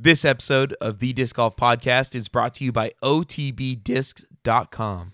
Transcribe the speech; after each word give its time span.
This 0.00 0.24
episode 0.24 0.76
of 0.80 1.00
the 1.00 1.12
Disc 1.12 1.34
Golf 1.34 1.56
Podcast 1.56 2.14
is 2.14 2.28
brought 2.28 2.54
to 2.54 2.64
you 2.64 2.70
by 2.70 2.92
OTBDiscs.com. 3.02 5.12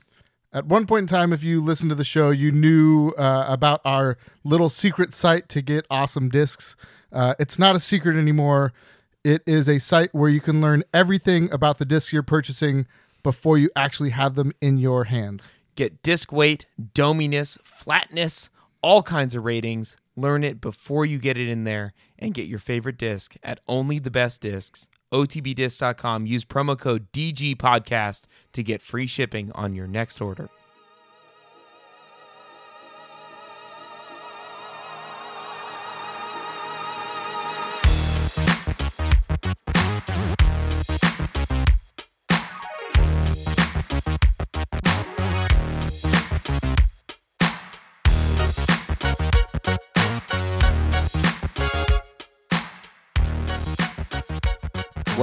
At 0.53 0.67
one 0.67 0.87
point 0.87 1.05
in 1.05 1.07
time, 1.07 1.33
if 1.33 1.43
you 1.43 1.63
listened 1.63 1.89
to 1.89 1.95
the 1.95 2.05
show, 2.05 2.29
you 2.29 2.53
knew 2.53 3.15
uh, 3.17 3.47
about 3.49 3.81
our 3.87 4.19
little 4.45 4.69
secret 4.69 5.15
site 5.15 5.49
to 5.49 5.63
get 5.63 5.87
awesome 5.89 6.29
discs. 6.29 6.77
Uh, 7.11 7.33
it's 7.39 7.59
not 7.59 7.75
a 7.75 7.81
secret 7.81 8.19
anymore. 8.19 8.75
It 9.25 9.41
is 9.47 9.71
a 9.71 9.79
site 9.79 10.15
where 10.15 10.29
you 10.29 10.43
can 10.43 10.61
learn 10.61 10.85
everything 10.93 11.51
about 11.51 11.79
the 11.79 11.87
discs 11.87 12.13
you're 12.13 12.23
purchasing 12.23 12.87
before 13.23 13.57
you 13.57 13.71
actually 13.75 14.11
have 14.11 14.35
them 14.35 14.53
in 14.61 14.77
your 14.77 15.05
hands. 15.05 15.51
Get 15.77 16.03
disc 16.03 16.31
weight, 16.31 16.67
dominess, 16.93 17.57
flatness, 17.65 18.51
all 18.83 19.03
kinds 19.03 19.35
of 19.35 19.47
ratings. 19.47 19.97
Learn 20.17 20.45
it 20.45 20.61
before 20.61 21.05
you 21.05 21.19
get 21.19 21.37
it 21.37 21.49
in 21.49 21.65
there 21.65 21.93
and 22.19 22.35
get 22.35 22.47
your 22.47 22.59
favorite 22.59 22.99
disc 22.99 23.35
at 23.43 23.61
only 23.67 23.99
the 23.99 24.11
best 24.11 24.41
discs. 24.41 24.89
OTBDisc.com. 25.13 26.27
Use 26.27 26.45
promo 26.45 26.79
code 26.79 27.11
DG 27.13 27.57
Podcast 27.57 28.23
to 28.53 28.63
get 28.63 28.83
free 28.83 29.07
shipping 29.07 29.51
on 29.53 29.75
your 29.75 29.87
next 29.87 30.21
order. 30.21 30.49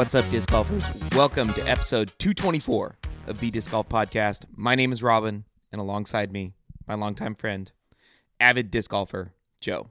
What's 0.01 0.15
up, 0.15 0.27
disc 0.31 0.49
golfers? 0.49 0.83
Welcome 1.15 1.49
to 1.53 1.61
episode 1.69 2.11
224 2.17 2.97
of 3.27 3.39
the 3.39 3.51
Disc 3.51 3.69
Golf 3.69 3.87
Podcast. 3.87 4.45
My 4.55 4.73
name 4.73 4.91
is 4.91 5.03
Robin, 5.03 5.43
and 5.71 5.79
alongside 5.79 6.31
me, 6.31 6.55
my 6.87 6.95
longtime 6.95 7.35
friend, 7.35 7.71
avid 8.39 8.71
disc 8.71 8.89
golfer, 8.89 9.33
Joe. 9.61 9.89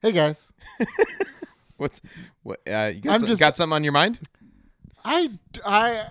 Hey 0.00 0.12
guys, 0.12 0.52
What's 1.78 2.00
what? 2.44 2.60
Uh, 2.64 2.92
you 2.94 3.00
got, 3.00 3.14
I'm 3.14 3.18
some- 3.18 3.26
just- 3.26 3.40
got 3.40 3.56
something 3.56 3.74
on 3.74 3.82
your 3.82 3.92
mind? 3.92 4.20
I, 5.04 5.30
I, 5.66 6.06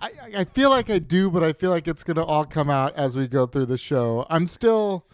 I, 0.00 0.10
I 0.36 0.44
feel 0.44 0.70
like 0.70 0.90
I 0.90 1.00
do, 1.00 1.28
but 1.28 1.42
I 1.42 1.54
feel 1.54 1.70
like 1.70 1.88
it's 1.88 2.04
going 2.04 2.18
to 2.18 2.24
all 2.24 2.44
come 2.44 2.70
out 2.70 2.94
as 2.94 3.16
we 3.16 3.26
go 3.26 3.46
through 3.48 3.66
the 3.66 3.78
show. 3.78 4.26
I'm 4.30 4.46
still, 4.46 5.06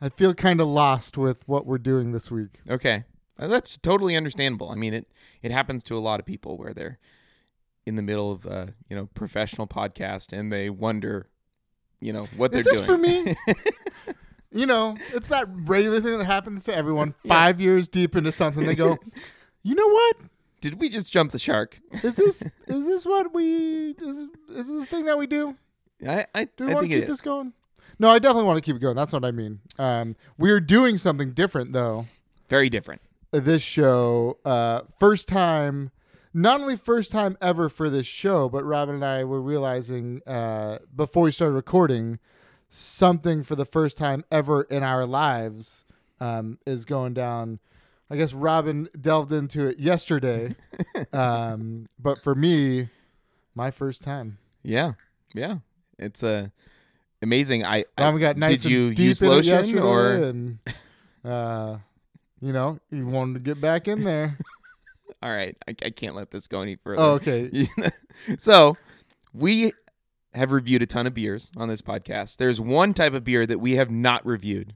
I 0.00 0.08
feel 0.08 0.34
kind 0.34 0.60
of 0.60 0.68
lost 0.68 1.16
with 1.16 1.46
what 1.48 1.66
we're 1.66 1.78
doing 1.78 2.12
this 2.12 2.30
week. 2.30 2.60
Okay, 2.68 3.04
Uh, 3.38 3.46
that's 3.48 3.76
totally 3.78 4.16
understandable. 4.16 4.70
I 4.70 4.74
mean, 4.74 4.94
it 4.94 5.08
it 5.42 5.50
happens 5.50 5.82
to 5.84 5.96
a 5.96 6.00
lot 6.00 6.20
of 6.20 6.26
people 6.26 6.56
where 6.58 6.72
they're 6.74 6.98
in 7.86 7.96
the 7.96 8.02
middle 8.02 8.32
of 8.32 8.46
a, 8.46 8.74
you 8.88 8.96
know 8.96 9.06
professional 9.14 9.66
podcast 9.66 10.32
and 10.36 10.50
they 10.52 10.70
wonder, 10.70 11.28
you 12.00 12.12
know, 12.12 12.26
what 12.36 12.54
Is 12.54 12.64
they're 12.64 12.72
this 12.74 12.80
doing. 12.80 12.98
for 12.98 12.98
me? 12.98 13.34
you 14.52 14.66
know, 14.66 14.96
it's 15.12 15.28
that 15.28 15.46
regular 15.64 16.00
thing 16.00 16.18
that 16.18 16.24
happens 16.26 16.64
to 16.64 16.74
everyone. 16.76 17.14
Five 17.26 17.60
years 17.60 17.88
deep 17.88 18.14
into 18.16 18.32
something, 18.32 18.64
they 18.64 18.74
go, 18.74 18.96
"You 19.62 19.74
know 19.74 19.88
what? 19.88 20.16
Did 20.60 20.80
we 20.80 20.88
just 20.88 21.12
jump 21.12 21.32
the 21.32 21.38
shark? 21.38 21.78
Is 22.02 22.16
this 22.16 22.42
is 22.66 22.86
this 22.86 23.04
what 23.06 23.34
we 23.34 23.90
is, 23.98 24.16
is 24.48 24.68
this 24.68 24.80
the 24.80 24.86
thing 24.86 25.04
that 25.06 25.18
we 25.18 25.26
do? 25.26 25.56
I 26.06 26.26
I, 26.34 26.44
Do 26.56 26.64
we 26.66 26.70
I 26.70 26.74
want 26.74 26.84
think 26.84 26.92
to 26.92 26.96
keep 27.00 27.02
is. 27.04 27.08
this 27.08 27.20
going? 27.20 27.52
No, 27.98 28.10
I 28.10 28.18
definitely 28.18 28.44
want 28.44 28.56
to 28.58 28.62
keep 28.62 28.76
it 28.76 28.80
going. 28.80 28.96
That's 28.96 29.12
what 29.12 29.24
I 29.24 29.30
mean. 29.30 29.60
Um, 29.78 30.16
we're 30.38 30.60
doing 30.60 30.96
something 30.98 31.32
different 31.32 31.72
though. 31.72 32.06
very 32.48 32.68
different. 32.68 33.00
This 33.30 33.62
show, 33.62 34.38
uh, 34.44 34.82
first 35.00 35.26
time, 35.26 35.90
not 36.32 36.60
only 36.60 36.76
first 36.76 37.10
time 37.12 37.36
ever 37.40 37.68
for 37.68 37.90
this 37.90 38.06
show, 38.06 38.48
but 38.48 38.64
Robin 38.64 38.96
and 38.96 39.04
I 39.04 39.24
were 39.24 39.40
realizing 39.40 40.20
uh, 40.26 40.78
before 40.94 41.24
we 41.24 41.32
started 41.32 41.54
recording 41.54 42.18
something 42.68 43.42
for 43.44 43.54
the 43.54 43.64
first 43.64 43.96
time 43.96 44.24
ever 44.30 44.62
in 44.62 44.82
our 44.82 45.06
lives 45.06 45.84
um, 46.20 46.58
is 46.66 46.84
going 46.84 47.14
down. 47.14 47.60
I 48.10 48.16
guess 48.16 48.34
Robin 48.34 48.88
delved 49.00 49.32
into 49.32 49.66
it 49.66 49.78
yesterday, 49.78 50.54
um, 51.12 51.86
but 51.98 52.22
for 52.22 52.34
me, 52.34 52.88
my 53.54 53.70
first 53.70 54.02
time. 54.02 54.38
Yeah, 54.62 54.92
yeah. 55.34 55.58
It's 55.98 56.22
uh, 56.22 56.48
amazing. 57.24 57.64
I, 57.64 57.84
I 57.98 58.16
got 58.18 58.36
nice 58.36 58.62
did 58.62 58.70
you 58.70 58.94
use 58.96 59.20
lotion 59.20 59.78
or 59.78 60.12
and 60.12 60.58
uh, 61.24 61.78
you 62.40 62.52
know, 62.52 62.78
he 62.90 63.02
wanted 63.02 63.34
to 63.34 63.40
get 63.40 63.60
back 63.60 63.88
in 63.88 64.04
there. 64.04 64.38
all 65.22 65.34
right? 65.34 65.56
I, 65.66 65.74
I 65.84 65.90
can't 65.90 66.14
let 66.14 66.30
this 66.30 66.46
go 66.46 66.60
any 66.60 66.76
further. 66.76 67.00
oh, 67.00 67.14
okay. 67.14 67.66
so 68.38 68.76
we 69.32 69.72
have 70.34 70.52
reviewed 70.52 70.82
a 70.82 70.86
ton 70.86 71.06
of 71.06 71.14
beers 71.14 71.50
on 71.56 71.68
this 71.68 71.80
podcast. 71.82 72.36
There's 72.36 72.60
one 72.60 72.92
type 72.94 73.14
of 73.14 73.24
beer 73.24 73.46
that 73.46 73.58
we 73.58 73.76
have 73.76 73.90
not 73.90 74.24
reviewed, 74.26 74.74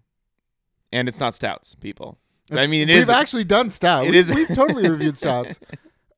and 0.91 1.09
it's 1.09 1.21
not 1.21 1.35
stouts, 1.35 1.75
people. 1.75 2.19
I 2.51 2.67
mean, 2.67 2.89
it 2.89 2.95
we've 2.95 3.03
is- 3.03 3.11
actually 3.11 3.45
done 3.45 3.69
stout. 3.69 4.07
it 4.07 4.13
we, 4.13 4.19
is- 4.19 4.35
We've 4.35 4.49
totally 4.49 4.89
reviewed 4.89 5.17
stouts. 5.19 5.61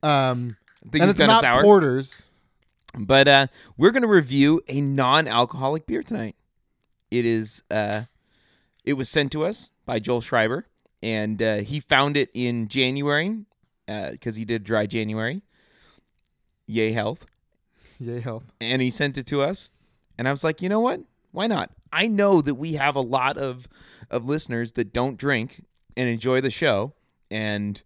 Um, 0.01 0.55
and 0.93 1.09
it's 1.11 1.19
not 1.19 1.43
porters. 1.61 2.27
But 2.97 3.27
uh, 3.27 3.47
we're 3.77 3.91
going 3.91 4.01
to 4.03 4.07
review 4.07 4.61
a 4.67 4.81
non-alcoholic 4.81 5.85
beer 5.85 6.03
tonight. 6.03 6.35
It 7.09 7.25
is. 7.25 7.63
Uh, 7.69 8.03
it 8.83 8.93
was 8.93 9.09
sent 9.09 9.31
to 9.33 9.43
us 9.45 9.71
by 9.85 9.99
Joel 9.99 10.21
Schreiber, 10.21 10.65
and 11.03 11.41
uh, 11.41 11.57
he 11.57 11.79
found 11.79 12.17
it 12.17 12.29
in 12.33 12.67
January 12.67 13.45
because 13.85 14.35
he 14.37 14.45
did 14.45 14.63
dry 14.63 14.85
January. 14.85 15.41
Yay 16.65 16.91
health. 16.93 17.25
Yay 17.99 18.19
health. 18.21 18.53
and 18.61 18.81
he 18.81 18.89
sent 18.89 19.17
it 19.17 19.27
to 19.27 19.41
us 19.41 19.73
and 20.17 20.27
i 20.27 20.31
was 20.31 20.43
like 20.43 20.59
you 20.61 20.69
know 20.69 20.79
what 20.79 21.01
why 21.31 21.45
not 21.45 21.69
i 21.93 22.07
know 22.07 22.41
that 22.41 22.55
we 22.55 22.73
have 22.73 22.95
a 22.95 23.01
lot 23.01 23.37
of 23.37 23.67
of 24.09 24.25
listeners 24.25 24.71
that 24.73 24.91
don't 24.91 25.17
drink 25.17 25.63
and 25.95 26.09
enjoy 26.09 26.41
the 26.41 26.49
show 26.49 26.93
and 27.29 27.83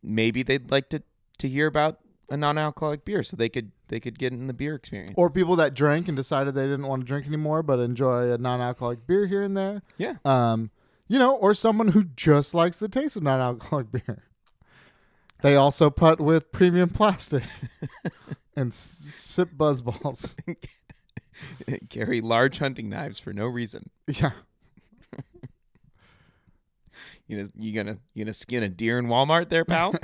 maybe 0.00 0.44
they'd 0.44 0.70
like 0.70 0.88
to 0.88 1.02
to 1.38 1.48
hear 1.48 1.66
about 1.66 1.98
a 2.32 2.36
non-alcoholic 2.36 3.04
beer 3.04 3.22
so 3.22 3.36
they 3.36 3.48
could 3.48 3.70
they 3.88 4.00
could 4.00 4.18
get 4.18 4.32
in 4.32 4.46
the 4.46 4.52
beer 4.54 4.74
experience 4.74 5.12
Or 5.16 5.28
people 5.30 5.54
that 5.56 5.74
drank 5.74 6.08
and 6.08 6.16
decided 6.16 6.54
they 6.54 6.64
didn't 6.64 6.86
want 6.86 7.02
to 7.02 7.06
drink 7.06 7.26
anymore, 7.26 7.62
but 7.62 7.78
enjoy 7.78 8.32
a 8.32 8.38
non-alcoholic 8.38 9.06
beer 9.06 9.26
here 9.26 9.42
and 9.42 9.56
there. 9.56 9.82
yeah 9.98 10.14
Um, 10.24 10.70
you 11.08 11.18
know, 11.18 11.36
or 11.36 11.52
someone 11.54 11.88
who 11.88 12.04
just 12.04 12.54
likes 12.54 12.78
the 12.78 12.88
taste 12.88 13.16
of 13.16 13.22
non-alcoholic 13.22 13.92
beer. 13.92 14.24
They 15.42 15.56
also 15.56 15.90
put 15.90 16.20
with 16.20 16.52
premium 16.52 16.88
plastic 16.88 17.42
and 18.56 18.68
s- 18.72 18.76
sip 19.10 19.50
buzz 19.56 19.82
balls. 19.82 20.36
carry 21.90 22.20
large 22.20 22.58
hunting 22.58 22.88
knives 22.88 23.18
for 23.18 23.32
no 23.32 23.46
reason 23.46 23.90
Yeah. 24.06 24.30
you 27.26 27.38
know 27.42 27.48
you 27.58 27.72
gonna 27.72 27.98
you 28.14 28.24
gonna 28.24 28.34
skin 28.34 28.62
a 28.62 28.68
deer 28.68 28.98
in 28.98 29.06
walmart 29.06 29.48
there 29.48 29.64
pal 29.64 29.94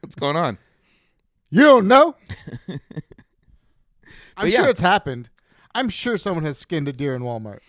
what's 0.00 0.14
going 0.14 0.36
on 0.36 0.58
You 1.50 1.62
don't 1.62 1.88
know. 1.88 2.14
I'm 4.36 4.46
But 4.46 4.52
sure 4.52 4.68
it's 4.68 4.80
happened. 4.80 5.30
I'm 5.74 5.88
sure 5.88 6.16
someone 6.16 6.44
has 6.44 6.58
skinned 6.58 6.88
a 6.88 6.92
deer 6.92 7.14
in 7.14 7.22
Walmart. 7.22 7.60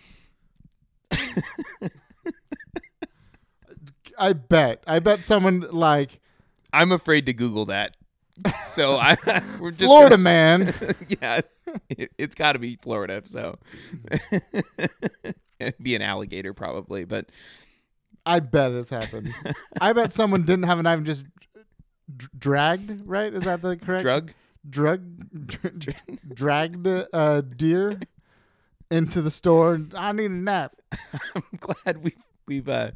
I 4.18 4.32
bet. 4.34 4.82
I 4.86 4.98
bet 4.98 5.24
someone 5.24 5.60
like 5.70 6.20
i'm 6.72 6.92
afraid 6.92 7.26
to 7.26 7.32
google 7.32 7.64
that 7.66 7.96
so 8.64 8.96
i 9.00 9.16
we're 9.58 9.72
just 9.72 9.82
Florida 9.82 10.10
gonna- 10.10 10.22
man. 10.22 10.74
yeah, 11.20 11.40
it, 11.88 12.12
it's 12.16 12.34
got 12.36 12.52
to 12.52 12.58
be 12.58 12.76
Florida. 12.76 13.22
So 13.24 13.58
it'd 15.58 15.82
be 15.82 15.94
an 15.96 16.02
alligator 16.02 16.54
probably, 16.54 17.04
but 17.04 17.26
I 18.24 18.40
bet 18.40 18.72
it's 18.72 18.88
happened. 18.90 19.34
I 19.80 19.92
bet 19.92 20.12
someone 20.12 20.42
didn't 20.44 20.64
have 20.64 20.78
a 20.78 20.82
knife 20.82 20.98
and 20.98 21.06
just 21.06 21.24
dragged. 22.16 23.02
Right? 23.06 23.32
Is 23.32 23.44
that 23.44 23.62
the 23.62 23.76
correct 23.76 24.02
drug. 24.02 24.32
drug 24.68 25.46
dr- 25.46 25.94
dragged 26.34 26.86
a 26.86 27.42
deer 27.42 28.00
into 28.90 29.22
the 29.22 29.30
store? 29.30 29.74
and, 29.74 29.94
I 29.94 30.12
need 30.12 30.30
a 30.30 30.34
nap. 30.34 30.76
I'm 31.34 31.42
glad 31.58 32.04
we 32.04 32.14
we've 32.46 32.68
uh, 32.68 32.90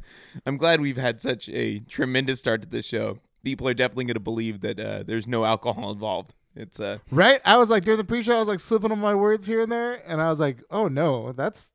I'm 0.45 0.57
glad 0.57 0.81
we've 0.81 0.97
had 0.97 1.21
such 1.21 1.49
a 1.49 1.79
tremendous 1.79 2.39
start 2.39 2.61
to 2.63 2.69
this 2.69 2.85
show. 2.85 3.19
People 3.43 3.67
are 3.67 3.73
definitely 3.73 4.05
going 4.05 4.15
to 4.15 4.19
believe 4.19 4.61
that 4.61 4.79
uh, 4.79 5.03
there's 5.03 5.27
no 5.27 5.45
alcohol 5.45 5.91
involved. 5.91 6.33
It's 6.55 6.79
uh, 6.79 6.99
Right? 7.11 7.41
I 7.43 7.57
was 7.57 7.69
like 7.69 7.83
during 7.83 7.97
the 7.97 8.05
pre-show, 8.05 8.35
I 8.35 8.39
was 8.39 8.47
like 8.47 8.61
slipping 8.61 8.91
on 8.91 8.99
my 8.99 9.13
words 9.13 9.45
here 9.45 9.61
and 9.61 9.69
there, 9.71 10.01
and 10.09 10.21
I 10.21 10.29
was 10.29 10.39
like, 10.39 10.63
"Oh 10.71 10.87
no, 10.87 11.33
that's." 11.33 11.71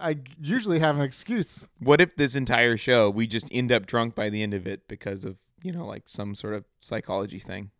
I 0.00 0.18
usually 0.40 0.80
have 0.80 0.96
an 0.96 1.02
excuse. 1.02 1.68
what 1.78 2.00
if 2.00 2.16
this 2.16 2.34
entire 2.34 2.76
show 2.76 3.08
we 3.10 3.26
just 3.26 3.48
end 3.52 3.70
up 3.70 3.86
drunk 3.86 4.14
by 4.14 4.28
the 4.30 4.42
end 4.42 4.52
of 4.52 4.66
it 4.66 4.88
because 4.88 5.24
of 5.24 5.36
you 5.64 5.72
know 5.72 5.86
like 5.86 6.02
some 6.06 6.34
sort 6.34 6.54
of 6.54 6.64
psychology 6.80 7.38
thing. 7.38 7.70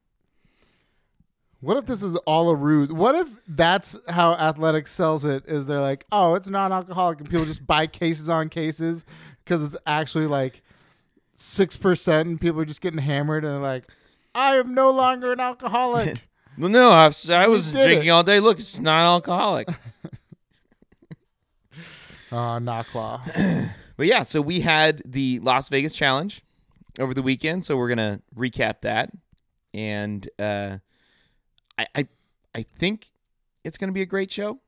What 1.60 1.76
if 1.76 1.86
this 1.86 2.02
is 2.02 2.16
all 2.26 2.48
a 2.50 2.54
ruse? 2.54 2.90
What 2.90 3.14
if 3.14 3.28
that's 3.46 3.98
how 4.08 4.32
athletics 4.32 4.90
sells 4.90 5.24
it? 5.24 5.44
Is 5.46 5.66
they're 5.66 5.80
like, 5.80 6.04
"Oh, 6.10 6.34
it's 6.34 6.48
non-alcoholic," 6.48 7.20
and 7.20 7.30
people 7.30 7.44
just 7.44 7.66
buy 7.66 7.86
cases 7.86 8.28
on 8.28 8.48
cases 8.48 9.04
because 9.44 9.62
it's 9.62 9.76
actually 9.86 10.26
like 10.26 10.62
six 11.36 11.76
percent, 11.76 12.28
and 12.28 12.40
people 12.40 12.60
are 12.60 12.64
just 12.64 12.80
getting 12.80 12.98
hammered, 12.98 13.44
and 13.44 13.54
they're 13.54 13.60
like, 13.60 13.84
"I 14.34 14.56
am 14.56 14.74
no 14.74 14.90
longer 14.90 15.32
an 15.32 15.40
alcoholic." 15.40 16.22
Well, 16.56 16.70
no, 16.70 16.90
I 16.92 17.08
was, 17.08 17.28
I 17.28 17.48
was 17.48 17.72
drinking 17.72 18.06
it. 18.06 18.10
all 18.10 18.22
day. 18.22 18.38
Look, 18.38 18.60
it's 18.60 18.78
non-alcoholic. 18.78 19.66
Ah, 22.30 22.56
oh, 22.56 22.58
knocklaw. 22.60 23.20
but 23.96 24.06
yeah, 24.06 24.22
so 24.22 24.40
we 24.40 24.60
had 24.60 25.02
the 25.04 25.40
Las 25.40 25.68
Vegas 25.68 25.94
Challenge 25.94 26.43
over 26.98 27.14
the 27.14 27.22
weekend, 27.22 27.64
so 27.64 27.76
we're 27.76 27.88
gonna 27.88 28.20
recap 28.36 28.82
that, 28.82 29.10
and 29.72 30.28
uh, 30.38 30.78
I, 31.78 31.86
I, 31.94 32.08
I 32.54 32.62
think 32.78 33.10
it's 33.64 33.78
gonna 33.78 33.92
be 33.92 34.02
a 34.02 34.06
great 34.06 34.30
show. 34.30 34.60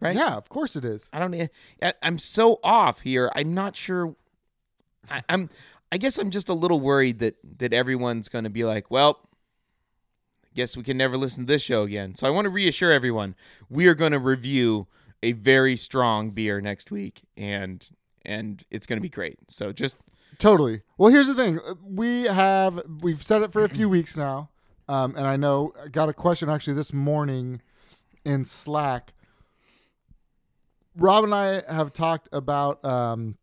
Right? 0.00 0.16
Yeah, 0.16 0.34
of 0.34 0.48
course 0.48 0.76
it 0.76 0.84
is. 0.84 1.06
I 1.12 1.18
don't. 1.18 1.34
I, 1.82 1.92
I'm 2.02 2.18
so 2.18 2.58
off 2.64 3.02
here. 3.02 3.30
I'm 3.34 3.54
not 3.54 3.76
sure. 3.76 4.14
I, 5.10 5.22
I'm. 5.28 5.50
I 5.92 5.98
guess 5.98 6.18
I'm 6.18 6.30
just 6.30 6.48
a 6.48 6.54
little 6.54 6.80
worried 6.80 7.18
that 7.18 7.36
that 7.58 7.74
everyone's 7.74 8.28
going 8.28 8.44
to 8.44 8.50
be 8.50 8.64
like, 8.64 8.90
well, 8.90 9.28
guess 10.54 10.76
we 10.76 10.82
can 10.82 10.96
never 10.96 11.16
listen 11.16 11.46
to 11.46 11.52
this 11.52 11.62
show 11.62 11.82
again. 11.82 12.14
So 12.14 12.26
I 12.26 12.30
want 12.30 12.46
to 12.46 12.50
reassure 12.50 12.92
everyone: 12.92 13.34
we 13.68 13.86
are 13.88 13.94
going 13.94 14.12
to 14.12 14.18
review 14.18 14.86
a 15.22 15.32
very 15.32 15.76
strong 15.76 16.30
beer 16.30 16.60
next 16.60 16.90
week, 16.90 17.22
and 17.36 17.86
and 18.24 18.64
it's 18.70 18.86
going 18.86 18.98
to 18.98 19.02
be 19.02 19.10
great. 19.10 19.38
So 19.48 19.72
just 19.72 19.98
Totally. 20.40 20.80
Well, 20.96 21.12
here's 21.12 21.26
the 21.26 21.34
thing. 21.34 21.60
We 21.84 22.24
have 22.24 22.80
we've 23.02 23.22
said 23.22 23.42
it 23.42 23.52
for 23.52 23.62
a 23.62 23.68
few 23.68 23.88
weeks 23.96 24.16
now, 24.16 24.48
um, 24.88 25.14
and 25.14 25.26
I 25.26 25.36
know 25.36 25.74
I 25.80 25.88
got 25.88 26.08
a 26.08 26.14
question 26.14 26.48
actually 26.48 26.72
this 26.72 26.94
morning 26.94 27.60
in 28.24 28.46
Slack. 28.46 29.12
Rob 30.96 31.24
and 31.24 31.34
I 31.34 31.62
have 31.70 31.92
talked 31.92 32.30
about 32.32 32.82
um, 32.86 33.36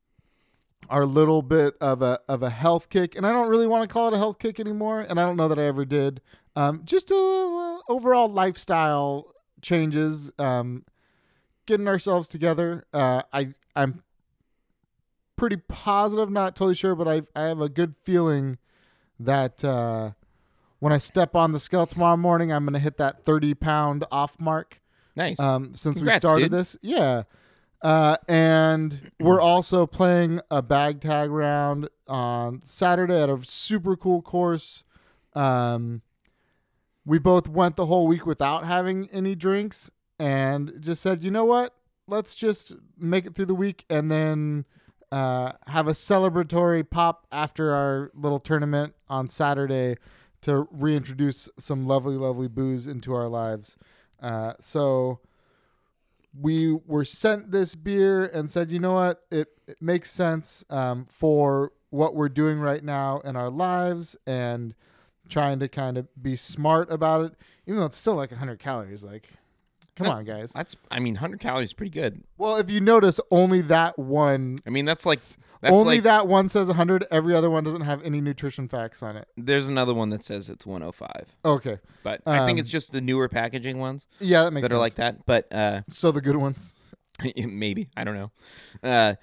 our 0.89 1.05
little 1.05 1.43
bit 1.43 1.75
of 1.79 2.01
a 2.01 2.19
of 2.27 2.41
a 2.41 2.49
health 2.49 2.89
kick, 2.89 3.15
and 3.15 3.27
I 3.27 3.31
don't 3.31 3.47
really 3.47 3.67
want 3.67 3.87
to 3.87 3.93
call 3.93 4.07
it 4.07 4.15
a 4.15 4.17
health 4.17 4.39
kick 4.39 4.59
anymore, 4.59 5.01
and 5.01 5.19
I 5.19 5.25
don't 5.25 5.37
know 5.37 5.47
that 5.47 5.59
I 5.59 5.65
ever 5.65 5.85
did. 5.85 6.19
Um, 6.55 6.81
just 6.83 7.11
a 7.11 7.15
uh, 7.15 7.93
overall 7.93 8.27
lifestyle 8.27 9.35
changes, 9.61 10.31
um, 10.39 10.83
getting 11.67 11.87
ourselves 11.87 12.27
together. 12.27 12.85
Uh, 12.91 13.21
I 13.31 13.53
I'm 13.75 14.01
pretty 15.37 15.57
positive, 15.57 16.29
not 16.29 16.55
totally 16.55 16.75
sure, 16.75 16.95
but 16.95 17.07
I 17.07 17.21
I 17.35 17.47
have 17.47 17.61
a 17.61 17.69
good 17.69 17.95
feeling 18.03 18.57
that 19.19 19.63
uh, 19.63 20.11
when 20.79 20.93
I 20.93 20.97
step 20.97 21.35
on 21.35 21.51
the 21.51 21.59
scale 21.59 21.85
tomorrow 21.85 22.17
morning, 22.17 22.51
I'm 22.51 22.65
going 22.65 22.73
to 22.73 22.79
hit 22.79 22.97
that 22.97 23.23
30 23.23 23.53
pound 23.55 24.05
off 24.11 24.39
mark. 24.39 24.81
nice. 25.15 25.39
Um, 25.39 25.73
since 25.73 25.97
Congrats, 25.97 26.23
we 26.23 26.27
started 26.27 26.43
dude. 26.45 26.51
this, 26.51 26.77
yeah. 26.81 27.23
Uh, 27.81 28.17
and 28.27 29.11
we're 29.19 29.39
also 29.39 29.85
playing 29.85 30.41
a 30.49 30.61
bag 30.61 30.99
tag 30.99 31.29
round 31.29 31.89
on 32.07 32.61
Saturday 32.63 33.21
at 33.21 33.29
a 33.29 33.39
super 33.43 33.95
cool 33.95 34.21
course. 34.21 34.83
Um, 35.33 36.01
we 37.05 37.19
both 37.19 37.47
went 37.47 37.75
the 37.75 37.85
whole 37.85 38.07
week 38.07 38.25
without 38.25 38.65
having 38.65 39.07
any 39.11 39.35
drinks 39.35 39.91
and 40.19 40.73
just 40.79 41.01
said, 41.01 41.23
you 41.23 41.29
know 41.29 41.45
what? 41.45 41.75
Let's 42.07 42.33
just 42.33 42.73
make 42.97 43.25
it 43.25 43.35
through 43.35 43.45
the 43.45 43.55
week 43.55 43.85
and 43.89 44.11
then 44.11 44.65
uh, 45.11 45.53
have 45.67 45.87
a 45.87 45.91
celebratory 45.91 46.87
pop 46.87 47.25
after 47.31 47.73
our 47.73 48.11
little 48.13 48.39
tournament 48.39 48.93
on 49.09 49.27
Saturday 49.27 49.95
to 50.41 50.67
reintroduce 50.71 51.49
some 51.57 51.87
lovely, 51.87 52.15
lovely 52.15 52.47
booze 52.47 52.87
into 52.87 53.13
our 53.13 53.27
lives. 53.27 53.77
Uh, 54.21 54.53
so 54.59 55.19
we 56.39 56.73
were 56.85 57.05
sent 57.05 57.51
this 57.51 57.75
beer 57.75 58.25
and 58.25 58.49
said, 58.51 58.71
you 58.71 58.79
know 58.79 58.93
what? 58.93 59.23
It, 59.31 59.49
it 59.67 59.81
makes 59.81 60.11
sense 60.11 60.63
um, 60.69 61.05
for 61.09 61.71
what 61.89 62.15
we're 62.15 62.29
doing 62.29 62.59
right 62.59 62.83
now 62.83 63.19
in 63.19 63.35
our 63.35 63.49
lives 63.49 64.15
and 64.25 64.75
trying 65.29 65.59
to 65.59 65.67
kind 65.67 65.97
of 65.97 66.07
be 66.21 66.35
smart 66.35 66.91
about 66.91 67.25
it, 67.25 67.33
even 67.65 67.79
though 67.79 67.85
it's 67.85 67.97
still 67.97 68.15
like 68.15 68.31
100 68.31 68.59
calories. 68.59 69.03
Like, 69.03 69.29
come 69.97 70.07
Uh, 70.07 70.11
on, 70.17 70.23
guys. 70.25 70.51
that's. 70.53 70.75
I 70.91 70.99
mean, 70.99 71.15
100 71.15 71.39
calories 71.39 71.69
is 71.69 71.73
pretty 71.73 71.89
good. 71.91 72.23
Well, 72.37 72.55
if 72.57 72.69
you 72.69 72.79
notice, 72.79 73.19
only 73.31 73.61
that 73.61 73.97
one, 73.99 74.57
I 74.65 74.69
mean, 74.69 74.85
that's 74.85 75.05
like 75.05 75.19
that's 75.61 75.73
only 75.73 75.95
like. 75.95 76.03
that 76.03 76.27
one 76.27 76.47
says 76.49 76.67
100. 76.67 77.05
Every 77.11 77.35
other 77.35 77.49
one 77.49 77.63
doesn't 77.63 77.81
have 77.81 78.03
any 78.03 78.21
nutrition 78.21 78.67
facts 78.69 79.01
on 79.03 79.17
it. 79.17 79.27
there's 79.35 79.67
another 79.67 79.93
one 79.93 80.09
that 80.11 80.23
says 80.23 80.49
it's 80.49 80.65
105, 80.65 81.35
Okay. 81.43 81.79
but 82.03 82.21
I 82.25 82.45
think 82.45 82.57
Um, 82.57 82.59
it's 82.59 82.69
just 82.69 82.91
the 82.91 83.01
newer 83.01 83.27
packaging 83.27 83.79
ones 83.79 84.07
Yeah, 84.19 84.43
that 84.43 84.51
makes 84.51 84.63
that 84.63 84.69
sense. 84.69 84.77
are 84.77 84.79
like 84.79 84.95
that. 84.95 85.25
But 85.25 85.51
uh, 85.53 85.81
So 85.89 86.11
the 86.11 86.21
good 86.21 86.35
ones. 86.37 86.73
maybe 87.35 87.89
I 87.97 88.03
don't 88.03 88.15
know. 88.15 88.31
Uh, 88.83 89.15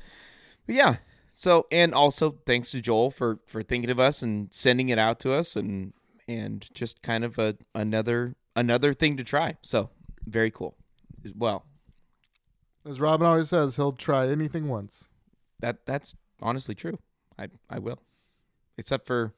but 0.66 0.74
yeah. 0.74 0.96
So 1.32 1.66
and 1.72 1.92
also 1.94 2.36
thanks 2.46 2.70
to 2.72 2.80
Joel 2.80 3.10
for 3.10 3.38
for 3.46 3.62
thinking 3.62 3.90
of 3.90 3.98
us 4.00 4.22
and 4.22 4.52
sending 4.52 4.88
it 4.88 4.98
out 4.98 5.18
to 5.20 5.32
us 5.32 5.56
and 5.56 5.92
and 6.26 6.66
just 6.74 7.02
kind 7.02 7.22
of 7.24 7.38
a 7.38 7.56
another 7.74 8.34
another 8.56 8.94
thing 8.94 9.16
to 9.16 9.24
try. 9.24 9.56
So 9.62 9.90
very 10.26 10.50
cool. 10.50 10.76
Well, 11.36 11.64
As 12.86 13.00
Robin 13.00 13.26
always 13.26 13.48
says, 13.48 13.76
he'll 13.76 13.92
try 13.92 14.28
anything 14.28 14.68
once. 14.68 15.08
that 15.60 15.86
that's 15.86 16.14
honestly 16.42 16.74
true. 16.74 16.98
I 17.38 17.48
I 17.70 17.78
will. 17.78 18.00
Except 18.76 19.06
for 19.06 19.32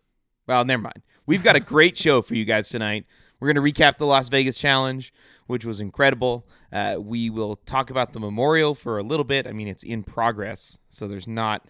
well, 0.46 0.64
never 0.64 0.82
mind. 0.82 1.02
We've 1.26 1.42
got 1.42 1.56
a 1.56 1.60
great 1.60 1.96
show 2.04 2.22
for 2.22 2.34
you 2.34 2.44
guys 2.44 2.68
tonight. 2.68 3.04
We're 3.38 3.52
going 3.52 3.62
to 3.62 3.72
recap 3.72 3.98
the 3.98 4.06
Las 4.06 4.30
Vegas 4.30 4.56
Challenge, 4.56 5.12
which 5.46 5.64
was 5.66 5.78
incredible. 5.78 6.46
Uh, 6.72 6.96
we 6.98 7.28
will 7.28 7.56
talk 7.56 7.90
about 7.90 8.12
the 8.14 8.20
memorial 8.20 8.74
for 8.74 8.96
a 8.98 9.02
little 9.02 9.24
bit. 9.24 9.46
I 9.46 9.52
mean, 9.52 9.68
it's 9.68 9.82
in 9.82 10.04
progress, 10.04 10.78
so 10.88 11.06
there's 11.06 11.28
not, 11.28 11.66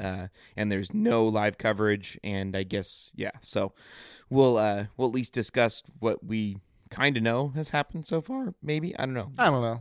uh, 0.00 0.26
and 0.56 0.72
there's 0.72 0.92
no 0.92 1.24
live 1.28 1.58
coverage. 1.58 2.18
And 2.24 2.56
I 2.56 2.64
guess, 2.64 3.12
yeah, 3.14 3.30
so 3.40 3.72
we'll 4.28 4.56
uh, 4.56 4.86
we'll 4.96 5.08
at 5.08 5.14
least 5.14 5.32
discuss 5.32 5.82
what 6.00 6.24
we 6.24 6.56
kind 6.90 7.16
of 7.16 7.22
know 7.22 7.48
has 7.48 7.70
happened 7.70 8.06
so 8.06 8.20
far. 8.20 8.54
Maybe 8.62 8.96
I 8.96 9.06
don't 9.06 9.14
know. 9.14 9.30
I 9.38 9.46
don't 9.46 9.62
know. 9.62 9.80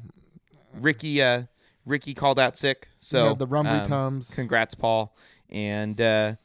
Ricky, 0.73 1.21
uh, 1.21 1.43
Ricky 1.85 2.13
called 2.13 2.39
out 2.39 2.57
sick, 2.57 2.89
so 2.99 3.29
yeah, 3.29 3.33
the 3.35 3.47
rumbly 3.47 3.79
um, 3.79 3.85
tums. 3.85 4.29
Congrats, 4.29 4.75
Paul. 4.75 5.15
And 5.49 5.99
uh, 6.01 6.35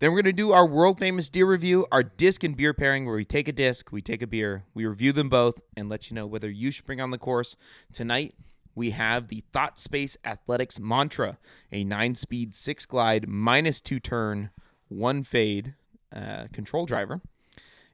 then 0.00 0.10
we're 0.10 0.22
going 0.22 0.24
to 0.24 0.32
do 0.32 0.52
our 0.52 0.66
world 0.66 0.98
famous 0.98 1.28
deer 1.28 1.46
review, 1.46 1.86
our 1.90 2.02
disc 2.02 2.44
and 2.44 2.56
beer 2.56 2.74
pairing, 2.74 3.06
where 3.06 3.16
we 3.16 3.24
take 3.24 3.48
a 3.48 3.52
disc, 3.52 3.90
we 3.92 4.02
take 4.02 4.22
a 4.22 4.26
beer, 4.26 4.64
we 4.74 4.84
review 4.86 5.12
them 5.12 5.28
both, 5.28 5.60
and 5.76 5.88
let 5.88 6.10
you 6.10 6.14
know 6.14 6.26
whether 6.26 6.50
you 6.50 6.70
should 6.70 6.84
bring 6.84 7.00
on 7.00 7.10
the 7.10 7.18
course. 7.18 7.56
Tonight, 7.92 8.34
we 8.74 8.90
have 8.90 9.28
the 9.28 9.42
Thought 9.52 9.78
Space 9.78 10.16
Athletics 10.24 10.78
Mantra, 10.78 11.38
a 11.72 11.82
nine 11.82 12.14
speed, 12.14 12.54
six 12.54 12.86
glide, 12.86 13.28
minus 13.28 13.80
two 13.80 13.98
turn, 13.98 14.50
one 14.88 15.24
fade 15.24 15.74
uh, 16.14 16.46
control 16.52 16.86
driver. 16.86 17.20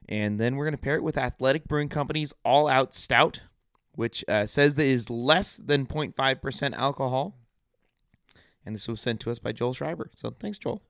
And 0.07 0.39
then 0.39 0.55
we're 0.55 0.65
going 0.65 0.77
to 0.77 0.81
pair 0.81 0.95
it 0.95 1.03
with 1.03 1.17
Athletic 1.17 1.65
Brewing 1.65 1.89
Company's 1.89 2.33
All 2.43 2.67
Out 2.67 2.93
Stout, 2.93 3.41
which 3.93 4.23
uh, 4.27 4.45
says 4.45 4.75
that 4.75 4.83
it 4.83 4.89
is 4.89 5.09
less 5.09 5.57
than 5.57 5.85
0.5% 5.85 6.73
alcohol. 6.73 7.37
And 8.65 8.75
this 8.75 8.87
was 8.87 9.01
sent 9.01 9.19
to 9.21 9.31
us 9.31 9.39
by 9.39 9.51
Joel 9.51 9.73
Schreiber. 9.73 10.11
So 10.15 10.31
thanks, 10.31 10.57
Joel. 10.57 10.81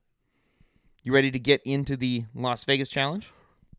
You 1.02 1.14
ready 1.14 1.30
to 1.30 1.38
get 1.38 1.62
into 1.64 1.96
the 1.96 2.24
Las 2.34 2.64
Vegas 2.64 2.88
challenge? 2.88 3.32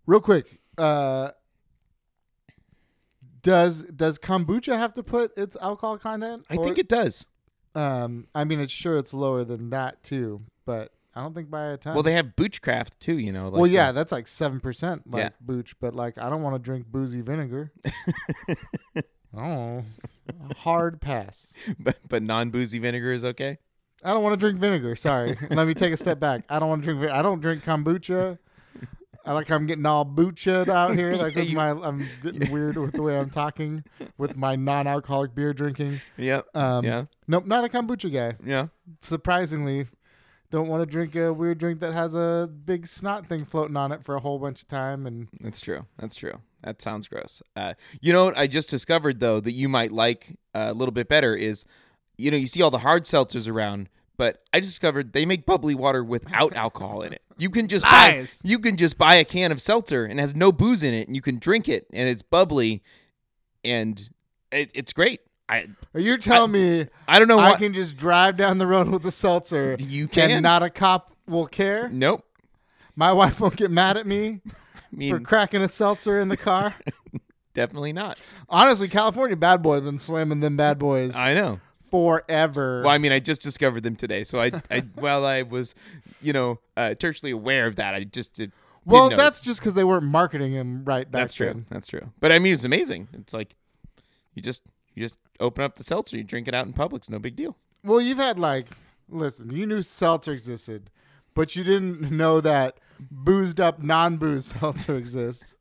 Real 0.06 0.22
quick, 0.22 0.62
uh, 0.77 1.32
does 3.41 3.82
does 3.84 4.17
kombucha 4.17 4.77
have 4.77 4.94
to 4.94 5.03
put 5.03 5.38
its 5.38 5.58
alcohol 5.62 5.98
content? 5.98 6.46
I 6.50 6.56
think 6.56 6.77
it 6.77 6.88
does. 6.88 7.25
Um, 7.75 8.27
I 8.34 8.44
mean, 8.44 8.60
it's 8.60 8.72
sure 8.72 8.98
it's 8.98 9.13
lower 9.13 9.44
than 9.44 9.70
that 9.72 10.03
too, 10.03 10.41
but 10.65 10.94
I 11.17 11.21
don't 11.21 11.33
think 11.33 11.50
by 11.50 11.65
a 11.69 11.77
ton. 11.77 11.95
Well, 11.95 12.03
they 12.03 12.13
have 12.13 12.36
Boochcraft 12.36 13.00
too, 13.00 13.17
you 13.17 13.31
know. 13.31 13.45
Like 13.50 13.53
well, 13.59 13.65
yeah, 13.65 13.88
the- 13.91 13.95
that's 13.95 14.12
like 14.12 14.27
seven 14.27 14.59
percent, 14.59 15.09
like 15.12 15.19
Yeah. 15.21 15.29
booch. 15.41 15.74
But 15.79 15.95
like, 15.95 16.19
I 16.19 16.29
don't 16.29 16.43
want 16.43 16.55
to 16.55 16.59
drink 16.59 16.86
boozy 16.86 17.21
vinegar. 17.21 17.71
oh, 19.36 19.83
hard 20.57 21.01
pass. 21.01 21.51
but, 21.79 21.97
but 22.07 22.21
non 22.21 22.51
boozy 22.51 22.77
vinegar 22.77 23.13
is 23.13 23.25
okay. 23.25 23.57
I 24.03 24.12
don't 24.13 24.21
want 24.21 24.33
to 24.33 24.38
drink 24.38 24.59
vinegar. 24.59 24.95
Sorry. 24.95 25.36
Let 25.50 25.65
me 25.67 25.74
take 25.74 25.91
a 25.91 25.97
step 25.97 26.19
back. 26.19 26.43
I 26.50 26.59
don't 26.59 26.69
want 26.69 26.83
to 26.83 26.93
drink. 26.93 27.12
I 27.12 27.24
don't 27.24 27.39
drink 27.39 27.63
kombucha. 27.63 28.38
I 29.25 29.33
like 29.33 29.50
I'm 29.50 29.65
getting 29.65 29.86
all 29.88 30.05
butcha 30.05 30.69
out 30.69 30.95
here. 30.95 31.13
Like 31.13 31.33
with 31.36 31.50
You- 31.50 31.57
my, 31.57 31.71
I'm 31.71 32.07
getting 32.21 32.51
weird 32.51 32.77
with 32.77 32.93
the 32.93 33.01
way 33.01 33.17
I'm 33.17 33.31
talking 33.31 33.83
with 34.19 34.38
my 34.38 34.55
non-alcoholic 34.55 35.33
beer 35.33 35.51
drinking. 35.51 36.00
Yep. 36.15 36.45
Um, 36.55 36.86
yeah. 36.86 37.05
Nope, 37.27 37.45
not 37.47 37.65
a 37.65 37.69
kombucha 37.69 38.13
guy. 38.13 38.36
Yeah. 38.45 38.67
Surprisingly, 39.01 39.88
don't 40.49 40.67
want 40.67 40.81
to 40.81 40.85
drink 40.85 41.15
a 41.15 41.33
weird 41.33 41.57
drink 41.57 41.79
that 41.81 41.95
has 41.95 42.13
a 42.13 42.49
big 42.65 42.87
snot 42.87 43.27
thing 43.27 43.43
floating 43.45 43.75
on 43.75 43.91
it 43.91 44.03
for 44.03 44.15
a 44.15 44.19
whole 44.19 44.39
bunch 44.39 44.61
of 44.61 44.67
time. 44.67 45.05
And 45.05 45.27
That's 45.41 45.59
true. 45.59 45.85
That's 45.97 46.15
true. 46.15 46.39
That 46.63 46.81
sounds 46.81 47.07
gross. 47.07 47.41
Uh, 47.55 47.73
you 48.01 48.13
know 48.13 48.25
what 48.25 48.37
I 48.37 48.47
just 48.47 48.69
discovered 48.69 49.19
though 49.19 49.39
that 49.39 49.51
you 49.51 49.69
might 49.69 49.91
like 49.91 50.37
uh, 50.55 50.67
a 50.69 50.73
little 50.73 50.93
bit 50.93 51.07
better 51.07 51.35
is, 51.35 51.65
you 52.17 52.31
know, 52.31 52.37
you 52.37 52.47
see 52.47 52.61
all 52.61 52.71
the 52.71 52.79
hard 52.79 53.03
seltzers 53.03 53.49
around, 53.49 53.89
but 54.17 54.43
I 54.53 54.59
discovered 54.59 55.13
they 55.13 55.25
make 55.25 55.45
bubbly 55.45 55.75
water 55.75 56.03
without 56.03 56.55
alcohol 56.55 57.01
in 57.03 57.13
it. 57.13 57.21
You 57.37 57.49
can 57.49 57.67
just 57.67 57.85
buy 57.85 58.27
you 58.43 58.57
can 58.57 58.77
just 58.77 58.97
buy 58.97 59.15
a 59.15 59.25
can 59.25 59.51
of 59.51 59.61
seltzer 59.61 60.05
and 60.05 60.19
it 60.19 60.21
has 60.21 60.35
no 60.35 60.51
booze 60.51 60.81
in 60.81 60.93
it, 60.93 61.07
and 61.07 61.15
you 61.15 61.21
can 61.21 61.37
drink 61.37 61.69
it, 61.69 61.85
and 61.93 62.09
it's 62.09 62.23
bubbly, 62.23 62.81
and 63.63 64.09
it, 64.51 64.71
it's 64.73 64.93
great. 64.93 65.19
I 65.49 65.67
are 65.93 65.99
you 65.99 66.17
telling 66.17 66.51
me 66.51 66.87
I 67.07 67.19
don't 67.19 67.27
know 67.27 67.39
I 67.39 67.55
can 67.55 67.73
just 67.73 67.95
drive 67.97 68.35
down 68.37 68.57
the 68.57 68.67
road 68.67 68.89
with 68.89 69.05
a 69.05 69.11
seltzer 69.11 69.75
you 69.79 70.07
can. 70.07 70.31
and 70.31 70.43
not 70.43 70.61
a 70.63 70.69
cop 70.69 71.11
will 71.27 71.47
care? 71.47 71.89
Nope. 71.89 72.25
My 72.95 73.11
wife 73.13 73.39
won't 73.39 73.55
get 73.55 73.71
mad 73.71 73.95
at 73.97 74.05
me 74.05 74.41
I 74.47 74.49
for 74.89 74.95
mean, 74.95 75.23
cracking 75.23 75.61
a 75.61 75.67
seltzer 75.67 76.19
in 76.19 76.29
the 76.29 76.37
car. 76.37 76.75
definitely 77.53 77.93
not. 77.93 78.17
Honestly, 78.49 78.87
California 78.87 79.35
bad 79.35 79.61
boy 79.61 79.75
have 79.75 79.83
been 79.85 79.97
slamming 79.97 80.39
them 80.39 80.57
bad 80.57 80.79
boys 80.79 81.15
I 81.15 81.33
know. 81.33 81.59
forever. 81.91 82.81
Well, 82.83 82.93
I 82.93 82.97
mean, 82.97 83.11
I 83.11 83.19
just 83.19 83.41
discovered 83.41 83.83
them 83.83 83.95
today, 83.95 84.23
so 84.23 84.39
I, 84.39 84.51
I 84.71 84.79
while 84.95 85.25
I 85.25 85.43
was, 85.43 85.75
you 86.21 86.33
know, 86.33 86.59
uh, 86.75 86.95
tertially 86.99 87.33
aware 87.33 87.67
of 87.67 87.75
that, 87.77 87.93
I 87.95 88.03
just 88.05 88.33
did. 88.33 88.51
well, 88.85 89.09
didn't 89.09 89.17
notice. 89.19 89.35
that's 89.35 89.39
just 89.41 89.59
because 89.59 89.73
they 89.73 89.83
weren't 89.83 90.05
marketing 90.05 90.53
him 90.53 90.83
right 90.85 91.09
back 91.09 91.21
that's 91.21 91.33
true. 91.33 91.47
then. 91.47 91.65
That's 91.69 91.87
true. 91.87 92.11
But 92.19 92.31
I 92.31 92.39
mean, 92.39 92.53
it's 92.53 92.63
amazing. 92.63 93.09
It's 93.13 93.33
like 93.33 93.55
you 94.35 94.41
just 94.41 94.63
you 94.97 95.05
just 95.05 95.19
open 95.39 95.63
up 95.63 95.75
the 95.75 95.83
seltzer, 95.83 96.17
you 96.17 96.23
drink 96.23 96.47
it 96.47 96.55
out 96.55 96.65
in 96.65 96.73
public. 96.73 97.01
It's 97.01 97.09
no 97.09 97.19
big 97.19 97.35
deal. 97.35 97.55
Well, 97.83 98.01
you've 98.01 98.17
had 98.17 98.39
like, 98.39 98.65
listen, 99.07 99.55
you 99.55 99.65
knew 99.67 99.81
seltzer 99.83 100.33
existed, 100.33 100.89
but 101.35 101.55
you 101.55 101.63
didn't 101.63 102.11
know 102.21 102.41
that 102.41 102.77
boozed 103.11 103.59
up 103.61 103.81
non-booze 103.83 104.45
seltzer 104.59 104.97
exists. 104.97 105.55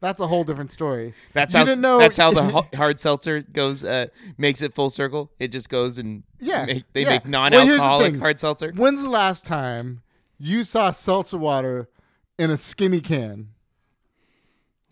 That's 0.00 0.18
a 0.18 0.26
whole 0.26 0.44
different 0.44 0.70
story. 0.70 1.12
That's 1.34 1.52
You 1.52 1.58
how 1.58 1.64
didn't 1.66 1.82
know- 1.82 1.98
that's 1.98 2.16
how 2.16 2.30
the 2.32 2.66
hard 2.74 2.98
seltzer 3.00 3.40
goes. 3.42 3.84
Uh, 3.84 4.06
makes 4.38 4.62
it 4.62 4.74
full 4.74 4.88
circle. 4.88 5.30
It 5.38 5.48
just 5.48 5.68
goes 5.68 5.98
and 5.98 6.22
Yeah, 6.38 6.64
make, 6.64 6.84
they 6.94 7.02
yeah. 7.02 7.08
make 7.10 7.24
Well, 7.24 7.24
the 7.24 7.30
non-alcoholic 7.30 8.12
thing. 8.12 8.20
hard 8.20 8.40
seltzer. 8.40 8.72
When's 8.74 9.02
the 9.02 9.10
last 9.10 9.44
time 9.44 10.00
you 10.38 10.64
saw 10.64 10.90
seltzer 10.90 11.36
water 11.36 11.90
in 12.38 12.50
a 12.50 12.56
skinny 12.56 13.02
can? 13.02 13.48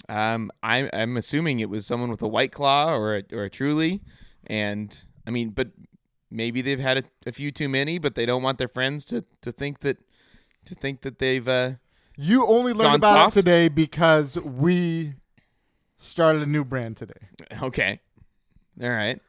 Um, 0.09 0.51
I'm 0.63 0.89
I'm 0.93 1.17
assuming 1.17 1.61
it 1.61 1.69
was 1.69 1.87
someone 1.87 2.11
with 2.11 2.23
a 2.23 2.29
white 2.29 2.53
claw 2.53 2.95
or 2.95 3.17
a, 3.17 3.23
or 3.33 3.45
a 3.45 3.51
truly, 3.51 4.01
and 4.47 4.97
I 5.27 5.31
mean, 5.31 5.51
but 5.51 5.69
maybe 6.31 6.63
they've 6.63 6.79
had 6.81 6.99
a, 6.99 7.05
a 7.27 7.33
few 7.33 7.51
too 7.51 7.69
many, 7.69 7.99
but 7.99 8.15
they 8.15 8.27
don't 8.27 8.43
want 8.43 8.59
their 8.59 8.69
friends 8.69 9.05
to, 9.07 9.25
to 9.43 9.53
think 9.53 9.81
that 9.81 9.99
to 10.65 10.75
think 10.75 11.03
that 11.03 11.19
they've 11.19 11.47
uh 11.47 11.73
You 12.17 12.47
only 12.47 12.73
learned 12.73 12.97
about 12.97 13.33
soft? 13.33 13.37
it 13.37 13.41
today 13.41 13.69
because 13.69 14.39
we 14.39 15.15
started 15.97 16.43
a 16.43 16.47
new 16.47 16.65
brand 16.65 16.97
today. 16.97 17.29
okay, 17.63 18.01
all 18.83 18.91
right. 18.91 19.21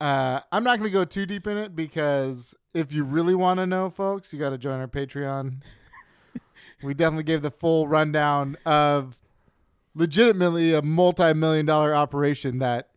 Uh, 0.00 0.40
I'm 0.50 0.64
not 0.64 0.80
going 0.80 0.90
to 0.90 0.92
go 0.92 1.04
too 1.04 1.26
deep 1.26 1.46
in 1.46 1.56
it 1.56 1.76
because 1.76 2.56
if 2.74 2.92
you 2.92 3.04
really 3.04 3.36
want 3.36 3.58
to 3.58 3.66
know, 3.66 3.88
folks, 3.88 4.32
you 4.32 4.38
got 4.38 4.50
to 4.50 4.58
join 4.58 4.80
our 4.80 4.88
Patreon. 4.88 5.62
we 6.82 6.92
definitely 6.92 7.22
gave 7.22 7.42
the 7.42 7.52
full 7.52 7.86
rundown 7.86 8.56
of 8.66 9.16
legitimately 9.94 10.72
a 10.74 10.82
multi-million 10.82 11.66
dollar 11.66 11.94
operation 11.94 12.58
that 12.58 12.88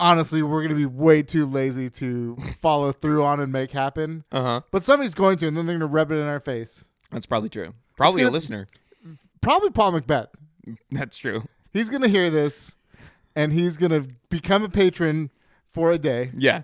honestly 0.00 0.42
we're 0.42 0.60
going 0.60 0.70
to 0.70 0.74
be 0.74 0.86
way 0.86 1.22
too 1.22 1.46
lazy 1.46 1.88
to 1.88 2.36
follow 2.60 2.92
through 2.92 3.24
on 3.24 3.40
and 3.40 3.52
make 3.52 3.70
happen. 3.70 4.24
Uh 4.32 4.42
huh. 4.42 4.60
But 4.70 4.84
somebody's 4.84 5.14
going 5.14 5.38
to, 5.38 5.46
and 5.48 5.56
then 5.56 5.66
they're 5.66 5.78
going 5.78 5.88
to 5.88 5.94
rub 5.94 6.10
it 6.10 6.16
in 6.16 6.26
our 6.26 6.40
face. 6.40 6.84
That's 7.10 7.26
probably 7.26 7.48
true. 7.48 7.74
Probably 7.96 8.22
a 8.22 8.24
gonna- 8.24 8.32
listener. 8.32 8.66
Probably 9.40 9.70
Paul 9.70 9.92
McBeth. 10.00 10.28
That's 10.90 11.18
true. 11.18 11.44
He's 11.72 11.90
going 11.90 12.00
to 12.02 12.08
hear 12.08 12.30
this, 12.30 12.76
and 13.36 13.52
he's 13.52 13.76
going 13.76 13.90
to 13.92 14.08
become 14.30 14.62
a 14.64 14.68
patron 14.70 15.30
for 15.70 15.92
a 15.92 15.98
day. 15.98 16.30
Yeah, 16.34 16.62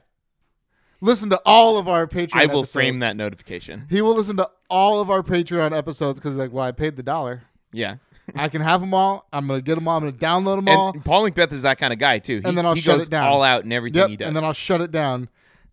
Listen 1.03 1.29
to 1.31 1.41
all 1.45 1.77
of 1.79 1.89
our 1.89 2.07
Patreon. 2.07 2.35
I 2.35 2.47
will 2.47 2.61
episodes. 2.61 2.73
frame 2.73 2.99
that 3.01 3.17
notification. 3.17 3.87
He 3.91 4.01
will 4.03 4.15
listen 4.15 4.37
to 4.39 4.51
all 4.69 5.01
of 5.01 5.11
our 5.11 5.23
Patreon 5.23 5.77
episodes 5.77 6.21
because, 6.21 6.37
like, 6.39 6.53
well, 6.53 6.65
I 6.65 6.73
paid 6.73 6.97
the 6.97 7.03
dollar. 7.03 7.43
Yeah. 7.73 7.97
I 8.37 8.49
can 8.49 8.61
have 8.63 8.81
them 8.81 8.95
all. 8.95 9.27
I'm 9.33 9.47
gonna 9.47 9.61
get 9.61 9.75
them 9.75 9.89
all. 9.89 9.97
I'm 9.97 10.05
gonna 10.05 10.13
download 10.17 10.57
them 10.57 10.69
all. 10.69 10.93
Paul 10.93 11.29
McBeth 11.29 11.53
is 11.53 11.63
that 11.63 11.79
kind 11.79 11.93
of 11.93 11.99
guy 11.99 12.19
too. 12.19 12.41
He, 12.41 12.45
And 12.45 12.57
then 12.57 12.67
I'll 12.67 12.75
shut 12.75 13.01
it 13.01 13.11
down. 13.11 13.27
all 13.27 13.43
out 13.43 13.65
in 13.65 13.73
everything 13.73 14.01
yep. 14.01 14.09
he 14.11 14.17
does. 14.17 14.27
And 14.29 14.37
then 14.37 14.45
I'll 14.45 14.53
shut 14.53 14.81
it 14.81 14.91
down. 14.91 15.29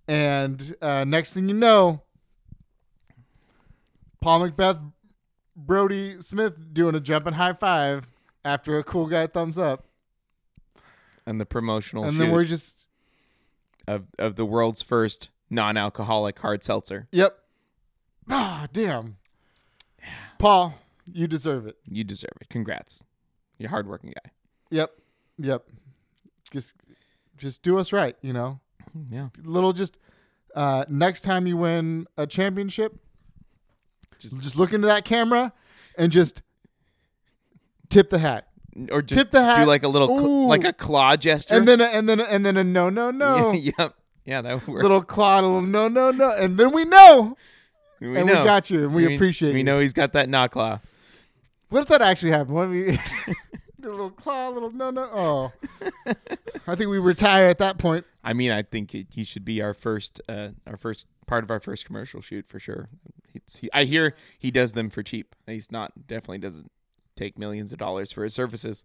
And 0.08 0.76
uh, 0.82 1.04
next 1.04 1.34
thing 1.34 1.50
you 1.50 1.56
know, 1.56 2.02
Paul 4.22 4.48
McBeth, 4.48 4.80
Brodie 5.56 6.22
Smith 6.22 6.54
doing 6.74 6.96
a 6.96 7.00
jumping 7.00 7.34
high 7.34 7.54
five 7.54 8.06
after 8.46 8.78
a 8.78 8.84
cool 8.84 9.08
guy 9.08 9.28
thumbs 9.28 9.58
up, 9.58 9.86
and 11.26 11.42
the 11.42 11.46
promotional 11.46 12.06
and 12.06 12.20
then 12.20 12.32
we're 12.32 12.46
just 12.46 12.86
of 13.88 14.06
of 14.18 14.36
the 14.36 14.46
world's 14.46 14.82
first 14.82 15.30
non-alcoholic 15.50 16.40
hard 16.40 16.64
seltzer. 16.64 17.08
yep. 17.12 17.40
Ah, 18.30 18.68
damn. 18.74 19.18
Paul, 20.38 20.76
you 21.12 21.28
deserve 21.28 21.68
it. 21.68 21.78
You 21.86 22.04
deserve 22.04 22.34
it. 22.42 22.50
Congrats. 22.50 23.06
You're 23.58 23.68
a 23.68 23.72
hardworking 23.72 24.12
guy. 24.12 24.32
Yep. 24.72 24.92
Yep. 25.40 25.64
Just 26.52 26.74
just 27.38 27.62
do 27.64 27.78
us 27.78 27.94
right, 27.94 28.16
you 28.22 28.34
know. 28.34 28.60
Yeah. 29.10 29.30
Little 29.44 29.74
just 29.74 29.98
uh 30.56 30.86
next 30.90 31.22
time 31.22 31.46
you 31.48 31.58
win 31.58 32.08
a 32.18 32.26
championship, 32.28 32.98
Just- 34.20 34.40
just 34.40 34.56
look 34.56 34.74
into 34.74 34.88
that 34.88 35.06
camera 35.06 35.54
and 35.98 36.12
just 36.12 36.42
tip 37.90 38.10
the 38.10 38.20
hat. 38.20 38.48
Or 38.92 39.02
just 39.02 39.18
Tip 39.18 39.32
the 39.32 39.44
hat. 39.44 39.62
do 39.62 39.66
like 39.66 39.82
a 39.84 39.88
little 39.88 40.08
cl- 40.08 40.48
like 40.48 40.64
a 40.64 40.72
claw 40.74 41.16
gesture. 41.16 41.56
And 41.56 41.68
then 41.68 41.82
and 41.82 42.08
then 42.08 42.20
and 42.20 42.46
then 42.46 42.58
a 42.58 42.64
no 42.64 42.90
no 42.92 43.10
no. 43.10 43.52
yep. 43.54 43.96
Yeah, 44.24 44.42
that 44.42 44.54
would 44.54 44.68
work. 44.68 44.82
Little 44.84 45.02
claw, 45.04 45.38
little 45.38 45.62
no 45.62 45.88
no 45.88 46.12
no. 46.12 46.32
And 46.32 46.58
then 46.58 46.72
we 46.72 46.86
know. 46.86 47.36
we 48.00 48.16
and 48.18 48.28
know. 48.28 48.40
we 48.42 48.46
got 48.46 48.70
you 48.70 48.84
and 48.84 48.94
we, 48.94 49.16
appreciate 49.16 49.54
We 49.54 49.60
you. 49.60 49.64
know 49.64 49.80
he's 49.80 49.94
got 49.94 50.12
that 50.14 50.30
knock 50.30 50.52
claw. 50.52 50.80
What 51.70 51.82
if 51.82 51.88
that 51.90 52.02
actually 52.02 52.32
happened? 52.32 52.56
What 52.56 52.66
if 52.66 52.70
we 52.70 53.34
a 53.88 53.90
little 53.90 54.10
claw, 54.10 54.50
a 54.50 54.52
little 54.52 54.72
no 54.72 54.90
no 54.90 55.10
oh. 55.14 55.52
I 56.68 56.76
think 56.76 56.90
we 56.90 57.00
retire 57.00 57.48
at 57.48 57.58
that 57.60 57.78
point. 57.78 58.06
I 58.24 58.34
mean, 58.34 58.52
I 58.52 58.62
think 58.62 58.92
he, 58.92 59.08
he 59.10 59.24
should 59.24 59.46
be 59.46 59.62
our 59.62 59.74
first, 59.74 60.22
uh, 60.28 60.50
our 60.66 60.76
first 60.76 61.08
part 61.28 61.44
of 61.44 61.52
our 61.52 61.62
first 61.62 61.86
commercial 61.86 62.22
shoot 62.22 62.48
for 62.48 62.60
sure. 62.60 62.90
It's, 63.34 63.58
he, 63.58 63.70
I 63.74 63.86
hear 63.86 64.16
he 64.38 64.52
does 64.52 64.74
them 64.74 64.90
for 64.90 65.04
cheap. 65.04 65.36
He's 65.46 65.72
not 65.72 66.08
definitely 66.08 66.40
doesn't 66.40 66.72
take 67.16 67.38
millions 67.38 67.72
of 67.72 67.80
dollars 67.80 68.12
for 68.12 68.24
his 68.24 68.34
services. 68.34 68.84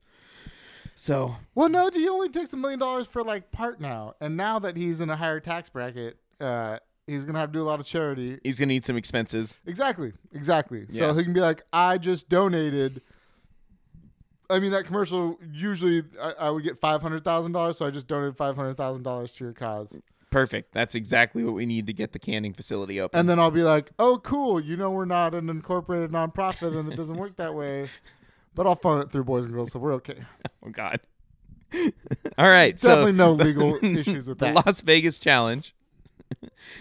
So 0.94 1.36
Well, 1.54 1.68
no, 1.68 1.90
he 1.92 2.08
only 2.08 2.28
takes 2.28 2.52
a 2.52 2.56
million 2.56 2.78
dollars 2.78 3.06
for 3.06 3.22
like 3.22 3.50
part 3.50 3.80
now, 3.80 4.14
and 4.20 4.36
now 4.36 4.58
that 4.60 4.76
he's 4.76 5.00
in 5.00 5.10
a 5.10 5.16
higher 5.16 5.40
tax 5.40 5.70
bracket, 5.70 6.18
uh, 6.40 6.78
he's 7.06 7.24
gonna 7.24 7.38
have 7.38 7.50
to 7.50 7.58
do 7.58 7.62
a 7.62 7.64
lot 7.64 7.80
of 7.80 7.86
charity. 7.86 8.38
he's 8.42 8.58
gonna 8.58 8.68
need 8.68 8.84
some 8.84 8.96
expenses. 8.96 9.58
Exactly, 9.66 10.12
exactly. 10.32 10.86
Yeah. 10.88 11.10
So 11.10 11.14
he 11.14 11.24
can 11.24 11.32
be 11.32 11.40
like, 11.40 11.62
I 11.72 11.98
just 11.98 12.28
donated. 12.28 13.02
I 14.50 14.58
mean, 14.58 14.72
that 14.72 14.84
commercial 14.84 15.38
usually 15.52 16.02
I, 16.20 16.32
I 16.40 16.50
would 16.50 16.62
get 16.64 16.80
five 16.80 17.00
hundred 17.02 17.24
thousand 17.24 17.52
dollars, 17.52 17.78
so 17.78 17.86
I 17.86 17.90
just 17.90 18.06
donated 18.06 18.36
five 18.36 18.56
hundred 18.56 18.76
thousand 18.76 19.02
dollars 19.02 19.32
to 19.32 19.44
your 19.44 19.52
cause, 19.52 20.00
Perfect. 20.30 20.72
That's 20.72 20.94
exactly 20.94 21.44
what 21.44 21.54
we 21.54 21.66
need 21.66 21.86
to 21.86 21.92
get 21.92 22.12
the 22.12 22.18
canning 22.18 22.54
facility 22.54 23.00
open. 23.00 23.20
and 23.20 23.28
then 23.28 23.38
I'll 23.38 23.50
be 23.50 23.62
like, 23.62 23.92
oh, 23.98 24.18
cool. 24.22 24.58
You 24.58 24.76
know, 24.78 24.90
we're 24.90 25.04
not 25.04 25.34
an 25.34 25.48
incorporated 25.50 26.10
nonprofit, 26.10 26.76
and 26.78 26.90
it 26.92 26.96
doesn't 26.96 27.16
work 27.16 27.36
that 27.36 27.54
way. 27.54 27.86
But 28.54 28.66
I'll 28.66 28.76
fund 28.76 29.02
it 29.02 29.10
through 29.10 29.24
Boys 29.24 29.46
and 29.46 29.54
Girls, 29.54 29.72
so 29.72 29.78
we're 29.78 29.94
okay. 29.94 30.18
oh 30.62 30.68
God. 30.68 31.00
All 32.36 32.50
right. 32.50 32.76
Definitely 32.76 33.12
so 33.12 33.16
no 33.16 33.32
legal 33.44 33.82
issues 33.82 34.28
with 34.28 34.40
the 34.40 34.52
that. 34.52 34.66
Las 34.66 34.82
Vegas 34.82 35.18
Challenge. 35.18 35.74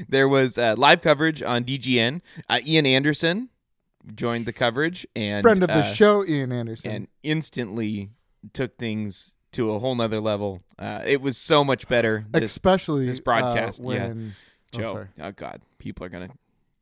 There 0.10 0.28
was 0.28 0.58
uh, 0.58 0.76
live 0.78 1.02
coverage 1.02 1.42
on 1.42 1.64
DGN. 1.64 2.22
Uh, 2.50 2.60
Ian 2.66 2.86
Anderson 2.86 3.50
joined 4.16 4.46
the 4.46 4.54
coverage 4.54 5.06
and 5.16 5.44
Friend 5.44 5.62
of 5.62 5.68
the 5.68 5.76
uh, 5.76 5.84
show, 5.84 6.26
Ian 6.26 6.52
Anderson. 6.52 6.92
and 6.92 7.08
instantly 7.24 8.10
took 8.54 8.78
things 8.78 9.34
to 9.54 9.72
a 9.72 9.80
whole 9.80 9.96
nother 9.96 10.20
level. 10.20 10.62
Uh, 10.80 11.02
it 11.06 11.22
was 11.22 11.38
so 11.38 11.64
much 11.64 11.88
better. 11.88 12.26
This 12.32 12.44
especially 12.44 13.06
this 13.06 13.20
broadcast, 13.20 13.82
uh, 13.82 13.84
yeah. 13.84 13.88
when 14.08 14.36
oh, 14.76 14.84
sorry. 14.84 15.08
Oh, 15.20 15.32
God, 15.32 15.62
people 15.78 16.06
are 16.06 16.10
gonna 16.10 16.30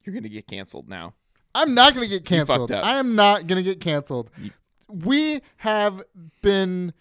you're 0.04 0.14
gonna 0.14 0.30
get 0.30 0.48
canceled 0.48 0.88
now. 0.88 1.14
I'm 1.56 1.74
not 1.74 1.94
gonna 1.94 2.08
get 2.08 2.26
canceled. 2.26 2.72
I 2.72 3.00
am 3.00 3.16
not 3.16 3.48
gonna 3.48 3.64
get 3.64 3.80
canceled. 3.80 4.30
You- 4.38 4.52
We 4.88 5.42
have 5.58 6.02
been 6.42 6.94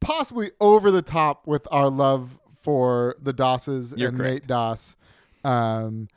possibly 0.00 0.50
over 0.60 0.90
the 0.90 1.02
top 1.02 1.46
with 1.46 1.66
our 1.70 1.90
love 1.90 2.38
for 2.62 3.16
the 3.20 3.32
Dosses 3.32 3.94
You're 3.96 4.08
and 4.08 4.18
correct. 4.18 4.32
Nate 4.34 4.46
Doss. 4.46 4.96
Um, 5.44 6.08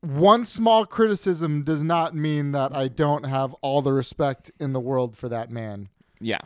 one 0.00 0.44
small 0.44 0.86
criticism 0.86 1.62
does 1.64 1.82
not 1.82 2.14
mean 2.14 2.52
that 2.52 2.74
I 2.76 2.88
don't 2.88 3.24
have 3.24 3.54
all 3.54 3.82
the 3.82 3.92
respect 3.92 4.50
in 4.60 4.72
the 4.72 4.80
world 4.80 5.16
for 5.16 5.28
that 5.28 5.50
man, 5.50 5.88
Yeah, 6.20 6.40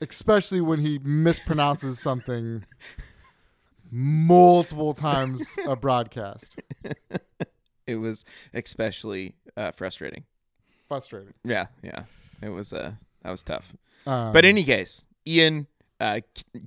especially 0.00 0.60
when 0.60 0.78
he 0.80 0.98
mispronounces 1.00 1.96
something 1.96 2.64
multiple 3.90 4.94
times 4.94 5.58
a 5.66 5.76
broadcast. 5.76 6.56
it 7.86 7.96
was 7.96 8.24
especially 8.54 9.34
uh, 9.56 9.72
frustrating. 9.72 10.24
Frustrating. 10.88 11.34
Yeah, 11.44 11.66
yeah, 11.82 12.04
it 12.40 12.48
was 12.50 12.72
uh 12.72 12.92
that 13.22 13.30
was 13.30 13.42
tough. 13.42 13.74
Um, 14.06 14.32
But 14.32 14.44
in 14.44 14.50
any 14.50 14.64
case, 14.64 15.04
Ian 15.26 15.66
uh, 16.02 16.20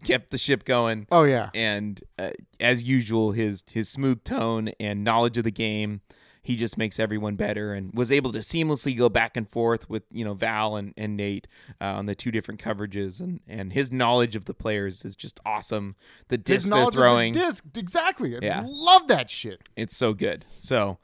kept 0.03 0.31
the 0.31 0.37
ship 0.37 0.63
going. 0.65 1.05
oh 1.11 1.23
yeah, 1.23 1.49
and 1.53 2.01
uh, 2.17 2.31
as 2.59 2.83
usual 2.83 3.31
his 3.33 3.63
his 3.71 3.89
smooth 3.89 4.23
tone 4.23 4.69
and 4.79 5.03
knowledge 5.03 5.37
of 5.37 5.43
the 5.43 5.51
game 5.51 6.01
he 6.41 6.55
just 6.55 6.77
makes 6.77 6.99
everyone 6.99 7.35
better 7.35 7.73
and 7.73 7.91
was 7.95 8.11
able 8.11 8.31
to 8.31 8.37
seamlessly 8.37 8.95
go 8.95 9.09
back 9.09 9.35
and 9.35 9.49
forth 9.49 9.89
with 9.89 10.03
you 10.11 10.23
know 10.23 10.35
Val 10.35 10.75
and, 10.75 10.93
and 10.95 11.17
Nate 11.17 11.47
uh, 11.81 11.85
on 11.85 12.05
the 12.05 12.13
two 12.13 12.29
different 12.31 12.61
coverages 12.63 13.19
and 13.19 13.39
and 13.47 13.73
his 13.73 13.91
knowledge 13.91 14.35
of 14.35 14.45
the 14.45 14.53
players 14.53 15.03
is 15.03 15.15
just 15.15 15.39
awesome 15.43 15.95
the 16.27 16.37
disc 16.37 16.69
they're 16.69 16.83
of 16.83 16.85
the 16.93 16.97
throwing 17.01 17.33
disc, 17.33 17.63
exactly. 17.75 18.35
I 18.35 18.39
Yeah. 18.43 18.63
love 18.67 19.07
that 19.07 19.31
shit. 19.31 19.67
it's 19.75 19.97
so 19.97 20.13
good 20.13 20.45
so 20.55 20.99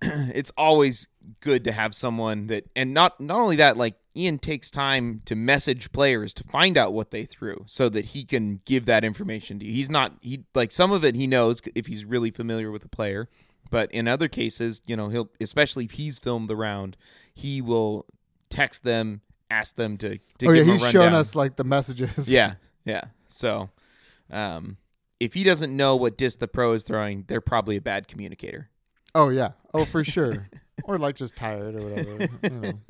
it's 0.02 0.52
always 0.56 1.08
good 1.40 1.64
to 1.64 1.72
have 1.72 1.94
someone 1.94 2.46
that 2.46 2.64
and 2.74 2.94
not 2.94 3.20
not 3.20 3.38
only 3.40 3.56
that 3.56 3.76
like 3.76 3.94
Ian 4.16 4.38
takes 4.38 4.70
time 4.70 5.22
to 5.26 5.36
message 5.36 5.92
players 5.92 6.32
to 6.34 6.44
find 6.44 6.76
out 6.76 6.92
what 6.92 7.10
they 7.10 7.24
threw 7.24 7.64
so 7.66 7.88
that 7.88 8.06
he 8.06 8.24
can 8.24 8.60
give 8.64 8.86
that 8.86 9.04
information 9.04 9.58
to 9.58 9.66
you. 9.66 9.72
He's 9.72 9.90
not 9.90 10.12
he 10.20 10.44
like 10.54 10.72
some 10.72 10.92
of 10.92 11.04
it 11.04 11.14
he 11.14 11.26
knows 11.26 11.60
if 11.74 11.86
he's 11.86 12.04
really 12.04 12.30
familiar 12.30 12.70
with 12.70 12.82
the 12.82 12.88
player, 12.88 13.28
but 13.70 13.90
in 13.92 14.08
other 14.08 14.28
cases, 14.28 14.82
you 14.86 14.96
know, 14.96 15.08
he'll 15.08 15.30
especially 15.40 15.84
if 15.84 15.92
he's 15.92 16.18
filmed 16.18 16.48
the 16.48 16.56
round, 16.56 16.96
he 17.34 17.60
will 17.60 18.06
text 18.50 18.84
them, 18.84 19.20
ask 19.50 19.76
them 19.76 19.96
to 19.98 20.18
to 20.38 20.46
oh 20.46 20.52
yeah, 20.52 20.64
he's 20.64 20.90
shown 20.90 21.12
us 21.12 21.34
like 21.34 21.56
the 21.56 21.64
messages. 21.64 22.30
Yeah, 22.30 22.54
yeah. 22.84 23.04
So, 23.28 23.70
um, 24.30 24.78
if 25.20 25.34
he 25.34 25.44
doesn't 25.44 25.76
know 25.76 25.96
what 25.96 26.16
disc 26.16 26.38
the 26.38 26.48
pro 26.48 26.72
is 26.72 26.82
throwing, 26.82 27.24
they're 27.26 27.40
probably 27.40 27.76
a 27.76 27.80
bad 27.80 28.08
communicator. 28.08 28.70
Oh 29.14 29.28
yeah. 29.30 29.50
Oh 29.74 29.84
for 29.84 30.04
sure. 30.04 30.48
or 30.84 30.98
like 30.98 31.16
just 31.16 31.36
tired 31.36 31.74
or 31.76 31.82
whatever. 31.88 32.28
you 32.42 32.50
know. 32.50 32.72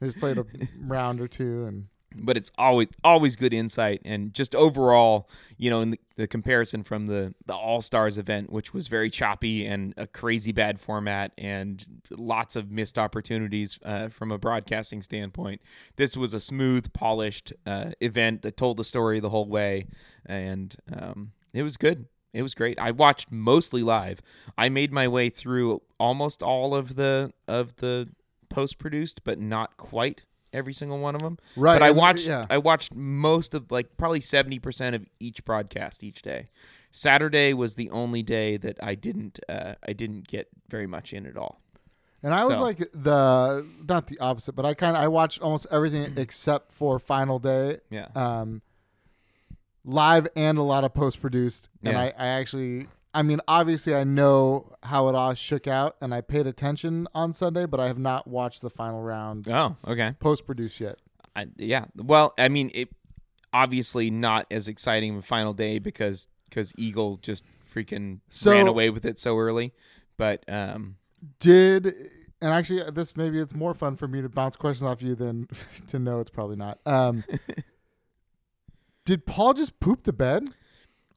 They 0.00 0.08
just 0.08 0.18
played 0.18 0.36
a 0.38 0.44
round 0.80 1.20
or 1.20 1.28
two 1.28 1.64
and 1.66 1.86
But 2.16 2.36
it's 2.36 2.50
always 2.58 2.88
always 3.04 3.36
good 3.36 3.54
insight 3.54 4.02
and 4.04 4.34
just 4.34 4.54
overall, 4.54 5.30
you 5.56 5.70
know, 5.70 5.80
in 5.80 5.92
the, 5.92 6.00
the 6.16 6.26
comparison 6.26 6.82
from 6.82 7.06
the 7.06 7.32
the 7.46 7.54
All 7.54 7.80
Stars 7.80 8.18
event, 8.18 8.50
which 8.50 8.74
was 8.74 8.88
very 8.88 9.08
choppy 9.08 9.64
and 9.64 9.94
a 9.96 10.06
crazy 10.08 10.52
bad 10.52 10.80
format 10.80 11.32
and 11.38 11.86
lots 12.10 12.56
of 12.56 12.70
missed 12.70 12.98
opportunities 12.98 13.78
uh, 13.84 14.08
from 14.08 14.32
a 14.32 14.36
broadcasting 14.36 15.00
standpoint. 15.00 15.62
This 15.96 16.16
was 16.16 16.34
a 16.34 16.40
smooth, 16.40 16.92
polished 16.92 17.52
uh, 17.64 17.92
event 18.00 18.42
that 18.42 18.56
told 18.56 18.76
the 18.76 18.84
story 18.84 19.20
the 19.20 19.30
whole 19.30 19.48
way, 19.48 19.86
and 20.26 20.74
um, 20.92 21.32
it 21.54 21.62
was 21.62 21.76
good. 21.76 22.06
It 22.34 22.42
was 22.42 22.54
great. 22.54 22.78
I 22.78 22.90
watched 22.90 23.30
mostly 23.32 23.82
live. 23.82 24.20
I 24.58 24.68
made 24.68 24.92
my 24.92 25.08
way 25.08 25.30
through 25.30 25.80
almost 25.98 26.42
all 26.42 26.74
of 26.74 26.96
the 26.96 27.32
of 27.48 27.76
the 27.76 28.10
post 28.50 28.78
produced, 28.78 29.24
but 29.24 29.38
not 29.38 29.76
quite 29.78 30.24
every 30.52 30.72
single 30.74 30.98
one 30.98 31.14
of 31.14 31.22
them. 31.22 31.38
Right, 31.56 31.74
But 31.78 31.82
I 31.82 31.90
watched 31.92 32.26
yeah. 32.26 32.46
I 32.50 32.58
watched 32.58 32.94
most 32.94 33.54
of 33.54 33.70
like 33.72 33.96
probably 33.96 34.20
70% 34.20 34.94
of 34.94 35.06
each 35.18 35.44
broadcast 35.44 36.04
each 36.04 36.22
day. 36.22 36.48
Saturday 36.92 37.54
was 37.54 37.74
the 37.74 37.90
only 37.90 38.22
day 38.22 38.56
that 38.58 38.78
I 38.82 38.94
didn't 38.94 39.40
uh, 39.48 39.74
I 39.86 39.92
didn't 39.92 40.26
get 40.28 40.48
very 40.68 40.86
much 40.86 41.12
in 41.12 41.26
at 41.26 41.36
all. 41.36 41.60
And 42.22 42.32
I 42.32 42.46
was 42.46 42.56
So- 42.58 42.62
like 42.62 42.78
the 42.92 43.66
not 43.88 44.06
the 44.06 44.18
opposite, 44.18 44.54
but 44.54 44.64
I 44.64 44.74
kind 44.74 44.96
of 44.96 45.02
I 45.02 45.08
watched 45.08 45.40
almost 45.40 45.66
everything 45.70 46.14
except 46.16 46.72
for 46.72 46.98
final 46.98 47.38
day, 47.38 47.78
Yeah. 47.90 48.08
um, 48.14 48.62
live 49.84 50.26
and 50.34 50.58
a 50.58 50.62
lot 50.62 50.84
of 50.84 50.94
post 50.94 51.20
produced. 51.20 51.68
And 51.82 51.96
I, 51.96 52.12
I 52.18 52.26
actually, 52.26 52.86
I 53.12 53.22
mean, 53.22 53.40
obviously 53.46 53.94
I 53.94 54.04
know 54.04 54.72
how 54.82 55.08
it 55.08 55.14
all 55.14 55.34
shook 55.34 55.66
out, 55.66 55.96
and 56.00 56.14
I 56.14 56.20
paid 56.20 56.46
attention 56.46 57.06
on 57.14 57.32
Sunday, 57.32 57.66
but 57.66 57.80
I 57.80 57.86
have 57.86 57.98
not 57.98 58.26
watched 58.26 58.62
the 58.62 58.70
final 58.70 59.02
round 59.02 59.48
oh, 59.48 59.76
okay. 59.86 60.14
post 60.20 60.46
produced 60.46 60.80
yet. 60.80 60.98
I, 61.36 61.46
yeah. 61.56 61.86
Well, 61.96 62.32
I 62.38 62.48
mean, 62.48 62.70
it 62.74 62.88
obviously 63.52 64.10
not 64.10 64.46
as 64.50 64.68
exciting 64.68 65.12
of 65.12 65.18
a 65.18 65.22
final 65.22 65.52
day 65.52 65.78
because 65.78 66.28
because 66.48 66.72
Eagle 66.78 67.18
just 67.18 67.44
freaking 67.72 68.20
So- 68.28 68.52
ran 68.52 68.66
away 68.66 68.90
with 68.90 69.04
it 69.04 69.18
so 69.18 69.36
early. 69.38 69.72
But 70.16 70.44
um, 70.48 70.96
Did 71.40 71.86
and 71.86 72.52
actually 72.52 72.88
this 72.92 73.16
maybe 73.16 73.40
it's 73.40 73.54
more 73.54 73.74
fun 73.74 73.96
for 73.96 74.06
me 74.06 74.22
to 74.22 74.28
bounce 74.28 74.54
questions 74.54 74.84
off 74.88 75.02
you 75.02 75.14
than 75.14 75.48
to 75.88 75.98
know 75.98 76.20
it's 76.20 76.30
probably 76.30 76.56
not. 76.56 76.78
Um, 76.86 77.24
did 79.04 79.26
Paul 79.26 79.54
just 79.54 79.80
poop 79.80 80.04
the 80.04 80.12
bed, 80.12 80.44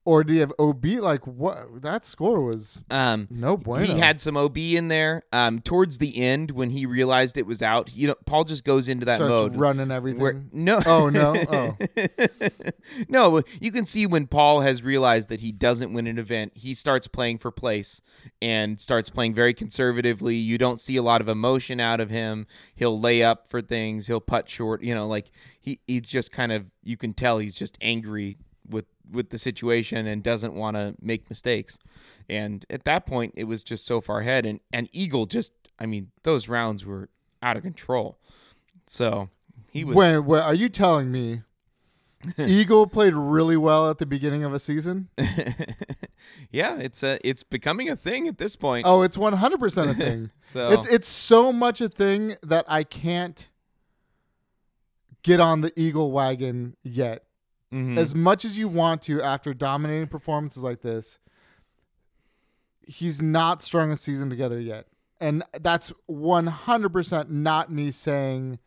or 0.07 0.23
did 0.23 0.33
he 0.33 0.39
have 0.39 0.53
OB? 0.57 0.85
Like 0.85 1.27
what? 1.27 1.81
That 1.81 2.05
score 2.05 2.39
was 2.39 2.81
um, 2.89 3.27
no 3.29 3.57
bueno. 3.57 3.85
He 3.85 3.99
had 3.99 4.21
some 4.21 4.37
OB 4.37 4.57
in 4.57 4.87
there. 4.87 5.23
Um, 5.33 5.59
towards 5.59 5.97
the 5.97 6.21
end, 6.21 6.51
when 6.51 6.69
he 6.69 6.85
realized 6.85 7.37
it 7.37 7.45
was 7.45 7.61
out, 7.61 7.93
you 7.93 8.07
know, 8.07 8.15
Paul 8.25 8.45
just 8.45 8.63
goes 8.63 8.87
into 8.87 9.05
that 9.05 9.17
Starts 9.17 9.29
mode. 9.29 9.57
running 9.57 9.91
everything. 9.91 10.21
Where, 10.21 10.41
no. 10.53 10.79
Oh, 10.85 11.09
no? 11.09 11.35
Oh. 11.49 11.77
no, 13.09 13.41
you 13.59 13.69
can 13.69 13.83
see 13.83 14.05
when 14.05 14.27
Paul 14.27 14.61
has 14.61 14.81
realized 14.81 15.27
that 15.27 15.41
he 15.41 15.51
doesn't 15.51 15.91
win 15.91 16.07
an 16.07 16.17
event, 16.17 16.53
he 16.55 16.73
starts 16.73 17.09
playing 17.09 17.39
for 17.39 17.51
place 17.51 18.01
and 18.41 18.79
starts 18.79 19.09
playing 19.09 19.33
very 19.33 19.53
conservatively. 19.53 20.37
You 20.37 20.57
don't 20.57 20.79
see 20.79 20.95
a 20.95 21.03
lot 21.03 21.19
of 21.19 21.27
emotion 21.27 21.81
out 21.81 21.99
of 21.99 22.09
him. 22.09 22.47
He'll 22.75 22.97
lay 22.97 23.23
up 23.23 23.49
for 23.49 23.61
things, 23.61 24.07
he'll 24.07 24.21
putt 24.21 24.49
short, 24.49 24.81
you 24.83 24.95
know, 24.95 25.05
like 25.05 25.31
he 25.59 25.81
he's 25.85 26.03
just 26.03 26.31
kind 26.31 26.53
of 26.53 26.65
you 26.81 26.95
can 26.95 27.13
tell 27.13 27.39
he's 27.39 27.55
just 27.55 27.77
angry 27.81 28.37
with 28.69 28.85
with 29.09 29.29
the 29.29 29.37
situation 29.37 30.05
and 30.07 30.21
doesn't 30.21 30.53
want 30.53 30.75
to 30.75 30.95
make 31.01 31.29
mistakes. 31.29 31.79
And 32.29 32.65
at 32.69 32.83
that 32.85 33.05
point 33.05 33.33
it 33.37 33.45
was 33.45 33.63
just 33.63 33.85
so 33.85 34.01
far 34.01 34.19
ahead 34.19 34.45
and 34.45 34.59
and 34.71 34.89
Eagle 34.91 35.25
just 35.25 35.51
I 35.79 35.85
mean, 35.85 36.11
those 36.23 36.49
rounds 36.49 36.85
were 36.85 37.09
out 37.41 37.57
of 37.57 37.63
control. 37.63 38.17
So, 38.87 39.29
he 39.71 39.83
was 39.83 39.95
Wait, 39.95 40.19
wait, 40.19 40.41
are 40.41 40.53
you 40.53 40.69
telling 40.69 41.11
me 41.11 41.43
Eagle 42.37 42.87
played 42.87 43.13
really 43.13 43.57
well 43.57 43.89
at 43.89 43.99
the 43.99 44.05
beginning 44.05 44.43
of 44.43 44.53
a 44.53 44.59
season? 44.59 45.09
yeah, 46.51 46.77
it's 46.77 47.03
a 47.03 47.19
it's 47.27 47.43
becoming 47.43 47.89
a 47.89 47.95
thing 47.95 48.27
at 48.27 48.37
this 48.37 48.55
point. 48.55 48.85
Oh, 48.87 49.01
it's 49.01 49.17
one 49.17 49.33
hundred 49.33 49.59
percent 49.59 49.91
a 49.91 49.93
thing. 50.05 50.31
so 50.39 50.69
It's 50.69 50.87
it's 50.87 51.07
so 51.07 51.51
much 51.51 51.81
a 51.81 51.89
thing 51.89 52.35
that 52.43 52.65
I 52.67 52.83
can't 52.83 53.49
get 55.23 55.39
on 55.39 55.61
the 55.61 55.71
Eagle 55.75 56.11
wagon 56.11 56.75
yet. 56.83 57.23
Mhm. 57.71 57.97
As 57.97 58.15
much 58.15 58.45
as 58.45 58.57
you 58.57 58.67
want 58.67 59.01
to 59.03 59.21
after 59.21 59.53
dominating 59.53 60.07
performances 60.07 60.63
like 60.63 60.81
this, 60.81 61.19
he's 62.81 63.21
not 63.21 63.61
strung 63.61 63.91
a 63.91 63.97
season 63.97 64.29
together 64.29 64.59
yet. 64.59 64.87
And 65.19 65.43
that's 65.61 65.91
100% 66.09 67.29
not 67.29 67.71
me 67.71 67.91
saying 67.91 68.59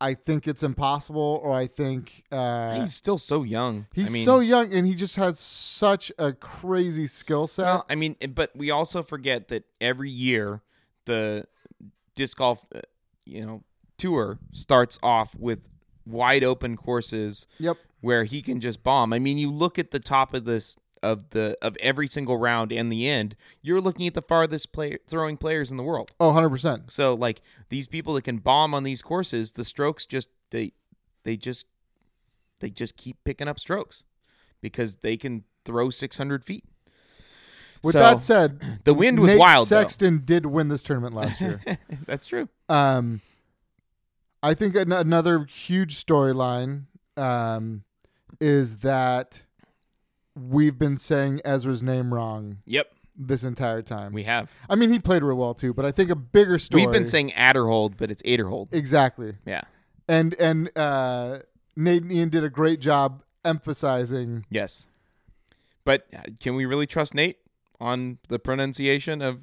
I 0.00 0.14
think 0.14 0.48
it's 0.48 0.62
impossible 0.62 1.40
or 1.44 1.54
I 1.54 1.66
think 1.66 2.24
uh, 2.32 2.80
he's 2.80 2.94
still 2.94 3.18
so 3.18 3.42
young. 3.42 3.86
He's 3.94 4.08
I 4.08 4.12
mean, 4.12 4.24
so 4.24 4.38
young 4.40 4.72
and 4.72 4.86
he 4.86 4.94
just 4.94 5.16
has 5.16 5.38
such 5.38 6.10
a 6.18 6.32
crazy 6.32 7.06
skill 7.06 7.46
set. 7.46 7.64
well, 7.64 7.86
I 7.88 7.96
mean, 7.96 8.16
but 8.34 8.50
we 8.56 8.70
also 8.70 9.02
forget 9.02 9.48
that 9.48 9.64
every 9.80 10.10
year 10.10 10.62
the 11.04 11.44
disc 12.14 12.38
golf, 12.38 12.64
uh, 12.74 12.80
you 13.26 13.44
know, 13.44 13.62
tour 13.98 14.38
starts 14.52 14.98
off 15.02 15.34
with 15.34 15.68
wide 16.10 16.44
open 16.44 16.76
courses 16.76 17.46
yep. 17.58 17.76
where 18.00 18.24
he 18.24 18.42
can 18.42 18.60
just 18.60 18.82
bomb. 18.82 19.12
I 19.12 19.18
mean, 19.18 19.38
you 19.38 19.50
look 19.50 19.78
at 19.78 19.90
the 19.90 20.00
top 20.00 20.34
of 20.34 20.44
this 20.44 20.76
of 21.02 21.30
the 21.30 21.56
of 21.62 21.76
every 21.80 22.06
single 22.06 22.36
round 22.36 22.72
and 22.72 22.92
the 22.92 23.08
end, 23.08 23.36
you're 23.62 23.80
looking 23.80 24.06
at 24.06 24.14
the 24.14 24.22
farthest 24.22 24.72
player 24.72 24.98
throwing 25.06 25.36
players 25.36 25.70
in 25.70 25.76
the 25.76 25.82
world. 25.82 26.10
Oh, 26.20 26.32
100%. 26.32 26.90
So 26.90 27.14
like 27.14 27.40
these 27.68 27.86
people 27.86 28.14
that 28.14 28.22
can 28.22 28.38
bomb 28.38 28.74
on 28.74 28.82
these 28.84 29.02
courses, 29.02 29.52
the 29.52 29.64
strokes 29.64 30.06
just 30.06 30.28
they 30.50 30.72
they 31.24 31.36
just 31.36 31.66
they 32.60 32.70
just 32.70 32.96
keep 32.96 33.16
picking 33.24 33.48
up 33.48 33.58
strokes 33.58 34.04
because 34.60 34.96
they 34.96 35.16
can 35.16 35.44
throw 35.64 35.90
600 35.90 36.44
feet. 36.44 36.64
With 37.82 37.94
So, 37.94 38.00
that 38.00 38.22
said, 38.22 38.60
the 38.84 38.92
wind 38.92 39.20
was 39.20 39.32
Nate 39.32 39.40
wild. 39.40 39.68
though. 39.68 39.80
Sexton 39.80 40.22
did 40.24 40.44
win 40.44 40.68
this 40.68 40.82
tournament 40.82 41.14
last 41.14 41.40
year. 41.40 41.60
That's 42.06 42.26
true. 42.26 42.48
um, 42.68 43.22
I 44.42 44.54
think 44.54 44.74
an- 44.76 44.92
another 44.92 45.44
huge 45.44 46.02
storyline 46.02 46.84
um, 47.16 47.84
is 48.40 48.78
that 48.78 49.42
we've 50.34 50.78
been 50.78 50.96
saying 50.96 51.40
Ezra's 51.44 51.82
name 51.82 52.14
wrong 52.14 52.58
Yep, 52.64 52.90
this 53.16 53.44
entire 53.44 53.82
time. 53.82 54.12
we 54.12 54.22
have. 54.24 54.50
I 54.70 54.76
mean, 54.76 54.90
he 54.90 54.98
played 54.98 55.22
real 55.22 55.36
well 55.36 55.54
too, 55.54 55.74
but 55.74 55.84
I 55.84 55.90
think 55.92 56.10
a 56.10 56.16
bigger 56.16 56.58
story. 56.58 56.84
We've 56.86 56.92
been 56.92 57.06
saying 57.06 57.30
Adderhold, 57.30 57.94
but 57.98 58.10
it's 58.10 58.22
Aderhold. 58.22 58.68
exactly, 58.72 59.34
Yeah. 59.44 59.62
and 60.08 60.34
and 60.34 60.70
uh, 60.76 61.40
Nate 61.76 62.02
and 62.02 62.12
Ian 62.12 62.28
did 62.30 62.44
a 62.44 62.50
great 62.50 62.80
job 62.80 63.22
emphasizing. 63.44 64.46
Yes. 64.50 64.88
But 65.84 66.06
uh, 66.14 66.20
can 66.40 66.54
we 66.54 66.64
really 66.66 66.86
trust 66.86 67.14
Nate 67.14 67.38
on 67.80 68.18
the 68.28 68.38
pronunciation 68.38 69.20
of? 69.22 69.40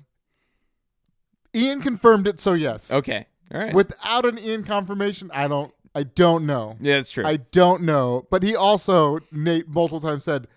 Ian 1.55 1.81
confirmed 1.81 2.27
it, 2.27 2.39
so 2.39 2.53
yes. 2.53 2.91
Okay. 2.91 3.25
All 3.53 3.59
right. 3.59 3.73
Without 3.73 4.25
an 4.25 4.37
Ian 4.39 4.63
confirmation, 4.63 5.29
I 5.33 5.47
don't. 5.47 5.73
I 5.95 6.03
don't 6.03 6.45
know. 6.45 6.75
yeah, 6.79 6.97
that's 6.97 7.09
true. 7.09 7.25
I 7.25 7.37
don't 7.37 7.81
know. 7.81 8.27
But 8.29 8.43
he 8.43 8.55
also 8.55 9.19
Nate 9.31 9.67
multiple 9.67 9.99
times 9.99 10.23
said, 10.23 10.47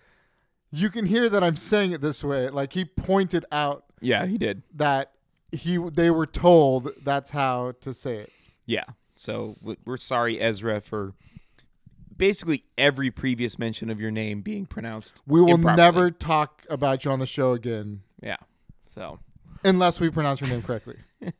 "You 0.71 0.89
can 0.89 1.05
hear 1.05 1.29
that 1.29 1.43
I'm 1.43 1.55
saying 1.55 1.93
it 1.93 2.01
this 2.01 2.23
way." 2.23 2.49
Like 2.49 2.73
he 2.73 2.85
pointed 2.85 3.45
out 3.51 3.85
yeah, 4.01 4.25
he 4.27 4.37
did. 4.37 4.61
that 4.75 5.13
he 5.51 5.77
they 5.77 6.11
were 6.11 6.27
told 6.27 6.89
that's 7.03 7.31
how 7.31 7.73
to 7.81 7.93
say 7.93 8.17
it. 8.17 8.31
Yeah. 8.65 8.85
So 9.15 9.57
we're 9.61 9.97
sorry, 9.97 10.39
Ezra, 10.39 10.81
for 10.81 11.13
basically 12.15 12.63
every 12.77 13.09
previous 13.09 13.57
mention 13.57 13.89
of 13.89 13.99
your 13.99 14.11
name 14.11 14.41
being 14.41 14.67
pronounced. 14.67 15.21
We 15.25 15.41
will 15.41 15.55
improperly. 15.55 15.83
never 15.83 16.11
talk 16.11 16.65
about 16.69 17.03
you 17.03 17.11
on 17.11 17.19
the 17.19 17.25
show 17.25 17.53
again 17.53 18.01
Yeah. 18.21 18.37
So, 18.87 19.19
unless 19.63 19.99
we 19.99 20.09
pronounce 20.09 20.41
your 20.41 20.49
name 20.49 20.61
correctly. 20.61 20.97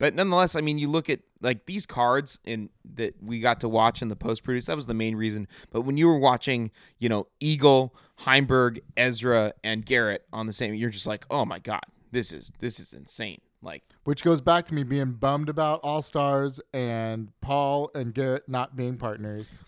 but 0.00 0.14
nonetheless, 0.14 0.56
I 0.56 0.62
mean, 0.62 0.78
you 0.78 0.88
look 0.88 1.10
at 1.10 1.20
like 1.42 1.66
these 1.66 1.84
cards 1.84 2.40
in 2.44 2.70
that 2.94 3.22
we 3.22 3.38
got 3.38 3.60
to 3.60 3.68
watch 3.68 4.00
in 4.00 4.08
the 4.08 4.16
post 4.16 4.42
produce. 4.42 4.64
That 4.64 4.74
was 4.74 4.86
the 4.86 4.94
main 4.94 5.14
reason. 5.14 5.46
But 5.70 5.82
when 5.82 5.98
you 5.98 6.06
were 6.06 6.18
watching, 6.18 6.70
you 6.98 7.10
know, 7.10 7.26
Eagle, 7.38 7.94
Heimburg, 8.20 8.80
Ezra, 8.96 9.52
and 9.62 9.84
Garrett 9.84 10.26
on 10.32 10.46
the 10.46 10.54
same, 10.54 10.72
you're 10.72 10.88
just 10.88 11.06
like, 11.06 11.26
oh 11.30 11.44
my 11.44 11.58
god, 11.58 11.82
this 12.12 12.32
is 12.32 12.50
this 12.60 12.80
is 12.80 12.94
insane. 12.94 13.42
Like 13.60 13.82
Which 14.04 14.24
goes 14.24 14.40
back 14.40 14.64
to 14.66 14.74
me 14.74 14.84
being 14.84 15.12
bummed 15.12 15.50
about 15.50 15.80
All 15.82 16.00
Stars 16.00 16.62
and 16.72 17.28
Paul 17.42 17.90
and 17.94 18.14
Garrett 18.14 18.48
not 18.48 18.74
being 18.74 18.96
partners. 18.96 19.62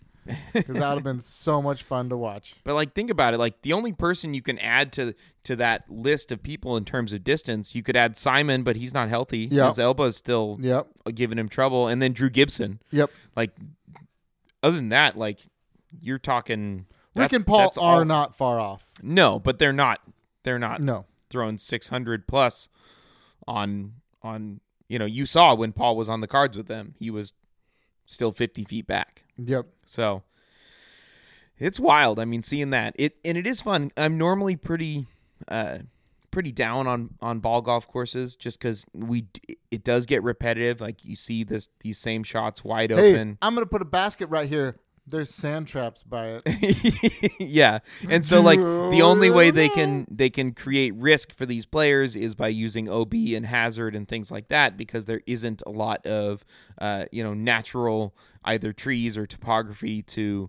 Because 0.52 0.76
that 0.76 0.88
would 0.88 0.94
have 0.98 1.02
been 1.02 1.20
so 1.20 1.60
much 1.60 1.82
fun 1.82 2.08
to 2.10 2.16
watch. 2.16 2.54
But 2.64 2.74
like, 2.74 2.94
think 2.94 3.10
about 3.10 3.34
it. 3.34 3.38
Like, 3.38 3.62
the 3.62 3.72
only 3.72 3.92
person 3.92 4.34
you 4.34 4.42
can 4.42 4.58
add 4.58 4.92
to 4.92 5.14
to 5.44 5.56
that 5.56 5.90
list 5.90 6.30
of 6.30 6.42
people 6.42 6.76
in 6.76 6.84
terms 6.84 7.12
of 7.12 7.24
distance, 7.24 7.74
you 7.74 7.82
could 7.82 7.96
add 7.96 8.16
Simon, 8.16 8.62
but 8.62 8.76
he's 8.76 8.94
not 8.94 9.08
healthy. 9.08 9.48
Yep. 9.50 9.66
His 9.68 9.78
elbow's 9.80 10.16
still 10.16 10.58
Yep. 10.60 10.86
giving 11.14 11.38
him 11.38 11.48
trouble, 11.48 11.88
and 11.88 12.00
then 12.00 12.12
Drew 12.12 12.30
Gibson. 12.30 12.80
Yep. 12.92 13.10
Like, 13.34 13.50
other 14.62 14.76
than 14.76 14.90
that, 14.90 15.16
like, 15.18 15.40
you're 16.00 16.18
talking. 16.20 16.86
Rick 17.16 17.32
and 17.32 17.46
Paul 17.46 17.72
are 17.78 17.98
all- 17.98 18.04
not 18.04 18.36
far 18.36 18.60
off. 18.60 18.86
No, 19.02 19.38
but 19.40 19.58
they're 19.58 19.72
not. 19.72 20.00
They're 20.44 20.58
not 20.58 20.80
No. 20.80 21.06
throwing 21.28 21.58
600 21.58 22.26
plus 22.28 22.68
on 23.48 23.94
on. 24.22 24.60
You 24.88 24.98
know, 24.98 25.06
you 25.06 25.24
saw 25.26 25.54
when 25.54 25.72
Paul 25.72 25.96
was 25.96 26.08
on 26.08 26.20
the 26.20 26.26
cards 26.28 26.56
with 26.56 26.68
them, 26.68 26.94
he 26.98 27.10
was 27.10 27.32
still 28.04 28.30
50 28.32 28.64
feet 28.64 28.86
back. 28.86 29.24
Yep. 29.44 29.66
So 29.86 30.22
it's 31.58 31.78
wild. 31.78 32.18
I 32.18 32.24
mean, 32.24 32.42
seeing 32.42 32.70
that 32.70 32.94
it 32.98 33.16
and 33.24 33.38
it 33.38 33.46
is 33.46 33.60
fun. 33.60 33.90
I'm 33.96 34.18
normally 34.18 34.56
pretty, 34.56 35.06
uh, 35.48 35.78
pretty 36.30 36.50
down 36.50 36.86
on 36.86 37.14
on 37.20 37.38
ball 37.40 37.62
golf 37.62 37.86
courses 37.86 38.36
just 38.36 38.58
because 38.58 38.84
we 38.92 39.26
it 39.70 39.84
does 39.84 40.06
get 40.06 40.22
repetitive. 40.22 40.80
Like 40.80 41.04
you 41.04 41.14
see 41.16 41.44
this 41.44 41.68
these 41.80 41.98
same 41.98 42.24
shots 42.24 42.64
wide 42.64 42.90
Hey, 42.90 43.14
open. 43.14 43.38
I'm 43.40 43.54
gonna 43.54 43.66
put 43.66 43.82
a 43.82 43.86
basket 43.86 44.26
right 44.28 44.48
here. 44.48 44.76
There's 45.04 45.34
sand 45.34 45.66
traps 45.66 46.04
by 46.04 46.40
it. 46.44 47.32
yeah, 47.40 47.80
and 48.08 48.24
so 48.24 48.40
like 48.40 48.60
the 48.60 49.00
only 49.02 49.30
way 49.30 49.50
they 49.50 49.68
can 49.68 50.06
they 50.10 50.30
can 50.30 50.52
create 50.52 50.94
risk 50.94 51.34
for 51.34 51.44
these 51.44 51.66
players 51.66 52.14
is 52.14 52.36
by 52.36 52.48
using 52.48 52.88
OB 52.88 53.12
and 53.12 53.44
hazard 53.44 53.96
and 53.96 54.06
things 54.06 54.30
like 54.30 54.48
that 54.48 54.76
because 54.76 55.06
there 55.06 55.20
isn't 55.26 55.60
a 55.66 55.70
lot 55.70 56.06
of 56.06 56.44
uh, 56.80 57.06
you 57.10 57.22
know 57.24 57.34
natural 57.34 58.14
either 58.44 58.72
trees 58.72 59.16
or 59.16 59.26
topography 59.26 60.02
to 60.02 60.48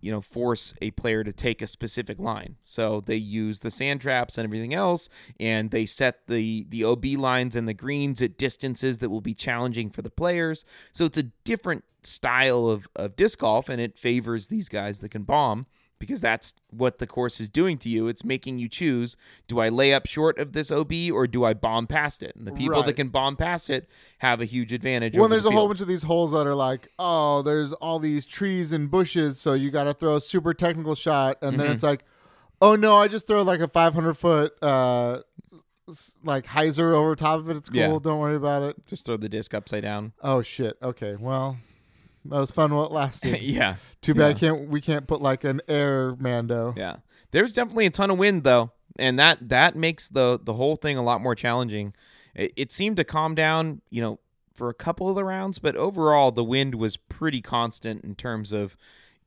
you 0.00 0.10
know 0.10 0.20
force 0.20 0.74
a 0.80 0.90
player 0.92 1.24
to 1.24 1.32
take 1.32 1.62
a 1.62 1.66
specific 1.66 2.18
line. 2.18 2.56
So 2.64 3.00
they 3.00 3.16
use 3.16 3.60
the 3.60 3.70
sand 3.70 4.00
traps 4.00 4.38
and 4.38 4.44
everything 4.44 4.74
else 4.74 5.08
and 5.38 5.70
they 5.70 5.86
set 5.86 6.26
the 6.26 6.66
the 6.68 6.84
ob 6.84 7.04
lines 7.04 7.56
and 7.56 7.68
the 7.68 7.74
greens 7.74 8.22
at 8.22 8.38
distances 8.38 8.98
that 8.98 9.10
will 9.10 9.20
be 9.20 9.34
challenging 9.34 9.90
for 9.90 10.02
the 10.02 10.10
players. 10.10 10.64
So 10.92 11.04
it's 11.04 11.18
a 11.18 11.24
different 11.44 11.84
style 12.02 12.66
of, 12.68 12.88
of 12.96 13.16
disc 13.16 13.40
golf 13.40 13.68
and 13.68 13.80
it 13.80 13.98
favors 13.98 14.46
these 14.46 14.68
guys 14.68 15.00
that 15.00 15.10
can 15.10 15.22
bomb 15.22 15.66
because 16.00 16.20
that's 16.20 16.54
what 16.70 16.98
the 16.98 17.06
course 17.06 17.38
is 17.40 17.48
doing 17.48 17.78
to 17.78 17.88
you 17.88 18.08
it's 18.08 18.24
making 18.24 18.58
you 18.58 18.68
choose 18.68 19.16
do 19.46 19.60
i 19.60 19.68
lay 19.68 19.94
up 19.94 20.06
short 20.06 20.36
of 20.38 20.52
this 20.52 20.72
ob 20.72 20.92
or 21.12 21.28
do 21.28 21.44
i 21.44 21.54
bomb 21.54 21.86
past 21.86 22.22
it 22.24 22.34
and 22.34 22.46
the 22.46 22.52
people 22.52 22.82
that 22.82 22.94
can 22.94 23.08
bomb 23.08 23.36
past 23.36 23.70
it 23.70 23.88
have 24.18 24.40
a 24.40 24.44
huge 24.44 24.72
advantage 24.72 25.16
Well, 25.16 25.28
there's 25.28 25.44
the 25.44 25.50
a 25.50 25.52
whole 25.52 25.68
bunch 25.68 25.80
of 25.80 25.86
these 25.86 26.02
holes 26.02 26.32
that 26.32 26.46
are 26.46 26.54
like, 26.54 26.88
oh, 26.98 27.42
there's 27.42 27.72
all 27.74 27.98
these 28.00 28.26
trees 28.26 28.72
and 28.72 28.90
bushes, 28.90 29.38
so 29.40 29.52
you 29.54 29.70
got 29.70 29.84
to 29.84 29.92
throw 29.92 30.16
a 30.16 30.20
super 30.20 30.52
technical 30.54 30.94
shot, 30.94 31.36
and 31.42 31.52
Mm-hmm. 31.52 31.62
then 31.62 31.70
it's 31.72 31.82
like, 31.82 32.04
oh 32.60 32.74
no, 32.76 32.96
I 32.96 33.06
just 33.08 33.26
throw 33.26 33.42
like 33.42 33.60
a 33.60 33.68
500 33.68 34.14
foot 34.14 34.52
uh, 34.62 35.20
like 36.24 36.46
hyzer 36.46 36.92
over 36.94 37.16
top 37.16 37.40
of 37.40 37.50
it. 37.50 37.56
It's 37.56 37.68
cool. 37.68 37.78
Yeah. 37.78 37.98
Don't 38.02 38.18
worry 38.18 38.36
about 38.36 38.62
it. 38.62 38.76
just 38.86 39.06
throw 39.06 39.16
the 39.16 39.28
disc 39.28 39.54
upside 39.54 39.82
down 39.82 40.12
Oh 40.22 40.42
shit. 40.42 40.76
Okay. 40.82 41.16
Well, 41.18 41.56
that 42.26 42.38
was 42.38 42.50
fun 42.50 42.74
while 42.74 42.84
it 42.86 42.92
lasted. 42.92 43.40
yeah 43.42 43.76
Too 44.02 44.14
bad 44.14 44.36
can't 44.38 44.68
we 44.68 44.80
can't 44.80 45.06
put 45.06 45.20
like 45.22 45.44
an 45.44 45.60
air 45.68 46.14
Mando. 46.18 46.74
Yeah. 46.76 46.96
There's 47.30 47.52
definitely 47.52 47.86
a 47.86 47.90
ton 47.90 48.10
of 48.10 48.18
wind 48.18 48.44
though, 48.44 48.72
and 48.98 49.18
that 49.18 49.48
that 49.48 49.76
makes 49.76 50.08
the 50.08 50.38
the 50.42 50.54
whole 50.54 50.76
thing 50.76 50.96
a 50.96 51.02
lot 51.02 51.20
more 51.20 51.34
challenging. 51.34 51.94
It, 52.34 52.52
it 52.56 52.72
seemed 52.72 52.96
to 52.98 53.04
calm 53.04 53.34
down, 53.34 53.82
you 53.90 54.02
know, 54.02 54.18
for 54.54 54.68
a 54.68 54.74
couple 54.74 55.08
of 55.08 55.14
the 55.14 55.24
rounds, 55.24 55.58
but 55.58 55.76
overall 55.76 56.32
the 56.32 56.44
wind 56.44 56.74
was 56.74 56.96
pretty 56.96 57.40
constant 57.40 58.04
in 58.04 58.14
terms 58.14 58.52
of 58.52 58.76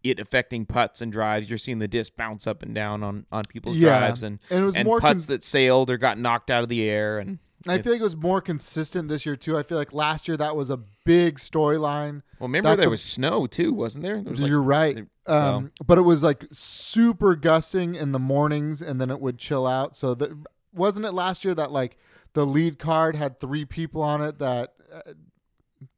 it 0.03 0.19
affecting 0.19 0.65
putts 0.65 0.99
and 1.01 1.11
drives. 1.13 1.49
You're 1.49 1.57
seeing 1.57 1.79
the 1.79 1.87
disc 1.87 2.13
bounce 2.17 2.45
up 2.45 2.61
and 2.61 2.75
down 2.75 3.03
on 3.03 3.25
on 3.31 3.43
people's 3.47 3.77
Yeah. 3.77 3.99
drives 3.99 4.21
and 4.21 4.39
And 4.49 4.59
it 4.61 4.65
was 4.65 4.83
more 4.83 4.99
putts 4.99 5.25
con- 5.27 5.35
that 5.35 5.43
sailed 5.43 5.89
or 5.89 5.97
got 5.97 6.19
knocked 6.19 6.51
out 6.51 6.61
of 6.63 6.69
the 6.69 6.83
air 6.83 7.19
and 7.19 7.39
I 7.67 7.81
feel 7.81 7.93
like 7.93 8.01
it 8.01 8.03
was 8.03 8.15
more 8.15 8.41
consistent 8.41 9.07
this 9.09 9.25
year 9.25 9.35
too. 9.35 9.57
I 9.57 9.63
feel 9.63 9.77
like 9.77 9.93
last 9.93 10.27
year 10.27 10.35
that 10.37 10.55
was 10.55 10.69
a 10.69 10.79
big 11.05 11.37
storyline. 11.39 12.21
well, 12.39 12.47
remember 12.49 12.69
that 12.69 12.75
there 12.77 12.85
the- 12.87 12.91
was 12.91 13.03
snow 13.03 13.47
too, 13.47 13.73
wasn't 13.73 14.03
there? 14.03 14.21
there 14.21 14.31
was 14.31 14.41
like- 14.41 14.49
You're 14.49 14.61
right. 14.61 15.05
so- 15.27 15.33
Um, 15.33 15.71
but 15.85 15.97
it 15.97 16.01
was 16.01 16.23
like 16.23 16.45
super 16.51 17.35
gusting 17.35 17.95
in 17.95 18.11
the 18.11 18.19
mornings, 18.19 18.81
and 18.81 18.99
then 18.99 19.09
it 19.09 19.21
would 19.21 19.37
chill 19.37 19.65
out. 19.65 19.95
So 19.95 20.13
that 20.15 20.31
wasn't 20.73 21.05
it 21.05 21.13
last 21.13 21.45
year 21.45 21.55
that 21.55 21.71
like 21.71 21.97
the 22.33 22.45
lead 22.45 22.79
card 22.79 23.15
had 23.15 23.39
three 23.39 23.63
people 23.65 24.01
on 24.01 24.21
it 24.21 24.39
that 24.39 24.73
uh, 24.93 25.13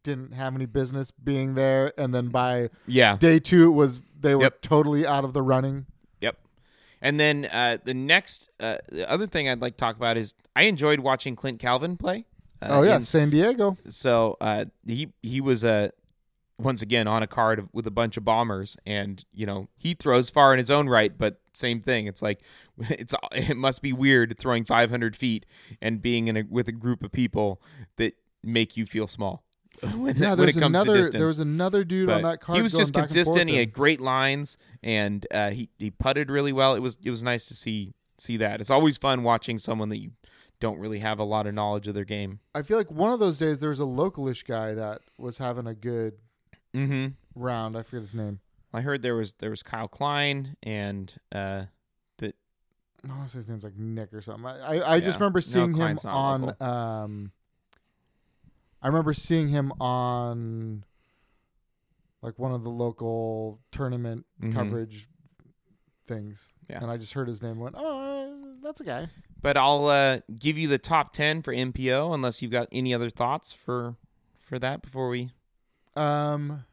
didn't 0.03 0.33
have 0.33 0.55
any 0.55 0.65
business 0.65 1.11
being 1.11 1.55
there, 1.55 1.93
and 1.97 2.13
then 2.13 2.27
by 2.29 2.69
yeah, 2.87 3.17
day 3.17 3.39
two 3.39 3.67
it 3.67 3.75
was 3.75 4.01
they 4.19 4.35
were 4.35 4.43
Yep. 4.43 4.61
totally 4.61 5.05
out 5.07 5.23
of 5.23 5.33
the 5.33 5.41
running. 5.41 5.85
And 7.05 7.19
then 7.19 7.45
uh, 7.51 7.77
the 7.83 7.93
next, 7.93 8.49
uh, 8.59 8.77
the 8.89 9.07
other 9.07 9.27
thing 9.27 9.47
I'd 9.47 9.61
like 9.61 9.73
to 9.73 9.77
talk 9.77 9.95
about 9.95 10.17
is 10.17 10.33
I 10.55 10.63
enjoyed 10.63 10.99
watching 10.99 11.35
Clint 11.35 11.59
Calvin 11.59 11.97
play. 11.97 12.25
Uh, 12.63 12.67
oh 12.71 12.81
yeah, 12.81 12.95
in- 12.95 13.01
San 13.01 13.29
Diego. 13.29 13.77
so 13.87 14.37
uh, 14.41 14.65
he 14.87 15.13
he 15.21 15.39
was 15.39 15.63
uh, 15.63 15.89
once 16.57 16.81
again 16.81 17.07
on 17.07 17.21
a 17.21 17.27
card 17.27 17.69
with 17.73 17.85
a 17.85 17.91
bunch 17.91 18.17
of 18.17 18.25
bombers, 18.25 18.75
and 18.87 19.23
you 19.31 19.45
know 19.45 19.67
he 19.77 19.93
throws 19.93 20.31
far 20.31 20.51
in 20.51 20.57
his 20.57 20.71
own 20.71 20.89
right, 20.89 21.15
but 21.15 21.39
same 21.53 21.79
thing. 21.79 22.07
It's 22.07 22.23
like 22.23 22.41
it's 22.79 23.13
it 23.33 23.55
must 23.55 23.83
be 23.83 23.93
weird 23.93 24.35
throwing 24.39 24.65
500 24.65 25.15
feet 25.15 25.45
and 25.79 26.01
being 26.01 26.27
in 26.27 26.37
a 26.37 26.43
with 26.49 26.67
a 26.67 26.71
group 26.71 27.03
of 27.03 27.11
people 27.11 27.61
that 27.97 28.15
make 28.43 28.77
you 28.77 28.87
feel 28.87 29.05
small. 29.05 29.44
When, 29.81 30.15
Yeah, 30.15 30.29
when 30.29 30.37
there's 30.37 30.57
it 30.57 30.59
comes 30.59 30.75
another. 30.75 30.93
to 30.93 30.97
distance. 30.99 31.15
there 31.17 31.25
was 31.27 31.39
another 31.39 31.83
dude 31.83 32.09
on 32.09 32.21
that 32.23 32.41
card. 32.41 32.57
He 32.57 32.61
was 32.61 32.71
just 32.71 32.93
consistent. 32.93 33.49
He 33.49 33.57
had 33.57 33.71
great 33.73 33.99
lines, 34.01 34.57
and 34.83 35.25
uh, 35.31 35.49
he 35.51 35.69
he 35.77 35.91
putted 35.91 36.29
really 36.31 36.53
well. 36.53 36.75
It 36.75 36.79
was 36.81 36.97
it 37.03 37.09
was 37.11 37.23
nice 37.23 37.45
to 37.45 37.53
see 37.53 37.93
see 38.17 38.37
that. 38.37 38.61
It's 38.61 38.69
always 38.71 38.97
fun 38.97 39.23
watching 39.23 39.57
someone 39.57 39.89
that 39.89 39.97
you 39.97 40.11
don't 40.61 40.79
really 40.79 40.99
have 40.99 41.19
a 41.19 41.23
lot 41.23 41.45
of 41.47 41.53
knowledge 41.53 41.87
of 41.87 41.93
their 41.95 42.05
game. 42.05 42.39
I 42.55 42.61
feel 42.61 42.77
like 42.77 42.89
one 42.89 43.11
of 43.11 43.19
those 43.19 43.37
days 43.37 43.59
there 43.59 43.69
was 43.69 43.81
a 43.81 43.83
localish 43.83 44.45
guy 44.45 44.73
that 44.73 45.01
was 45.17 45.37
having 45.37 45.67
a 45.67 45.73
good 45.75 46.13
Mm-hmm. 46.73 47.07
round. 47.41 47.75
I 47.75 47.83
forget 47.83 48.01
his 48.01 48.15
name. 48.15 48.39
I 48.73 48.81
heard 48.81 49.01
there 49.01 49.15
was 49.15 49.33
there 49.35 49.49
was 49.49 49.63
Kyle 49.63 49.87
Klein 49.87 50.55
and 50.63 51.13
uh, 51.33 51.65
that 52.17 52.35
I 53.07 53.13
want 53.13 53.25
to 53.27 53.31
say 53.31 53.37
his 53.39 53.47
name's 53.49 53.63
like 53.63 53.77
Nick 53.77 54.13
or 54.13 54.21
something. 54.21 54.45
I 54.45 54.79
I, 54.79 54.93
I 54.95 54.99
just 54.99 55.15
Yeah. 55.19 55.23
remember 55.25 55.37
No, 55.39 55.41
seeing 55.41 55.73
him 55.75 55.97
on. 56.05 56.55
Um, 56.61 57.31
I 58.85 58.87
remember 58.87 59.15
seeing 59.15 59.47
him 59.47 59.71
on, 59.81 60.85
like 62.21 62.37
one 62.37 62.51
of 62.51 62.63
the 62.63 62.69
local 62.69 63.59
tournament 63.71 64.27
Mhm. 64.39 64.53
coverage 64.53 65.07
things. 66.05 66.51
Yeah. 66.69 66.81
and 66.83 66.91
I 66.91 66.97
just 66.97 67.13
heard 67.13 67.27
his 67.27 67.41
name. 67.41 67.53
and 67.53 67.61
Went, 67.61 67.75
oh, 67.79 68.57
that's 68.61 68.81
a 68.81 68.83
guy. 68.83 69.07
But 69.41 69.57
I'll 69.57 69.87
uh, 69.87 70.19
give 70.39 70.55
you 70.59 70.67
the 70.67 70.77
top 70.77 71.13
ten 71.13 71.41
for 71.41 71.51
MPO 71.51 72.13
unless 72.13 72.43
you've 72.43 72.51
got 72.51 72.67
any 72.71 72.93
other 72.93 73.09
thoughts 73.09 73.53
for 73.53 73.95
for 74.39 74.59
that 74.59 74.83
before 74.83 75.09
we. 75.09 75.31
Um, 75.95 76.63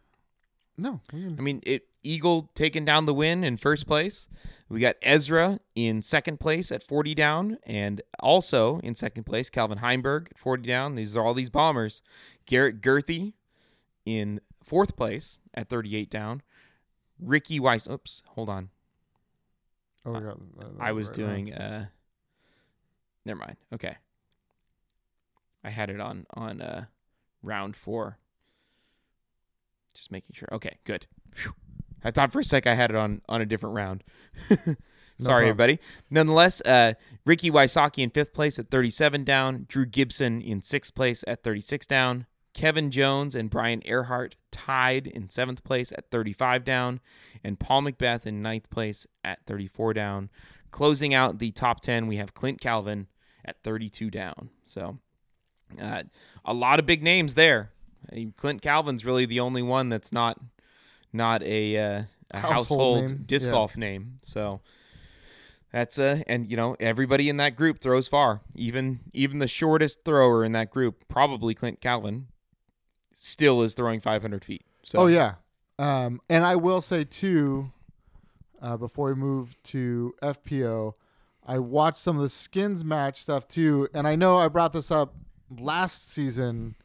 no, 0.76 1.00
I 1.14 1.16
mean, 1.40 1.62
it 1.64 1.86
Eagle 2.02 2.50
taking 2.54 2.84
down 2.84 3.06
the 3.06 3.14
win 3.14 3.44
in 3.44 3.56
first 3.56 3.86
place. 3.86 4.28
We 4.68 4.80
got 4.80 4.96
Ezra 5.02 5.60
in 5.74 6.02
second 6.02 6.40
place 6.40 6.72
at 6.72 6.82
40 6.82 7.14
down, 7.14 7.58
and 7.64 8.02
also 8.18 8.78
in 8.80 8.94
second 8.94 9.24
place, 9.24 9.50
Calvin 9.50 9.78
Heimburg 9.78 10.28
at 10.30 10.38
40 10.38 10.66
down. 10.66 10.94
These 10.94 11.16
are 11.16 11.24
all 11.24 11.34
these 11.34 11.50
bombers. 11.50 12.02
Garrett 12.46 12.80
Gurthie 12.80 13.34
in 14.04 14.40
fourth 14.64 14.96
place 14.96 15.40
at 15.54 15.68
38 15.68 16.10
down. 16.10 16.42
Ricky 17.20 17.60
Weiss. 17.60 17.88
Oops, 17.88 18.22
hold 18.28 18.48
on. 18.48 18.70
oh, 20.04 20.12
got, 20.14 20.24
uh, 20.24 20.66
I 20.80 20.92
was 20.92 21.08
right 21.08 21.18
now. 21.18 21.26
doing. 21.26 21.54
uh 21.54 21.86
Never 23.24 23.38
mind. 23.38 23.56
Okay. 23.72 23.96
I 25.62 25.70
had 25.70 25.90
it 25.90 26.00
on 26.00 26.26
on 26.34 26.60
uh 26.60 26.86
round 27.42 27.76
four. 27.76 28.18
Just 29.94 30.10
making 30.10 30.34
sure. 30.34 30.48
Okay, 30.50 30.78
good. 30.84 31.06
Phew. 31.34 31.54
I 32.04 32.10
thought 32.10 32.32
for 32.32 32.40
a 32.40 32.44
sec 32.44 32.66
I 32.66 32.74
had 32.74 32.90
it 32.90 32.96
on 32.96 33.22
on 33.28 33.40
a 33.40 33.46
different 33.46 33.74
round. 33.74 34.04
Sorry, 35.18 35.44
problem. 35.44 35.48
everybody. 35.50 35.78
Nonetheless, 36.10 36.60
uh, 36.62 36.94
Ricky 37.24 37.50
Wysocki 37.50 38.02
in 38.02 38.10
fifth 38.10 38.32
place 38.32 38.58
at 38.58 38.70
37 38.70 39.24
down. 39.24 39.66
Drew 39.68 39.86
Gibson 39.86 40.40
in 40.40 40.62
sixth 40.62 40.94
place 40.94 41.22
at 41.26 41.42
36 41.42 41.86
down. 41.86 42.26
Kevin 42.54 42.90
Jones 42.90 43.34
and 43.34 43.48
Brian 43.48 43.82
Earhart 43.84 44.36
tied 44.50 45.06
in 45.06 45.28
seventh 45.28 45.64
place 45.64 45.92
at 45.92 46.10
35 46.10 46.64
down. 46.64 47.00
And 47.44 47.58
Paul 47.58 47.82
McBeth 47.82 48.26
in 48.26 48.42
ninth 48.42 48.68
place 48.70 49.06
at 49.24 49.38
34 49.46 49.94
down. 49.94 50.30
Closing 50.70 51.14
out 51.14 51.38
the 51.38 51.52
top 51.52 51.80
10, 51.80 52.06
we 52.06 52.16
have 52.16 52.34
Clint 52.34 52.60
Calvin 52.60 53.06
at 53.44 53.62
32 53.62 54.10
down. 54.10 54.50
So 54.64 54.98
uh, 55.80 56.02
a 56.44 56.54
lot 56.54 56.78
of 56.78 56.86
big 56.86 57.02
names 57.02 57.34
there. 57.34 57.70
Clint 58.36 58.62
Calvin's 58.62 59.04
really 59.04 59.26
the 59.26 59.40
only 59.40 59.62
one 59.62 59.88
that's 59.88 60.12
not 60.12 60.38
not 61.12 61.42
a, 61.42 61.76
uh, 61.76 62.02
a 62.32 62.38
Household 62.38 62.54
household, 62.54 63.10
name, 63.10 63.22
disc 63.26 63.46
yeah. 63.46 63.52
golf 63.52 63.76
name. 63.76 64.18
So 64.22 64.60
That's 65.72 65.98
a 65.98 66.22
and 66.26 66.50
you 66.50 66.56
know 66.56 66.76
everybody 66.80 67.28
in 67.28 67.38
that 67.38 67.56
group 67.56 67.80
throws 67.80 68.08
far. 68.08 68.42
Even 68.54 69.00
even 69.12 69.38
the 69.38 69.48
shortest 69.48 70.04
thrower 70.04 70.44
in 70.44 70.52
that 70.52 70.70
group, 70.70 71.08
probably 71.08 71.54
Clint 71.54 71.80
Calvin, 71.80 72.28
still 73.14 73.62
is 73.62 73.74
throwing 73.74 74.00
500 74.00 74.44
feet. 74.44 74.64
So 74.82 75.00
Oh 75.00 75.06
yeah, 75.06 75.34
um, 75.78 76.20
and 76.28 76.44
I 76.44 76.56
will 76.56 76.82
say 76.82 77.04
too, 77.04 77.72
uh, 78.60 78.76
before 78.76 79.08
we 79.08 79.14
move 79.14 79.56
to 79.64 80.14
FPO, 80.22 80.94
I 81.46 81.58
watched 81.58 81.98
some 81.98 82.16
of 82.16 82.22
the 82.22 82.28
skins 82.28 82.84
match 82.84 83.20
stuff 83.20 83.48
too, 83.48 83.88
and 83.94 84.06
I 84.06 84.14
know 84.14 84.38
I 84.38 84.48
brought 84.48 84.72
this 84.72 84.90
up 84.90 85.14
last 85.50 86.10
season. 86.10 86.76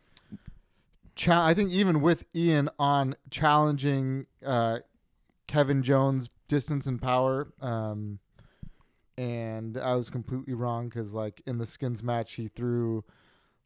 Cha- 1.17 1.45
I 1.45 1.53
think 1.53 1.71
even 1.71 2.01
with 2.01 2.25
Ian 2.35 2.69
on 2.79 3.15
challenging 3.29 4.27
uh, 4.45 4.79
Kevin 5.47 5.83
Jones 5.83 6.29
distance 6.47 6.85
and 6.85 7.01
power, 7.01 7.51
um, 7.59 8.19
and 9.17 9.77
I 9.77 9.95
was 9.95 10.09
completely 10.09 10.53
wrong 10.53 10.89
because 10.89 11.13
like 11.13 11.41
in 11.45 11.57
the 11.57 11.65
skins 11.65 12.03
match 12.03 12.33
he 12.33 12.47
threw 12.47 13.03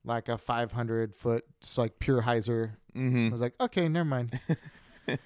like 0.03 0.29
a 0.29 0.37
500 0.37 1.13
foot 1.13 1.45
like 1.77 1.99
pure 1.99 2.23
hyzer 2.23 2.71
I 2.95 2.99
hmm 2.99 3.29
was 3.29 3.41
like, 3.41 3.53
okay, 3.61 3.87
never 3.87 4.05
mind. 4.05 4.39
he, 5.07 5.17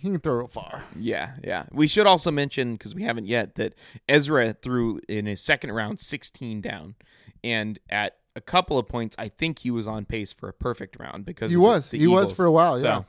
he 0.00 0.10
can 0.10 0.20
throw 0.20 0.44
it 0.44 0.50
far. 0.52 0.82
Yeah, 0.98 1.34
yeah. 1.44 1.64
We 1.70 1.86
should 1.86 2.06
also 2.06 2.30
mention 2.30 2.74
because 2.74 2.94
we 2.94 3.02
haven't 3.02 3.26
yet 3.26 3.54
that 3.56 3.74
Ezra 4.08 4.52
threw 4.52 5.00
in 5.08 5.26
his 5.26 5.40
second 5.40 5.72
round 5.72 6.00
16 6.00 6.60
down, 6.60 6.94
and 7.42 7.78
at 7.88 8.16
a 8.36 8.40
couple 8.40 8.78
of 8.78 8.88
points, 8.88 9.14
I 9.18 9.28
think 9.28 9.60
he 9.60 9.70
was 9.70 9.86
on 9.86 10.04
pace 10.04 10.32
for 10.32 10.48
a 10.48 10.52
perfect 10.52 10.96
round 10.98 11.24
because 11.24 11.50
He 11.50 11.54
of 11.56 11.60
the- 11.60 11.66
was. 11.66 11.90
the 11.90 11.98
He 11.98 12.06
was 12.06 12.32
for 12.32 12.44
a 12.46 12.52
while, 12.52 12.80
yeah. 12.82 13.02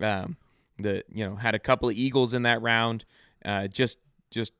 So, 0.00 0.04
um, 0.06 0.36
the 0.78 1.02
you 1.12 1.26
know 1.28 1.36
had 1.36 1.54
a 1.54 1.58
couple 1.58 1.88
of 1.88 1.96
eagles 1.96 2.34
in 2.34 2.42
that 2.42 2.60
round, 2.62 3.04
uh, 3.44 3.66
just 3.68 3.98
just 4.30 4.52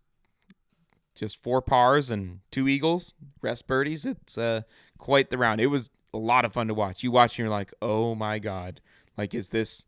just 1.14 1.36
four 1.42 1.60
pars 1.60 2.10
and 2.10 2.40
two 2.50 2.68
eagles, 2.68 3.14
rest 3.42 3.66
birdies. 3.66 4.04
It's 4.06 4.38
uh, 4.38 4.62
quite 4.98 5.30
the 5.30 5.38
round. 5.38 5.60
It 5.60 5.66
was 5.66 5.90
a 6.14 6.18
lot 6.18 6.44
of 6.44 6.52
fun 6.52 6.68
to 6.68 6.74
watch. 6.74 7.02
You 7.02 7.10
watch 7.10 7.32
and 7.32 7.44
you're 7.44 7.48
like, 7.50 7.72
oh 7.82 8.14
my 8.14 8.38
god, 8.38 8.80
like 9.16 9.34
is 9.34 9.50
this 9.50 9.84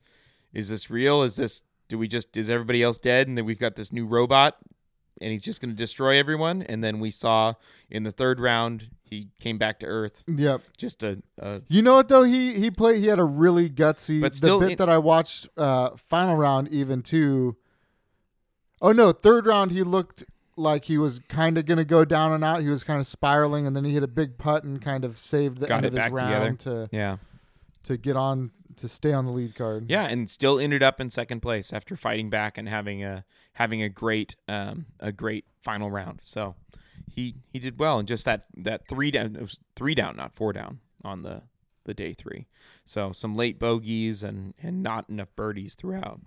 is 0.52 0.68
this 0.68 0.90
real? 0.90 1.22
Is 1.22 1.36
this 1.36 1.62
do 1.88 1.98
we 1.98 2.08
just 2.08 2.36
is 2.36 2.50
everybody 2.50 2.82
else 2.82 2.98
dead 2.98 3.26
and 3.28 3.36
then 3.36 3.44
we've 3.44 3.58
got 3.58 3.74
this 3.74 3.92
new 3.92 4.06
robot 4.06 4.56
and 5.20 5.32
he's 5.32 5.42
just 5.42 5.60
going 5.60 5.70
to 5.70 5.76
destroy 5.76 6.18
everyone? 6.18 6.62
And 6.62 6.82
then 6.84 7.00
we 7.00 7.10
saw 7.10 7.54
in 7.90 8.02
the 8.04 8.12
third 8.12 8.38
round 8.40 8.90
he 9.10 9.28
came 9.40 9.58
back 9.58 9.80
to 9.80 9.86
Earth. 9.86 10.22
Yep. 10.28 10.62
Just 10.78 11.02
a, 11.02 11.20
a 11.38 11.62
You 11.68 11.82
know 11.82 11.94
what 11.94 12.08
though? 12.08 12.22
He 12.22 12.54
he 12.54 12.70
played. 12.70 13.00
He 13.00 13.08
had 13.08 13.18
a 13.18 13.24
really 13.24 13.68
gutsy. 13.68 14.20
But 14.20 14.34
still 14.34 14.60
the 14.60 14.66
bit 14.66 14.72
in- 14.72 14.78
that 14.78 14.88
I 14.88 14.98
watched, 14.98 15.48
uh, 15.56 15.90
final 15.96 16.36
round 16.36 16.68
even 16.68 17.02
too. 17.02 17.56
Oh 18.80 18.92
no, 18.92 19.12
third 19.12 19.46
round 19.46 19.72
he 19.72 19.82
looked 19.82 20.24
like 20.56 20.84
he 20.84 20.96
was 20.96 21.18
kind 21.28 21.58
of 21.58 21.66
gonna 21.66 21.84
go 21.84 22.04
down 22.04 22.32
and 22.32 22.44
out. 22.44 22.62
He 22.62 22.68
was 22.68 22.84
kind 22.84 23.00
of 23.00 23.06
spiraling, 23.06 23.66
and 23.66 23.74
then 23.74 23.84
he 23.84 23.92
hit 23.92 24.02
a 24.02 24.08
big 24.08 24.38
putt 24.38 24.64
and 24.64 24.80
kind 24.80 25.04
of 25.04 25.18
saved 25.18 25.58
the 25.58 25.66
Got 25.66 25.78
end 25.78 25.86
it 25.86 25.88
of 25.88 25.94
his 25.94 25.98
back 26.00 26.12
round 26.12 26.60
to 26.60 26.88
yeah. 26.92 27.16
to 27.84 27.96
get 27.96 28.16
on 28.16 28.52
to 28.76 28.88
stay 28.88 29.12
on 29.12 29.26
the 29.26 29.32
lead 29.32 29.54
card. 29.54 29.90
Yeah, 29.90 30.04
and 30.04 30.30
still 30.30 30.58
ended 30.58 30.82
up 30.82 31.00
in 31.00 31.10
second 31.10 31.40
place 31.40 31.72
after 31.72 31.96
fighting 31.96 32.30
back 32.30 32.56
and 32.56 32.68
having 32.68 33.02
a 33.04 33.24
having 33.54 33.82
a 33.82 33.88
great 33.88 34.36
um, 34.48 34.86
a 35.00 35.12
great 35.12 35.44
final 35.62 35.90
round. 35.90 36.20
So 36.22 36.54
he 37.14 37.36
he 37.52 37.58
did 37.58 37.78
well, 37.78 37.98
and 37.98 38.08
just 38.08 38.24
that 38.24 38.46
that 38.56 38.88
three 38.88 39.10
down 39.10 39.36
it 39.36 39.42
was 39.42 39.60
three 39.76 39.94
down, 39.94 40.16
not 40.16 40.34
four 40.34 40.52
down 40.52 40.80
on 41.04 41.22
the 41.22 41.42
the 41.84 41.94
day 41.94 42.12
three. 42.12 42.46
So 42.84 43.12
some 43.12 43.36
late 43.36 43.58
bogeys 43.58 44.22
and 44.22 44.54
and 44.62 44.82
not 44.82 45.08
enough 45.08 45.34
birdies 45.36 45.74
throughout. 45.74 46.20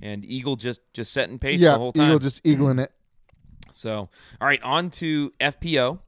And 0.00 0.24
Eagle 0.24 0.56
just 0.56 0.80
just 0.92 1.12
setting 1.12 1.38
pace 1.38 1.62
yeah. 1.62 1.72
the 1.72 1.78
whole 1.78 1.92
time. 1.92 2.08
Eagle 2.08 2.18
just 2.18 2.42
eagling 2.44 2.82
it. 2.82 2.92
So, 3.70 4.10
all 4.40 4.48
right, 4.48 4.62
on 4.62 4.90
to 4.90 5.32
FPO. 5.40 6.00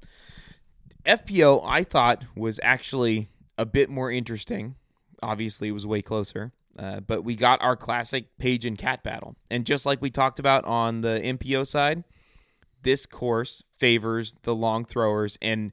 FPO, 1.06 1.62
I 1.64 1.82
thought 1.82 2.24
was 2.36 2.60
actually 2.62 3.28
a 3.58 3.66
bit 3.66 3.90
more 3.90 4.10
interesting. 4.10 4.76
Obviously, 5.22 5.68
it 5.68 5.72
was 5.72 5.86
way 5.86 6.02
closer, 6.02 6.52
uh, 6.78 7.00
but 7.00 7.24
we 7.24 7.36
got 7.36 7.62
our 7.62 7.76
classic 7.76 8.36
Paige 8.38 8.66
and 8.66 8.76
Cat 8.76 9.02
battle. 9.02 9.36
And 9.50 9.64
just 9.64 9.86
like 9.86 10.02
we 10.02 10.10
talked 10.10 10.38
about 10.38 10.64
on 10.64 11.00
the 11.00 11.20
MPO 11.22 11.66
side, 11.66 12.04
this 12.84 13.04
course 13.06 13.62
favors 13.78 14.34
the 14.42 14.54
long 14.54 14.84
throwers, 14.84 15.36
and 15.42 15.72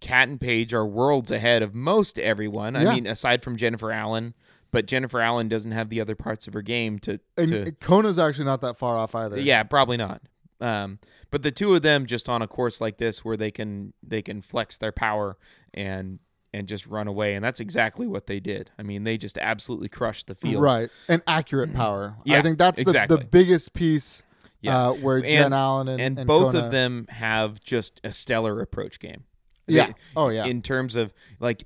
Cat 0.00 0.28
and 0.28 0.40
Paige 0.40 0.74
are 0.74 0.84
worlds 0.86 1.30
ahead 1.30 1.62
of 1.62 1.74
most 1.74 2.18
everyone. 2.18 2.76
I 2.76 2.82
Yeah. 2.82 2.94
mean, 2.94 3.06
aside 3.06 3.42
from 3.42 3.56
Jennifer 3.56 3.90
Allen. 3.90 4.34
But 4.70 4.86
Jennifer 4.86 5.20
Allen 5.20 5.48
doesn't 5.48 5.70
have 5.70 5.88
the 5.88 6.00
other 6.00 6.16
parts 6.16 6.48
of 6.48 6.52
her 6.52 6.60
game 6.60 6.98
to, 7.00 7.20
And 7.36 7.46
to 7.48 7.70
Kona's 7.80 8.18
actually 8.18 8.46
not 8.46 8.60
that 8.62 8.76
far 8.76 8.98
off 8.98 9.14
either. 9.14 9.38
yeah, 9.38 9.62
probably 9.62 9.96
not. 9.96 10.20
Um, 10.60 10.98
but 11.30 11.42
the 11.44 11.52
two 11.52 11.72
of 11.76 11.82
them 11.82 12.06
just 12.06 12.28
on 12.28 12.42
a 12.42 12.48
course 12.48 12.80
like 12.80 12.98
this 12.98 13.24
where 13.24 13.36
they 13.36 13.52
can 13.52 13.92
they 14.02 14.20
can 14.20 14.42
flex 14.42 14.76
their 14.78 14.90
power 14.90 15.36
and 15.72 16.18
and 16.52 16.66
just 16.66 16.86
run 16.86 17.06
away, 17.06 17.34
and 17.34 17.44
that's 17.44 17.60
exactly 17.60 18.06
what 18.08 18.26
they 18.26 18.40
did. 18.40 18.70
I 18.78 18.82
mean, 18.82 19.04
they 19.04 19.16
just 19.16 19.38
absolutely 19.38 19.88
crushed 19.88 20.26
the 20.26 20.34
field. 20.34 20.62
Right. 20.62 20.88
And 21.08 21.22
accurate 21.26 21.72
power. 21.74 22.16
Yeah, 22.24 22.38
I 22.38 22.42
think 22.42 22.58
that's 22.58 22.76
the, 22.76 22.82
exactly. 22.82 23.16
the 23.18 23.24
biggest 23.24 23.74
piece 23.74 24.22
Yeah. 24.64 24.88
uh, 24.88 24.92
where 24.94 25.20
Jen 25.20 25.52
Allen 25.52 25.88
and, 25.88 26.00
And, 26.00 26.18
and 26.18 26.26
both 26.26 26.52
Kona- 26.52 26.64
of 26.66 26.72
them 26.72 27.06
have 27.10 27.60
just 27.62 28.00
a 28.02 28.10
stellar 28.12 28.60
approach 28.60 28.98
game. 28.98 29.24
Yeah. 29.66 29.88
They- 29.88 29.94
oh 30.16 30.28
yeah. 30.28 30.44
In 30.46 30.62
terms 30.62 30.96
of 30.96 31.12
like 31.40 31.64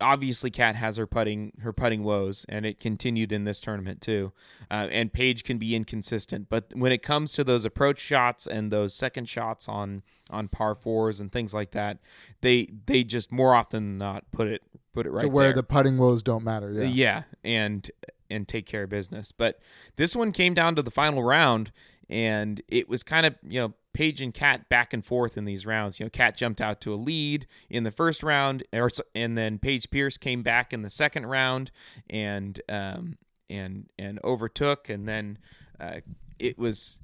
obviously 0.00 0.48
Kat 0.50 0.76
has 0.76 0.96
her 0.96 1.06
putting 1.08 1.52
her 1.60 1.72
putting 1.72 2.04
woes 2.04 2.46
and 2.48 2.64
it 2.64 2.78
continued 2.78 3.32
in 3.32 3.42
this 3.44 3.60
tournament 3.60 4.00
too. 4.00 4.32
Uh, 4.70 4.86
and 4.92 5.12
Paige 5.12 5.42
can 5.42 5.58
be 5.58 5.74
inconsistent, 5.74 6.48
but 6.48 6.66
when 6.74 6.92
it 6.92 7.02
comes 7.02 7.32
to 7.32 7.42
those 7.42 7.64
approach 7.64 7.98
shots 7.98 8.46
and 8.46 8.70
those 8.70 8.94
second 8.94 9.28
shots 9.28 9.68
on 9.68 10.02
on 10.30 10.46
par 10.46 10.74
fours 10.76 11.18
and 11.20 11.32
things 11.32 11.52
like 11.52 11.72
that, 11.72 11.98
they 12.42 12.68
they 12.86 13.02
just 13.02 13.32
more 13.32 13.54
often 13.54 13.84
than 13.84 13.98
not 13.98 14.24
put 14.30 14.46
it 14.46 14.62
put 14.98 15.06
it 15.06 15.10
right 15.10 15.22
to 15.22 15.28
where 15.28 15.48
there. 15.48 15.54
the 15.54 15.62
putting 15.62 15.96
woes 15.96 16.22
don't 16.22 16.42
matter. 16.42 16.72
Yeah. 16.72 16.82
Yeah, 16.84 17.22
and 17.44 17.90
and 18.30 18.48
take 18.48 18.66
care 18.66 18.82
of 18.82 18.90
business. 18.90 19.32
But 19.32 19.60
this 19.96 20.16
one 20.16 20.32
came 20.32 20.54
down 20.54 20.74
to 20.74 20.82
the 20.82 20.90
final 20.90 21.22
round, 21.22 21.70
and 22.10 22.60
it 22.68 22.88
was 22.88 23.02
kind 23.02 23.24
of 23.24 23.36
you 23.46 23.60
know 23.60 23.74
Paige 23.92 24.20
and 24.20 24.34
Cat 24.34 24.68
back 24.68 24.92
and 24.92 25.04
forth 25.04 25.36
in 25.36 25.44
these 25.44 25.64
rounds. 25.64 26.00
You 26.00 26.06
know, 26.06 26.10
Cat 26.10 26.36
jumped 26.36 26.60
out 26.60 26.80
to 26.82 26.92
a 26.92 26.96
lead 26.96 27.46
in 27.70 27.84
the 27.84 27.90
first 27.90 28.22
round, 28.22 28.64
or, 28.72 28.90
and 29.14 29.38
then 29.38 29.58
Paige 29.58 29.90
Pierce 29.90 30.18
came 30.18 30.42
back 30.42 30.72
in 30.72 30.82
the 30.82 30.90
second 30.90 31.26
round, 31.26 31.70
and 32.10 32.60
um 32.68 33.16
and 33.48 33.88
and 33.98 34.18
overtook, 34.24 34.88
and 34.88 35.08
then 35.08 35.38
uh, 35.80 36.00
it 36.40 36.58
was 36.58 36.98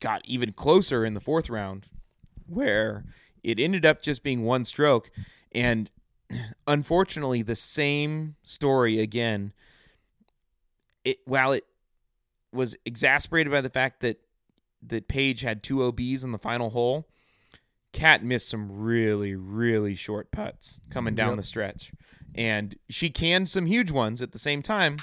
got 0.00 0.20
even 0.26 0.52
closer 0.52 1.04
in 1.04 1.14
the 1.14 1.20
fourth 1.20 1.48
round, 1.48 1.86
where 2.46 3.04
it 3.42 3.58
ended 3.58 3.86
up 3.86 4.02
just 4.02 4.22
being 4.22 4.44
one 4.44 4.66
stroke, 4.66 5.10
and 5.52 5.90
unfortunately 6.66 7.42
the 7.42 7.54
same 7.54 8.34
story 8.42 8.98
again 9.00 9.52
it 11.04 11.18
while 11.24 11.52
it 11.52 11.64
was 12.52 12.76
exasperated 12.84 13.50
by 13.52 13.60
the 13.60 13.70
fact 13.70 14.00
that 14.00 14.18
that 14.82 15.08
Paige 15.08 15.40
had 15.40 15.62
two 15.62 15.82
OBs 15.82 16.24
in 16.24 16.32
the 16.32 16.38
final 16.38 16.70
hole 16.70 17.08
Cat 17.92 18.22
missed 18.24 18.48
some 18.48 18.80
really 18.82 19.34
really 19.34 19.94
short 19.94 20.30
putts 20.30 20.80
coming 20.90 21.14
down 21.14 21.30
Yep. 21.30 21.36
the 21.36 21.42
stretch. 21.42 21.92
And 22.34 22.74
she 22.90 23.08
canned 23.08 23.48
some 23.48 23.64
huge 23.64 23.90
ones 23.90 24.20
at 24.20 24.32
the 24.32 24.38
same 24.38 24.60
time. 24.60 24.98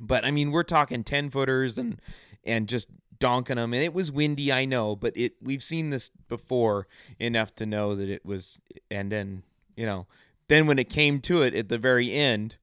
But 0.00 0.24
I 0.24 0.30
mean 0.32 0.50
we're 0.50 0.62
talking 0.64 1.04
10 1.04 1.30
footers 1.30 1.78
and 1.78 2.00
and 2.44 2.68
just 2.68 2.88
donking 3.18 3.56
them 3.56 3.74
and 3.74 3.82
it 3.82 3.92
was 3.92 4.10
windy 4.10 4.50
I 4.50 4.64
know 4.64 4.96
but 4.96 5.14
it 5.14 5.34
we've 5.42 5.62
seen 5.62 5.90
this 5.90 6.08
before 6.08 6.88
enough 7.18 7.54
to 7.56 7.66
know 7.66 7.94
that 7.94 8.08
it 8.08 8.24
was 8.24 8.58
and 8.90 9.12
then 9.12 9.42
you 9.76 9.84
know 9.84 10.06
then 10.50 10.66
when 10.66 10.78
it 10.80 10.88
came 10.90 11.20
to 11.20 11.42
it 11.42 11.54
at 11.54 11.68
the 11.68 11.78
very 11.78 12.10
end, 12.12 12.56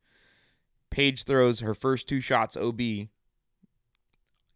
Paige 0.92 1.24
throws 1.24 1.62
her 1.62 1.74
first 1.74 2.08
two 2.10 2.20
shots 2.20 2.58
OB 2.58 2.82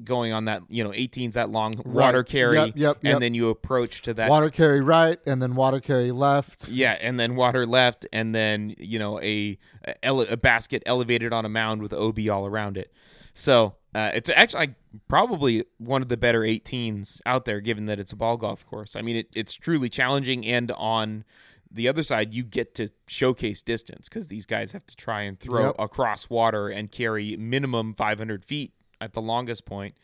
going 0.03 0.33
on 0.33 0.45
that, 0.45 0.63
you 0.67 0.83
know, 0.83 0.89
18's 0.89 1.35
that 1.35 1.49
long 1.49 1.75
water 1.85 2.17
Right. 2.19 2.25
carry. 2.27 2.55
Yep, 2.57 2.73
yep, 2.75 2.95
And 2.97 3.05
yep. 3.13 3.19
then 3.19 3.33
you 3.33 3.49
approach 3.49 4.01
to 4.01 4.13
that. 4.15 4.29
Water 4.29 4.49
carry 4.49 4.81
right 4.81 5.17
and 5.25 5.41
then 5.41 5.55
water 5.55 5.79
carry 5.79 6.11
left. 6.11 6.67
Yeah, 6.69 6.97
and 6.99 7.19
then 7.19 7.35
water 7.35 7.65
left, 7.65 8.05
and 8.11 8.33
then 8.33 8.73
you 8.77 8.99
know 8.99 9.19
a 9.21 9.57
a, 9.85 10.05
ele- 10.05 10.21
a 10.21 10.37
basket 10.37 10.83
elevated 10.85 11.31
on 11.33 11.45
a 11.45 11.49
mound 11.49 11.81
with 11.81 11.93
OB 11.93 12.19
all 12.29 12.45
around 12.47 12.77
it. 12.77 12.91
So 13.33 13.75
uh, 13.95 14.11
it's 14.13 14.29
actually 14.29 14.59
like, 14.59 14.73
probably 15.07 15.63
one 15.77 16.01
of 16.01 16.09
the 16.09 16.17
better 16.17 16.41
18s 16.41 17.21
out 17.25 17.45
there, 17.45 17.61
given 17.61 17.85
that 17.85 17.97
it's 17.99 18.11
a 18.11 18.15
ball 18.15 18.35
golf 18.37 18.65
course. 18.65 18.95
I 18.95 19.01
mean, 19.01 19.17
it, 19.17 19.27
it's 19.33 19.53
truly 19.53 19.87
challenging, 19.87 20.45
and 20.45 20.71
on 20.71 21.23
the 21.71 21.87
other 21.87 22.03
side, 22.03 22.33
you 22.33 22.43
get 22.43 22.75
to 22.75 22.89
showcase 23.07 23.61
distance 23.61 24.09
because 24.09 24.27
these 24.27 24.45
guys 24.45 24.71
have 24.73 24.85
to 24.87 24.95
try 24.95 25.21
and 25.21 25.39
throw 25.39 25.67
Yep. 25.67 25.75
across 25.79 26.29
water 26.29 26.67
and 26.67 26.91
carry 26.91 27.37
minimum 27.37 27.93
500 27.93 28.43
feet 28.43 28.73
at 28.99 29.13
the 29.13 29.21
longest 29.21 29.65
point, 29.65 29.95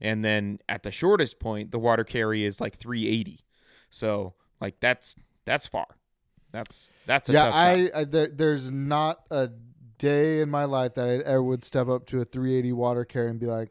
and 0.00 0.24
then 0.24 0.58
at 0.68 0.82
the 0.82 0.90
shortest 0.90 1.40
point, 1.40 1.70
the 1.70 1.78
water 1.78 2.04
carry 2.04 2.44
is 2.44 2.60
like 2.60 2.76
380. 2.76 3.40
So 3.90 4.34
like 4.60 4.80
that's 4.80 5.16
that's 5.44 5.66
far. 5.66 5.86
That's 6.52 6.90
that's 7.06 7.30
a 7.30 7.32
yeah, 7.32 7.44
tough. 7.46 7.54
I, 7.54 7.90
I 7.94 8.04
there, 8.04 8.28
there's 8.28 8.70
not 8.70 9.20
a 9.30 9.48
day 9.98 10.40
in 10.40 10.50
my 10.50 10.64
life 10.64 10.94
that 10.94 11.08
I 11.08 11.28
ever 11.28 11.42
would 11.42 11.64
step 11.64 11.88
up 11.88 12.06
to 12.06 12.20
a 12.20 12.24
380 12.24 12.72
water 12.72 13.04
carry 13.04 13.30
and 13.30 13.40
be 13.40 13.46
like, 13.46 13.70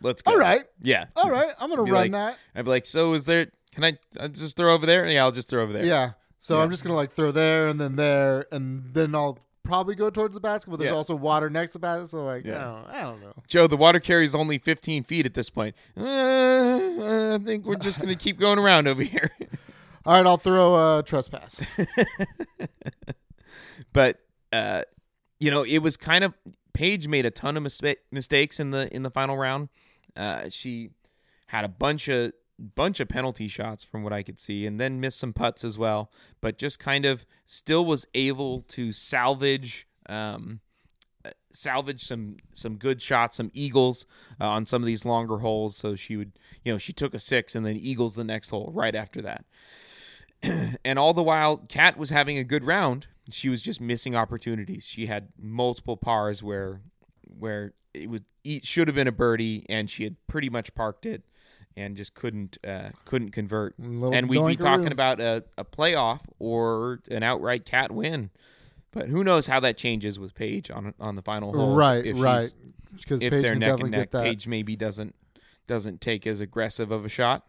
let's 0.00 0.22
go. 0.22 0.32
All 0.32 0.38
right. 0.38 0.64
Yeah. 0.80 1.06
All 1.16 1.30
right. 1.30 1.50
I'm 1.58 1.68
gonna 1.68 1.82
run 1.82 1.92
like, 1.92 2.12
that. 2.12 2.36
I'd 2.54 2.64
be 2.64 2.70
like, 2.70 2.86
so 2.86 3.12
is 3.14 3.24
there? 3.24 3.48
Can 3.74 3.84
I 3.84 3.98
uh, 4.18 4.28
just 4.28 4.56
throw 4.56 4.74
over 4.74 4.86
there? 4.86 5.06
Yeah, 5.06 5.24
I'll 5.24 5.32
just 5.32 5.48
throw 5.48 5.62
over 5.62 5.72
there. 5.72 5.84
Yeah. 5.84 6.10
So 6.42 6.56
Yeah. 6.56 6.64
I'm 6.64 6.70
just 6.72 6.82
gonna 6.82 6.96
like 6.96 7.12
throw 7.12 7.30
there 7.30 7.68
and 7.68 7.80
then 7.80 7.94
there 7.94 8.46
and 8.50 8.92
then 8.94 9.14
I'll 9.14 9.38
probably 9.62 9.94
go 9.94 10.10
towards 10.10 10.34
the 10.34 10.40
basket, 10.40 10.70
but 10.70 10.80
there's 10.80 10.90
Yeah. 10.90 10.96
also 10.96 11.14
water 11.14 11.48
next 11.48 11.70
to 11.70 11.78
the 11.78 11.82
basket. 11.82 12.08
So 12.08 12.24
like, 12.24 12.44
Yeah. 12.44 12.58
I, 12.58 12.62
don't, 12.64 12.86
I 12.88 13.02
don't 13.02 13.20
know. 13.20 13.32
Joe, 13.46 13.68
the 13.68 13.76
water 13.76 14.00
carry 14.00 14.24
is 14.24 14.34
only 14.34 14.58
15 14.58 15.04
feet 15.04 15.24
at 15.24 15.34
this 15.34 15.48
point. 15.50 15.76
Uh, 15.96 17.34
I 17.34 17.38
think 17.44 17.64
we're 17.64 17.76
just 17.76 18.00
gonna 18.00 18.16
keep 18.16 18.40
going 18.40 18.58
around 18.58 18.88
over 18.88 19.04
here. 19.04 19.30
All 20.04 20.14
right, 20.14 20.26
I'll 20.26 20.36
throw 20.36 20.74
uh, 20.74 21.02
trespass. 21.02 21.64
but 23.92 24.18
uh, 24.52 24.82
you 25.38 25.52
know, 25.52 25.62
it 25.62 25.78
was 25.78 25.96
kind 25.96 26.24
of 26.24 26.34
Paige 26.72 27.06
made 27.06 27.24
a 27.24 27.30
ton 27.30 27.56
of 27.56 27.62
mispa- 27.62 27.98
mistakes 28.10 28.58
in 28.58 28.72
the 28.72 28.92
in 28.92 29.04
the 29.04 29.10
final 29.10 29.36
round. 29.36 29.68
Uh, 30.16 30.46
she 30.50 30.90
had 31.46 31.64
a 31.64 31.68
bunch 31.68 32.08
of 32.08 32.32
bunch 32.62 33.00
of 33.00 33.08
penalty 33.08 33.48
shots 33.48 33.84
from 33.84 34.02
what 34.02 34.12
I 34.12 34.22
could 34.22 34.38
see, 34.38 34.66
and 34.66 34.80
then 34.80 35.00
missed 35.00 35.18
some 35.18 35.32
putts 35.32 35.64
as 35.64 35.78
well. 35.78 36.10
But 36.40 36.58
just 36.58 36.78
kind 36.78 37.04
of 37.04 37.26
still 37.44 37.84
was 37.84 38.06
able 38.14 38.62
to 38.68 38.92
salvage. 38.92 39.86
Um, 40.08 40.60
uh, 41.24 41.30
salvage 41.52 42.02
some 42.02 42.36
some 42.52 42.76
good 42.76 43.00
shots, 43.00 43.36
some 43.36 43.50
eagles 43.54 44.06
uh, 44.40 44.48
on 44.48 44.66
some 44.66 44.82
of 44.82 44.86
these 44.86 45.04
longer 45.04 45.38
holes. 45.38 45.76
So 45.76 45.94
she 45.94 46.16
would, 46.16 46.32
you 46.64 46.72
know, 46.72 46.78
she 46.78 46.92
took 46.92 47.14
a 47.14 47.18
six 47.18 47.54
and 47.54 47.64
then 47.64 47.76
eagles 47.76 48.14
the 48.14 48.24
next 48.24 48.50
hole 48.50 48.72
right 48.74 48.94
after 48.94 49.22
that. 49.22 49.44
and 50.84 50.98
all 50.98 51.14
the 51.14 51.22
while, 51.22 51.58
Kat 51.68 51.96
was 51.96 52.10
having 52.10 52.38
a 52.38 52.44
good 52.44 52.64
round. 52.64 53.06
She 53.30 53.48
was 53.48 53.62
just 53.62 53.80
missing 53.80 54.16
opportunities. 54.16 54.84
She 54.84 55.06
had 55.06 55.28
multiple 55.40 55.96
pars 55.96 56.42
where 56.42 56.80
where 57.38 57.74
it 57.94 58.10
was 58.10 58.22
it 58.44 58.66
should 58.66 58.88
have 58.88 58.96
been 58.96 59.08
a 59.08 59.12
birdie, 59.12 59.64
and 59.68 59.88
she 59.88 60.04
had 60.04 60.16
pretty 60.26 60.50
much 60.50 60.74
parked 60.74 61.06
it, 61.06 61.22
and 61.76 61.96
just 61.96 62.14
couldn't 62.14 62.58
uh, 62.66 62.90
couldn't 63.04 63.30
convert. 63.30 63.78
Little 63.78 64.14
and 64.14 64.28
we'd 64.28 64.46
be 64.46 64.56
talking 64.56 64.92
about 64.92 65.20
a, 65.20 65.44
a 65.56 65.64
playoff 65.64 66.20
or 66.38 67.00
an 67.10 67.22
outright 67.22 67.64
Cat 67.64 67.90
win. 67.90 68.30
But 68.92 69.08
who 69.08 69.24
knows 69.24 69.46
how 69.46 69.58
that 69.60 69.76
changes 69.76 70.18
with 70.18 70.34
Paige 70.34 70.70
on 70.70 70.94
on 71.00 71.16
the 71.16 71.22
final 71.22 71.52
hole? 71.52 71.74
right, 71.74 72.04
if 72.04 72.20
right. 72.20 72.52
Because 72.94 73.22
If 73.22 73.30
Paige 73.32 73.42
they're 73.42 73.54
neck 73.54 73.80
and 73.80 73.90
neck. 73.90 74.10
Paige 74.10 74.46
maybe 74.46 74.76
doesn't 74.76 75.14
doesn't 75.66 76.00
take 76.00 76.26
as 76.26 76.40
aggressive 76.40 76.90
of 76.90 77.04
a 77.04 77.08
shot. 77.08 77.46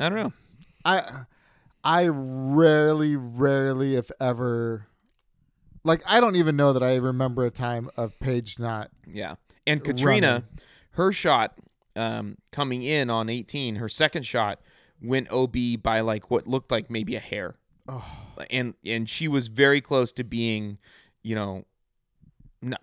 I 0.00 0.08
don't 0.08 0.18
know. 0.18 0.32
I 0.84 1.24
I 1.84 2.08
rarely, 2.08 3.16
rarely, 3.16 3.96
if 3.96 4.10
ever, 4.20 4.86
like 5.84 6.02
I 6.06 6.20
don't 6.20 6.36
even 6.36 6.56
know 6.56 6.72
that 6.72 6.82
I 6.82 6.96
remember 6.96 7.44
a 7.44 7.50
time 7.50 7.90
of 7.96 8.18
Paige 8.18 8.58
not. 8.58 8.90
Yeah. 9.06 9.34
And 9.66 9.84
Catrina, 9.84 10.26
running. 10.26 10.44
her 10.92 11.12
shot 11.12 11.54
um, 11.96 12.36
coming 12.50 12.82
in 12.82 13.10
on 13.10 13.28
18, 13.28 13.76
her 13.76 13.88
second 13.88 14.24
shot 14.24 14.60
went 15.00 15.30
OB 15.30 15.56
by 15.82 16.00
like 16.00 16.30
what 16.30 16.46
looked 16.46 16.70
like 16.70 16.90
maybe 16.90 17.16
a 17.16 17.20
hair. 17.20 17.56
And 18.50 18.74
and 18.84 19.08
she 19.08 19.28
was 19.28 19.48
very 19.48 19.80
close 19.80 20.12
to 20.12 20.24
being, 20.24 20.78
you 21.22 21.34
know, 21.34 21.64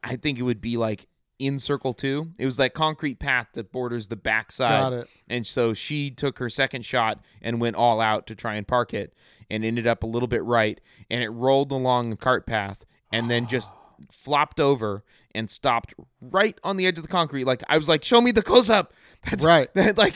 I 0.04 0.18
think 0.18 0.40
it 0.40 0.44
would 0.44 0.62
be 0.62 0.78
like 0.78 1.08
in 1.40 1.58
circle 1.58 1.94
two. 1.94 2.32
It 2.38 2.46
was 2.46 2.58
that 2.58 2.74
concrete 2.74 3.18
path 3.18 3.48
that 3.54 3.72
borders 3.72 4.08
the 4.08 4.18
backside. 4.18 4.70
Got 4.70 4.94
it. 4.94 5.10
And 5.30 5.48
so 5.48 5.74
she 5.74 6.12
took 6.12 6.38
her 6.40 6.50
second 6.50 6.84
shot 6.84 7.20
and 7.42 7.62
went 7.62 7.78
all 7.78 8.02
out 8.02 8.28
to 8.28 8.36
try 8.36 8.56
and 8.56 8.68
park 8.68 8.94
it 8.94 9.14
and 9.50 9.64
ended 9.64 9.88
up 9.88 10.04
a 10.04 10.08
little 10.08 10.28
bit 10.28 10.44
right. 10.44 10.80
And 11.10 11.24
it 11.24 11.30
rolled 11.30 11.72
along 11.72 12.10
the 12.10 12.18
cart 12.18 12.46
path 12.46 12.86
and 13.12 13.32
then 13.32 13.48
just 13.48 13.72
flopped 14.12 14.60
over 14.60 15.04
and 15.36 15.50
stopped 15.50 15.94
right 16.22 16.58
on 16.64 16.78
the 16.78 16.88
edge 16.88 16.98
of 16.98 17.04
the 17.04 17.10
concrete. 17.10 17.46
Like 17.46 17.64
I 17.68 17.78
was 17.78 17.90
like, 17.90 18.04
show 18.04 18.22
me 18.22 18.32
the 18.32 18.42
close 18.42 18.70
up. 18.70 18.94
That's 19.30 19.44
Right. 19.44 19.70
That, 19.74 19.98
like 19.98 20.16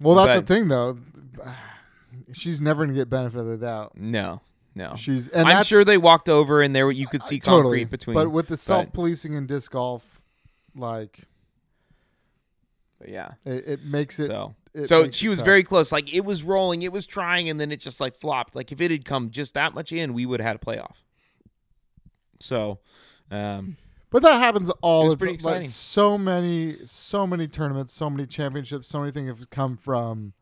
Well, 0.00 0.16
that's 0.16 0.34
But- 0.36 0.46
the 0.46 0.54
thing, 0.54 0.68
though. 0.68 0.98
She's 2.32 2.60
never 2.60 2.84
gonna 2.84 2.96
get 2.96 3.10
benefit 3.10 3.40
of 3.40 3.46
the 3.46 3.58
doubt. 3.58 3.96
no, 3.96 4.40
no. 4.74 4.94
She's 4.96 5.28
and 5.28 5.48
I'm 5.48 5.64
sure 5.64 5.84
they 5.84 5.98
walked 5.98 6.28
over 6.30 6.62
and 6.62 6.74
there 6.74 6.90
you 6.90 7.06
could 7.06 7.22
see 7.22 7.38
concrete 7.38 7.58
totally. 7.58 7.84
between. 7.84 8.14
But 8.14 8.30
with 8.30 8.48
the 8.48 8.56
self 8.56 8.90
policing 8.92 9.34
in 9.34 9.46
disc 9.46 9.70
golf, 9.72 10.22
like 10.74 11.20
yeah. 13.06 13.32
it, 13.44 13.64
it 13.66 13.84
makes 13.84 14.18
it. 14.18 14.28
so 14.28 14.54
it 14.74 14.86
so 14.86 15.10
she 15.10 15.28
was 15.28 15.40
tough. 15.40 15.44
very 15.46 15.62
close. 15.62 15.92
Like 15.92 16.14
it 16.14 16.24
was 16.24 16.42
rolling, 16.42 16.82
it 16.82 16.92
was 16.92 17.04
trying, 17.04 17.48
and 17.50 17.60
then 17.60 17.70
it 17.70 17.80
just 17.80 18.00
like 18.00 18.16
flopped. 18.16 18.54
Like 18.56 18.72
if 18.72 18.80
it 18.80 18.90
had 18.90 19.04
come 19.04 19.30
just 19.30 19.54
that 19.54 19.74
much 19.74 19.92
in, 19.92 20.14
we 20.14 20.24
would 20.24 20.40
have 20.40 20.46
had 20.46 20.56
a 20.56 20.58
playoff. 20.58 20.96
So, 22.40 22.78
um, 23.30 23.76
But 24.12 24.22
that 24.22 24.40
happens 24.40 24.70
all 24.82 25.08
the 25.08 25.16
time. 25.16 25.36
Like, 25.42 25.64
so 25.64 26.18
many, 26.18 26.76
so 26.84 27.26
many 27.26 27.48
tournaments, 27.48 27.92
so 27.92 28.10
many 28.10 28.26
championships, 28.26 28.88
so 28.88 29.00
many 29.00 29.10
things 29.10 29.28
have 29.28 29.50
come 29.50 29.76
from 29.76 30.34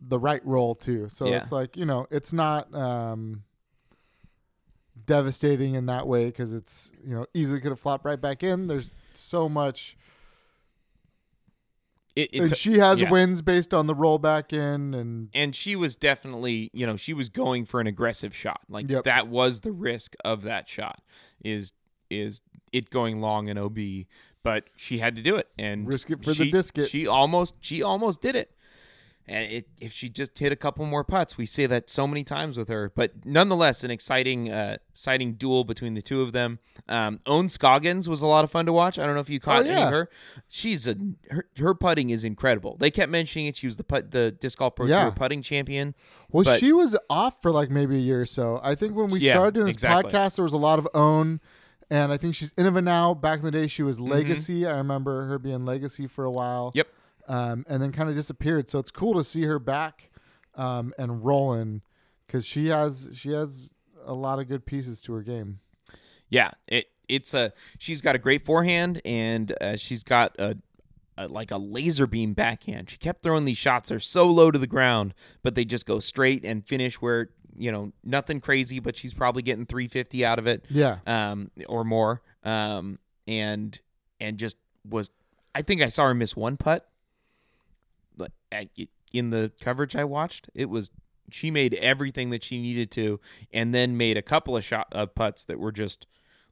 the 0.00 0.18
right 0.18 0.44
roll 0.44 0.74
too. 0.74 1.08
So 1.08 1.26
Yeah. 1.26 1.38
it's 1.38 1.50
like 1.50 1.76
you 1.76 1.86
know, 1.86 2.06
it's 2.10 2.32
not 2.32 2.72
um, 2.74 3.42
devastating 5.06 5.74
in 5.74 5.86
that 5.86 6.06
way 6.06 6.26
because 6.26 6.52
it's 6.52 6.90
you 7.02 7.14
know 7.14 7.26
easily 7.34 7.60
could 7.60 7.70
have 7.70 7.80
flopped 7.80 8.04
right 8.04 8.20
back 8.20 8.42
in. 8.42 8.66
There's 8.66 8.94
so 9.14 9.48
much, 9.48 9.96
it, 12.16 12.30
it 12.32 12.40
and 12.42 12.56
she 12.56 12.78
has 12.78 13.00
yeah. 13.00 13.10
wins 13.10 13.42
based 13.42 13.72
on 13.72 13.86
the 13.86 13.94
roll 13.94 14.18
back 14.18 14.52
in, 14.52 14.94
and 14.94 15.30
and 15.34 15.56
she 15.56 15.74
was 15.74 15.96
definitely, 15.96 16.70
you 16.72 16.86
know, 16.86 16.96
she 16.96 17.14
was 17.14 17.28
going 17.28 17.64
for 17.64 17.80
an 17.80 17.86
aggressive 17.86 18.34
shot. 18.34 18.60
Like 18.68 18.90
Yep. 18.90 19.04
that 19.04 19.28
was 19.28 19.60
the 19.60 19.72
risk 19.72 20.14
of 20.24 20.42
that 20.42 20.68
shot 20.68 21.00
is 21.42 21.72
is 22.10 22.40
it 22.74 22.90
going 22.90 23.20
long 23.20 23.48
in 23.48 23.56
OB, 23.56 23.78
but 24.42 24.64
she 24.76 24.98
had 24.98 25.16
to 25.16 25.22
do 25.22 25.36
it 25.36 25.48
and 25.58 25.86
Risk 25.86 26.10
it 26.10 26.22
for 26.22 26.30
the 26.30 26.44
she, 26.46 26.52
disket. 26.52 26.88
She 26.88 27.06
almost 27.06 27.54
she 27.60 27.82
almost 27.82 28.20
did 28.20 28.36
it. 28.36 28.50
And 29.26 29.50
it, 29.50 29.68
if 29.80 29.94
she 29.94 30.10
just 30.10 30.38
hit 30.38 30.52
a 30.52 30.56
couple 30.56 30.84
more 30.84 31.02
putts, 31.02 31.38
we 31.38 31.46
say 31.46 31.64
that 31.64 31.88
so 31.88 32.06
many 32.06 32.24
times 32.24 32.58
with 32.58 32.68
her. 32.68 32.92
But 32.94 33.24
nonetheless, 33.24 33.82
an 33.82 33.90
exciting, 33.90 34.52
uh, 34.52 34.76
exciting 34.90 35.34
duel 35.36 35.64
between 35.64 35.94
the 35.94 36.02
two 36.02 36.20
of 36.20 36.32
them. 36.34 36.58
Um, 36.90 37.20
Ohn 37.24 37.48
Scoggins 37.48 38.06
was 38.06 38.20
a 38.20 38.26
lot 38.26 38.44
of 38.44 38.50
fun 38.50 38.66
to 38.66 38.72
watch. 38.74 38.98
I 38.98 39.06
don't 39.06 39.14
know 39.14 39.22
if 39.22 39.30
you 39.30 39.40
caught 39.40 39.64
any 39.64 39.70
yeah. 39.70 39.86
of 39.86 39.92
her. 39.92 40.10
She's 40.48 40.86
a 40.86 40.96
her, 41.30 41.46
her 41.56 41.74
putting 41.74 42.10
is 42.10 42.22
incredible. 42.22 42.76
They 42.78 42.90
kept 42.90 43.10
mentioning 43.10 43.46
it. 43.46 43.56
She 43.56 43.66
was 43.66 43.78
the 43.78 43.84
put 43.84 44.10
the 44.10 44.30
disc 44.30 44.58
golf 44.58 44.76
pro 44.76 44.84
Yeah. 44.84 45.04
tour 45.04 45.12
putting 45.12 45.40
champion. 45.40 45.94
well, 46.30 46.44
But- 46.44 46.60
she 46.60 46.72
was 46.72 46.94
off 47.08 47.40
for 47.40 47.50
like 47.50 47.70
maybe 47.70 47.96
a 47.96 48.00
year 48.00 48.20
or 48.20 48.26
so. 48.26 48.60
I 48.62 48.74
think 48.74 48.94
when 48.94 49.08
we 49.08 49.20
Yeah, 49.20 49.32
started 49.32 49.54
doing 49.54 49.66
this 49.68 49.76
exactly. 49.76 50.12
podcast, 50.12 50.36
there 50.36 50.42
was 50.42 50.52
a 50.52 50.58
lot 50.58 50.78
of 50.78 50.86
Ohn. 50.92 51.40
And 51.90 52.10
I 52.12 52.16
think 52.16 52.34
she's 52.34 52.52
Innova 52.54 52.82
now. 52.82 53.14
Back 53.14 53.38
in 53.40 53.44
the 53.44 53.50
day, 53.50 53.66
she 53.66 53.82
was 53.82 53.98
Mm-hmm. 53.98 54.10
Legacy. 54.12 54.66
I 54.66 54.76
remember 54.78 55.26
her 55.26 55.38
being 55.38 55.64
Legacy 55.64 56.06
for 56.06 56.24
a 56.24 56.30
while. 56.30 56.72
Yep. 56.74 56.88
um, 57.28 57.64
and 57.68 57.82
then 57.82 57.92
kind 57.92 58.08
of 58.10 58.16
disappeared. 58.16 58.68
So 58.68 58.78
it's 58.78 58.90
cool 58.90 59.14
to 59.14 59.24
see 59.24 59.42
her 59.44 59.58
back 59.58 60.10
um, 60.56 60.92
and 60.98 61.24
rolling 61.24 61.82
because 62.26 62.44
she 62.46 62.68
has 62.68 63.10
she 63.14 63.30
has 63.32 63.68
a 64.06 64.14
lot 64.14 64.38
of 64.38 64.48
good 64.48 64.64
pieces 64.66 65.00
to 65.02 65.12
her 65.14 65.22
game. 65.22 65.60
Yeah, 66.28 66.50
it 66.68 66.86
it's 67.08 67.34
a 67.34 67.52
she's 67.78 68.00
got 68.00 68.14
a 68.14 68.18
great 68.18 68.44
forehand 68.44 69.00
and 69.04 69.52
uh, 69.60 69.76
she's 69.76 70.02
got 70.02 70.34
a, 70.38 70.56
a 71.18 71.28
like 71.28 71.50
a 71.50 71.56
laser 71.58 72.06
beam 72.06 72.32
backhand. 72.34 72.90
She 72.90 72.96
kept 72.96 73.22
throwing 73.22 73.44
these 73.44 73.58
shots 73.58 73.88
that 73.90 73.96
are 73.96 74.00
so 74.00 74.26
low 74.26 74.50
to 74.50 74.58
the 74.58 74.66
ground, 74.66 75.14
but 75.42 75.54
they 75.54 75.64
just 75.64 75.86
go 75.86 76.00
straight 76.00 76.44
and 76.44 76.66
finish 76.66 77.00
where 77.00 77.28
you 77.56 77.72
know 77.72 77.92
nothing 78.02 78.40
crazy, 78.40 78.80
but 78.80 78.96
she's 78.96 79.14
probably 79.14 79.42
getting 79.42 79.66
350 79.66 80.24
out 80.24 80.38
of 80.38 80.46
it. 80.46 80.64
Yeah, 80.70 80.98
um, 81.06 81.50
or 81.68 81.84
more. 81.84 82.22
Um, 82.44 82.98
and 83.26 83.78
and 84.20 84.38
just 84.38 84.56
was, 84.88 85.10
I 85.54 85.62
think 85.62 85.82
I 85.82 85.88
saw 85.88 86.06
her 86.06 86.14
miss 86.14 86.36
one 86.36 86.56
putt. 86.56 86.88
Like 88.16 88.70
in 89.12 89.30
the 89.30 89.52
coverage 89.60 89.96
I 89.96 90.04
watched, 90.04 90.48
it 90.54 90.68
was 90.68 90.90
she 91.30 91.50
made 91.50 91.74
everything 91.74 92.30
that 92.30 92.44
she 92.44 92.60
needed 92.60 92.90
to, 92.92 93.20
and 93.52 93.74
then 93.74 93.96
made 93.96 94.16
a 94.16 94.22
couple 94.22 94.56
of 94.56 94.64
shot 94.64 94.88
uh, 94.92 95.06
putts 95.06 95.44
that 95.44 95.58
were 95.58 95.72
just 95.72 96.06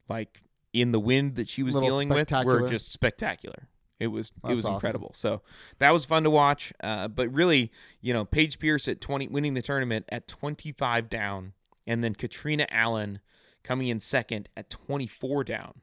like 0.09 0.41
in 0.73 0.91
the 0.91 0.99
wind 0.99 1.35
that 1.35 1.49
she 1.49 1.63
was 1.63 1.75
Little 1.75 1.89
dealing 1.89 2.09
with 2.09 2.31
were 2.31 2.67
just 2.67 2.91
spectacular. 2.91 3.67
It 3.99 4.07
was 4.07 4.33
it 4.47 4.53
was 4.53 4.65
awesome. 4.65 4.75
incredible. 4.75 5.11
So 5.15 5.41
that 5.79 5.91
was 5.91 6.03
fun 6.05 6.23
to 6.23 6.29
watch. 6.29 6.73
Uh, 6.83 7.07
but 7.07 7.31
really, 7.33 7.71
you 8.01 8.13
know, 8.13 8.25
Paige 8.25 8.59
Pierce 8.59 8.87
at 8.87 8.99
twenty 8.99 9.27
winning 9.27 9.53
the 9.53 9.61
tournament 9.61 10.05
at 10.09 10.27
twenty 10.27 10.71
five 10.71 11.09
down, 11.09 11.53
and 11.87 12.03
then 12.03 12.15
Catrina 12.15 12.67
Allen 12.69 13.19
coming 13.63 13.87
in 13.87 13.99
second 13.99 14.49
at 14.57 14.69
twenty 14.69 15.07
four 15.07 15.43
down, 15.43 15.81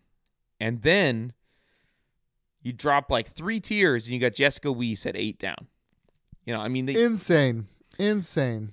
and 0.58 0.82
then 0.82 1.32
you 2.62 2.72
drop 2.72 3.10
like 3.10 3.28
three 3.28 3.60
tiers, 3.60 4.06
and 4.06 4.14
you 4.14 4.20
got 4.20 4.34
Jessica 4.34 4.70
Weiss 4.70 5.06
at 5.06 5.16
eight 5.16 5.38
down. 5.38 5.68
You 6.44 6.54
know, 6.54 6.60
I 6.60 6.68
mean, 6.68 6.86
they, 6.86 7.02
insane, 7.02 7.68
insane, 7.98 8.72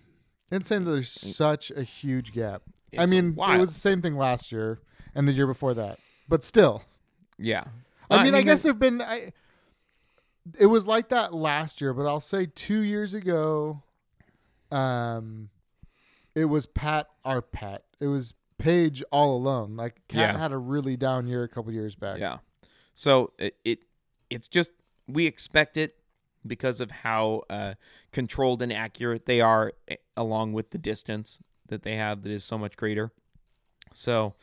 insane. 0.51 0.83
That 0.83 0.91
there's 0.91 1.11
such 1.11 1.71
a 1.71 1.83
huge 1.83 2.33
gap. 2.33 2.63
I 2.97 3.05
mean, 3.05 3.37
it 3.37 3.57
was 3.59 3.73
the 3.73 3.79
same 3.79 4.01
thing 4.01 4.15
last 4.15 4.51
year 4.51 4.79
and 5.13 5.27
the 5.27 5.33
year 5.33 5.47
before 5.47 5.73
that, 5.75 5.99
but 6.27 6.43
still. 6.43 6.83
yeah. 7.37 7.65
I 8.09 8.23
mean, 8.23 8.35
I, 8.35 8.41
guess 8.41 8.63
there- 8.63 8.71
there've 8.73 8.79
been. 8.79 9.01
I, 9.01 9.33
it 10.59 10.67
was 10.67 10.87
like 10.87 11.09
that 11.09 11.33
last 11.33 11.81
year, 11.81 11.93
but 11.93 12.05
I'll 12.07 12.19
say 12.21 12.45
two 12.45 12.79
years 12.79 13.13
ago, 13.13 13.83
um, 14.71 15.49
it 16.35 16.45
was 16.45 16.65
Pat 16.65 17.07
our 17.25 17.41
Pat. 17.41 17.83
It 17.99 18.07
was 18.07 18.33
Paige 18.57 19.03
all 19.11 19.35
alone. 19.35 19.75
Like 19.75 20.01
Kat 20.07 20.35
Yeah. 20.35 20.39
had 20.39 20.51
a 20.51 20.57
really 20.57 20.95
down 20.97 21.27
year 21.27 21.43
a 21.43 21.47
couple 21.49 21.71
years 21.73 21.95
back. 21.95 22.19
Yeah. 22.19 22.37
So 22.93 23.33
it, 23.37 23.55
it 23.65 23.79
it's 24.29 24.47
just 24.47 24.71
we 25.07 25.25
expect 25.25 25.77
it 25.77 25.95
because 26.45 26.79
of 26.79 26.91
how 26.91 27.43
uh, 27.49 27.73
controlled 28.11 28.61
and 28.61 28.71
accurate 28.71 29.25
they 29.25 29.41
are, 29.41 29.73
eh, 29.89 29.95
along 30.15 30.53
with 30.53 30.71
the 30.71 30.77
distance 30.77 31.39
that 31.67 31.83
they 31.83 31.95
have 31.97 32.23
that 32.23 32.31
is 32.31 32.43
so 32.45 32.57
much 32.57 32.77
greater. 32.77 33.11
So, 33.93 34.35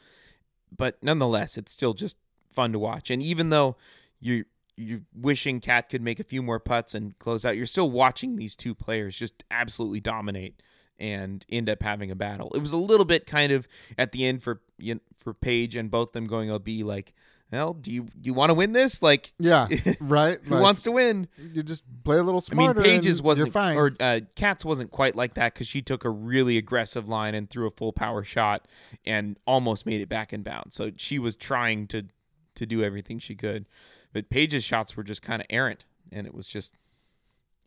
but 0.76 1.02
nonetheless, 1.02 1.56
it's 1.56 1.72
still 1.72 1.94
just 1.94 2.16
fun 2.54 2.72
to 2.72 2.78
watch. 2.78 3.10
And 3.10 3.22
even 3.22 3.50
though 3.50 3.76
you 4.20 4.44
you're 4.76 5.02
wishing 5.14 5.60
Cat 5.60 5.88
could 5.88 6.02
make 6.02 6.18
a 6.18 6.24
few 6.24 6.42
more 6.42 6.58
putts 6.58 6.94
and 6.94 7.16
close 7.20 7.44
out, 7.44 7.56
you're 7.56 7.66
still 7.66 7.90
watching 7.90 8.36
these 8.36 8.56
two 8.56 8.74
players 8.74 9.16
just 9.16 9.44
absolutely 9.50 10.00
dominate 10.00 10.60
and 10.98 11.44
end 11.48 11.68
up 11.70 11.82
having 11.82 12.10
a 12.10 12.16
battle. 12.16 12.50
It 12.54 12.58
was 12.58 12.72
a 12.72 12.76
little 12.76 13.04
bit 13.06 13.26
kind 13.26 13.52
of 13.52 13.68
at 13.98 14.12
the 14.12 14.24
end 14.26 14.42
for 14.42 14.60
you 14.78 14.94
know, 14.94 15.00
for 15.18 15.32
Paige 15.34 15.76
and 15.76 15.90
both 15.90 16.12
them 16.12 16.26
going 16.26 16.50
OB 16.50 16.66
like, 16.82 17.12
well, 17.52 17.72
do 17.74 17.92
you 17.92 18.02
do 18.02 18.10
you 18.22 18.34
want 18.34 18.50
to 18.50 18.54
win 18.54 18.72
this? 18.72 19.00
Like, 19.00 19.32
Yeah, 19.38 19.68
right. 20.00 20.38
who 20.42 20.54
Like, 20.54 20.62
wants 20.62 20.82
to 20.84 20.90
win? 20.92 21.28
you 21.52 21.62
just 21.62 21.84
play 22.02 22.16
a 22.16 22.22
little 22.24 22.42
I 22.50 22.54
mean, 22.56 22.64
smarter. 22.64 22.82
Paige's 22.82 23.18
and 23.18 23.24
wasn't 23.26 23.54
or 23.56 23.92
uh, 24.00 24.20
Kat's 24.34 24.64
wasn't 24.64 24.90
quite 24.90 25.14
like 25.14 25.34
that 25.34 25.54
because 25.54 25.68
she 25.68 25.82
took 25.82 26.04
a 26.04 26.10
really 26.10 26.56
aggressive 26.56 27.08
line 27.08 27.36
and 27.36 27.48
threw 27.48 27.66
a 27.68 27.70
full 27.70 27.92
power 27.92 28.24
shot 28.24 28.66
and 29.06 29.38
almost 29.46 29.86
made 29.86 30.00
it 30.00 30.08
back 30.08 30.32
in 30.32 30.42
bounds. 30.42 30.74
So 30.74 30.90
she 30.96 31.20
was 31.20 31.36
trying 31.36 31.86
to 31.88 32.06
to 32.54 32.66
do 32.66 32.82
everything 32.82 33.18
she 33.18 33.34
could, 33.34 33.66
but 34.12 34.30
Paige's 34.30 34.64
shots 34.64 34.96
were 34.96 35.02
just 35.02 35.22
kind 35.22 35.40
of 35.40 35.46
errant, 35.50 35.84
and 36.12 36.26
it 36.26 36.34
was 36.34 36.46
just 36.46 36.74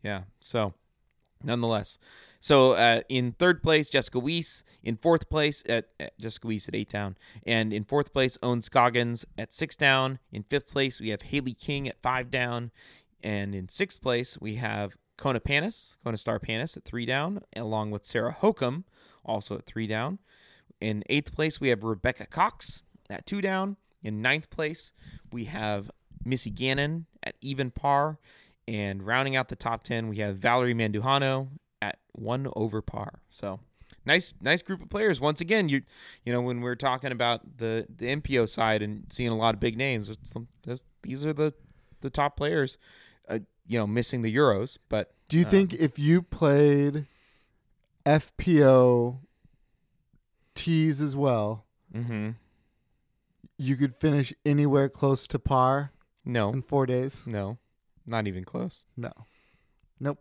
yeah. 0.03 0.23
So 0.39 0.73
nonetheless, 1.43 1.99
so 2.39 2.71
uh, 2.71 3.01
in 3.09 3.33
third 3.33 3.61
place, 3.61 3.89
Jessica 3.89 4.19
Weiss. 4.19 4.63
In 4.83 4.97
fourth 4.97 5.29
place, 5.29 5.63
at, 5.67 5.89
at 5.99 6.17
Jessica 6.19 6.47
Weiss 6.47 6.67
at 6.67 6.75
eight 6.75 6.89
down, 6.89 7.17
and 7.45 7.73
in 7.73 7.83
fourth 7.83 8.13
place, 8.13 8.37
Ohn 8.41 8.61
Scoggins 8.61 9.25
at 9.37 9.53
six 9.53 9.75
down. 9.75 10.19
In 10.31 10.43
fifth 10.43 10.71
place, 10.71 11.01
we 11.01 11.09
have 11.09 11.23
Hailey 11.23 11.53
King 11.53 11.87
at 11.87 12.01
five 12.01 12.29
down, 12.29 12.71
and 13.23 13.53
in 13.53 13.69
sixth 13.69 14.01
place, 14.01 14.37
we 14.39 14.55
have 14.55 14.95
Kona 15.17 15.39
Panis, 15.39 15.97
Kona 16.03 16.17
Star 16.17 16.39
Panis 16.39 16.77
at 16.77 16.85
three 16.85 17.05
down, 17.05 17.41
along 17.55 17.91
with 17.91 18.05
Sarah 18.05 18.37
Hokom, 18.39 18.83
also 19.25 19.55
at 19.55 19.65
three 19.65 19.87
down. 19.87 20.19
In 20.79 21.03
eighth 21.09 21.33
place, 21.33 21.59
we 21.59 21.69
have 21.69 21.83
Rebecca 21.83 22.27
Cox 22.27 22.83
at 23.09 23.25
two 23.25 23.41
down. 23.41 23.77
In 24.07 24.21
ninth 24.21 24.49
place, 24.49 24.93
we 25.31 25.45
have 25.45 25.91
Missy 26.23 26.49
Gannon 26.49 27.05
at 27.21 27.35
even 27.41 27.71
par. 27.71 28.19
And 28.67 29.05
rounding 29.05 29.35
out 29.35 29.49
the 29.49 29.55
top 29.55 29.83
10, 29.83 30.07
we 30.07 30.17
have 30.17 30.37
Valerie 30.37 30.73
Mandujano 30.73 31.49
at 31.81 31.99
one 32.13 32.47
over 32.55 32.81
par. 32.81 33.21
So 33.29 33.59
nice, 34.05 34.33
nice 34.41 34.61
group 34.61 34.81
of 34.81 34.89
players. 34.89 35.19
Once 35.21 35.41
again, 35.41 35.69
you 35.69 35.83
you 36.25 36.33
know 36.33 36.41
when 36.41 36.61
we're 36.61 36.75
talking 36.75 37.11
about 37.11 37.57
the 37.57 37.85
the 37.93 38.07
MPO 38.15 38.49
side 38.49 38.81
and 38.81 39.05
seeing 39.09 39.29
a 39.29 39.37
lot 39.37 39.53
of 39.53 39.59
big 39.59 39.77
names, 39.77 40.11
these 41.01 41.25
are 41.25 41.33
the 41.33 41.53
the 42.01 42.09
top 42.09 42.37
players. 42.37 42.77
Uh, 43.29 43.39
you 43.67 43.77
know, 43.77 43.85
missing 43.85 44.21
the 44.21 44.33
Euros, 44.33 44.77
but 44.87 45.13
Do 45.27 45.37
you 45.37 45.43
um, 45.43 45.51
think 45.51 45.73
if 45.73 45.99
you 45.99 46.21
played 46.21 47.05
FPO 48.05 49.17
tees 50.55 51.01
as 51.01 51.15
well, 51.15 51.65
hmm 51.93 52.31
you 53.57 53.75
could 53.75 53.95
finish 53.95 54.33
anywhere 54.45 54.89
close 54.89 55.27
to 55.27 55.39
par 55.39 55.91
no, 56.25 56.49
in 56.51 56.61
four 56.61 56.85
days? 56.85 57.25
no, 57.25 57.57
not 58.05 58.27
even 58.27 58.43
close. 58.43 58.85
No. 58.95 59.11
Nope. 59.99 60.19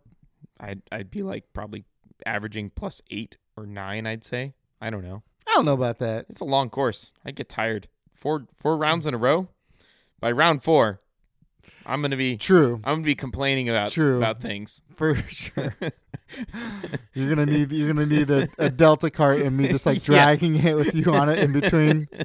I'd 0.59 0.81
I'd 0.91 1.11
be 1.11 1.21
like 1.23 1.45
probably 1.53 1.85
averaging 2.25 2.71
plus 2.71 3.01
eight 3.11 3.37
or 3.55 3.65
nine. 3.65 4.07
I'd 4.07 4.23
say. 4.23 4.53
I 4.81 4.89
don't 4.89 5.03
know. 5.03 5.23
I 5.47 5.53
don't 5.53 5.65
know 5.65 5.73
about 5.73 5.99
that. 5.99 6.25
It's 6.29 6.41
a 6.41 6.45
long 6.45 6.69
course. 6.69 7.13
I'd 7.25 7.35
get 7.35 7.47
tired. 7.49 7.87
Four 8.15 8.47
four 8.57 8.75
rounds 8.77 9.05
in 9.05 9.13
a 9.13 9.17
row. 9.17 9.49
By 10.19 10.31
round 10.31 10.63
four, 10.63 10.99
I'm 11.85 12.01
gonna 12.01 12.17
be 12.17 12.37
True, 12.37 12.81
I'm 12.83 12.95
gonna 12.95 13.03
be 13.03 13.13
complaining 13.15 13.69
about 13.69 13.91
True. 13.91 14.17
about 14.17 14.41
things. 14.41 14.81
for 14.95 15.15
sure. 15.27 15.75
you're 17.13 17.29
gonna 17.29 17.45
need 17.45 17.71
you're 17.71 17.87
gonna 17.93 18.05
need 18.07 18.29
a, 18.31 18.47
a 18.57 18.69
Delta 18.71 19.11
cart 19.11 19.41
and 19.41 19.55
me 19.55 19.67
just 19.67 19.85
like 19.85 19.97
Yeah. 20.07 20.15
dragging 20.25 20.55
it 20.55 20.75
with 20.75 20.95
you 20.95 21.13
on 21.13 21.29
it 21.29 21.37
in 21.39 21.51
between. 21.51 22.07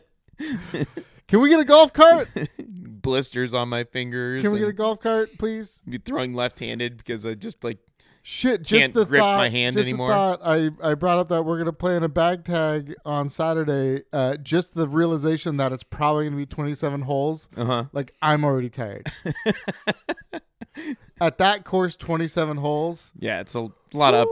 Can 1.28 1.40
we 1.40 1.48
get 1.48 1.60
a 1.60 1.64
golf 1.64 1.92
cart? 1.92 2.28
Blisters 2.66 3.54
on 3.54 3.68
my 3.68 3.84
fingers. 3.84 4.42
Can 4.42 4.52
we 4.52 4.58
get 4.58 4.68
a 4.68 4.72
golf 4.72 5.00
cart, 5.00 5.30
please? 5.38 5.82
be 5.88 5.98
throwing 5.98 6.34
left-handed 6.34 6.96
because 6.96 7.24
I 7.26 7.34
just 7.34 7.64
like 7.64 7.78
Shit, 8.24 8.62
just 8.62 8.94
the 8.94 9.04
grip 9.04 9.20
thought. 9.20 9.38
my 9.38 9.48
hand 9.48 9.74
just 9.74 9.88
anymore. 9.88 10.08
The 10.08 10.14
thought 10.14 10.40
I 10.44 10.70
I 10.80 10.94
brought 10.94 11.18
up 11.18 11.28
that 11.30 11.44
we're 11.44 11.58
gonna 11.58 11.72
play 11.72 11.96
in 11.96 12.04
a 12.04 12.08
bag 12.08 12.44
tag 12.44 12.94
on 13.04 13.28
Saturday. 13.28 14.04
Uh, 14.12 14.36
just 14.36 14.74
the 14.74 14.86
realization 14.86 15.56
that 15.56 15.72
it's 15.72 15.82
probably 15.82 16.26
gonna 16.26 16.36
be 16.36 16.46
27 16.46 17.02
holes. 17.02 17.48
uh 17.56 17.64
huh. 17.64 17.84
Like 17.92 18.14
I'm 18.22 18.44
already 18.44 18.70
tired. 18.70 19.10
At 21.20 21.38
that 21.38 21.64
course, 21.64 21.96
27 21.96 22.56
holes. 22.58 23.12
Yeah, 23.18 23.40
it's 23.40 23.54
a 23.56 23.68
lot 23.92 24.14
of 24.14 24.22
up, 24.22 24.28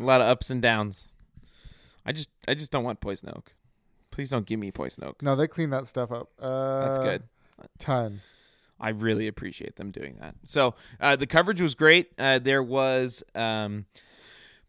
a 0.00 0.04
lot 0.04 0.20
of 0.22 0.26
ups 0.28 0.48
and 0.50 0.62
downs. 0.62 1.08
I 2.06 2.12
just 2.12 2.30
I 2.48 2.54
just 2.54 2.72
don't 2.72 2.84
want 2.84 3.00
poison 3.00 3.28
oak. 3.34 3.52
Please 4.12 4.30
don't 4.30 4.46
give 4.46 4.60
me 4.60 4.70
poison 4.70 5.02
oak. 5.02 5.20
No, 5.22 5.34
they 5.34 5.48
cleaned 5.48 5.72
that 5.72 5.88
stuff 5.88 6.12
up. 6.12 6.28
Uh, 6.38 6.86
That's 6.86 6.98
good. 6.98 7.22
Ton. 7.78 8.20
I 8.78 8.90
really 8.90 9.26
appreciate 9.26 9.76
them 9.76 9.90
doing 9.90 10.16
that. 10.20 10.34
So 10.44 10.74
uh, 11.00 11.16
the 11.16 11.26
coverage 11.26 11.60
was 11.60 11.74
great. 11.74 12.12
Uh, 12.18 12.38
there 12.38 12.62
was 12.62 13.24
um, 13.34 13.86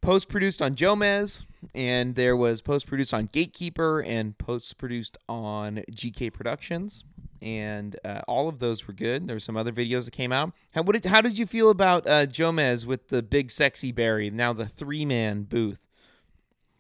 post 0.02 0.30
produced 0.30 0.62
on 0.62 0.76
Jomez, 0.76 1.46
and 1.74 2.16
there 2.16 2.38
was 2.38 2.62
post 2.62 2.88
produced 2.88 3.14
on 3.14 3.26
Gatekeeper, 3.26 4.02
and 4.02 4.38
post 4.38 4.78
produced 4.78 5.18
on 5.28 5.84
GK 5.92 6.32
Productions, 6.32 7.04
and 7.42 7.96
uh, 8.06 8.22
all 8.28 8.48
of 8.48 8.60
those 8.60 8.88
were 8.88 8.94
good. 8.94 9.28
There 9.28 9.36
were 9.36 9.40
some 9.42 9.58
other 9.58 9.72
videos 9.72 10.06
that 10.06 10.12
came 10.12 10.32
out. 10.32 10.54
How 10.74 10.84
did, 10.84 11.06
how 11.06 11.22
did 11.22 11.40
you 11.40 11.48
feel 11.48 11.70
about 11.70 12.06
uh, 12.08 12.28
Jomez 12.28 12.86
with 12.86 13.10
the 13.10 13.24
big 13.24 13.50
sexy 13.50 13.92
Barry? 13.92 14.30
Now 14.30 14.54
the 14.54 14.68
three 14.68 15.06
man 15.06 15.44
booth 15.44 15.88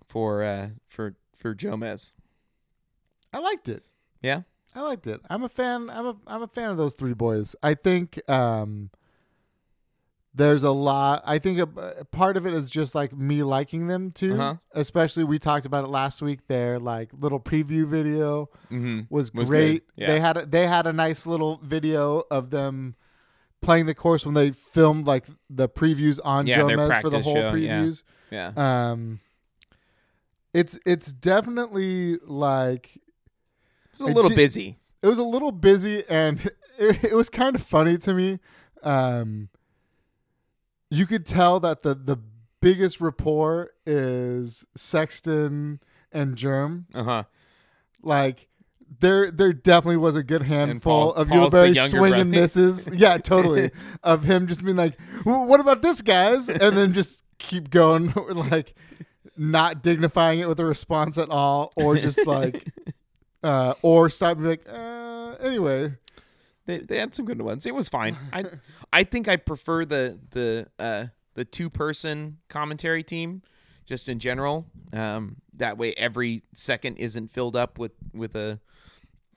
for 0.07 0.43
uh, 0.43 0.69
for 0.87 1.15
for 1.35 1.55
Jomez. 1.55 2.13
I 3.33 3.39
liked 3.39 3.67
it. 3.69 3.83
Yeah. 4.21 4.41
I 4.75 4.81
liked 4.81 5.07
it. 5.07 5.21
I'm 5.29 5.43
a 5.43 5.49
fan. 5.49 5.89
I'm 5.89 6.05
a 6.05 6.15
I'm 6.27 6.41
a 6.41 6.47
fan 6.47 6.69
of 6.71 6.77
those 6.77 6.93
three 6.93 7.13
boys. 7.13 7.55
I 7.61 7.73
think 7.75 8.19
um, 8.29 8.89
there's 10.33 10.63
a 10.63 10.71
lot. 10.71 11.21
I 11.25 11.37
think 11.37 11.59
a, 11.59 11.97
a 11.99 12.05
part 12.05 12.37
of 12.37 12.47
it 12.47 12.53
is 12.53 12.69
just 12.71 12.95
like 12.95 13.13
me 13.15 13.43
liking 13.43 13.85
them 13.87 14.11
too. 14.11 14.33
Uh-huh. 14.33 14.55
Especially 14.71 15.23
we 15.23 15.37
talked 15.37 15.67
about 15.67 15.83
it 15.83 15.89
last 15.89 16.21
week. 16.23 16.47
Their 16.47 16.79
like 16.79 17.11
little 17.13 17.39
preview 17.39 17.85
video 17.85 18.49
Mm-hmm. 18.71 19.01
was, 19.13 19.31
Was 19.33 19.49
great. 19.49 19.83
Yeah. 19.95 20.07
They 20.07 20.19
had 20.19 20.37
a, 20.37 20.45
they 20.47 20.65
had 20.65 20.87
a 20.87 20.93
nice 20.93 21.27
little 21.27 21.59
video 21.63 22.23
of 22.31 22.49
them 22.49 22.95
playing 23.61 23.85
the 23.85 23.93
course 23.95 24.25
when 24.25 24.33
they 24.33 24.49
filmed 24.51 25.05
like 25.05 25.25
the 25.51 25.69
previews 25.69 26.19
on 26.25 26.47
Yeah, 26.47 26.57
Jomez 26.61 26.99
for 27.01 27.11
the 27.11 27.21
whole 27.21 27.35
show, 27.35 27.53
previews. 27.53 28.01
Yeah. 28.31 28.53
Um, 28.55 29.19
it's 30.51 30.79
it's 30.85 31.13
definitely 31.13 32.17
like 32.25 32.99
was 33.93 34.01
a 34.01 34.05
little 34.13 34.29
did- 34.29 34.35
busy. 34.35 34.77
it 35.01 35.07
was 35.07 35.17
a 35.17 35.23
little 35.23 35.51
busy 35.51 36.03
and 36.09 36.39
it, 36.77 37.03
it 37.05 37.13
was 37.13 37.29
kind 37.29 37.55
of 37.55 37.63
funny 37.63 37.97
to 37.99 38.13
me. 38.13 38.39
Um, 38.83 39.49
you 40.89 41.05
could 41.05 41.25
tell 41.25 41.59
that 41.61 41.81
the 41.81 41.95
the 41.95 42.17
biggest 42.61 43.01
rapport 43.01 43.71
is 43.85 44.65
Sexton 44.75 45.79
and 46.11 46.35
Jerm. 46.35 46.85
Uh 46.93 47.03
huh. 47.03 47.23
Like 48.01 48.47
there 48.99 49.31
there 49.31 49.53
definitely 49.53 49.97
was 49.97 50.15
a 50.15 50.23
good 50.23 50.43
handful 50.43 51.13
Paul- 51.13 51.13
of 51.15 51.27
Ulibarri 51.29 51.75
younger 51.75 51.97
swinging 51.97 52.29
misses. 52.29 52.87
Yeah, 52.95 53.17
totally. 53.17 53.71
of 54.03 54.23
him 54.23 54.47
just 54.47 54.63
being 54.63 54.77
like, 54.77 54.99
"Well, 55.25 55.45
"What 55.47 55.59
about 55.59 55.81
this, 55.81 56.01
guys?" 56.01 56.47
and 56.49 56.77
then 56.77 56.93
just 56.93 57.23
keep 57.39 57.69
going, 57.69 58.13
like 58.29 58.75
not 59.35 59.81
dignifying 59.81 60.39
it 60.39 60.47
with 60.47 60.59
a 60.59 60.65
response 60.65 61.17
at 61.17 61.29
all, 61.29 61.71
or 61.75 61.95
just 61.97 62.27
like, 62.27 62.67
uh, 63.43 63.73
or 63.81 64.09
stop 64.09 64.37
and 64.37 64.43
be 64.43 64.49
like, 64.49 64.65
uh, 64.69 65.35
"Anyway." 65.41 65.93
They, 66.65 66.77
they 66.77 66.97
had 66.97 67.13
some 67.13 67.25
good 67.25 67.41
ones. 67.41 67.65
It 67.65 67.75
was 67.75 67.89
fine. 67.89 68.15
I 68.31 68.45
I 68.93 69.03
think 69.03 69.27
I 69.27 69.35
prefer 69.35 69.83
the 69.83 70.17
the 70.31 70.67
uh, 70.79 71.07
the 71.33 71.43
two 71.43 71.69
person 71.69 72.37
commentary 72.47 73.03
team 73.03 73.41
just 73.85 74.07
in 74.07 74.17
general. 74.19 74.65
Um, 74.93 75.41
that 75.57 75.77
way, 75.77 75.93
every 75.97 76.43
second 76.53 76.99
isn't 76.99 77.27
filled 77.31 77.57
up 77.57 77.77
with 77.77 77.91
with 78.13 78.33
a 78.37 78.61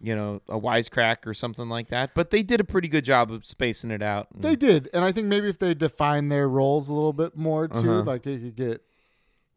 you 0.00 0.14
know 0.14 0.40
a 0.48 0.57
wisecrack 0.57 1.26
or 1.26 1.34
something 1.34 1.68
like 1.68 1.88
that. 1.88 2.14
But 2.14 2.30
they 2.30 2.44
did 2.44 2.61
a 2.61 2.64
pretty 2.64 2.86
good 2.86 3.04
job 3.04 3.32
of 3.32 3.44
spacing 3.44 3.90
it 3.90 4.02
out. 4.02 4.28
They 4.32 4.54
did, 4.54 4.88
and 4.94 5.04
I 5.04 5.11
think 5.11 5.26
maybe 5.26 5.48
if 5.48 5.59
they 5.59 5.74
define 5.74 6.28
their 6.28 6.48
roles 6.48 6.88
a 6.88 6.94
little 6.94 7.12
bit 7.12 7.36
more 7.36 7.66
too, 7.66 7.74
Uh-huh. 7.78 8.02
like 8.04 8.24
it 8.28 8.38
could 8.40 8.54
get. 8.54 8.82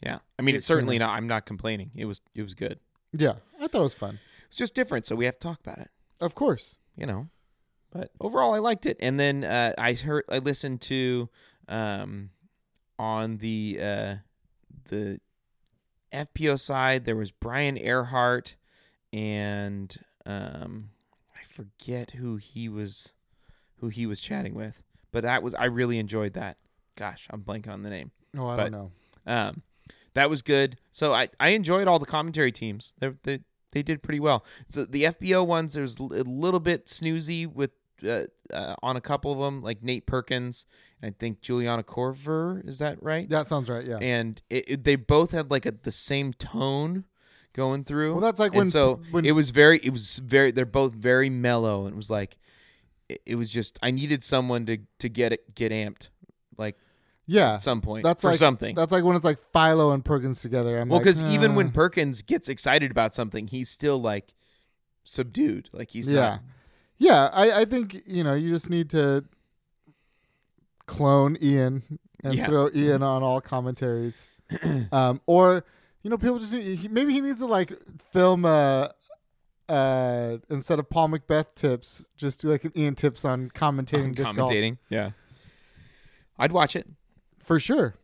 yeah, 0.01 0.17
I 0.39 0.41
mean, 0.41 0.55
it's 0.55 0.65
certainly 0.65 0.97
not. 0.97 1.11
I'm 1.15 1.27
not 1.27 1.45
complaining. 1.45 1.91
It 1.93 2.05
was 2.05 2.19
it 2.33 2.41
was 2.41 2.55
good. 2.55 2.79
Yeah, 3.13 3.33
I 3.61 3.67
thought 3.67 3.81
it 3.81 3.83
was 3.83 3.93
fun. 3.93 4.17
It's 4.49 4.57
just 4.57 4.75
different, 4.75 5.05
so 5.05 5.15
we 5.15 5.25
have 5.25 5.35
to 5.39 5.47
talk 5.47 5.59
about 5.61 5.77
it. 5.79 5.89
Of 6.19 6.35
course. 6.35 6.75
you 6.97 7.05
know. 7.05 7.27
But 7.91 8.11
overall, 8.21 8.53
I 8.53 8.59
liked 8.59 8.85
it. 8.85 8.97
And 8.99 9.19
then 9.19 9.43
uh, 9.43 9.73
I 9.77 9.93
heard, 9.93 10.23
I 10.29 10.37
listened 10.39 10.81
to 10.81 11.27
um, 11.67 12.29
on 12.99 13.37
the 13.37 13.79
uh, 13.81 14.15
the 14.89 15.19
FPO 16.13 16.59
side. 16.59 17.05
There 17.05 17.15
was 17.15 17.31
Brian 17.31 17.77
Earhart, 17.77 18.55
and 19.13 19.95
um, 20.25 20.89
I 21.35 21.41
forget 21.51 22.11
who 22.11 22.35
he 22.35 22.69
was, 22.69 23.13
who 23.77 23.89
he 23.89 24.05
was 24.05 24.21
chatting 24.21 24.53
with. 24.53 24.83
But 25.11 25.23
that 25.23 25.41
was 25.41 25.55
I 25.55 25.65
really 25.65 25.97
enjoyed 25.97 26.33
that. 26.33 26.57
Gosh, 26.95 27.27
I'm 27.31 27.41
blanking 27.41 27.69
on 27.71 27.81
the 27.81 27.89
name. 27.89 28.11
Oh, 28.37 28.47
I 28.47 28.55
But- 28.55 28.63
don't 28.63 28.71
know. 28.71 28.91
Um, 29.25 29.61
that 30.15 30.29
was 30.29 30.41
good. 30.41 30.77
So 30.91 31.13
I, 31.13 31.29
I 31.39 31.49
enjoyed 31.49 31.87
all 31.87 31.99
the 31.99 32.05
commentary 32.05 32.51
teams. 32.51 32.93
They 32.99 33.11
they 33.23 33.39
they 33.71 33.83
did 33.83 34.01
pretty 34.03 34.19
well. 34.19 34.45
So 34.69 34.85
the 34.85 35.03
FPO 35.03 35.45
ones, 35.45 35.73
there 35.73 35.83
was 35.83 35.99
a 35.99 36.03
little 36.03 36.59
bit 36.59 36.85
snoozy 36.85 37.45
with 37.51 37.71
uh, 38.07 38.23
uh, 38.53 38.75
on 38.81 38.95
a 38.95 39.01
couple 39.01 39.31
of 39.31 39.39
them, 39.39 39.61
like 39.61 39.83
Nate 39.83 40.05
Perkins. 40.05 40.65
and 41.01 41.13
I 41.13 41.15
think 41.19 41.41
Juliana 41.41 41.83
Korver. 41.83 42.67
Is 42.67 42.79
that 42.79 43.01
right? 43.03 43.29
That 43.29 43.47
sounds 43.47 43.69
right. 43.69 43.85
Yeah. 43.85 43.97
And 43.97 44.41
it, 44.49 44.69
it- 44.69 44.83
they 44.83 44.95
both 44.95 45.31
had 45.31 45.51
like 45.51 45.65
a, 45.65 45.71
the 45.71 45.91
same 45.91 46.31
tone 46.33 47.03
going 47.53 47.83
through. 47.83 48.13
Well, 48.13 48.21
that's 48.21 48.39
like 48.39 48.51
And 48.53 48.57
when 48.59 48.67
so 48.69 49.01
when 49.11 49.25
it 49.25 49.31
was 49.33 49.49
very 49.49 49.79
it 49.83 49.91
was 49.91 50.17
very 50.19 50.51
they're 50.51 50.65
both 50.65 50.93
very 50.93 51.29
mellow 51.29 51.85
and 51.85 51.93
it 51.93 51.97
was 51.97 52.09
like 52.09 52.37
it, 53.09 53.21
it 53.25 53.35
was 53.35 53.49
just 53.49 53.77
I 53.83 53.91
needed 53.91 54.23
someone 54.23 54.65
to 54.67 54.77
to 54.99 55.09
get 55.09 55.33
it 55.33 55.53
get 55.55 55.71
amped 55.71 56.09
like 56.57 56.77
yeah. 57.29 57.53
at 57.53 57.61
some 57.61 57.79
point 57.81 58.03
That's 58.03 58.21
for 58.21 58.29
like 58.29 58.37
something. 58.37 58.75
That's 58.75 58.91
like 58.91 59.03
when 59.03 59.15
it's 59.15 59.25
like 59.25 59.39
Philo 59.53 59.91
and 59.91 60.03
Perkins 60.03 60.41
together. 60.41 60.77
I'm 60.77 60.89
Well, 60.89 60.97
like, 60.99 61.05
because 61.05 61.21
even 61.31 61.55
when 61.55 61.67
uh, 61.67 61.71
Perkins 61.71 62.21
gets 62.21 62.49
excited 62.49 62.89
about 62.91 63.13
something, 63.13 63.47
he's 63.47 63.69
still 63.69 64.01
like 64.01 64.33
subdued. 65.03 65.69
Like 65.71 65.91
he's 65.91 66.09
yeah, 66.09 66.19
not. 66.21 66.41
yeah, 66.97 67.29
I 67.31 67.61
I 67.61 67.65
think 67.65 68.01
you 68.05 68.23
know 68.23 68.33
you 68.33 68.49
just 68.51 68.69
need 68.69 68.89
to 68.91 69.25
clone 70.85 71.37
Ian 71.41 71.99
and 72.23 72.33
Yeah. 72.33 72.47
throw 72.47 72.69
Ian 72.73 73.03
on 73.03 73.23
all 73.23 73.41
commentaries, 73.41 74.27
um, 74.91 75.21
or 75.25 75.63
you 76.01 76.09
know 76.09 76.17
people 76.17 76.39
just 76.39 76.53
need, 76.53 76.91
maybe 76.91 77.13
he 77.13 77.21
needs 77.21 77.39
to 77.39 77.45
like 77.47 77.73
film 78.11 78.45
a. 78.45 78.93
Uh, 79.67 80.39
instead 80.49 80.79
of 80.79 80.89
Paul 80.89 81.09
McBeth 81.09 81.53
tips, 81.53 82.07
just 82.17 82.41
do 82.41 82.49
like 82.49 82.65
an 82.65 82.71
Ian 82.75 82.95
tips 82.95 83.23
on 83.23 83.51
commentating 83.51 84.19
on 84.19 84.35
commentating. 84.35 84.79
Yeah, 84.89 85.11
I'd 86.39 86.51
watch 86.51 86.75
it. 86.75 86.87
For 87.49 87.59
sure. 87.59 87.95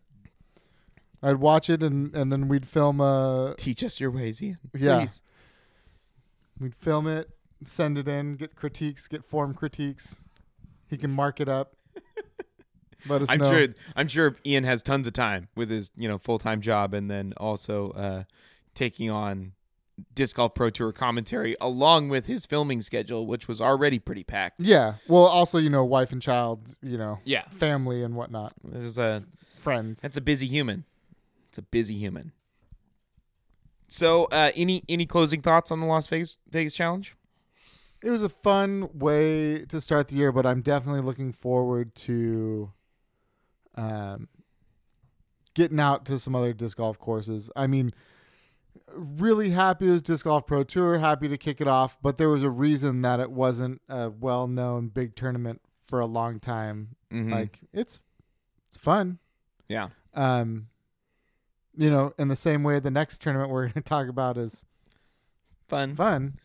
I'd 1.22 1.38
watch 1.38 1.70
it 1.70 1.84
and 1.84 2.16
and 2.16 2.32
then 2.32 2.48
we'd 2.48 2.68
film 2.68 3.00
a 3.00 3.54
Teach 3.56 3.84
us 3.84 4.00
your 4.00 4.10
ways, 4.10 4.42
Ian. 4.42 4.58
Yeah. 4.74 4.98
Please. 4.98 5.22
We'd 6.60 6.74
film 6.74 7.08
it, 7.08 7.30
send 7.64 8.00
it 8.00 8.08
in, 8.08 8.38
get 8.38 8.56
critiques, 8.56 9.08
get 9.08 9.24
form 9.24 9.54
critiques. 9.54 10.22
He 10.90 10.98
can 10.98 11.12
mark 11.12 11.40
it 11.40 11.48
up. 11.48 11.76
Let 13.08 13.22
us 13.22 13.30
I'm 13.30 13.38
know. 13.38 13.52
sure. 13.52 13.68
I'm 13.96 14.08
sure 14.08 14.36
Ian 14.48 14.64
has 14.64 14.82
tons 14.82 15.06
of 15.06 15.14
time 15.14 15.50
with 15.56 15.70
his 15.70 15.92
you 15.96 16.08
know 16.08 16.18
full 16.18 16.40
time 16.40 16.60
job, 16.60 16.96
and 16.96 17.12
then 17.12 17.36
also 17.38 17.92
uh, 17.92 18.24
taking 18.74 19.12
on 19.12 19.52
disc 20.14 20.36
golf 20.38 20.54
pro 20.54 20.70
tour 20.70 20.92
commentary 20.92 21.56
along 21.62 22.10
with 22.10 22.26
his 22.26 22.46
filming 22.46 22.82
schedule, 22.82 23.26
which 23.28 23.48
was 23.48 23.62
already 23.62 24.00
pretty 24.00 24.24
packed. 24.24 24.60
Yeah. 24.60 24.96
Well, 25.08 25.26
also, 25.26 25.58
you 25.58 25.70
know, 25.70 25.84
wife 25.86 26.12
and 26.12 26.22
child, 26.22 26.76
you 26.82 26.98
know, 26.98 27.20
Yeah, 27.24 27.44
family 27.50 28.04
and 28.04 28.16
whatnot, 28.16 28.54
this 28.64 28.84
is 28.84 28.98
a 28.98 29.24
friends. 29.60 30.02
that's 30.02 30.18
a 30.18 30.22
busy 30.22 30.48
human. 30.48 30.86
It's 31.50 31.58
a 31.58 31.62
busy 31.62 31.96
human. 31.96 32.34
So, 33.88 34.26
uh, 34.26 34.52
any 34.56 34.84
any 34.90 35.06
closing 35.06 35.42
thoughts 35.42 35.72
on 35.72 35.80
the 35.80 35.86
Las 35.86 36.08
Vegas 36.08 36.38
Vegas 36.50 36.76
Challenge? 36.76 37.16
it 38.04 38.12
was 38.12 38.22
a 38.24 38.30
fun 38.30 38.88
way 38.94 39.66
to 39.66 39.82
start 39.82 40.10
the 40.10 40.16
year, 40.16 40.32
but 40.32 40.46
I'm 40.46 40.62
definitely 40.62 41.02
looking 41.02 41.32
forward 41.34 41.96
to 41.96 42.72
um, 43.76 44.28
getting 45.56 45.80
out 45.80 46.06
to 46.06 46.20
some 46.20 46.36
other 46.36 46.54
disc 46.54 46.78
golf 46.78 47.00
courses. 47.00 47.50
I 47.56 47.66
mean, 47.68 47.94
really 48.94 49.50
happy 49.52 49.90
with 49.90 50.04
Disc 50.04 50.26
Golf 50.26 50.46
Pro 50.46 50.64
Tour, 50.64 50.98
happy 51.00 51.28
to 51.28 51.38
kick 51.38 51.60
it 51.62 51.68
off, 51.68 51.98
but 52.02 52.18
there 52.18 52.30
was 52.30 52.44
a 52.44 52.50
reason 52.50 53.02
that 53.02 53.20
it 53.20 53.32
wasn't 53.32 53.82
a 53.90 54.10
well 54.10 54.48
known 54.48 54.88
big 54.90 55.16
tournament 55.16 55.62
for 55.86 56.00
a 56.00 56.06
long 56.06 56.40
time. 56.40 56.96
Mhm. 57.12 57.32
Like 57.32 57.60
it's 57.74 58.02
it's 58.68 58.78
fun. 58.78 59.20
yeah, 59.68 59.90
Um 60.14 60.68
you 61.78 61.90
know, 61.90 62.14
in 62.18 62.30
the 62.30 62.36
same 62.36 62.64
way 62.64 62.80
the 62.80 62.90
next 62.92 63.22
tournament 63.22 63.50
we're 63.52 63.68
gonna 63.70 63.82
talk 63.84 64.08
about 64.08 64.38
is 64.38 64.66
fun. 65.68 65.96
fun. 65.96 66.40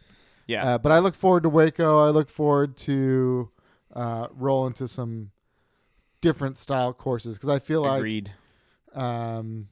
Yeah, 0.47 0.64
Uh, 0.74 0.78
but 0.78 0.91
I 0.91 0.99
look 0.99 1.14
forward 1.14 1.45
to 1.45 1.49
Waco. 1.49 2.05
I 2.05 2.11
look 2.11 2.28
forward 2.28 2.76
to 2.78 3.51
uh, 3.95 4.26
roll 4.33 4.66
into 4.66 4.89
some 4.89 5.31
different 6.20 6.59
style 6.59 6.93
courses 6.93 7.37
because 7.37 7.49
I 7.49 7.61
feel 7.61 7.83
like 7.83 8.01
um, 8.95 9.68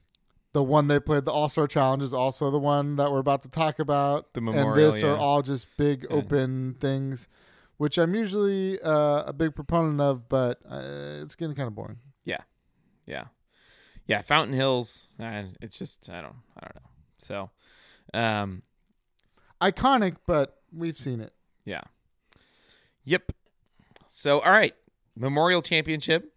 the 0.51 0.63
one 0.63 0.87
they 0.87 0.99
played, 0.99 1.25
the 1.25 1.31
All 1.31 1.49
Star 1.49 1.67
Challenge, 1.67 2.01
is 2.03 2.13
also 2.13 2.49
the 2.51 2.59
one 2.59 2.95
that 2.95 3.11
we're 3.11 3.19
about 3.19 3.41
to 3.43 3.49
talk 3.49 3.79
about. 3.79 4.33
The 4.33 4.41
memorial, 4.41 4.69
and 4.69 4.77
this 4.93 5.01
yeah. 5.01 5.09
are 5.09 5.17
all 5.17 5.41
just 5.41 5.77
big 5.77 6.07
Yeah. 6.09 6.15
open 6.17 6.75
things, 6.79 7.27
which 7.77 7.97
I'm 7.97 8.15
usually 8.15 8.79
uh, 8.81 9.23
a 9.27 9.33
big 9.33 9.53
proponent 9.55 10.01
of, 10.01 10.27
but 10.27 10.59
uh, 10.69 11.21
it's 11.21 11.35
getting 11.35 11.55
kind 11.55 11.67
of 11.67 11.75
boring. 11.75 11.99
Yeah, 12.25 12.41
yeah, 13.05 13.25
yeah. 14.07 14.21
Fountain 14.21 14.55
Hills. 14.55 15.07
Uh, 15.19 15.43
it's 15.61 15.77
just 15.77 16.09
I 16.09 16.21
don't 16.21 16.35
I 16.57 16.61
don't 16.61 16.75
know. 16.75 16.89
So, 17.17 17.49
um, 18.13 18.63
Iconic, 19.61 20.15
but 20.25 20.57
we've 20.75 20.97
seen 20.97 21.19
it. 21.21 21.33
yeah. 21.65 21.81
Yep. 23.03 23.31
So, 24.07 24.39
all 24.41 24.51
right, 24.51 24.73
Memorial 25.15 25.61
Championship. 25.61 26.33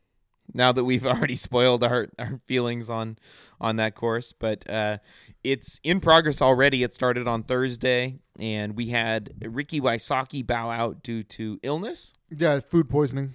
Now 0.55 0.73
that 0.73 0.85
we've 0.85 1.07
already 1.13 1.37
spoiled 1.37 1.85
our, 1.85 2.09
our 2.19 2.39
feelings 2.47 2.91
on 2.91 3.19
on 3.61 3.77
that 3.77 3.95
course, 3.95 4.33
but 4.33 4.69
uh, 4.69 4.99
it's 5.45 5.81
in 5.85 6.01
progress 6.01 6.43
already. 6.43 6.83
It 6.83 6.93
started 6.93 7.29
on 7.29 7.45
Thursday, 7.45 8.19
and 8.39 8.77
we 8.77 8.89
had 8.89 9.35
Ricky 9.41 9.81
Wysocki 9.81 10.45
bow 10.47 10.71
out 10.71 11.03
due 11.03 11.23
to 11.25 11.61
illness. 11.63 12.15
Yeah, 12.31 12.59
food 12.61 12.89
poisoning. 12.89 13.35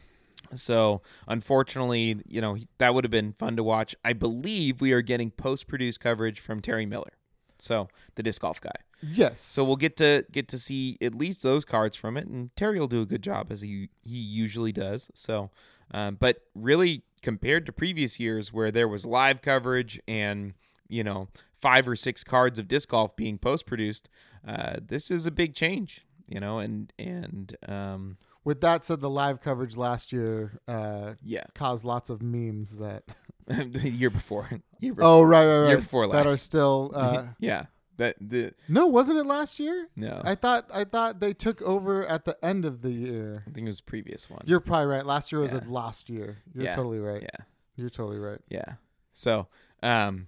So 0.55 1.01
unfortunately, 1.27 2.21
you 2.27 2.41
know 2.41 2.57
that 2.77 2.93
would 2.93 3.03
have 3.03 3.11
been 3.11 3.33
fun 3.33 3.55
to 3.57 3.63
watch. 3.63 3.95
I 4.03 4.13
believe 4.13 4.81
we 4.81 4.91
are 4.91 5.01
getting 5.01 5.31
post-produced 5.31 5.99
coverage 5.99 6.39
from 6.39 6.61
Terry 6.61 6.85
Miller, 6.85 7.13
so 7.57 7.89
the 8.15 8.23
disc 8.23 8.41
golf 8.41 8.61
guy. 8.61 8.71
Yes. 9.01 9.41
So 9.41 9.63
we'll 9.63 9.75
get 9.75 9.95
to 9.97 10.25
get 10.31 10.47
to 10.49 10.59
see 10.59 10.97
at 11.01 11.13
least 11.13 11.43
those 11.43 11.65
cards 11.65 11.95
from 11.95 12.17
it, 12.17 12.27
and 12.27 12.55
Terry 12.55 12.79
will 12.79 12.87
do 12.87 13.01
a 13.01 13.05
good 13.05 13.21
job 13.21 13.51
as 13.51 13.61
he 13.61 13.89
he 14.03 14.17
usually 14.17 14.71
does. 14.71 15.11
So, 15.13 15.51
um, 15.91 16.15
but 16.15 16.41
really 16.55 17.03
compared 17.21 17.65
to 17.65 17.71
previous 17.71 18.19
years 18.19 18.53
where 18.53 18.71
there 18.71 18.87
was 18.87 19.05
live 19.05 19.41
coverage 19.41 19.99
and 20.07 20.53
you 20.87 21.03
know 21.03 21.27
five 21.59 21.87
or 21.87 21.95
six 21.95 22.23
cards 22.23 22.59
of 22.59 22.67
disc 22.67 22.89
golf 22.89 23.15
being 23.15 23.37
post-produced, 23.37 24.09
uh, 24.47 24.75
this 24.81 25.09
is 25.09 25.25
a 25.25 25.31
big 25.31 25.53
change. 25.55 26.05
You 26.27 26.39
know, 26.41 26.59
and 26.59 26.91
and 26.99 27.55
um, 27.67 28.17
With 28.43 28.59
that 28.61 28.83
said, 28.83 28.99
the 28.99 29.09
live 29.09 29.41
coverage 29.41 29.77
last 29.77 30.11
year 30.11 30.59
uh, 30.67 31.13
yeah, 31.23 31.45
caused 31.55 31.85
lots 31.85 32.09
of 32.09 32.21
memes 32.21 32.77
that. 32.77 33.03
the 33.47 33.89
year 33.89 34.09
before, 34.09 34.49
year 34.81 34.93
before. 34.93 35.09
Oh 35.09 35.23
right, 35.23 35.45
right, 35.45 35.59
right. 35.59 35.67
Year 35.69 35.77
before 35.77 36.07
that 36.07 36.27
are 36.27 36.37
still. 36.37 36.91
Uh, 36.95 37.27
yeah, 37.39 37.67
that 37.97 38.15
the 38.21 38.53
no, 38.67 38.87
wasn't 38.87 39.19
it 39.19 39.25
last 39.25 39.59
year? 39.59 39.87
no, 39.95 40.21
I 40.23 40.35
thought 40.35 40.69
I 40.73 40.83
thought 40.83 41.19
they 41.19 41.33
took 41.33 41.61
over 41.61 42.05
at 42.05 42.25
the 42.25 42.37
end 42.45 42.63
of 42.65 42.81
the 42.81 42.91
year. 42.91 43.43
I 43.47 43.51
think 43.51 43.65
it 43.65 43.69
was 43.69 43.77
the 43.81 43.83
previous 43.89 44.29
one. 44.29 44.41
You're 44.45 44.59
probably 44.59 44.87
right. 44.87 45.05
Last 45.05 45.31
year 45.31 45.41
was 45.41 45.51
Yeah. 45.53 45.67
a 45.67 45.69
last 45.69 46.09
year. 46.09 46.37
You're 46.53 46.65
Yeah. 46.65 46.75
totally 46.75 46.99
right. 46.99 47.21
yeah, 47.21 47.45
You're 47.75 47.89
totally 47.89 48.19
right. 48.19 48.39
yeah. 48.49 48.75
So, 49.11 49.47
um, 49.83 50.27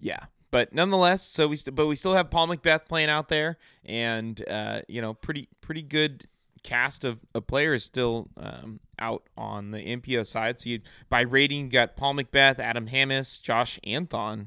yeah, 0.00 0.20
but 0.50 0.72
nonetheless, 0.74 1.22
so 1.22 1.48
we 1.48 1.56
st- 1.56 1.74
but 1.74 1.86
we 1.86 1.96
still 1.96 2.14
have 2.14 2.30
Paul 2.30 2.48
McBeth 2.48 2.86
playing 2.88 3.10
out 3.10 3.28
there, 3.28 3.58
and 3.84 4.42
uh, 4.48 4.80
you 4.88 5.00
know, 5.02 5.14
pretty 5.14 5.48
pretty 5.60 5.82
good 5.82 6.26
cast 6.62 7.04
of, 7.04 7.18
of 7.34 7.46
players 7.46 7.84
still 7.84 8.28
um, 8.36 8.80
out 8.98 9.22
on 9.36 9.70
the 9.70 9.78
MPO 9.80 10.26
side. 10.26 10.60
So 10.60 10.70
you 10.70 10.80
by 11.08 11.20
rating, 11.22 11.66
you 11.66 11.70
got 11.70 11.96
Paul 11.96 12.14
McBeth, 12.14 12.58
Adam 12.58 12.86
Hammes, 12.88 13.38
Josh 13.40 13.78
Anthon 13.86 14.46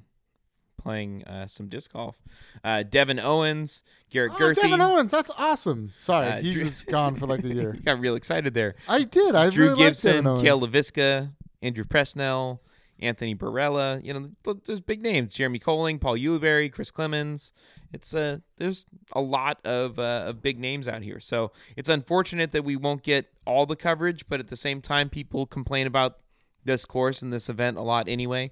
playing 0.84 1.24
uh, 1.24 1.48
some 1.48 1.68
disc 1.68 1.94
golf, 1.94 2.22
uh, 2.64 2.84
Devin 2.84 3.20
Owens, 3.20 3.84
Garrett 4.10 4.34
Oh, 4.36 4.38
Gurthie. 4.38 4.62
Devin 4.62 4.82
Owens, 4.82 5.12
that's 5.12 5.32
awesome. 5.38 5.92
Sorry, 6.00 6.28
Uh, 6.28 6.42
he 6.42 6.52
Drew- 6.54 6.66
was 6.66 6.82
gone 6.82 7.16
for 7.16 7.26
like 7.26 7.44
a 7.44 7.48
year. 7.54 7.78
Got 7.86 8.00
real 8.00 8.16
excited 8.16 8.54
there. 8.54 8.76
I 8.88 9.04
did. 9.04 9.34
I 9.36 9.50
Drew 9.50 9.68
really 9.70 9.78
Gibson. 9.78 10.24
Kale 10.42 10.60
Leiviska, 10.60 11.32
Andrew 11.62 11.86
Presnell, 11.86 12.60
Anthony 13.00 13.34
Barela. 13.36 14.04
You 14.06 14.14
know, 14.14 14.54
there's 14.66 14.82
big 14.82 15.02
names: 15.02 15.34
Jeremy 15.34 15.60
Koling, 15.60 16.00
Paul 16.00 16.18
Ulibarri, 16.18 16.72
Chris 16.72 16.92
Clemens. 16.92 17.54
It's 17.92 18.14
uh, 18.16 18.38
there's 18.58 18.86
a 19.14 19.22
lot 19.22 19.60
of 19.66 20.00
uh, 20.00 20.24
of 20.28 20.42
big 20.42 20.60
names 20.60 20.88
out 20.88 21.02
here. 21.04 21.20
So 21.20 21.52
it's 21.78 21.90
unfortunate 21.90 22.52
that 22.52 22.64
we 22.64 22.76
won't 22.76 23.04
get 23.04 23.28
all 23.46 23.66
the 23.66 23.76
coverage, 23.76 24.26
but 24.28 24.40
at 24.40 24.48
the 24.48 24.56
same 24.56 24.82
time, 24.82 25.10
people 25.10 25.46
complain 25.46 25.86
about 25.88 26.18
this 26.66 26.86
course 26.86 27.22
and 27.22 27.32
this 27.34 27.50
event 27.50 27.78
a 27.78 27.82
lot 27.82 28.08
anyway. 28.08 28.52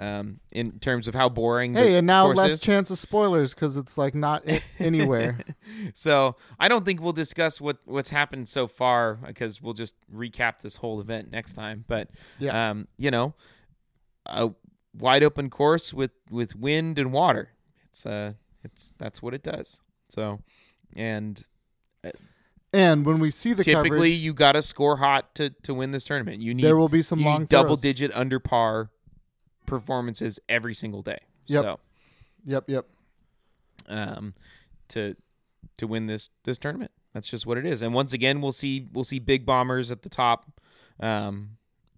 Um, 0.00 0.38
in 0.52 0.78
terms 0.78 1.08
of 1.08 1.14
how 1.16 1.28
boring. 1.28 1.72
the 1.72 1.80
Hey, 1.80 1.96
and 1.98 2.06
now 2.06 2.26
less 2.28 2.52
is. 2.52 2.60
chance 2.60 2.88
of 2.92 2.98
spoilers 3.00 3.52
because 3.52 3.76
it's 3.76 3.98
like 3.98 4.14
not 4.14 4.44
anywhere. 4.78 5.40
So 5.94 6.36
I 6.60 6.68
don't 6.68 6.84
think 6.84 7.02
we'll 7.02 7.12
discuss 7.12 7.60
what 7.60 7.78
what's 7.84 8.10
happened 8.10 8.48
so 8.48 8.68
far 8.68 9.14
because 9.26 9.60
we'll 9.60 9.74
just 9.74 9.96
recap 10.14 10.60
this 10.60 10.76
whole 10.76 11.00
event 11.00 11.32
next 11.32 11.54
time. 11.54 11.84
But 11.88 12.10
Yeah. 12.38 12.70
um, 12.70 12.86
you 12.96 13.10
know, 13.10 13.34
a 14.26 14.50
wide 14.96 15.24
open 15.24 15.50
course 15.50 15.92
with 15.92 16.12
with 16.30 16.54
wind 16.54 16.98
and 17.00 17.12
water. 17.12 17.50
It's 17.88 18.06
uh, 18.06 18.34
it's 18.62 18.92
that's 18.98 19.20
what 19.20 19.34
it 19.34 19.42
does. 19.42 19.80
So, 20.10 20.40
and 20.94 21.42
And 22.72 23.06
when 23.06 23.18
we 23.18 23.30
see 23.30 23.54
the 23.54 23.64
Typically, 23.64 23.90
coverage, 23.90 24.12
you 24.12 24.34
got 24.34 24.52
to 24.52 24.62
score 24.62 24.98
hot 24.98 25.34
to 25.36 25.50
to 25.62 25.72
win 25.74 25.90
this 25.90 26.04
tournament. 26.04 26.40
You 26.42 26.54
need 26.54 26.62
there 26.64 26.76
will 26.76 26.88
be 26.88 27.02
some 27.02 27.20
long 27.24 27.46
double 27.46 27.70
throws. 27.70 27.80
digit 27.80 28.10
under 28.14 28.38
par 28.38 28.90
performances 29.68 30.40
every 30.48 30.74
single 30.74 31.02
day. 31.02 31.18
Yep. 31.46 31.62
So, 31.64 31.80
Yep, 32.44 32.64
yep. 32.68 32.86
um, 33.88 34.34
to 34.88 35.14
to 35.76 35.86
win 35.86 36.06
this 36.06 36.30
this 36.44 36.58
tournament, 36.58 36.90
that's 37.12 37.28
just 37.28 37.46
what 37.46 37.58
it 37.58 37.66
is. 37.66 37.82
And 37.82 37.94
once 37.94 38.12
again, 38.12 38.40
we'll 38.40 38.52
see 38.52 38.88
we'll 38.92 39.04
see 39.04 39.18
big 39.18 39.44
bombers 39.46 39.90
at 39.92 40.02
the 40.02 40.08
top 40.08 40.50
um, 41.00 41.50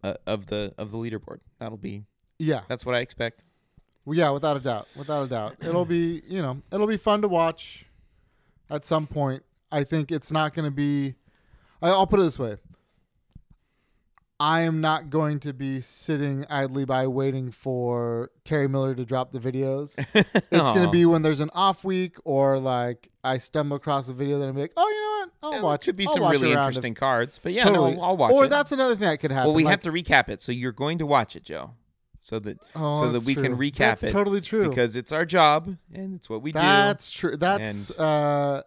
uh, 0.03 0.15
of 0.27 0.47
the 0.47 0.75
of 0.79 0.91
the 0.91 0.99
leaderboard. 0.99 1.39
That'll 1.59 1.79
be 1.79 2.05
Yeah. 2.39 2.63
that's 2.69 2.85
what 2.85 2.95
I 2.95 2.99
expect. 3.01 3.45
Well, 4.05 4.17
yeah, 4.17 4.31
without 4.31 4.57
a 4.57 4.61
doubt. 4.61 4.89
Without 4.97 5.23
a 5.23 5.29
doubt. 5.29 5.57
It'll 5.61 5.85
be, 5.85 6.23
you 6.27 6.41
know, 6.41 6.63
it'll 6.73 6.87
be 6.87 6.97
fun 6.97 7.21
to 7.23 7.29
watch 7.29 7.85
at 8.71 8.85
some 8.85 9.07
point. 9.07 9.43
I 9.71 9.85
think 9.85 10.11
it's 10.11 10.33
not 10.33 10.55
going 10.55 10.65
to 10.65 10.71
be 10.71 11.15
I- 11.83 11.91
I'll 11.91 12.07
put 12.07 12.19
it 12.21 12.25
this 12.25 12.39
way. 12.39 12.57
I 14.41 14.61
am 14.63 14.81
not 14.81 15.11
going 15.11 15.39
to 15.41 15.53
be 15.53 15.83
sitting 15.83 16.47
idly 16.49 16.87
by 16.87 17.07
waiting 17.07 17.51
for 17.51 18.31
Terry 18.43 18.69
Miller 18.69 18.95
to 18.95 19.05
drop 19.05 19.33
the 19.33 19.39
videos. 19.39 19.95
It's 20.53 20.71
going 20.71 20.83
to 20.83 20.91
be 20.91 21.05
when 21.05 21.21
there's 21.23 21.41
an 21.41 21.51
off 21.53 21.85
week 21.85 22.17
or 22.25 22.59
like 22.59 23.11
I 23.23 23.37
stumble 23.39 23.77
across 23.77 24.09
a 24.09 24.15
video 24.15 24.39
that 24.39 24.49
I'm 24.49 24.57
like, 24.57 24.73
oh, 24.77 24.89
you 24.89 25.01
know 25.03 25.11
what? 25.51 25.57
I'll 25.57 25.63
watch. 25.63 25.85
Could 25.85 25.97
be 25.97 26.07
I'll 26.07 26.15
some 26.15 26.31
really 26.31 26.51
interesting 26.53 26.93
if- 26.93 26.99
cards, 26.99 27.39
but 27.39 27.53
yeah, 27.53 27.65
totally. 27.65 27.97
no, 27.97 28.03
I'll 28.03 28.17
watch 28.17 28.33
or 28.33 28.45
it. 28.45 28.47
Or 28.47 28.49
that's 28.49 28.73
another 28.73 28.97
thing 28.97 29.09
that 29.09 29.19
could 29.21 29.31
happen. 29.31 29.49
well, 29.49 29.55
we 29.55 29.65
like, 29.65 29.73
have 29.73 29.83
to 29.83 29.93
recap 29.93 30.31
it, 30.31 30.41
so 30.41 30.53
you're 30.53 30.73
going 30.73 30.99
to 30.99 31.07
watch 31.07 31.37
it, 31.37 31.45
Joe, 31.45 31.73
so 32.19 32.39
that 32.39 32.59
oh, 32.75 33.01
so 33.01 33.07
that 33.07 33.13
that's 33.13 33.27
we 33.27 33.35
can 33.35 33.57
recap 33.57 33.77
That's 33.77 34.05
it 34.05 34.11
totally 34.11 34.41
true. 34.41 34.69
because 34.69 34.97
it's 34.97 35.13
our 35.13 35.27
job 35.27 35.77
and 35.93 36.15
it's 36.17 36.31
what 36.31 36.41
we 36.43 36.53
do. 36.53 36.59
That's 36.59 37.11
true. 37.11 37.37
That's 37.37 37.91
And- 37.91 38.01
uh 38.01 38.63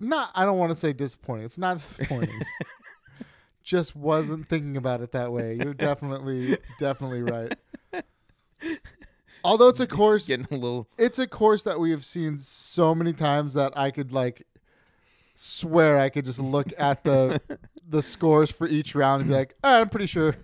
not 0.00 0.30
I 0.34 0.44
don't 0.44 0.58
want 0.58 0.70
to 0.70 0.76
say 0.76 0.92
disappointing. 0.92 1.44
It's 1.46 1.58
not 1.58 1.76
disappointing. 1.76 2.30
Just 3.68 3.94
wasn't 3.94 4.48
thinking 4.48 4.78
about 4.78 5.02
it 5.02 5.12
that 5.12 5.30
way. 5.30 5.52
You're 5.54 5.74
definitely 5.74 6.56
definitely 6.78 7.20
right. 7.20 7.54
Although 9.44 9.68
it's 9.68 9.80
a 9.80 9.86
course 10.00 10.26
Getting 10.26 10.46
a 10.50 10.54
little 10.54 10.88
it's 10.96 11.18
a 11.18 11.26
course 11.26 11.64
that 11.64 11.78
we 11.78 11.90
have 11.90 12.02
seen 12.02 12.38
so 12.38 12.94
many 12.94 13.12
times 13.12 13.52
that 13.52 13.76
I 13.76 13.90
could 13.90 14.10
like 14.10 14.46
swear 15.34 15.98
I 15.98 16.08
could 16.08 16.24
just 16.24 16.38
look 16.38 16.72
at 16.78 17.04
the 17.04 17.42
the 17.86 18.00
scores 18.00 18.50
for 18.50 18.66
each 18.66 18.94
round 18.94 19.20
and 19.20 19.28
be 19.28 19.36
like, 19.36 19.54
"All 19.62 19.70
right, 19.70 19.80
I'm 19.82 19.90
pretty 19.90 20.06
sure 20.06 20.34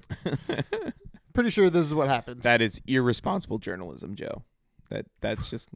pretty 1.32 1.48
sure 1.48 1.70
this 1.70 1.86
is 1.86 1.94
what 1.94 2.08
happened." 2.08 2.42
that 2.42 2.60
is 2.60 2.82
irresponsible 2.86 3.56
journalism, 3.56 4.16
Joe. 4.16 4.42
That 4.90 5.06
that's 5.22 5.48
just 5.48 5.70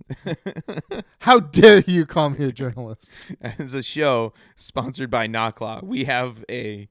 How 1.20 1.40
dare 1.40 1.80
you 1.86 2.04
call 2.04 2.28
me 2.28 2.44
a 2.44 2.52
journalist? 2.52 3.10
as 3.40 3.72
a 3.72 3.82
show 3.82 4.34
sponsored 4.54 5.08
by 5.10 5.26
Knocklaw, 5.26 5.82
we 5.82 6.04
have 6.04 6.44
a 6.50 6.90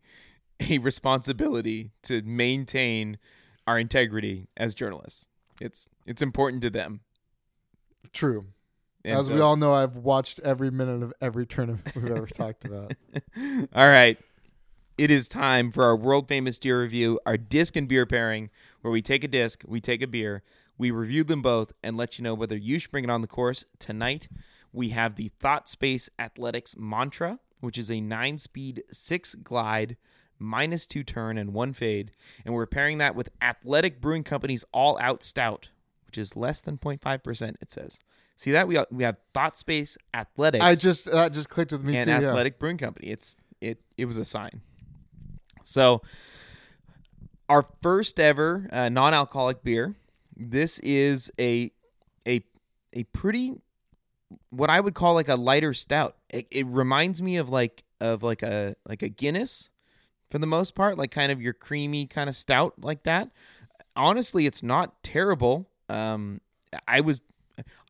a 0.69 0.77
responsibility 0.79 1.91
to 2.03 2.21
maintain 2.23 3.17
our 3.65 3.77
integrity 3.79 4.47
as 4.57 4.73
journalists. 4.73 5.27
It's 5.59 5.89
it's 6.05 6.21
important 6.21 6.61
to 6.63 6.69
them. 6.69 7.01
True. 8.13 8.45
And 9.03 9.19
As 9.19 9.27
so- 9.27 9.35
we 9.35 9.41
all 9.41 9.55
know, 9.55 9.73
I've 9.73 9.97
watched 9.97 10.39
every 10.39 10.71
minute 10.71 11.03
of 11.03 11.13
every 11.21 11.45
tournament 11.45 11.91
we've 11.95 12.09
ever 12.11 12.27
talked 12.27 12.65
about. 12.65 12.93
All 13.73 13.87
right. 13.89 14.17
It 14.97 15.11
is 15.11 15.27
time 15.27 15.69
for 15.69 15.83
our 15.83 15.95
world 15.95 16.27
famous 16.27 16.57
beer 16.57 16.81
review, 16.81 17.19
our 17.25 17.37
disc 17.37 17.75
and 17.75 17.87
beer 17.87 18.05
pairing, 18.07 18.49
where 18.81 18.91
we 18.91 19.01
take 19.01 19.23
a 19.23 19.27
disc, 19.27 19.63
we 19.67 19.79
take 19.79 20.01
a 20.01 20.07
beer, 20.07 20.41
we 20.77 20.89
review 20.89 21.23
them 21.23 21.43
both, 21.43 21.71
and 21.83 21.95
let 21.95 22.17
you 22.17 22.23
know 22.23 22.33
whether 22.33 22.57
you 22.57 22.79
should 22.79 22.89
bring 22.91 23.03
it 23.03 23.09
on 23.11 23.21
the 23.21 23.27
course. 23.27 23.63
Tonight, 23.77 24.27
we 24.73 24.89
have 24.89 25.15
the 25.15 25.29
Thought 25.39 25.69
Space 25.69 26.09
Athletics 26.17 26.75
Mantra, 26.77 27.37
which 27.59 27.77
is 27.77 27.91
a 27.91 28.01
nine 28.01 28.39
speed, 28.39 28.83
six 28.91 29.35
glide, 29.35 29.97
minus 30.39 30.87
two 30.87 31.03
turn, 31.03 31.37
and 31.37 31.53
one 31.53 31.73
fade. 31.73 32.11
And 32.45 32.53
we're 32.53 32.65
pairing 32.65 32.97
that 32.99 33.15
with 33.15 33.29
Athletic 33.41 34.01
Brewing 34.01 34.23
Company's 34.23 34.65
All 34.71 34.97
Out 34.99 35.23
Stout, 35.23 35.69
which 36.05 36.17
is 36.17 36.35
less 36.35 36.61
than 36.61 36.77
0.5%, 36.77 37.55
it 37.61 37.71
says. 37.71 37.99
See 38.35 38.51
that? 38.51 38.67
We, 38.67 38.77
we 38.91 39.03
have 39.03 39.17
Thought 39.33 39.57
Space 39.57 39.97
Athletics 40.13 40.63
I 40.63 40.75
just 40.75 41.11
that 41.11 41.33
just 41.33 41.49
clicked 41.49 41.71
with 41.71 41.83
me 41.83 41.97
and 41.97 42.05
too. 42.05 42.11
yeah. 42.11 42.29
Athletic 42.29 42.59
Brewing 42.59 42.77
Company. 42.77 43.07
It's 43.07 43.35
it 43.61 43.81
it 43.97 44.05
was 44.05 44.17
a 44.17 44.25
sign. 44.25 44.61
So 45.63 46.03
our 47.49 47.65
first 47.81 48.19
ever 48.19 48.69
uh, 48.71 48.89
non-alcoholic 48.89 49.63
beer. 49.63 49.95
This 50.35 50.77
is 50.79 51.31
a 51.39 51.71
a 52.27 52.43
a 52.93 53.03
pretty 53.05 53.55
what 54.49 54.69
I 54.69 54.79
would 54.79 54.93
call 54.93 55.15
like 55.15 55.29
a 55.29 55.35
lighter 55.35 55.73
stout. 55.73 56.15
It, 56.29 56.47
it 56.51 56.67
reminds 56.67 57.21
me 57.21 57.37
of 57.37 57.49
like 57.49 57.83
of 57.99 58.21
like 58.21 58.43
a 58.43 58.75
like 58.87 59.01
a 59.01 59.09
Guinness 59.09 59.71
for 60.29 60.39
the 60.39 60.47
most 60.47 60.75
part, 60.75 60.97
like 60.97 61.11
kind 61.11 61.31
of 61.31 61.41
your 61.41 61.53
creamy 61.53 62.07
kind 62.07 62.29
of 62.29 62.35
stout 62.35 62.73
like 62.81 63.03
that. 63.03 63.29
Honestly, 63.95 64.45
it's 64.45 64.61
not 64.61 65.01
terrible. 65.03 65.67
Um, 65.89 66.41
I 66.87 67.01
was 67.01 67.21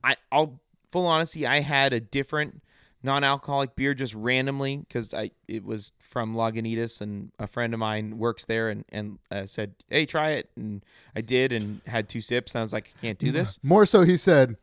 I 0.04 0.16
I'll 0.32 0.60
full 0.92 1.08
honesty, 1.08 1.46
I 1.46 1.62
had 1.62 1.94
a 1.94 2.00
different 2.00 2.62
non-alcoholic 3.04 3.76
beer 3.76 3.94
just 3.94 4.14
randomly 4.16 4.78
because 4.78 5.14
I 5.14 5.32
it 5.48 5.64
was 5.64 5.92
from 6.00 6.36
Lagunitas 6.36 7.02
and 7.02 7.32
a 7.40 7.48
friend 7.48 7.74
of 7.74 7.80
mine 7.80 8.18
works 8.18 8.46
there 8.46 8.70
and 8.70 8.86
and 8.90 9.20
uh, 9.32 9.46
said, 9.46 9.76
"Hey, 9.90 10.06
try 10.06 10.32
it," 10.32 10.50
and 10.56 10.84
I 11.16 11.22
did 11.22 11.52
and 11.52 11.82
had 11.86 12.10
two 12.10 12.22
sips 12.22 12.56
and 12.56 12.62
I 12.62 12.64
was 12.64 12.74
like, 12.74 12.94
"I 12.98 13.02
can't 13.02 13.20
do 13.20 13.32
this." 13.32 13.60
More 13.64 13.86
so, 13.86 14.04
he 14.04 14.18
said, 14.18 14.58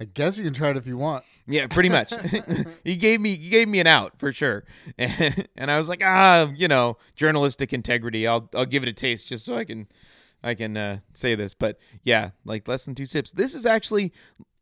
"I 0.00 0.04
guess 0.04 0.38
you 0.38 0.44
can 0.44 0.52
try 0.52 0.70
it 0.70 0.76
if 0.76 0.86
you 0.86 0.96
want." 0.96 1.24
Yeah, 1.46 1.66
pretty 1.66 1.88
much. 1.88 2.12
he 2.84 2.96
gave 2.96 3.20
me 3.20 3.36
he 3.36 3.50
gave 3.50 3.68
me 3.68 3.80
an 3.80 3.86
out 3.86 4.18
for 4.18 4.32
sure, 4.32 4.64
and, 4.98 5.46
and 5.56 5.70
I 5.70 5.78
was 5.78 5.88
like, 5.88 6.02
ah, 6.04 6.50
you 6.54 6.68
know, 6.68 6.98
journalistic 7.14 7.72
integrity. 7.72 8.26
I'll 8.26 8.48
I'll 8.54 8.66
give 8.66 8.82
it 8.82 8.88
a 8.88 8.92
taste 8.92 9.28
just 9.28 9.44
so 9.44 9.56
I 9.56 9.64
can 9.64 9.88
I 10.42 10.54
can 10.54 10.76
uh, 10.76 10.98
say 11.12 11.34
this. 11.34 11.54
But 11.54 11.78
yeah, 12.02 12.30
like 12.44 12.68
less 12.68 12.84
than 12.84 12.94
two 12.94 13.06
sips. 13.06 13.32
This 13.32 13.54
is 13.54 13.66
actually 13.66 14.12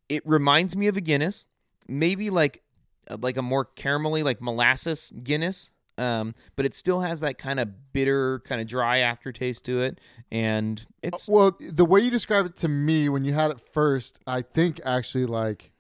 it 0.09 0.23
reminds 0.27 0.77
me 0.77 0.87
of 0.87 0.97
a 0.97 1.01
Guinness, 1.01 1.47
maybe 1.89 2.31
like 2.31 2.63
uh, 3.11 3.17
like 3.21 3.37
a 3.37 3.43
more 3.43 3.65
caramelly 3.65 4.23
like 4.23 4.41
molasses 4.41 5.13
Guinness. 5.23 5.73
Um, 5.97 6.35
but 6.57 6.67
it 6.67 6.75
still 6.75 7.01
has 7.01 7.21
that 7.21 7.39
kind 7.39 7.61
of 7.61 7.93
bitter, 7.93 8.41
kind 8.41 8.61
of 8.61 8.67
dry 8.67 8.99
aftertaste 8.99 9.65
to 9.67 9.81
it, 9.81 10.01
and 10.33 10.85
it's 11.03 11.29
Well, 11.29 11.57
the 11.61 11.85
way 11.85 12.01
you 12.01 12.11
describe 12.11 12.47
it 12.47 12.57
to 12.57 12.69
me 12.69 13.09
when 13.09 13.25
you 13.25 13.33
had 13.33 13.51
it 13.53 13.61
first, 13.73 14.19
I 14.27 14.43
think 14.43 14.81
actually 14.85 15.27
like 15.27 15.71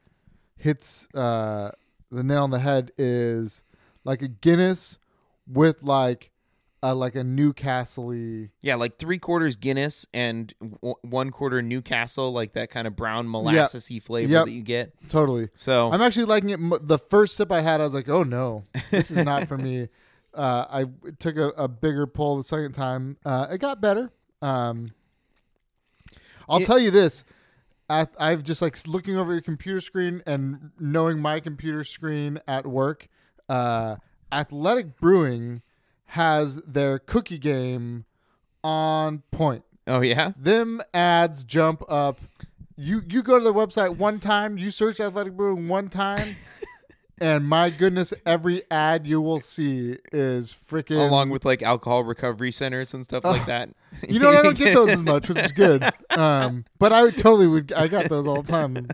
hits 0.57 1.09
uh, 1.15 1.73
the 2.11 2.23
nail 2.23 2.45
on 2.45 2.51
the 2.51 2.61
head 2.61 2.93
is 2.97 3.63
like 4.05 4.23
a 4.23 4.29
Guinness 4.29 4.99
with 5.49 5.83
like 5.83 6.31
a 6.83 6.95
like 6.95 7.15
a 7.17 7.25
Newcastle 7.25 8.15
Yeah, 8.63 8.75
like 8.77 8.99
three 8.99 9.19
quarters 9.19 9.57
Guinness 9.57 10.07
and 10.15 10.53
w- 10.61 10.95
one 11.03 11.31
quarter 11.31 11.61
Newcastle, 11.63 12.31
like 12.33 12.53
that 12.53 12.71
kind 12.71 12.87
of 12.87 12.95
brown 12.95 13.27
molassesy 13.27 14.03
flavor 14.03 14.31
Yep. 14.33 14.45
that 14.47 14.51
you 14.53 14.63
get. 14.63 14.93
totally. 15.09 15.49
So 15.55 15.91
I'm 15.91 16.03
actually 16.03 16.27
liking 16.27 16.51
it. 16.51 16.87
The 16.87 16.99
first 16.99 17.37
sip 17.37 17.51
I 17.51 17.63
had, 17.63 17.81
I 17.81 17.85
was 17.85 17.95
like, 17.95 18.09
"Oh 18.09 18.23
no, 18.23 18.65
this 18.91 19.11
is 19.11 19.25
not 19.25 19.49
for 19.49 19.57
me." 19.59 19.89
Uh, 20.35 20.67
I 20.71 20.85
took 21.19 21.37
a, 21.37 21.49
a 21.51 21.69
bigger 21.69 22.07
pull 22.07 22.37
the 22.37 22.43
second 22.45 22.73
time. 22.73 23.17
Uh, 23.25 23.47
it 23.51 23.59
got 23.59 23.81
better. 23.81 24.11
Um, 24.43 24.91
I'll 26.49 26.61
It- 26.61 26.67
tell 26.67 26.79
you 26.79 26.91
this: 26.91 27.25
at, 27.89 28.15
I've 28.19 28.43
just 28.43 28.61
like 28.63 28.77
looking 28.87 29.17
over 29.17 29.33
your 29.33 29.43
computer 29.43 29.81
screen 29.81 30.23
and 30.27 30.71
knowing 30.79 31.21
my 31.21 31.41
computer 31.41 31.85
screen 31.85 32.39
at 32.47 32.67
work. 32.67 33.09
Uh, 33.49 33.97
Athletic 34.33 34.97
Brewing 34.99 35.63
has 36.07 36.57
their 36.63 36.99
cookie 36.99 37.39
game 37.39 38.05
on 38.63 39.23
point 39.31 39.65
oh 39.87 40.01
yeah, 40.01 40.33
them 40.37 40.81
ads 40.93 41.45
jump 41.45 41.83
up. 41.89 42.19
You 42.77 43.03
you 43.09 43.23
go 43.23 43.39
to 43.39 43.45
their 43.45 43.53
website 43.53 43.97
one 43.97 44.19
time, 44.21 44.59
you 44.59 44.71
search 44.71 44.99
athletic 45.01 45.35
brewing 45.37 45.69
one 45.69 45.89
time, 45.89 46.37
and 47.21 47.49
my 47.49 47.71
goodness, 47.71 48.13
every 48.27 48.63
ad 48.71 49.07
you 49.07 49.21
will 49.21 49.41
see 49.41 49.97
is 50.13 50.55
freaking. 50.69 50.97
along 51.09 51.31
with 51.31 51.45
like 51.45 51.63
alcohol 51.63 52.05
recovery 52.05 52.53
centers 52.53 52.93
and 52.95 53.05
stuff 53.05 53.25
like 53.25 53.47
that. 53.47 53.71
you 54.09 54.19
know. 54.19 54.31
I 54.31 54.43
don't 54.43 54.57
get 54.59 54.75
those 54.75 54.91
as 54.91 55.03
much, 55.13 55.29
which 55.29 55.39
is 55.39 55.53
good. 55.53 55.85
Um, 56.11 56.65
but 56.79 56.93
I 56.93 57.03
would 57.03 57.17
totally 57.17 57.47
would. 57.47 57.73
I 57.73 57.89
got 57.89 58.09
those 58.09 58.27
all 58.27 58.43
the 58.43 58.51
time. 58.53 58.89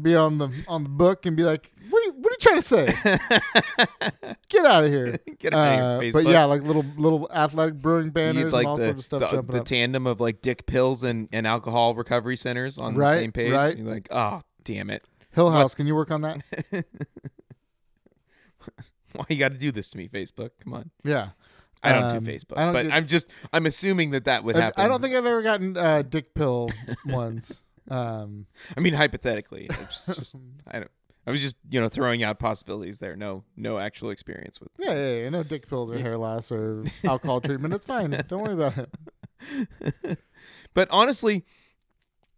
Be 0.00 0.14
on 0.14 0.38
the 0.38 0.50
on 0.68 0.84
the 0.84 0.88
book 0.90 1.26
and 1.26 1.36
be 1.36 1.42
like, 1.42 1.72
"What 1.90 1.98
are 2.00 2.04
you, 2.04 2.12
what 2.12 2.30
are 2.30 2.34
you 2.34 2.38
trying 2.40 2.56
to 2.56 2.62
say? 2.62 4.28
Get 4.48 4.64
out 4.64 4.84
of 4.84 4.90
here!" 4.92 5.16
Get 5.40 5.52
out 5.52 5.58
Uh, 5.80 5.96
of 5.96 6.02
here, 6.02 6.12
but 6.12 6.24
yeah, 6.24 6.44
like 6.44 6.62
little 6.62 6.84
little 6.96 7.28
athletic 7.34 7.74
brewing 7.80 8.10
banners 8.10 8.52
like 8.52 8.60
and 8.60 8.68
all 8.68 8.76
the, 8.76 8.84
sorts 8.84 8.98
of 8.98 9.04
stuff 9.04 9.20
the, 9.22 9.36
jumping 9.38 9.58
the 9.58 9.64
tandem 9.64 10.06
of 10.06 10.20
like 10.20 10.40
Dick 10.40 10.66
Pills 10.66 11.02
and, 11.02 11.28
and 11.32 11.48
alcohol 11.48 11.96
recovery 11.96 12.36
centers 12.36 12.78
on 12.78 12.94
Right, 12.94 13.14
the 13.14 13.20
same 13.22 13.32
page. 13.32 13.52
right. 13.52 13.76
You're 13.76 13.92
like, 13.92 14.06
oh 14.12 14.38
damn 14.62 14.88
it, 14.90 15.02
Hill 15.32 15.50
House, 15.50 15.74
can 15.74 15.88
you 15.88 15.96
work 15.96 16.12
on 16.12 16.20
that? 16.20 16.42
why 19.18 19.26
you 19.28 19.36
got 19.36 19.52
to 19.52 19.58
do 19.58 19.70
this 19.72 19.90
to 19.90 19.98
me, 19.98 20.08
Facebook? 20.08 20.50
Come 20.64 20.74
on, 20.74 20.90
Yeah. 21.04 21.30
I 21.82 21.92
don't 21.92 22.02
Um, 22.04 22.24
do 22.24 22.30
Facebook, 22.32 22.56
I 22.56 22.64
don't 22.64 22.72
but 22.72 22.82
get- 22.84 22.92
I'm 22.92 23.06
just 23.06 23.30
I'm 23.52 23.64
assuming 23.66 24.10
that 24.10 24.24
that 24.24 24.42
would 24.42 24.56
I- 24.56 24.60
happen. 24.60 24.84
I 24.84 24.88
don't 24.88 25.00
think 25.00 25.14
I've 25.14 25.24
ever 25.26 25.42
gotten 25.42 25.76
uh, 25.76 26.02
dick 26.02 26.34
pill 26.34 26.70
ones. 27.06 27.62
Um, 27.90 28.46
I 28.76 28.80
mean, 28.80 28.94
hypothetically, 28.94 29.68
it's 29.70 30.06
just 30.06 30.34
I 30.66 30.80
don't. 30.80 30.90
I 31.26 31.30
was 31.30 31.40
just 31.42 31.56
you 31.70 31.80
know 31.80 31.88
throwing 31.88 32.22
out 32.24 32.38
possibilities 32.40 32.98
there. 32.98 33.14
No, 33.14 33.44
no 33.56 33.78
actual 33.78 34.10
experience 34.10 34.60
with. 34.60 34.70
yeah, 34.78 34.94
yeah, 34.94 35.16
yeah, 35.22 35.28
no 35.28 35.42
dick 35.44 35.68
pills 35.68 35.90
or 35.92 35.98
hair 35.98 36.16
loss 36.18 36.50
or 36.50 36.84
alcohol 37.04 37.40
treatment. 37.40 37.72
It's 37.74 37.86
fine. 37.86 38.10
Don't 38.28 38.42
worry 38.42 38.54
about 38.54 38.76
it. 38.78 40.18
But 40.74 40.88
honestly, 40.90 41.44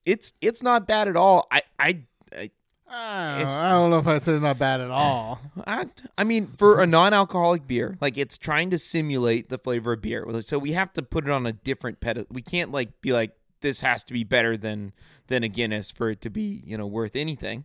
it's 0.04 0.32
it's 0.40 0.62
not 0.62 0.86
bad 0.86 1.08
at 1.08 1.16
all. 1.16 1.46
I 1.50 1.62
I 1.78 2.00
I, 2.36 2.50
I 2.92 3.38
don't. 3.38 3.50
I 3.50 3.70
don't 3.70 3.90
know 3.90 3.98
if 3.98 4.06
I'd 4.06 4.22
say 4.22 4.32
it's 4.32 4.42
not 4.42 4.58
bad 4.58 4.80
at 4.80 4.90
all. 4.90 5.40
I, 5.66 5.86
I 6.18 6.24
mean, 6.24 6.46
for 6.48 6.80
a 6.80 6.86
non-alcoholic 6.86 7.66
beer, 7.66 7.96
like 8.00 8.18
it's 8.18 8.36
trying 8.36 8.70
to 8.70 8.78
simulate 8.78 9.48
the 9.48 9.58
flavor 9.58 9.92
of 9.92 10.02
beer. 10.02 10.26
So 10.42 10.58
we 10.58 10.72
have 10.72 10.92
to 10.94 11.02
put 11.02 11.24
it 11.24 11.30
on 11.30 11.46
a 11.46 11.52
different 11.52 12.00
pedestal. 12.00 12.34
We 12.34 12.42
can't 12.42 12.72
like 12.72 13.00
be 13.00 13.12
like 13.12 13.32
this 13.60 13.80
has 13.82 14.02
to 14.04 14.12
be 14.12 14.24
better 14.24 14.56
than 14.56 14.92
than 15.28 15.44
a 15.44 15.48
Guinness 15.48 15.90
for 15.90 16.10
it 16.10 16.20
to 16.22 16.30
be 16.30 16.62
you 16.64 16.76
know 16.76 16.86
worth 16.86 17.14
anything. 17.14 17.64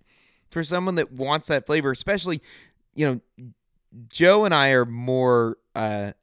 For 0.50 0.64
someone 0.64 0.96
that 0.96 1.12
wants 1.12 1.48
that 1.48 1.66
flavor, 1.66 1.92
especially 1.92 2.42
you 2.94 3.22
know, 3.38 3.52
Joe 4.08 4.46
and 4.46 4.54
I 4.54 4.70
are 4.70 4.86
more 4.86 5.58
uh, 5.76 6.14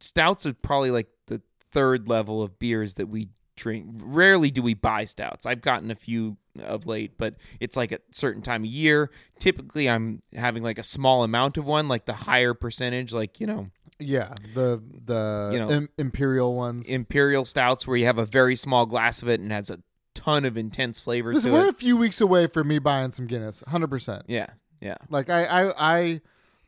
stouts 0.00 0.46
are 0.46 0.52
probably 0.52 0.90
like 0.90 1.08
the 1.26 1.42
third 1.70 2.08
level 2.08 2.42
of 2.42 2.58
beers 2.58 2.94
that 2.94 3.06
we 3.06 3.28
drink. 3.56 3.86
Rarely 4.02 4.50
do 4.50 4.62
we 4.62 4.74
buy 4.74 5.04
stouts. 5.04 5.46
I've 5.46 5.62
gotten 5.62 5.90
a 5.90 5.94
few 5.94 6.36
of 6.60 6.86
late, 6.86 7.12
but 7.18 7.34
it's 7.60 7.76
like 7.76 7.92
a 7.92 7.98
certain 8.12 8.42
time 8.42 8.62
of 8.62 8.68
year. 8.70 9.10
Typically, 9.38 9.88
I'm 9.88 10.22
having 10.34 10.62
like 10.62 10.78
a 10.78 10.82
small 10.82 11.22
amount 11.24 11.56
of 11.58 11.64
one, 11.64 11.88
like 11.88 12.04
the 12.06 12.12
higher 12.12 12.54
percentage, 12.54 13.12
like 13.12 13.40
you 13.40 13.46
know, 13.46 13.68
Yeah, 13.98 14.34
the 14.54 14.82
the 15.04 15.50
You 15.52 15.58
know, 15.58 15.70
im- 15.70 15.88
imperial 15.98 16.54
ones. 16.54 16.88
imperial 16.88 17.44
stouts 17.44 17.86
where 17.86 17.96
you 17.96 18.06
have 18.06 18.18
a 18.18 18.26
very 18.26 18.56
small 18.56 18.86
glass 18.86 19.22
of 19.22 19.28
it 19.28 19.40
and 19.40 19.50
has 19.52 19.70
a 19.70 19.78
ton 20.14 20.44
of 20.44 20.56
intense 20.56 20.98
flavor 21.00 21.32
Listen, 21.32 21.52
we're 21.52 21.66
it. 21.66 21.70
a 21.70 21.72
few 21.78 21.96
weeks 21.96 22.20
away 22.20 22.46
from 22.48 22.66
me 22.68 22.78
buying 22.80 23.12
some 23.12 23.26
Guinness. 23.26 23.62
Hundred 23.68 23.88
percent. 23.88 24.22
Yeah, 24.26 24.46
yeah, 24.80 24.96
Like 25.10 25.30
I, 25.30 25.44
I, 25.44 25.72
I 25.96 26.20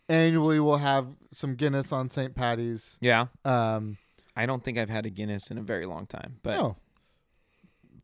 annually 0.08 0.60
will 0.60 0.78
have 0.78 1.06
some 1.32 1.54
Guinness 1.56 1.92
on 1.92 2.08
St. 2.08 2.34
Patty's. 2.34 2.98
yeah. 3.00 3.26
Um, 3.44 3.96
I 4.36 4.46
don't 4.46 4.62
think 4.64 4.78
I've 4.78 4.88
had 4.88 5.04
a 5.06 5.10
Guinness 5.10 5.50
in 5.50 5.58
a 5.58 5.62
very 5.62 5.84
long 5.86 6.06
time, 6.06 6.36
but 6.42 6.58
oh, 6.58 6.76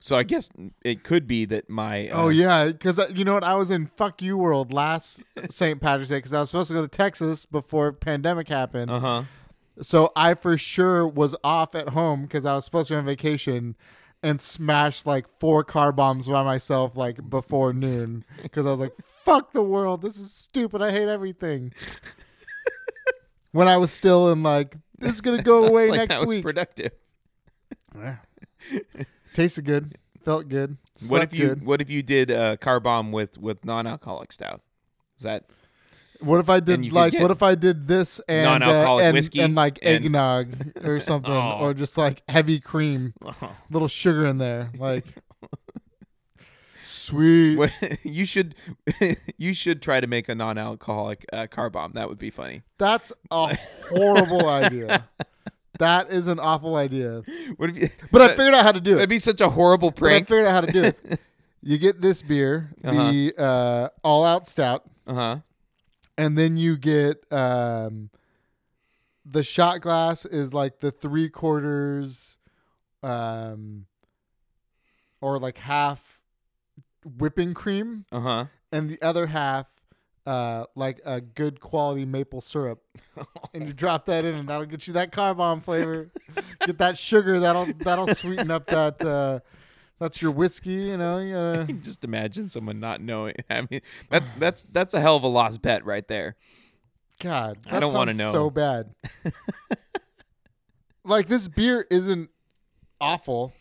so 0.00 0.16
I 0.16 0.22
guess 0.22 0.50
it 0.84 1.02
could 1.02 1.26
be 1.26 1.44
that 1.46 1.68
my 1.68 2.08
uh, 2.08 2.22
oh 2.22 2.28
yeah, 2.28 2.66
because 2.66 3.00
you 3.14 3.24
know 3.24 3.34
what? 3.34 3.44
I 3.44 3.54
was 3.54 3.70
in 3.70 3.86
fuck 3.86 4.22
you 4.22 4.36
world 4.38 4.72
last 4.72 5.22
St. 5.50 5.80
Patrick's 5.80 6.10
Day 6.10 6.16
because 6.18 6.32
I 6.32 6.40
was 6.40 6.50
supposed 6.50 6.68
to 6.68 6.74
go 6.74 6.82
to 6.82 6.88
Texas 6.88 7.46
before 7.46 7.92
pandemic 7.92 8.48
happened. 8.48 8.90
uh 8.90 9.00
huh. 9.00 9.22
So 9.80 10.10
I 10.16 10.34
for 10.34 10.56
sure 10.56 11.06
was 11.06 11.36
off 11.44 11.74
at 11.74 11.90
home 11.90 12.22
because 12.22 12.46
I 12.46 12.54
was 12.54 12.64
supposed 12.64 12.88
to 12.88 12.94
be 12.94 12.98
on 12.98 13.04
vacation 13.04 13.76
and 14.22 14.40
smashed 14.40 15.06
like 15.06 15.26
four 15.38 15.62
car 15.64 15.92
bombs 15.92 16.26
by 16.26 16.42
myself 16.42 16.96
like 16.96 17.28
before 17.28 17.72
noon 17.74 18.24
because 18.42 18.64
I 18.64 18.70
was 18.70 18.80
like, 18.80 18.94
fuck 19.02 19.52
the 19.52 19.62
world. 19.62 20.00
This 20.02 20.16
is 20.16 20.32
stupid. 20.32 20.80
I 20.80 20.90
hate 20.90 21.08
everything. 21.08 21.74
when 23.52 23.68
I 23.68 23.76
was 23.76 23.90
still 23.92 24.32
in 24.32 24.42
like, 24.42 24.76
this 24.98 25.16
is 25.16 25.20
going 25.20 25.36
to 25.36 25.42
go 25.42 25.64
away 25.68 25.90
like 25.90 26.08
next 26.08 26.26
week. 26.26 26.42
productive. 26.42 26.92
Tasted 29.36 29.66
good. 29.66 29.98
Felt 30.24 30.48
good. 30.48 30.78
What 31.08 31.22
if 31.22 31.34
you 31.34 31.48
good. 31.48 31.66
What 31.66 31.80
if 31.82 31.90
you 31.90 32.02
did 32.02 32.30
a 32.30 32.56
car 32.56 32.80
bomb 32.80 33.12
with 33.12 33.36
with 33.38 33.64
non-alcoholic 33.66 34.32
stout? 34.32 34.62
Is 35.18 35.24
that 35.24 35.44
What 36.20 36.40
if 36.40 36.48
I 36.48 36.58
did 36.60 36.90
like 36.90 37.12
what 37.12 37.30
if 37.30 37.42
I 37.42 37.54
did 37.54 37.86
this 37.86 38.18
and 38.28 38.64
uh, 38.64 38.96
and, 38.96 39.14
whiskey 39.14 39.40
and 39.40 39.54
like 39.54 39.78
and- 39.82 40.04
eggnog 40.06 40.84
or 40.86 40.98
something 41.10 41.30
Oh. 41.32 41.58
or 41.60 41.74
just 41.74 41.98
like 41.98 42.22
heavy 42.30 42.60
cream, 42.60 43.12
little 43.70 43.88
sugar 43.88 44.24
in 44.26 44.38
there, 44.38 44.70
like 44.78 45.04
sweet. 46.82 47.56
what, 47.56 47.72
you 48.02 48.24
should 48.24 48.54
you 49.36 49.52
should 49.52 49.82
try 49.82 50.00
to 50.00 50.06
make 50.06 50.30
a 50.30 50.34
non-alcoholic 50.34 51.26
uh, 51.32 51.46
car 51.46 51.68
bomb. 51.68 51.92
That 51.92 52.08
would 52.08 52.18
be 52.18 52.30
funny. 52.30 52.62
That's 52.78 53.12
a 53.30 53.54
horrible 53.90 54.48
idea. 54.48 55.06
That 55.78 56.10
is 56.10 56.26
an 56.26 56.38
awful 56.40 56.76
idea. 56.76 57.22
You? 57.26 57.56
But 58.12 58.22
I 58.22 58.28
figured 58.28 58.54
out 58.54 58.64
how 58.64 58.72
to 58.72 58.80
do 58.80 58.92
it. 58.92 58.94
That'd 58.96 59.08
be 59.10 59.18
such 59.18 59.40
a 59.40 59.50
horrible 59.50 59.92
prank. 59.92 60.28
But 60.28 60.34
I 60.34 60.36
figured 60.38 60.46
out 60.48 60.52
how 60.52 60.60
to 60.62 60.72
do 60.72 60.82
it. 60.84 61.20
You 61.62 61.78
get 61.78 62.00
this 62.00 62.22
beer, 62.22 62.70
the 62.80 63.34
uh, 63.36 63.88
all 64.04 64.24
out 64.24 64.46
stout, 64.46 64.84
Uh 65.04 65.14
huh. 65.14 65.36
and 66.16 66.38
then 66.38 66.56
you 66.56 66.76
get 66.76 67.24
um, 67.32 68.10
the 69.24 69.42
shot 69.42 69.80
glass 69.80 70.24
is 70.24 70.54
like 70.54 70.78
the 70.78 70.92
three 70.92 71.28
quarters 71.28 72.38
um, 73.02 73.86
or 75.20 75.40
like 75.40 75.58
half 75.58 76.20
whipping 77.04 77.52
cream, 77.52 78.04
Uh 78.12 78.20
huh. 78.20 78.44
and 78.70 78.88
the 78.88 79.02
other 79.02 79.26
half 79.26 79.75
uh, 80.26 80.64
like 80.74 81.00
a 81.04 81.20
good 81.20 81.60
quality 81.60 82.04
maple 82.04 82.40
syrup. 82.40 82.82
and 83.54 83.66
you 83.68 83.72
drop 83.72 84.06
that 84.06 84.24
in, 84.24 84.34
and 84.34 84.48
that'll 84.48 84.66
get 84.66 84.86
you 84.86 84.92
that 84.94 85.12
car 85.12 85.34
bomb 85.34 85.60
flavor. 85.60 86.10
get 86.66 86.78
that 86.78 86.98
sugar. 86.98 87.40
That'll 87.40 87.66
that'll 87.78 88.08
sweeten 88.08 88.50
up 88.50 88.66
that. 88.66 89.00
Uh, 89.02 89.40
that's 89.98 90.20
your 90.20 90.32
whiskey. 90.32 90.72
You 90.72 90.96
know. 90.96 91.18
You 91.18 91.34
gotta- 91.34 91.72
Just 91.80 92.04
imagine 92.04 92.48
someone 92.48 92.80
not 92.80 93.00
knowing. 93.00 93.34
I 93.48 93.66
mean, 93.70 93.80
that's 94.10 94.32
that's 94.32 94.62
that's 94.64 94.94
a 94.94 95.00
hell 95.00 95.16
of 95.16 95.22
a 95.22 95.28
lost 95.28 95.62
bet 95.62 95.84
right 95.84 96.06
there. 96.06 96.36
God, 97.20 97.58
I 97.70 97.80
don't 97.80 97.94
wanna 97.94 98.12
know. 98.12 98.30
So 98.32 98.50
bad. 98.50 98.94
like 101.04 101.28
this 101.28 101.48
beer 101.48 101.86
isn't 101.90 102.30
awful, 103.00 103.54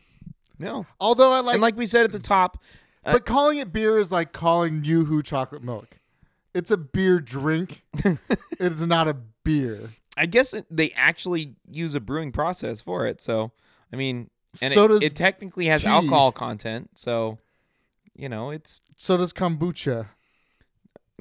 No, 0.59 0.85
although 0.99 1.31
I 1.31 1.39
like. 1.41 1.53
and 1.55 1.61
like 1.61 1.77
we 1.77 1.85
said 1.85 2.03
at 2.05 2.11
the 2.11 2.19
top, 2.19 2.61
uh, 3.05 3.13
but 3.13 3.25
calling 3.25 3.59
it 3.59 3.71
beer 3.71 3.99
is 3.99 4.11
like 4.11 4.33
calling 4.33 4.83
Yoo-Hoo 4.83 5.21
chocolate 5.21 5.63
milk. 5.63 5.99
It's 6.55 6.71
a 6.71 6.77
beer 6.77 7.19
drink. 7.19 7.83
it's 8.59 8.81
not 8.81 9.07
a 9.07 9.17
beer. 9.43 9.89
I 10.17 10.25
guess 10.25 10.53
it, 10.53 10.65
they 10.71 10.91
actually 10.95 11.55
use 11.69 11.93
a 11.93 11.99
brewing 11.99 12.31
process 12.31 12.79
for 12.81 13.05
it. 13.05 13.21
So, 13.21 13.51
I 13.91 13.97
mean, 13.97 14.29
and 14.61 14.73
So 14.73 14.85
it, 14.85 14.87
does 14.87 15.03
it 15.03 15.15
technically 15.15 15.65
has 15.65 15.83
tea. 15.83 15.89
alcohol 15.89 16.31
content. 16.31 16.91
So, 16.97 17.37
you 18.15 18.29
know, 18.29 18.49
it's 18.51 18.81
So 18.95 19.17
does 19.17 19.33
kombucha. 19.33 20.07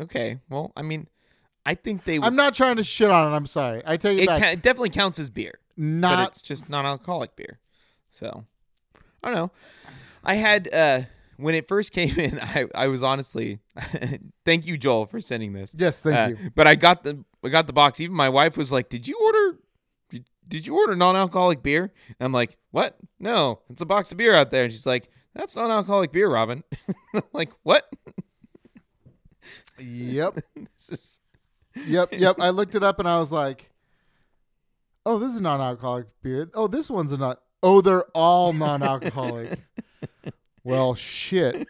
okay. 0.01 0.39
Well, 0.49 0.72
I 0.76 0.82
mean, 0.82 1.09
I 1.66 1.74
think 1.74 2.05
they 2.05 2.18
would. 2.20 2.26
I'm 2.26 2.37
not 2.37 2.55
trying 2.55 2.76
to 2.76 2.85
shit 2.85 3.11
on 3.11 3.32
it. 3.32 3.35
I'm 3.37 3.47
sorry. 3.47 3.82
I 3.85 3.97
take 3.97 4.18
it, 4.18 4.22
it, 4.22 4.26
back. 4.26 4.41
ca- 4.41 4.49
it 4.51 4.62
definitely 4.62 4.91
counts 4.91 5.18
as 5.18 5.30
beer, 5.30 5.59
but 5.76 5.82
not 5.82 6.28
it's 6.28 6.43
just 6.43 6.68
non-alcoholic 6.68 7.35
beer. 7.35 7.59
So, 8.11 8.45
I 9.24 9.28
don't 9.30 9.35
know. 9.37 9.51
I 10.22 10.37
had 10.37 10.72
uh 10.72 11.01
when 11.37 11.55
it 11.55 11.68
first 11.68 11.93
came 11.93 12.18
in, 12.18 12.39
I 12.41 12.66
I 12.74 12.89
was 12.89 13.03
honestly, 13.03 13.59
thank 14.45 14.66
you 14.66 14.76
Joel 14.78 15.07
for 15.07 15.20
sending 15.20 15.53
this. 15.53 15.74
yes. 15.78 16.01
Thank 16.03 16.16
Uh, 16.39 16.43
you. 16.43 16.51
But 16.55 16.66
I 16.66 16.74
got 16.74 17.03
the 17.03 17.24
I 17.45 17.49
got 17.49 17.66
the 17.66 17.72
box. 17.72 18.01
Even 18.01 18.16
my 18.16 18.28
wife 18.28 18.57
was 18.57 18.72
like, 18.72 18.89
"Did 18.89 19.07
you 19.09 19.18
order? 19.22 19.59
Did, 20.11 20.24
did 20.49 20.66
you 20.66 20.76
order 20.76 20.95
non-alcoholic 20.97 21.62
beer?" 21.62 21.93
And 22.09 22.26
I'm 22.26 22.32
like, 22.32 22.57
"What? 22.70 22.97
No, 23.18 23.61
it's 23.70 23.82
a 23.82 23.87
box 23.87 24.12
of 24.12 24.18
beer 24.18 24.35
out 24.35 24.51
there." 24.51 24.64
And 24.64 24.72
she's 24.72 24.87
like, 24.87 25.09
"That's 25.35 25.55
non-alcoholic 25.57 26.12
beer, 26.12 26.28
Robin." 26.30 26.62
I'm 27.14 27.22
like, 27.32 27.51
"What? 27.62 27.89
Yep. 29.78 30.41
This 30.76 30.91
is 30.91 31.20
Yep. 31.87 32.11
Yep. 32.12 32.37
I 32.39 32.51
looked 32.51 32.74
it 32.76 32.85
up 32.85 32.99
and 33.01 33.09
I 33.09 33.18
was 33.18 33.32
like, 33.32 33.70
"Oh, 35.05 35.18
this 35.18 35.35
is 35.35 35.41
non-alcoholic 35.41 36.07
beer. 36.22 36.49
Oh, 36.55 36.68
this 36.68 36.89
one's 36.91 37.12
a 37.12 37.16
not. 37.18 37.41
Oh, 37.62 37.80
they're 37.80 38.05
all 38.14 38.53
non-alcoholic." 38.53 39.59
Well, 40.65 40.95
shit. 40.95 41.69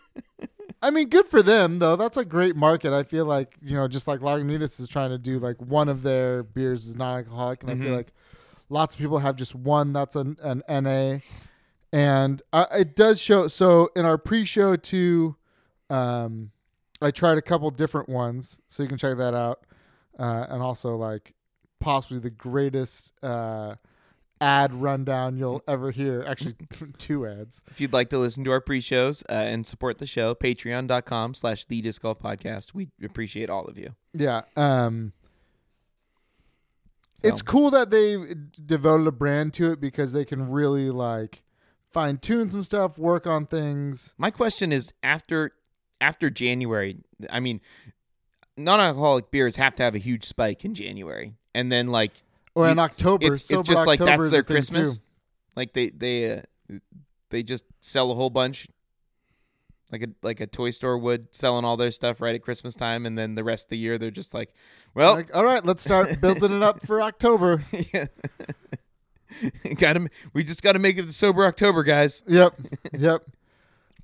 I 0.82 0.90
mean, 0.90 1.08
good 1.08 1.26
for 1.26 1.42
them 1.42 1.78
though. 1.78 1.96
That's 1.96 2.16
a 2.16 2.24
great 2.24 2.56
market. 2.56 2.92
I 2.92 3.02
feel 3.02 3.24
like 3.24 3.56
you 3.62 3.74
know, 3.76 3.88
just 3.88 4.06
like 4.06 4.20
Lagunitas 4.20 4.78
is 4.80 4.88
trying 4.88 5.10
to 5.10 5.18
do 5.18 5.38
like 5.38 5.60
one 5.60 5.88
of 5.88 6.02
their 6.02 6.42
beers 6.42 6.86
is 6.86 6.94
non-alcoholic, 6.94 7.62
and 7.62 7.72
I 7.72 7.76
feel 7.76 7.92
Mhm. 7.92 7.96
like 7.96 8.12
lots 8.68 8.94
of 8.94 8.98
people 9.00 9.18
have 9.18 9.36
just 9.36 9.54
one 9.54 9.92
that's 9.92 10.14
an 10.16 10.36
an 10.42 10.62
NA, 10.68 11.18
and 11.92 12.42
uh, 12.52 12.66
it 12.72 12.94
does 12.96 13.20
show. 13.20 13.48
So 13.48 13.88
in 13.96 14.04
our 14.04 14.18
pre-show 14.18 14.76
too, 14.76 15.36
um, 15.90 16.50
I 17.00 17.10
tried 17.10 17.38
a 17.38 17.42
couple 17.42 17.70
different 17.70 18.08
ones, 18.08 18.60
so 18.68 18.82
you 18.82 18.88
can 18.88 18.98
check 18.98 19.16
that 19.16 19.34
out, 19.34 19.60
uh, 20.18 20.46
and 20.48 20.62
also 20.62 20.96
like 20.96 21.34
possibly 21.80 22.18
the 22.18 22.30
greatest 22.30 23.12
uh, 23.22 23.76
ad 24.40 24.74
rundown 24.74 25.36
you'll 25.36 25.62
ever 25.66 25.90
hear. 25.90 26.24
Actually, 26.26 26.54
two 26.98 27.26
ads. 27.26 27.62
if 27.70 27.80
you'd 27.80 27.92
like 27.92 28.10
to 28.10 28.18
listen 28.18 28.44
to 28.44 28.50
our 28.50 28.60
pre-shows 28.60 29.22
uh, 29.28 29.32
and 29.32 29.66
support 29.66 29.98
the 29.98 30.06
show, 30.06 30.34
patreon.com 30.34 31.34
slash 31.34 31.64
the 31.64 31.80
disc 31.80 32.02
golf 32.02 32.18
podcast. 32.18 32.74
We 32.74 32.88
appreciate 33.02 33.48
all 33.50 33.64
of 33.64 33.78
you. 33.78 33.94
Yeah. 34.12 34.42
Um, 34.56 35.12
So, 37.16 37.28
It's 37.28 37.42
cool 37.42 37.70
that 37.70 37.90
they 37.90 38.16
devoted 38.66 39.06
a 39.06 39.12
brand 39.12 39.54
to 39.54 39.72
it 39.72 39.80
because 39.80 40.12
they 40.12 40.24
can 40.24 40.50
really 40.50 40.90
like 40.90 41.42
fine 41.92 42.18
tune 42.18 42.50
some 42.50 42.64
stuff, 42.64 42.98
work 42.98 43.26
on 43.26 43.46
things. 43.46 44.14
my 44.18 44.30
question 44.30 44.72
is 44.72 44.92
after 45.02 45.52
after 46.00 46.28
January, 46.28 46.98
I 47.30 47.38
mean, 47.40 47.60
non-alcoholic 48.56 49.30
beers 49.30 49.56
have 49.56 49.74
to 49.76 49.82
have 49.84 49.94
a 49.94 49.98
huge 49.98 50.24
spike 50.24 50.64
in 50.64 50.74
January. 50.74 51.34
And 51.54 51.70
then 51.70 51.86
like 51.86 52.12
Or 52.54 52.68
in 52.68 52.78
October, 52.78 53.32
it's, 53.34 53.50
it's 53.50 53.68
just 53.68 53.86
like 53.86 53.98
that's 53.98 54.30
their 54.30 54.42
Christmas. 54.42 55.00
Like 55.56 55.72
they 55.72 55.90
they 55.90 56.38
uh, 56.38 56.42
they 57.30 57.42
just 57.42 57.64
sell 57.80 58.10
a 58.10 58.14
whole 58.14 58.30
bunch. 58.30 58.68
like 59.90 60.02
a 60.02 60.08
like 60.22 60.40
a 60.40 60.46
toy 60.46 60.70
store 60.70 60.96
would, 60.98 61.34
selling 61.34 61.64
all 61.64 61.76
their 61.76 61.90
stuff 61.90 62.20
right 62.20 62.34
at 62.34 62.42
Christmas 62.42 62.74
time, 62.74 63.06
and 63.06 63.18
then 63.18 63.34
the 63.34 63.44
rest 63.44 63.66
of 63.66 63.70
the 63.70 63.78
year 63.78 63.98
they're 63.98 64.10
just 64.10 64.34
like, 64.34 64.50
well, 64.94 65.14
Like, 65.14 65.34
all 65.34 65.44
right, 65.44 65.64
let's 65.64 65.82
start 65.82 66.08
building 66.20 66.52
it 66.56 66.62
up 66.62 66.84
for 66.86 67.02
October. 67.02 67.64
yeah. 67.92 68.06
got 69.78 69.94
to 69.94 70.08
We 70.32 70.44
just 70.44 70.62
got 70.62 70.72
to 70.72 70.78
make 70.78 70.96
it 70.96 71.06
the 71.06 71.12
sober 71.12 71.44
October, 71.44 71.82
guys. 71.82 72.22
Yep. 72.26 72.54
Yep. 72.98 73.24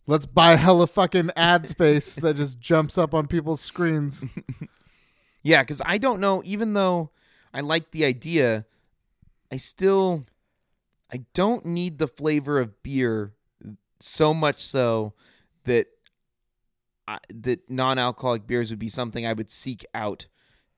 Let's 0.06 0.26
buy 0.26 0.54
a 0.54 0.56
hella 0.56 0.88
fucking 0.88 1.30
ad 1.36 1.68
space 1.68 2.16
that 2.16 2.34
just 2.34 2.58
jumps 2.58 2.98
up 2.98 3.14
on 3.14 3.28
people's 3.28 3.60
screens. 3.60 4.26
Yeah, 5.44 5.62
because 5.62 5.80
I 5.86 5.98
don't 5.98 6.20
know. 6.20 6.42
Even 6.44 6.72
though 6.72 7.10
I 7.52 7.60
like 7.60 7.90
the 7.90 8.04
idea, 8.04 8.66
I 9.52 9.56
still 9.56 10.24
I 11.12 11.24
don't 11.34 11.66
need 11.66 11.98
the 11.98 12.06
flavor 12.06 12.58
of 12.58 12.82
beer 12.82 13.32
so 13.98 14.32
much 14.32 14.62
so 14.62 15.14
that 15.64 15.86
I, 17.08 17.18
that 17.28 17.68
non-alcoholic 17.68 18.46
beers 18.46 18.70
would 18.70 18.78
be 18.78 18.88
something 18.88 19.26
I 19.26 19.32
would 19.32 19.50
seek 19.50 19.84
out 19.92 20.26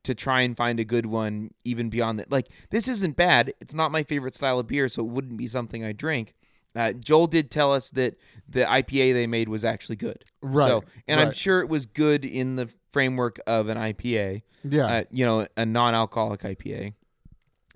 to 0.04 0.14
try 0.14 0.40
and 0.40 0.56
find 0.56 0.80
a 0.80 0.84
good 0.84 1.06
one 1.06 1.50
even 1.64 1.88
beyond 1.90 2.18
that. 2.18 2.32
Like 2.32 2.48
this 2.70 2.88
isn't 2.88 3.16
bad. 3.16 3.52
It's 3.60 3.74
not 3.74 3.92
my 3.92 4.02
favorite 4.02 4.34
style 4.34 4.58
of 4.58 4.66
beer, 4.66 4.88
so 4.88 5.02
it 5.02 5.08
wouldn't 5.08 5.36
be 5.36 5.46
something 5.46 5.84
I 5.84 5.92
drink. 5.92 6.34
Uh, 6.74 6.92
Joel 6.92 7.26
did 7.26 7.50
tell 7.50 7.72
us 7.72 7.90
that 7.90 8.16
the 8.48 8.64
IPA 8.64 9.12
they 9.12 9.26
made 9.26 9.48
was 9.48 9.62
actually 9.64 9.96
good. 9.96 10.24
Right, 10.40 10.68
So, 10.68 10.84
and 11.06 11.20
I'm 11.20 11.32
sure 11.32 11.60
it 11.60 11.68
was 11.68 11.84
good 11.84 12.24
in 12.24 12.56
the 12.56 12.70
framework 12.92 13.40
of 13.46 13.68
an 13.68 13.76
IPA 13.78 14.42
Yeah. 14.64 14.86
uh, 14.86 15.02
you 15.10 15.24
know, 15.26 15.46
a 15.56 15.64
non-alcoholic 15.66 16.40
IPA, 16.42 16.94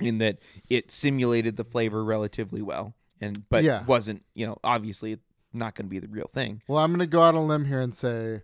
in 0.01 0.19
that 0.19 0.39
it 0.69 0.91
simulated 0.91 1.57
the 1.57 1.65
flavor 1.65 2.05
relatively 2.05 2.63
well, 2.63 2.95
and 3.21 3.49
but 3.49 3.65
Yeah. 3.65 3.85
wasn't, 3.87 4.23
you 4.35 4.47
know, 4.47 4.59
obviously 4.63 5.19
not 5.53 5.75
going 5.75 5.87
to 5.87 5.91
be 5.91 5.99
the 5.99 6.09
real 6.09 6.29
thing. 6.33 6.63
well, 6.69 6.79
I'm 6.85 6.91
going 6.91 7.01
to 7.01 7.07
go 7.07 7.23
out 7.23 7.35
on 7.35 7.43
a 7.43 7.47
limb 7.47 7.65
here 7.65 7.81
and 7.81 7.95
say 7.95 8.43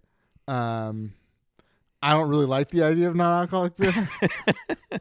um, 0.48 1.12
I 2.02 2.12
don't 2.12 2.28
really 2.28 2.46
like 2.46 2.70
the 2.70 2.82
idea 2.82 3.08
of 3.08 3.14
non-alcoholic 3.16 3.76
beer. 3.76 4.08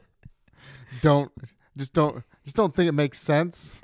don't 1.00 1.32
just 1.76 1.94
don't 1.94 2.22
just 2.44 2.56
don't 2.56 2.74
think 2.74 2.88
it 2.88 2.92
makes 2.92 3.18
sense. 3.20 3.80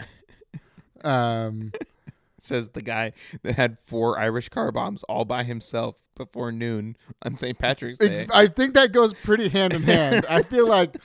Um, 1.04 1.72
Says 2.40 2.70
the 2.70 2.82
guy 2.82 3.12
that 3.42 3.56
had 3.56 3.78
four 3.80 4.18
Irish 4.18 4.48
car 4.48 4.70
bombs 4.70 5.02
all 5.04 5.24
by 5.24 5.42
himself 5.42 5.96
before 6.18 6.52
noon 6.52 6.96
on 7.22 7.34
St. 7.34 7.58
Patrick's 7.58 7.98
Day. 7.98 8.06
it's, 8.06 8.32
I 8.32 8.46
think 8.46 8.74
that 8.74 8.92
goes 8.92 9.14
pretty 9.14 9.48
hand 9.48 9.72
in 9.72 9.82
hand. 9.82 10.26
I 10.30 10.42
feel 10.42 10.68
like 10.68 10.96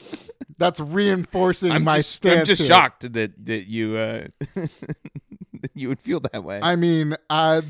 that's 0.57 0.79
reinforcing 0.79 1.71
I'm 1.71 1.83
my 1.83 1.97
just, 1.97 2.11
stance. 2.11 2.39
I'm 2.39 2.45
just 2.45 2.61
here. 2.61 2.67
shocked 2.67 3.13
that 3.13 3.45
that 3.45 3.67
you 3.67 3.95
uh, 3.95 4.27
that 4.55 5.71
you 5.73 5.87
would 5.87 5.99
feel 5.99 6.19
that 6.31 6.43
way. 6.43 6.59
I 6.61 6.75
mean, 6.75 7.15
I 7.29 7.61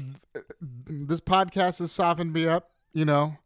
this 0.88 1.22
podcast 1.22 1.80
has 1.80 1.92
softened 1.92 2.34
me 2.34 2.48
up. 2.48 2.72
You 2.94 3.06
know, 3.06 3.38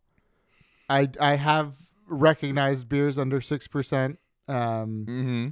I 0.90 1.10
I 1.20 1.36
have 1.36 1.76
recognized 2.08 2.88
beers 2.88 3.20
under 3.20 3.42
six 3.42 3.68
percent, 3.68 4.20
um, 4.48 5.06
mm-hmm. 5.08 5.48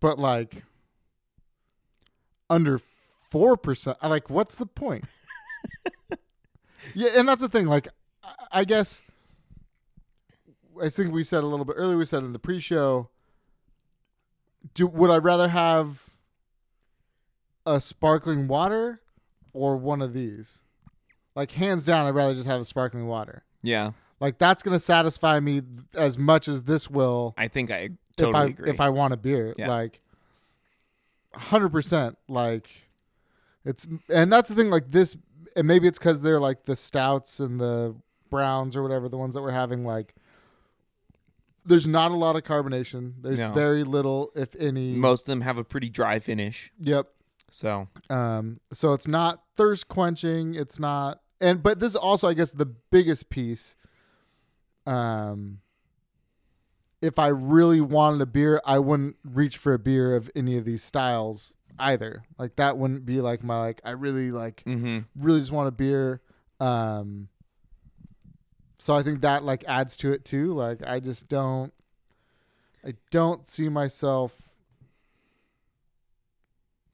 but 0.00 0.18
like 0.18 0.64
under 2.48 2.80
four 3.30 3.56
percent. 3.56 3.98
Like, 4.02 4.30
what's 4.30 4.56
the 4.56 4.66
point? 4.66 5.04
yeah, 6.94 7.08
and 7.16 7.28
that's 7.28 7.42
the 7.42 7.48
thing. 7.48 7.66
Like, 7.66 7.88
I- 8.52 8.64
guess 8.64 9.02
I 10.82 10.88
think 10.88 11.12
we 11.12 11.22
said 11.22 11.42
a 11.42 11.46
little 11.46 11.64
bit 11.64 11.74
earlier. 11.76 11.96
We 11.96 12.04
said 12.04 12.22
in 12.22 12.32
the 12.32 12.38
pre-show. 12.38 13.08
Do 14.74 14.86
would 14.88 15.10
I 15.10 15.16
rather 15.18 15.48
have 15.48 16.02
a 17.64 17.80
sparkling 17.80 18.46
water 18.48 19.00
or 19.52 19.76
one 19.76 20.02
of 20.02 20.12
these? 20.12 20.64
Like 21.34 21.52
hands 21.52 21.84
down, 21.84 22.06
I'd 22.06 22.14
rather 22.14 22.34
just 22.34 22.46
have 22.46 22.60
a 22.60 22.64
sparkling 22.64 23.06
water. 23.06 23.44
Yeah, 23.62 23.92
Like 24.20 24.38
that's 24.38 24.62
gonna 24.62 24.78
satisfy 24.78 25.40
me 25.40 25.60
th- 25.60 25.64
as 25.94 26.18
much 26.18 26.46
as 26.48 26.64
this 26.64 26.88
will 26.90 27.34
I 27.38 27.48
think 27.48 27.70
I 27.70 27.76
if 27.76 27.92
totally 28.16 28.44
I 28.44 28.46
agree. 28.48 28.70
if 28.70 28.80
I 28.80 28.88
want 28.90 29.12
a 29.14 29.16
beer. 29.16 29.54
Yeah. 29.58 29.68
Like 29.68 30.00
hundred 31.34 31.70
percent. 31.70 32.16
Like 32.28 32.88
it's 33.64 33.86
and 34.08 34.32
that's 34.32 34.48
the 34.48 34.54
thing. 34.54 34.70
Like 34.70 34.90
this, 34.90 35.16
and 35.56 35.66
maybe 35.66 35.88
it's 35.88 35.98
because 35.98 36.20
they're 36.22 36.38
like 36.38 36.66
the 36.66 36.76
stouts 36.76 37.40
and 37.40 37.58
the 37.60 37.96
browns 38.30 38.76
or 38.76 38.82
whatever 38.82 39.08
the 39.08 39.16
ones 39.16 39.34
that 39.34 39.42
we're 39.42 39.50
having. 39.50 39.84
Like 39.84 40.14
there's 41.64 41.86
not 41.86 42.12
a 42.12 42.14
lot 42.14 42.36
of 42.36 42.42
carbonation. 42.44 43.14
There's 43.22 43.38
No. 43.40 43.52
very 43.52 43.82
little, 43.82 44.30
if 44.36 44.54
any. 44.56 44.94
Most 44.94 45.22
of 45.22 45.26
them 45.26 45.40
have 45.40 45.58
a 45.58 45.64
pretty 45.64 45.88
dry 45.88 46.20
finish, 46.20 46.70
yep. 46.78 47.08
so 47.50 47.88
Um, 48.08 48.58
so 48.72 48.92
it's 48.92 49.08
not 49.08 49.42
thirst 49.56 49.88
quenching. 49.88 50.54
It's 50.54 50.78
not, 50.78 51.22
and 51.40 51.62
but 51.62 51.80
this 51.80 51.90
is 51.90 51.96
also, 51.96 52.28
I 52.28 52.34
guess, 52.34 52.52
the 52.52 52.66
biggest 52.66 53.30
piece. 53.30 53.74
Um, 54.86 55.58
if 57.02 57.18
I 57.18 57.28
really 57.28 57.80
wanted 57.80 58.20
a 58.22 58.26
beer, 58.26 58.60
I 58.64 58.78
wouldn't 58.78 59.16
reach 59.24 59.58
for 59.58 59.74
a 59.74 59.78
beer 59.78 60.14
of 60.14 60.30
any 60.36 60.56
of 60.56 60.64
these 60.64 60.82
styles 60.84 61.52
either. 61.78 62.24
Like 62.38 62.56
that 62.56 62.78
wouldn't 62.78 63.06
be 63.06 63.20
like 63.20 63.42
my 63.42 63.58
like. 63.58 63.80
I 63.84 63.90
really 63.90 64.30
like, 64.30 64.62
mm-hmm. 64.66 65.00
really 65.16 65.40
just 65.40 65.52
want 65.52 65.68
a 65.68 65.72
beer. 65.72 66.20
Um, 66.60 67.28
so 68.78 68.94
I 68.94 69.02
think 69.02 69.22
that 69.22 69.42
like 69.42 69.64
adds 69.66 69.96
to 69.98 70.12
it 70.12 70.24
too. 70.24 70.52
Like 70.52 70.86
I 70.86 71.00
just 71.00 71.28
don't, 71.28 71.72
I 72.84 72.94
don't 73.10 73.48
see 73.48 73.68
myself. 73.68 74.50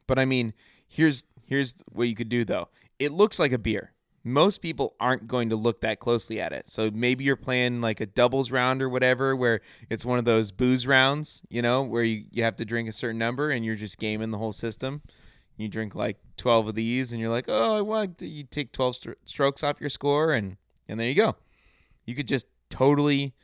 But 0.07 0.19
I 0.19 0.25
mean, 0.25 0.55
here's 0.89 1.25
here's 1.47 1.77
what 1.91 2.09
you 2.09 2.15
could 2.15 2.29
do 2.29 2.45
though. 2.45 2.69
It 2.99 3.13
looks 3.13 3.39
like 3.39 3.53
a 3.53 3.59
beer. 3.59 3.93
Most 4.25 4.59
people 4.59 4.95
aren't 5.01 5.27
going 5.27 5.51
to 5.51 5.57
look 5.57 5.81
that 5.81 5.99
closely 5.99 6.41
at 6.41 6.53
it. 6.53 6.69
So 6.69 6.91
maybe 6.93 7.25
you're 7.25 7.35
playing 7.37 7.81
like 7.81 8.01
a 8.01 8.07
doubles 8.07 8.51
round 8.51 8.81
or 8.81 8.89
whatever 8.89 9.35
where 9.35 9.61
it's 9.91 10.05
one 10.05 10.19
of 10.19 10.25
those 10.25 10.53
booze 10.53 10.87
rounds, 10.87 11.43
you 11.49 11.61
know, 11.61 11.83
where 11.83 12.05
you, 12.05 12.25
you 12.31 12.45
have 12.45 12.57
to 12.57 12.65
drink 12.65 12.89
a 12.89 12.93
certain 12.93 13.19
number 13.19 13.51
and 13.51 13.65
you're 13.65 13.75
just 13.75 13.99
gaming 13.99 14.31
the 14.31 14.39
whole 14.39 14.53
system. 14.53 15.03
You 15.57 15.69
drink 15.69 15.95
like 15.95 16.19
12 16.37 16.69
of 16.69 16.75
these 16.75 17.13
and 17.13 17.21
you're 17.21 17.31
like, 17.31 17.45
"Oh, 17.49 17.77
I 17.77 17.83
want 17.83 18.19
to, 18.19 18.27
you 18.27 18.45
take 18.45 18.73
12 18.73 18.97
stro- 18.99 19.15
strokes 19.25 19.63
off 19.63 19.81
your 19.81 19.91
score 19.91 20.33
and 20.33 20.57
and 20.89 20.99
there 20.99 21.09
you 21.09 21.15
go." 21.15 21.37
You 22.05 22.15
could 22.15 22.27
just 22.27 22.47
totally 22.71 23.35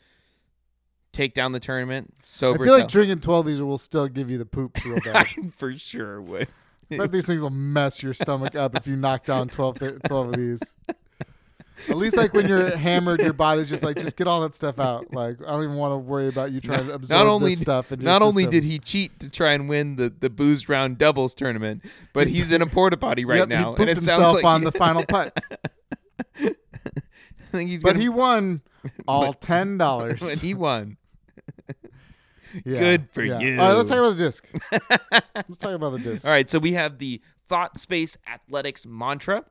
take 1.12 1.34
down 1.34 1.52
the 1.52 1.60
tournament 1.60 2.14
sober. 2.22 2.62
I 2.62 2.66
feel 2.66 2.74
like 2.74 2.80
self. 2.82 2.92
drinking 2.92 3.20
twelve 3.20 3.46
of 3.46 3.52
these 3.52 3.60
will 3.60 3.78
still 3.78 4.08
give 4.08 4.30
you 4.30 4.38
the 4.38 4.46
poop 4.46 4.82
real 4.84 4.98
bad. 5.04 5.26
for 5.54 5.72
sure 5.76 6.20
would. 6.22 6.48
But 6.96 7.12
these 7.12 7.26
things 7.26 7.42
will 7.42 7.50
mess 7.50 8.02
your 8.02 8.14
stomach 8.14 8.54
up 8.54 8.74
if 8.74 8.86
you 8.86 8.96
knock 8.96 9.24
down 9.24 9.48
12, 9.48 9.78
th- 9.78 9.94
12 10.06 10.28
of 10.28 10.34
these. 10.34 10.74
At 11.88 11.96
least 11.96 12.16
like 12.16 12.34
when 12.34 12.48
you're 12.48 12.76
hammered, 12.76 13.20
your 13.20 13.32
body's 13.32 13.68
just 13.68 13.82
like 13.84 13.96
just 13.96 14.16
get 14.16 14.26
all 14.26 14.40
that 14.40 14.54
stuff 14.54 14.80
out. 14.80 15.12
Like 15.14 15.36
I 15.46 15.50
don't 15.50 15.64
even 15.64 15.76
want 15.76 15.92
to 15.92 15.98
worry 15.98 16.28
about 16.28 16.50
you 16.50 16.60
trying 16.60 16.86
to 16.86 16.94
absorb 16.94 17.18
not 17.18 17.26
only 17.28 17.50
this 17.50 17.60
stuff. 17.60 17.96
Not 17.96 18.20
only 18.20 18.46
did 18.46 18.64
he 18.64 18.78
cheat 18.78 19.20
to 19.20 19.30
try 19.30 19.52
and 19.52 19.68
win 19.68 19.96
the, 19.96 20.10
the 20.10 20.28
booze 20.28 20.68
round 20.68 20.98
doubles 20.98 21.34
tournament, 21.34 21.84
but 22.12 22.26
he's 22.26 22.50
in 22.50 22.62
a 22.62 22.66
porta 22.66 22.96
potty 22.96 23.24
right 23.24 23.38
Yep, 23.38 23.48
now, 23.48 23.74
and 23.76 23.88
it 23.88 24.02
sounds 24.02 24.06
himself 24.06 24.34
like 24.36 24.44
on 24.44 24.64
the 24.64 24.72
final 24.72 25.04
putt, 25.04 25.38
I 26.40 26.54
think 27.52 27.70
he's 27.70 27.82
but 27.82 27.92
gonna, 27.92 28.00
he 28.00 28.08
won 28.08 28.62
all 29.08 29.32
ten 29.32 29.78
dollars. 29.78 30.40
he 30.40 30.54
won. 30.54 30.96
Yeah, 32.64 32.78
Good 32.80 33.10
for 33.10 33.22
yeah. 33.22 33.38
you. 33.38 33.60
All 33.60 33.68
right, 33.68 33.74
let's 33.74 33.88
talk 33.90 33.98
about 33.98 34.16
the 34.16 34.24
disc. 34.24 34.48
let's 35.34 35.56
talk 35.58 35.74
about 35.74 35.90
the 35.90 35.98
disc. 35.98 36.24
All 36.26 36.30
right, 36.32 36.48
so 36.48 36.58
we 36.58 36.72
have 36.72 36.98
the 36.98 37.20
Thought 37.48 37.78
Space 37.78 38.16
Athletics 38.26 38.86
Mantra, 38.86 39.44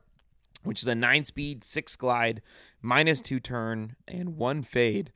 which 0.64 0.82
is 0.82 0.88
a 0.88 0.94
nine 0.94 1.24
speed, 1.24 1.64
six 1.64 1.96
glide, 1.96 2.42
minus 2.82 3.20
two 3.20 3.40
turn, 3.40 3.96
and 4.06 4.36
one 4.36 4.62
fade. 4.62 5.12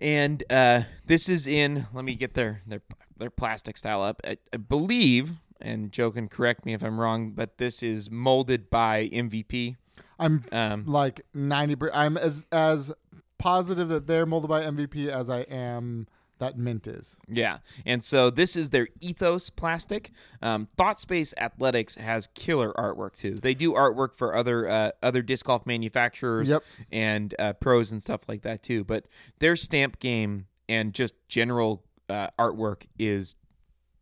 And 0.00 0.42
uh, 0.50 0.82
this 1.06 1.28
is 1.28 1.46
in. 1.46 1.86
Let 1.92 2.04
me 2.04 2.14
get 2.14 2.34
their 2.34 2.62
their 2.66 2.82
their 3.16 3.30
plastic 3.30 3.76
style 3.76 4.02
up. 4.02 4.20
I, 4.24 4.36
I 4.52 4.56
believe, 4.58 5.32
and 5.60 5.90
Joe 5.90 6.10
can 6.12 6.28
correct 6.28 6.64
me 6.64 6.72
if 6.74 6.82
I'm 6.84 7.00
wrong, 7.00 7.32
but 7.32 7.58
this 7.58 7.82
is 7.82 8.10
molded 8.10 8.70
by 8.70 9.08
MVP. 9.08 9.76
I'm 10.20 10.44
Um, 10.52 10.84
like 10.86 11.22
ninety. 11.34 11.74
Per- 11.74 11.90
I'm 11.92 12.16
as 12.16 12.42
as 12.52 12.92
positive 13.38 13.88
that 13.88 14.06
they're 14.06 14.26
molded 14.26 14.48
by 14.48 14.62
MVP 14.62 15.08
as 15.08 15.28
I 15.30 15.40
am 15.42 16.06
that 16.38 16.56
mint 16.58 16.86
is. 16.86 17.16
Yeah, 17.28 17.58
and 17.84 18.02
so 18.02 18.30
this 18.30 18.56
is 18.56 18.70
their 18.70 18.88
ethos 19.00 19.50
plastic. 19.50 20.10
Um, 20.42 20.66
Thought 20.76 21.00
Space 21.00 21.34
Athletics 21.38 21.96
has 21.96 22.28
killer 22.34 22.72
artwork 22.74 23.14
too. 23.14 23.34
They 23.34 23.54
do 23.54 23.72
artwork 23.72 24.16
for 24.16 24.34
other 24.34 24.68
uh, 24.68 24.90
other 25.02 25.22
disc 25.22 25.46
golf 25.46 25.66
manufacturers 25.66 26.48
Yep. 26.50 26.62
and 26.92 27.34
uh, 27.38 27.52
pros 27.54 27.92
and 27.92 28.02
stuff 28.02 28.22
like 28.28 28.42
that 28.42 28.62
too. 28.62 28.84
But 28.84 29.06
their 29.38 29.56
stamp 29.56 29.98
game 29.98 30.46
and 30.68 30.92
just 30.94 31.14
general 31.28 31.84
uh, 32.08 32.28
artwork 32.38 32.86
is 32.98 33.34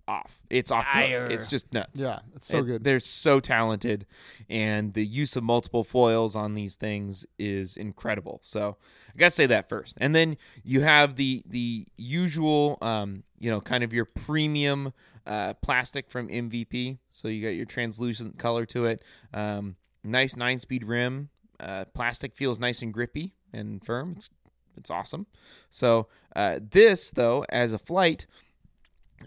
off. 0.08 0.40
It's 0.50 0.70
off. 0.70 0.86
the 0.94 1.32
It's 1.32 1.46
just 1.48 1.72
nuts. 1.72 2.00
Yeah, 2.00 2.20
it's 2.34 2.46
so 2.46 2.58
It- 2.58 2.62
good. 2.64 2.84
They're 2.84 3.00
so 3.00 3.40
talented, 3.40 4.06
and 4.48 4.94
the 4.94 5.04
use 5.04 5.36
of 5.36 5.42
multiple 5.44 5.84
foils 5.84 6.36
on 6.36 6.54
these 6.54 6.76
things 6.76 7.26
is 7.38 7.76
incredible. 7.76 8.38
So 8.42 8.76
I 9.14 9.18
gotta 9.18 9.30
say 9.30 9.46
that 9.46 9.68
first, 9.68 9.96
and 10.00 10.14
then 10.14 10.36
you 10.64 10.80
have 10.82 11.16
the 11.16 11.42
the 11.46 11.86
usual, 11.96 12.78
um, 12.82 13.24
you 13.38 13.50
know, 13.50 13.60
kind 13.60 13.82
of 13.84 13.92
your 13.92 14.04
premium 14.04 14.92
uh, 15.26 15.54
plastic 15.54 16.08
from 16.08 16.28
MVP. 16.28 16.98
So 17.10 17.26
you 17.28 17.42
got 17.42 17.54
your 17.56 17.66
translucent 17.66 18.38
color 18.38 18.64
to 18.66 18.84
it. 18.86 19.02
Um, 19.34 19.76
nice 20.04 20.36
nine 20.36 20.58
speed 20.60 20.84
rim. 20.84 21.30
Uh, 21.58 21.84
plastic 21.94 22.34
feels 22.34 22.60
nice 22.60 22.80
and 22.82 22.92
grippy 22.94 23.34
and 23.52 23.84
firm. 23.84 24.12
It's 24.12 24.30
it's 24.76 24.90
awesome. 24.90 25.26
So 25.70 26.06
uh, 26.36 26.60
this 26.62 27.10
though, 27.10 27.44
as 27.48 27.72
a 27.72 27.78
flight, 27.78 28.26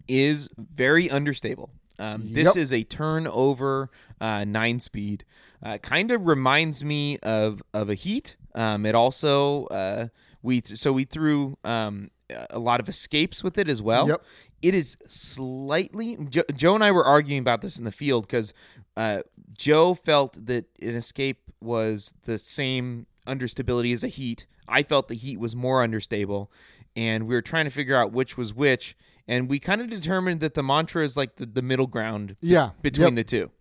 is 0.08 0.50
very 0.58 1.10
understable. 1.10 1.70
Um, 1.97 2.30
this 2.32 2.56
Yep. 2.56 2.58
is 2.58 2.72
a 2.74 2.84
turnover 2.84 3.89
uh, 4.22 4.45
nine 4.45 4.80
speed. 4.80 5.26
Uh, 5.62 5.78
kind 5.80 6.12
of 6.12 6.26
reminds 6.26 6.84
me 6.84 7.18
of 7.20 7.62
of 7.74 7.89
a 7.89 7.95
Heat. 7.95 8.36
Um, 8.56 8.86
it 8.86 8.95
also 8.95 9.66
uh, 9.66 10.08
we 10.41 10.62
so 10.66 10.93
we 10.93 11.04
threw 11.04 11.58
um, 11.66 12.10
a 12.50 12.60
lot 12.60 12.80
of 12.80 12.88
escapes 12.88 13.43
with 13.43 13.58
it 13.58 13.68
as 13.68 13.82
well. 13.82 14.08
Yep. 14.08 14.24
It 14.62 14.74
is 14.74 14.97
slightly. 15.08 16.18
Jo- 16.30 16.43
Joe 16.56 16.76
and 16.76 16.84
I 16.84 16.91
were 16.91 17.06
arguing 17.06 17.39
about 17.39 17.62
this 17.62 17.78
in 17.78 17.86
the 17.86 17.91
field 17.91 18.28
because 18.28 18.54
uh, 18.97 19.22
Joe 19.58 19.93
felt 19.93 20.45
that 20.45 20.66
an 20.82 20.95
escape 20.95 21.39
was 21.62 22.14
the 22.24 22.38
same 22.38 23.06
understability 23.28 23.93
as 23.93 24.04
a 24.04 24.08
Heat. 24.08 24.45
I 24.68 24.84
felt 24.84 25.08
the 25.08 25.16
Heat 25.16 25.39
was 25.39 25.56
more 25.56 25.84
understable, 25.84 26.52
and 26.95 27.28
we 27.28 27.36
were 27.36 27.41
trying 27.41 27.66
to 27.66 27.72
figure 27.72 27.95
out 27.95 28.12
which 28.12 28.38
was 28.38 28.54
which. 28.54 28.95
And 29.30 29.47
we 29.47 29.59
kind 29.59 29.80
of 29.80 29.89
determined 29.89 30.39
that 30.41 30.55
the 30.55 30.63
mantra 30.63 31.03
is 31.03 31.15
like 31.15 31.36
the, 31.36 31.45
the 31.45 31.61
middle 31.61 31.88
ground 31.88 32.36
Yeah. 32.41 32.71
between 32.82 33.09
Yep. 33.09 33.15
the 33.15 33.23
two. 33.23 33.51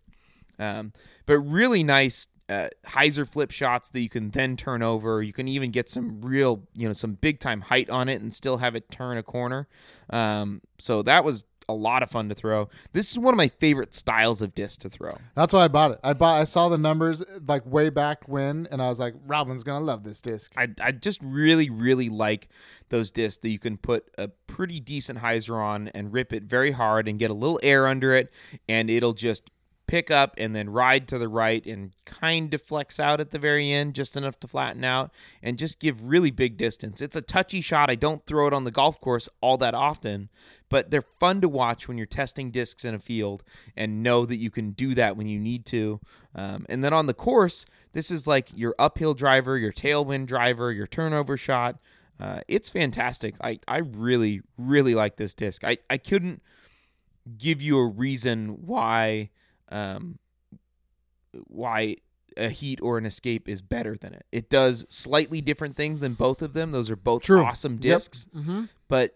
Um, 0.58 0.92
but 1.26 1.38
really 1.40 1.84
nice 1.84 2.26
uh, 2.48 2.68
hyzer 2.86 3.28
flip 3.28 3.50
shots 3.50 3.90
that 3.90 4.00
you 4.00 4.08
can 4.08 4.30
then 4.30 4.56
turn 4.56 4.82
over. 4.82 5.22
You 5.22 5.34
can 5.34 5.46
even 5.46 5.70
get 5.70 5.90
some 5.90 6.22
real, 6.22 6.62
you 6.74 6.88
know, 6.88 6.94
some 6.94 7.12
big 7.12 7.38
time 7.38 7.60
height 7.60 7.90
on 7.90 8.08
it 8.08 8.22
and 8.22 8.32
still 8.32 8.56
have 8.56 8.74
it 8.74 8.90
turn 8.90 9.18
a 9.18 9.22
corner. 9.22 9.68
Um, 10.08 10.62
so 10.78 11.02
that 11.02 11.22
was 11.24 11.44
a 11.68 11.74
lot 11.74 12.02
of 12.02 12.10
fun 12.10 12.28
to 12.28 12.34
throw. 12.34 12.68
This 12.92 13.10
is 13.10 13.18
one 13.18 13.34
of 13.34 13.38
my 13.38 13.48
favorite 13.48 13.94
styles 13.94 14.40
of 14.40 14.54
disc 14.54 14.80
to 14.80 14.90
throw. 14.90 15.12
That's 15.34 15.52
why 15.52 15.64
I 15.64 15.68
bought 15.68 15.92
it. 15.92 16.00
I 16.02 16.14
bought. 16.14 16.40
I 16.40 16.44
saw 16.44 16.68
the 16.68 16.78
numbers 16.78 17.22
like 17.46 17.66
way 17.66 17.90
back 17.90 18.26
when, 18.26 18.66
and 18.70 18.80
I 18.80 18.88
was 18.88 18.98
like, 18.98 19.14
Robin's 19.26 19.62
gonna 19.62 19.84
love 19.84 20.04
this 20.04 20.20
disc. 20.20 20.52
I, 20.56 20.68
I 20.80 20.92
just 20.92 21.20
really, 21.22 21.70
really 21.70 22.08
like 22.08 22.48
those 22.88 23.10
discs 23.10 23.42
that 23.42 23.50
you 23.50 23.58
can 23.58 23.76
put 23.76 24.08
a 24.16 24.28
pretty 24.28 24.80
decent 24.80 25.18
hyzer 25.18 25.62
on 25.62 25.88
and 25.88 26.12
rip 26.12 26.32
it 26.32 26.44
very 26.44 26.72
hard 26.72 27.06
and 27.06 27.18
get 27.18 27.30
a 27.30 27.34
little 27.34 27.60
air 27.62 27.86
under 27.86 28.14
it, 28.14 28.32
and 28.68 28.88
it'll 28.90 29.12
just 29.12 29.50
pick 29.88 30.10
up 30.10 30.34
and 30.38 30.54
then 30.54 30.70
ride 30.70 31.08
to 31.08 31.18
the 31.18 31.28
right 31.28 31.66
and 31.66 31.92
kind 32.04 32.54
of 32.54 32.62
flex 32.62 33.00
out 33.00 33.20
at 33.20 33.32
the 33.32 33.38
very 33.38 33.72
end, 33.72 33.94
just 33.94 34.16
enough 34.16 34.38
to 34.38 34.46
flatten 34.46 34.84
out 34.84 35.10
and 35.42 35.58
just 35.58 35.80
give 35.80 36.04
really 36.04 36.30
big 36.30 36.56
distance. 36.56 37.00
It's 37.00 37.16
a 37.16 37.22
touchy 37.22 37.60
shot. 37.60 37.90
I 37.90 37.96
don't 37.96 38.24
throw 38.26 38.46
it 38.46 38.52
on 38.52 38.64
the 38.64 38.70
golf 38.70 39.00
course 39.00 39.28
all 39.40 39.56
that 39.56 39.74
often, 39.74 40.28
but 40.68 40.90
they're 40.90 41.02
fun 41.02 41.40
to 41.40 41.48
watch 41.48 41.88
when 41.88 41.96
you're 41.96 42.06
testing 42.06 42.50
discs 42.50 42.84
in 42.84 42.94
a 42.94 43.00
field 43.00 43.42
and 43.76 44.02
know 44.02 44.24
that 44.26 44.36
you 44.36 44.50
can 44.50 44.70
do 44.72 44.94
that 44.94 45.16
when 45.16 45.26
you 45.26 45.40
need 45.40 45.64
to. 45.66 46.00
Um, 46.34 46.66
and 46.68 46.84
then 46.84 46.92
on 46.92 47.06
the 47.06 47.14
course, 47.14 47.66
this 47.92 48.10
is 48.10 48.26
like 48.26 48.50
your 48.54 48.74
uphill 48.78 49.14
driver, 49.14 49.56
your 49.56 49.72
tailwind 49.72 50.26
driver, 50.26 50.70
your 50.70 50.86
turnover 50.86 51.36
shot. 51.36 51.78
Uh, 52.20 52.40
it's 52.46 52.68
fantastic. 52.68 53.34
I, 53.40 53.58
I 53.66 53.78
really, 53.78 54.42
really 54.58 54.94
like 54.94 55.16
this 55.16 55.34
disc. 55.34 55.64
I, 55.64 55.78
I 55.88 55.96
couldn't 55.96 56.42
give 57.38 57.62
you 57.62 57.78
a 57.78 57.86
reason 57.86 58.66
why 58.66 59.30
um, 59.70 60.18
why 61.46 61.96
a 62.36 62.48
heat 62.48 62.80
or 62.82 62.98
an 62.98 63.06
escape 63.06 63.48
is 63.48 63.62
better 63.62 63.96
than 63.96 64.14
it. 64.14 64.24
It 64.32 64.48
does 64.50 64.86
slightly 64.88 65.40
different 65.40 65.76
things 65.76 66.00
than 66.00 66.14
both 66.14 66.42
of 66.42 66.52
them. 66.52 66.70
Those 66.70 66.90
are 66.90 66.96
both 66.96 67.22
True. 67.22 67.42
awesome 67.44 67.74
Yep. 67.74 67.80
discs 67.82 68.28
Mm-hmm. 68.36 68.64
but 68.88 69.14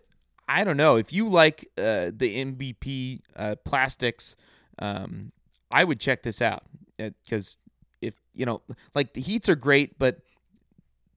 I 0.48 0.64
don't 0.64 0.76
know 0.76 0.96
if 0.96 1.12
you 1.12 1.28
like 1.28 1.68
uh, 1.78 2.10
the 2.14 2.44
MVP 2.44 3.20
uh, 3.36 3.54
plastics. 3.64 4.34
Um, 4.78 5.32
I 5.70 5.84
would 5.84 6.00
check 6.00 6.22
this 6.22 6.42
out 6.42 6.64
because 6.98 7.56
if 8.02 8.14
you 8.34 8.44
know, 8.44 8.60
like 8.94 9.14
the 9.14 9.20
heats 9.20 9.48
are 9.48 9.54
great, 9.54 9.98
but 9.98 10.18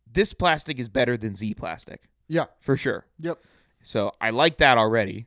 this 0.09 0.31
plastic 0.33 0.79
is 0.79 0.88
better 0.89 1.17
than 1.17 1.36
Z 1.36 1.55
plastic 1.55 2.03
Yeah. 2.27 2.45
for 2.61 2.77
sure. 2.77 3.05
Yep. 3.19 3.39
So 3.81 4.13
I 4.21 4.29
like 4.29 4.57
that 4.57 4.77
already. 4.77 5.25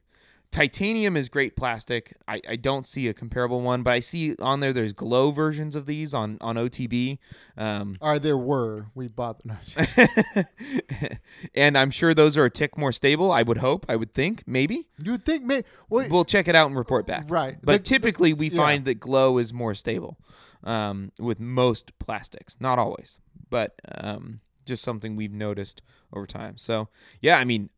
Titanium 0.50 1.16
is 1.16 1.28
great 1.28 1.56
plastic. 1.56 2.16
I, 2.26 2.40
I 2.48 2.56
don't 2.56 2.86
see 2.86 3.06
a 3.08 3.14
comparable 3.14 3.60
one, 3.60 3.82
but 3.82 3.92
I 3.92 4.00
see 4.00 4.34
on 4.40 4.60
there 4.60 4.72
there's 4.72 4.94
glow 4.94 5.30
versions 5.30 5.76
of 5.76 5.84
these 5.84 6.14
on 6.14 6.38
on 6.40 6.56
OTB. 6.56 7.18
Um, 7.56 7.96
there 8.20 8.36
were. 8.36 8.86
We 8.94 9.08
bought 9.08 9.42
them. 9.44 9.58
and 11.54 11.76
I'm 11.76 11.90
sure 11.90 12.14
those 12.14 12.36
are 12.36 12.46
a 12.46 12.50
tick 12.50 12.78
more 12.78 12.92
stable. 12.92 13.30
I 13.30 13.42
would 13.42 13.58
hope. 13.58 13.84
I 13.88 13.96
would 13.96 14.14
think. 14.14 14.42
Maybe. 14.46 14.88
you 15.02 15.12
would 15.12 15.24
think, 15.26 15.44
maybe. 15.44 15.66
Well, 15.90 16.08
we'll 16.08 16.24
check 16.24 16.48
it 16.48 16.54
out 16.54 16.68
and 16.68 16.76
report 16.76 17.06
back. 17.06 17.26
Right. 17.28 17.58
But 17.62 17.78
The- 17.84 17.90
typically, 17.90 18.32
we 18.32 18.48
yeah. 18.48 18.56
find 18.56 18.84
that 18.86 19.00
glow 19.00 19.38
is 19.38 19.52
more 19.52 19.74
stable 19.74 20.18
um, 20.64 21.12
with 21.20 21.38
most 21.38 21.98
plastics. 21.98 22.56
Not 22.58 22.78
always, 22.78 23.18
but 23.50 23.74
um, 23.96 24.40
just 24.64 24.82
something 24.82 25.14
we've 25.14 25.32
noticed 25.32 25.82
over 26.12 26.26
time. 26.26 26.56
So, 26.56 26.88
yeah, 27.20 27.38
I 27.38 27.44
mean, 27.44 27.68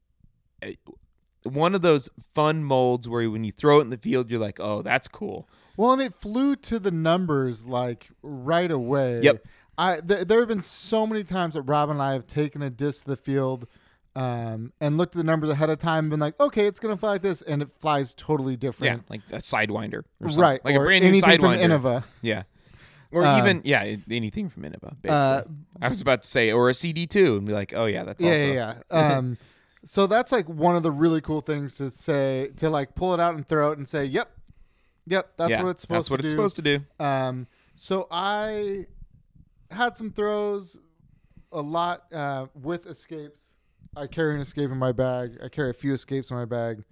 one 1.45 1.74
of 1.74 1.82
those 1.82 2.09
fun 2.34 2.64
molds 2.64 3.09
where 3.09 3.28
when 3.30 3.45
you 3.45 3.53
throw 3.53 3.78
it 3.78 3.82
in 3.82 3.91
the 3.91 3.99
field, 3.99 4.30
you're 4.30 4.41
like, 4.41 4.61
oh, 4.61 4.82
that's 4.82 5.09
cool. 5.09 5.49
Well, 5.76 5.93
and 5.93 6.03
it 6.03 6.14
flew 6.14 6.57
to 6.57 6.78
the 6.78 6.91
numbers 6.91 7.66
like 7.66 8.11
right 8.22 8.70
away. 8.70 9.20
Yep. 9.22 9.47
I 9.78 10.01
th- 10.01 10.26
there 10.26 10.41
have 10.41 10.49
been 10.49 10.62
so 10.62 11.07
many 11.07 11.24
times 11.24 11.55
that 11.55 11.62
Rob 11.62 11.88
and 11.88 12.03
I 12.03 12.12
have 12.12 12.26
taken 12.26 12.61
a 12.61 12.68
disc 12.68 13.05
to 13.05 13.11
the 13.11 13.16
field 13.16 13.66
um, 14.14 14.72
and 14.80 14.99
looked 14.99 15.14
at 15.14 15.18
the 15.18 15.24
numbers 15.24 15.49
ahead 15.49 15.70
of 15.70 15.78
time 15.78 16.05
and 16.05 16.11
been 16.11 16.20
like, 16.20 16.38
okay, 16.38 16.66
it's 16.66 16.80
gonna 16.80 16.97
fly 16.97 17.12
like 17.12 17.22
this, 17.22 17.41
and 17.43 17.62
it 17.62 17.68
flies 17.78 18.14
totally 18.14 18.57
different. 18.57 18.99
Yeah, 18.99 19.03
like 19.09 19.22
a 19.30 19.36
sidewinder. 19.36 20.03
Or 20.20 20.28
something. 20.28 20.43
Right. 20.43 20.64
Like 20.64 20.76
a 20.76 20.80
brand 20.80 21.03
new 21.03 21.09
anything 21.09 21.41
from. 21.41 21.55
Innova. 21.55 22.05
Yeah. 22.20 22.43
Or 23.12 23.24
even, 23.38 23.62
yeah, 23.64 23.97
anything 24.09 24.51
from 24.51 24.62
Innova, 24.62 24.95
basically. 25.03 25.11
Uh, 25.11 25.43
I 25.82 25.88
was 25.88 26.01
about 26.01 26.22
to 26.22 26.28
say, 26.28 26.53
or 26.53 26.68
a 26.68 26.72
CD2 26.72 27.38
and 27.38 27.47
be 27.47 27.53
like, 27.53 27.72
oh, 27.74 27.86
yeah, 27.86 28.05
that's 28.05 28.22
yeah, 28.22 28.30
also. 28.30 28.47
yeah, 28.47 28.74
yeah. 28.93 29.16
Um, 29.16 29.38
so 29.85 30.07
that's 30.07 30.33
like 30.33 30.49
one 30.49 30.76
of 30.76 30.83
the 30.83 30.91
really 30.91 31.20
cool 31.20 31.41
things 31.41 31.76
to 31.76 31.91
say 31.91 32.51
to 32.57 32.68
like 32.70 32.95
pull 32.95 33.14
it 33.14 33.20
out 33.20 33.35
and 33.35 33.47
throw 33.47 33.72
it 33.72 33.78
and 33.78 33.89
say, 33.89 34.05
"Yep, 34.05 34.31
yep, 35.07 35.33
that's 35.37 35.51
Yeah, 35.51 35.62
what 35.62 35.70
it's 35.70 35.83
supposed 35.83 36.05
That's 36.05 36.11
what 36.11 36.16
to 36.18 36.22
it's 36.22 36.31
do." 36.33 36.37
supposed 36.37 36.57
to 36.57 36.62
do. 36.62 36.81
Um, 36.99 37.47
so 37.74 38.07
I 38.11 38.87
had 39.70 39.97
some 39.97 40.11
throws, 40.11 40.78
a 41.53 41.61
lot 41.62 42.12
uh, 42.12 42.47
with 42.55 42.87
escapes. 42.87 43.41
I 43.97 44.07
carry 44.07 44.35
an 44.35 44.41
escape 44.41 44.70
in 44.70 44.78
my 44.78 44.93
bag. 44.93 45.39
I 45.43 45.49
carry 45.49 45.70
a 45.70 45.74
few 45.74 45.93
escapes 45.93 46.31
in 46.31 46.37
my 46.37 46.45
bag. 46.45 46.85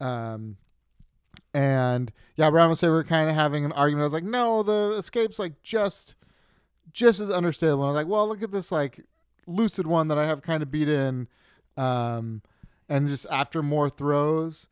Um, 0.00 0.56
and 1.54 2.12
yeah, 2.36 2.50
Brown 2.50 2.68
would 2.68 2.78
say 2.78 2.88
we 2.88 2.94
are 2.94 3.04
kind 3.04 3.28
of 3.30 3.34
having 3.34 3.64
an 3.64 3.72
argument. 3.72 4.02
I 4.02 4.04
was 4.04 4.12
like, 4.12 4.24
no, 4.24 4.62
the 4.62 4.96
escape's 4.98 5.38
like 5.38 5.62
just, 5.62 6.14
just 6.92 7.20
as 7.20 7.30
understable. 7.30 7.82
And 7.82 7.84
I 7.84 7.86
was 7.92 7.94
like, 7.94 8.06
well, 8.06 8.26
look 8.28 8.42
at 8.42 8.50
this 8.52 8.70
like 8.72 9.00
lucid 9.46 9.86
one 9.86 10.08
that 10.08 10.18
I 10.18 10.26
have 10.26 10.42
kind 10.42 10.62
of 10.62 10.70
beat 10.70 10.88
in. 10.88 11.28
Um, 11.76 12.42
and 12.88 13.08
just 13.08 13.26
after 13.30 13.62
more 13.62 13.88
throws, 13.88 14.68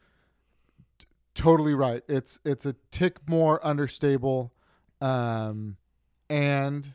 t- 0.98 1.07
totally 1.34 1.74
right. 1.74 2.03
It's 2.09 2.38
it's 2.44 2.66
a 2.66 2.74
tick 2.90 3.16
more 3.28 3.64
understable, 3.64 4.53
um, 5.01 5.76
and 6.28 6.94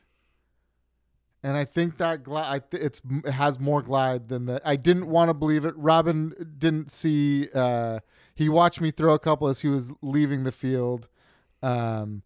and 1.46 1.56
I 1.58 1.66
think 1.66 1.98
that 1.98 2.24
glide 2.24 2.72
th- 2.72 2.84
it's 2.84 3.02
it 3.24 3.32
has 3.32 3.60
more 3.60 3.82
glide 3.82 4.30
than 4.30 4.46
the. 4.46 4.62
I 4.66 4.76
didn't 4.76 5.08
want 5.08 5.30
to 5.30 5.34
believe 5.34 5.66
it. 5.66 5.76
Robin 5.78 6.34
didn't 6.58 6.92
see. 6.92 7.50
Uh, 7.54 8.00
he 8.34 8.50
watched 8.50 8.82
me 8.82 8.92
throw 8.92 9.14
a 9.14 9.20
couple 9.20 9.48
as 9.48 9.62
he 9.62 9.68
was 9.68 9.92
leaving 10.02 10.44
the 10.44 10.52
field. 10.52 11.08
Um, 11.62 12.24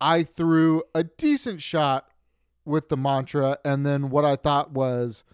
I 0.00 0.22
threw 0.22 0.82
a 0.94 1.02
decent 1.04 1.62
shot 1.62 2.08
with 2.64 2.90
the 2.90 2.96
mantra, 2.96 3.58
and 3.64 3.84
then 3.84 4.10
what 4.10 4.24
I 4.24 4.36
thought 4.36 4.72
was 4.72 5.24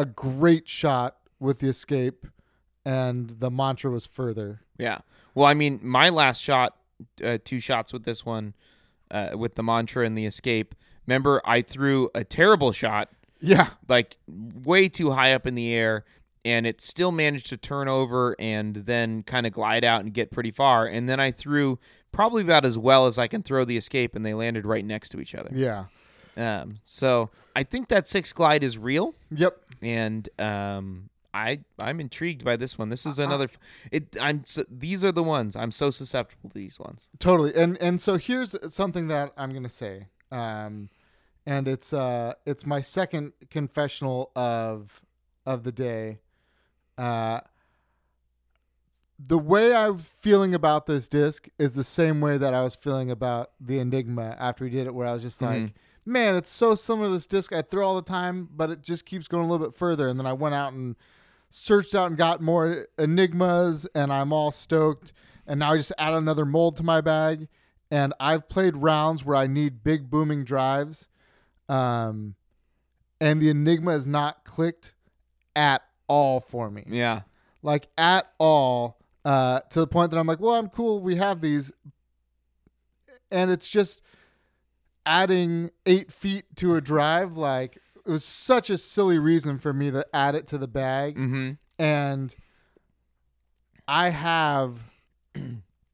a 0.00 0.04
great 0.04 0.68
shot 0.68 1.16
with 1.38 1.58
the 1.58 1.68
escape, 1.68 2.26
and 2.84 3.30
the 3.30 3.50
mantra 3.50 3.90
was 3.90 4.06
further. 4.06 4.60
Yeah. 4.78 4.98
Well, 5.34 5.46
I 5.46 5.54
mean, 5.54 5.80
my 5.82 6.08
last 6.08 6.42
shot, 6.42 6.76
uh, 7.22 7.38
two 7.44 7.60
shots 7.60 7.92
with 7.92 8.04
this 8.04 8.24
one, 8.24 8.54
uh, 9.10 9.30
with 9.36 9.54
the 9.54 9.62
mantra 9.62 10.06
and 10.06 10.16
the 10.16 10.26
escape. 10.26 10.74
Remember, 11.06 11.40
I 11.44 11.62
threw 11.62 12.10
a 12.14 12.24
terrible 12.24 12.72
shot, 12.72 13.10
Yeah, 13.40 13.68
like 13.88 14.16
way 14.28 14.88
too 14.88 15.12
high 15.12 15.34
up 15.34 15.46
in 15.46 15.54
the 15.54 15.72
air, 15.72 16.04
and 16.44 16.66
it 16.66 16.80
still 16.80 17.12
managed 17.12 17.48
to 17.48 17.56
turn 17.56 17.86
over 17.88 18.34
and 18.38 18.76
then 18.76 19.22
kind 19.22 19.46
of 19.46 19.52
glide 19.52 19.84
out 19.84 20.00
and 20.02 20.12
get 20.14 20.30
pretty 20.30 20.50
far. 20.50 20.86
And 20.86 21.08
then 21.08 21.20
I 21.20 21.30
threw 21.30 21.78
probably 22.12 22.42
about 22.42 22.64
as 22.64 22.78
well 22.78 23.06
as 23.06 23.18
I 23.18 23.26
can 23.28 23.42
throw 23.42 23.64
the 23.64 23.76
escape, 23.76 24.16
and 24.16 24.24
they 24.24 24.32
landed 24.34 24.64
right 24.64 24.84
next 24.84 25.10
to 25.10 25.20
each 25.20 25.34
other. 25.34 25.50
yeah, 25.52 25.84
Um, 26.36 26.76
so 26.84 27.30
I 27.54 27.62
think 27.62 27.88
that 27.88 28.06
six 28.06 28.32
glide 28.32 28.62
is 28.62 28.76
real 28.76 29.14
yep. 29.30 29.56
and 29.80 30.28
um, 30.38 31.08
I 31.32 31.60
I'm 31.78 31.98
intrigued 32.00 32.44
by 32.44 32.56
this 32.56 32.78
one. 32.78 32.88
This 32.90 33.06
is 33.06 33.18
another. 33.18 33.48
It 33.90 34.16
I'm 34.20 34.44
so, 34.44 34.64
these 34.70 35.02
are 35.04 35.12
the 35.12 35.22
ones 35.22 35.56
I'm 35.56 35.72
so 35.72 35.90
susceptible 35.90 36.50
to 36.50 36.54
these 36.54 36.78
ones. 36.78 37.08
totally 37.18 37.54
and 37.54 37.76
and 37.80 38.00
so 38.00 38.16
here's 38.16 38.54
something 38.72 39.08
that 39.08 39.32
i'm 39.36 39.50
gonna 39.50 39.68
say 39.68 40.06
um 40.32 40.88
and 41.46 41.68
it's 41.68 41.92
uh 41.92 42.32
it's 42.44 42.66
my 42.66 42.80
second 42.80 43.32
confessional 43.50 44.30
of 44.36 45.00
of 45.46 45.62
the 45.62 45.72
day 45.72 46.18
uh 46.98 47.40
the 49.18 49.38
way 49.38 49.74
I'm 49.74 49.96
feeling 49.98 50.54
about 50.54 50.86
this 50.86 51.08
disc 51.08 51.48
is 51.58 51.74
the 51.74 51.84
same 51.84 52.20
way 52.20 52.36
that 52.36 52.52
I 52.52 52.62
was 52.62 52.76
feeling 52.76 53.10
about 53.10 53.52
the 53.58 53.78
Enigma 53.78 54.36
after 54.38 54.64
we 54.64 54.70
did 54.70 54.86
it, 54.86 54.94
where 54.94 55.06
I 55.06 55.14
was 55.14 55.22
just 55.22 55.40
like, 55.40 55.62
Mhm. 55.62 55.72
Man, 56.06 56.36
it's 56.36 56.50
so 56.50 56.74
similar 56.74 57.08
to 57.08 57.12
this 57.12 57.26
disc 57.26 57.52
I 57.52 57.62
throw 57.62 57.86
all 57.86 57.96
the 57.96 58.02
time, 58.02 58.48
but 58.54 58.70
it 58.70 58.82
just 58.82 59.04
keeps 59.04 59.26
going 59.28 59.44
a 59.44 59.48
little 59.50 59.66
bit 59.66 59.76
further. 59.76 60.08
And 60.08 60.18
then 60.18 60.26
I 60.26 60.32
went 60.32 60.54
out 60.54 60.72
and 60.72 60.96
searched 61.50 61.94
out 61.94 62.06
and 62.06 62.16
got 62.16 62.40
more 62.40 62.86
Enigmas, 62.98 63.86
and 63.94 64.12
I'm 64.12 64.32
all 64.32 64.50
stoked. 64.52 65.12
And 65.46 65.60
now 65.60 65.72
I 65.72 65.76
just 65.76 65.92
add 65.98 66.12
another 66.14 66.44
mold 66.46 66.76
to 66.78 66.82
my 66.82 67.00
bag. 67.00 67.48
And 67.90 68.14
I've 68.18 68.48
played 68.48 68.76
rounds 68.76 69.24
where 69.24 69.36
I 69.36 69.46
need 69.46 69.84
big 69.84 70.10
booming 70.10 70.44
drives, 70.44 71.08
um, 71.68 72.34
and 73.20 73.40
the 73.40 73.48
Enigma 73.50 73.92
is 73.92 74.06
not 74.06 74.44
clicked 74.44 74.94
at 75.54 75.82
all 76.08 76.38
for 76.40 76.70
me 76.70 76.84
Yeah. 76.86 77.22
like 77.62 77.88
at 77.96 78.26
all 78.38 78.98
uh, 79.24 79.60
to 79.70 79.80
the 79.80 79.86
point 79.86 80.10
that 80.10 80.18
I'm 80.18 80.26
like, 80.26 80.40
well, 80.40 80.54
I'm 80.54 80.68
cool. 80.68 81.00
We 81.00 81.14
have 81.16 81.40
these, 81.40 81.72
and 83.30 83.50
it's 83.50 83.68
just 83.68 84.02
adding 85.06 85.70
eight 85.86 86.12
feet 86.12 86.44
to 86.56 86.74
a 86.74 86.80
drive. 86.82 87.36
Like 87.36 87.76
it 88.04 88.10
was 88.10 88.24
such 88.24 88.68
a 88.68 88.76
silly 88.76 89.18
reason 89.18 89.58
for 89.58 89.72
me 89.72 89.90
to 89.90 90.04
add 90.14 90.34
it 90.34 90.46
to 90.48 90.58
the 90.58 90.68
bag, 90.68 91.16
Mm-hmm. 91.16 91.52
and 91.78 92.34
I 93.88 94.10
have 94.10 94.78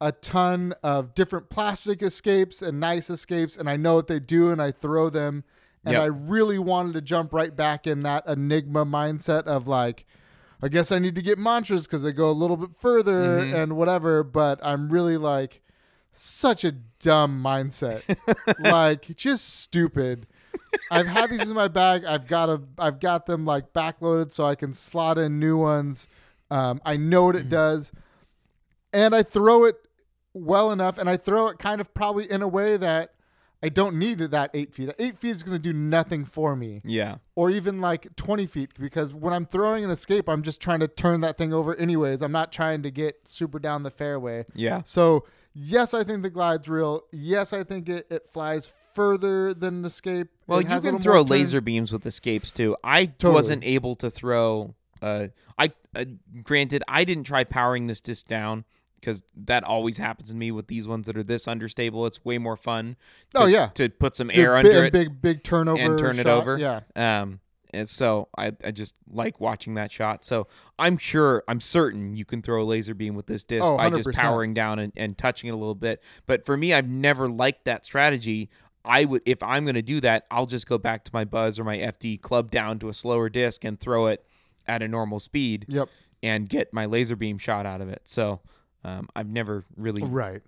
a 0.01 0.11
ton 0.11 0.73
of 0.83 1.13
different 1.15 1.49
plastic 1.49 2.01
escapes 2.01 2.61
and 2.61 2.79
nice 2.79 3.09
escapes, 3.09 3.55
and 3.57 3.69
I 3.69 3.77
know 3.77 3.95
what 3.95 4.07
they 4.07 4.19
do, 4.19 4.49
and 4.51 4.61
I 4.61 4.71
throw 4.71 5.09
them. 5.09 5.43
And 5.85 5.93
Yep. 5.93 6.01
I 6.01 6.05
really 6.05 6.57
wanted 6.59 6.93
to 6.93 7.01
jump 7.01 7.33
right 7.33 7.55
back 7.55 7.85
in 7.87 8.03
that 8.03 8.25
enigma 8.27 8.85
mindset 8.85 9.43
of 9.43 9.67
like, 9.67 10.05
I 10.61 10.69
guess 10.69 10.91
I 10.93 10.99
need 10.99 11.15
to 11.15 11.21
get 11.21 11.37
mantras 11.37 11.85
because 11.87 12.03
they 12.03 12.13
go 12.13 12.29
a 12.29 12.31
little 12.31 12.55
bit 12.57 12.69
further 12.73 13.41
Mhm. 13.41 13.53
and 13.63 13.75
whatever. 13.75 14.23
But 14.23 14.59
I'm 14.63 14.87
really 14.89 15.17
like 15.17 15.61
such 16.13 16.63
a 16.63 16.71
dumb 16.71 17.43
mindset, 17.43 18.01
like 18.59 19.15
just 19.15 19.61
stupid. 19.61 20.27
I've 20.89 21.07
had 21.07 21.29
these 21.29 21.49
in 21.49 21.55
my 21.55 21.67
bag. 21.67 22.05
I've 22.05 22.27
got 22.27 22.49
a, 22.49 22.61
I've 22.77 22.99
got 22.99 23.25
them 23.25 23.45
like 23.45 23.73
backloaded 23.73 24.31
so 24.31 24.45
I 24.45 24.55
can 24.55 24.73
slot 24.73 25.17
in 25.17 25.39
new 25.39 25.57
ones. 25.57 26.07
Um, 26.51 26.81
I 26.85 26.97
know 26.97 27.25
what 27.25 27.35
it 27.35 27.49
does, 27.49 27.91
and 28.91 29.15
I 29.15 29.23
throw 29.23 29.65
it 29.65 29.75
well 30.33 30.71
enough, 30.71 30.97
and 30.97 31.09
I 31.09 31.17
throw 31.17 31.47
it 31.47 31.57
kind 31.59 31.81
of 31.81 31.93
probably 31.93 32.29
in 32.29 32.41
a 32.41 32.47
way 32.47 32.77
that 32.77 33.13
I 33.61 33.69
don't 33.69 33.97
need 33.97 34.19
that 34.19 34.51
eight 34.53 34.73
feet. 34.73 34.89
Eight 34.99 35.17
feet 35.17 35.35
is 35.37 35.43
going 35.43 35.55
to 35.55 35.61
do 35.61 35.71
nothing 35.73 36.25
for 36.25 36.53
me 36.55 36.81
Yeah. 36.83 37.15
or 37.35 37.49
even 37.49 37.79
like 37.79 38.13
20 38.17 38.45
feet 38.45 38.71
because 38.77 39.13
when 39.13 39.33
I'm 39.33 39.45
throwing 39.45 39.85
an 39.85 39.89
escape, 39.89 40.27
I'm 40.27 40.43
just 40.43 40.59
trying 40.59 40.81
to 40.81 40.87
turn 40.89 41.21
that 41.21 41.37
thing 41.37 41.53
over 41.53 41.73
anyways. 41.75 42.21
I'm 42.21 42.33
not 42.33 42.51
trying 42.51 42.83
to 42.83 42.91
get 42.91 43.25
super 43.25 43.59
down 43.59 43.83
the 43.83 43.89
fairway. 43.91 44.45
Yeah. 44.53 44.81
So, 44.83 45.25
yes, 45.53 45.93
I 45.93 46.03
think 46.03 46.23
the 46.23 46.29
glide's 46.29 46.67
real. 46.69 47.03
Yes, 47.11 47.53
I 47.53 47.63
think 47.63 47.89
it, 47.89 48.07
it 48.09 48.29
flies 48.31 48.73
further 48.93 49.53
than 49.53 49.75
an 49.79 49.85
escape. 49.85 50.27
Well, 50.47 50.59
It 50.59 50.69
you 50.69 50.79
can 50.81 50.99
throw 50.99 51.13
more 51.15 51.23
turn. 51.23 51.31
laser 51.31 51.61
beams 51.61 51.91
with 51.91 52.05
escapes 52.05 52.51
too. 52.51 52.75
I 52.83 53.05
Totally. 53.05 53.33
wasn't 53.33 53.63
able 53.63 53.95
to 53.95 54.09
throw. 54.11 54.75
Uh, 55.01 55.27
I 55.57 55.71
uh, 55.95 56.05
granted 56.43 56.83
I 56.87 57.03
didn't 57.03 57.23
try 57.25 57.43
powering 57.43 57.87
this 57.87 58.01
disc 58.01 58.27
down 58.27 58.65
because 58.99 59.21
that 59.35 59.63
always 59.63 59.97
happens 59.97 60.29
to 60.29 60.35
me 60.35 60.51
with 60.51 60.67
these 60.67 60.87
ones 60.87 61.07
that 61.07 61.17
are 61.17 61.23
this 61.23 61.47
understable. 61.47 62.05
It's 62.05 62.23
way 62.23 62.37
more 62.37 62.55
fun. 62.55 62.95
To, 63.35 63.41
Oh, 63.41 63.45
yeah. 63.47 63.67
to 63.73 63.89
put 63.89 64.15
some 64.15 64.27
Big- 64.27 64.37
air 64.37 64.55
big, 64.61 64.65
under 64.73 64.85
it 64.85 64.93
Big, 64.93 65.21
big 65.21 65.43
turnover. 65.43 65.81
and 65.81 65.99
turn 65.99 66.19
it 66.19 66.27
over. 66.27 66.57
Yeah. 66.57 66.81
Um, 66.95 67.39
and 67.73 67.87
so 67.89 68.29
I, 68.37 68.51
I 68.63 68.71
just 68.71 68.95
like 69.09 69.39
watching 69.39 69.73
that 69.75 69.91
shot. 69.91 70.23
So 70.25 70.47
I'm 70.77 70.97
sure, 70.97 71.43
I'm 71.47 71.59
certain 71.61 72.15
you 72.15 72.25
can 72.25 72.41
throw 72.41 72.61
a 72.61 72.65
laser 72.65 72.93
beam 72.93 73.15
with 73.15 73.25
this 73.27 73.43
disc 73.43 73.65
Oh, 73.65 73.77
by 73.77 73.85
just 73.97 74.07
powering 74.21 74.53
down 74.53 74.79
and, 74.79 74.93
and 74.95 75.17
touching 75.17 75.47
it 75.49 75.53
a 75.53 75.57
little 75.57 75.75
bit. 75.75 76.01
But 76.25 76.45
for 76.45 76.55
me, 76.57 76.73
I've 76.73 76.87
never 76.89 77.27
liked 77.27 77.65
that 77.65 77.85
strategy. 77.85 78.49
I 78.85 79.05
would, 79.05 79.21
if 79.25 79.41
I'm 79.41 79.63
going 79.65 79.75
to 79.75 79.81
do 79.81 80.01
that, 80.01 80.25
I'll 80.29 80.45
just 80.45 80.67
go 80.67 80.77
back 80.77 81.03
to 81.05 81.11
my 81.13 81.23
Buzzz 81.25 81.57
or 81.59 81.63
my 81.63 81.77
FD 81.77 82.21
club 82.21 82.51
down 82.51 82.79
to 82.79 82.89
a 82.89 82.93
slower 82.93 83.29
disc 83.29 83.63
and 83.63 83.79
throw 83.79 84.07
it 84.07 84.25
at 84.67 84.81
a 84.81 84.87
normal 84.87 85.19
speed 85.19 85.65
Yep. 85.69 85.89
and 86.21 86.49
get 86.49 86.73
my 86.73 86.85
laser 86.85 87.15
beam 87.15 87.37
shot 87.37 87.65
out 87.65 87.79
of 87.81 87.89
it. 87.89 88.01
So 88.05 88.41
um, 88.83 89.07
I've 89.15 89.29
never 89.29 89.63
really 89.77 90.03
Right. 90.03 90.41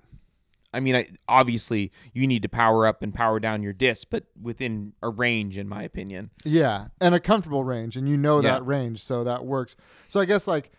I 0.76 0.80
mean, 0.82 0.96
I, 0.96 1.08
obviously 1.28 1.92
you 2.14 2.28
need 2.28 2.42
to 2.44 2.50
power 2.50 2.86
up 2.86 3.02
and 3.02 3.14
power 3.14 3.40
down 3.40 3.64
your 3.64 3.74
disc, 3.74 4.08
but 4.12 4.26
within 4.42 4.94
a 5.02 5.10
range, 5.10 5.58
in 5.58 5.68
my 5.70 5.84
opinion. 5.84 6.30
Yeah, 6.44 6.88
and 7.00 7.16
a 7.16 7.20
comfortable 7.20 7.64
range, 7.64 7.96
and 7.98 8.08
you 8.10 8.18
know 8.18 8.42
Yeah. 8.42 8.52
that 8.56 8.66
range, 8.66 9.02
so 9.02 9.24
that 9.24 9.46
works. 9.46 9.76
So 10.10 10.20
I 10.20 10.26
guess 10.26 10.48
like 10.48 10.72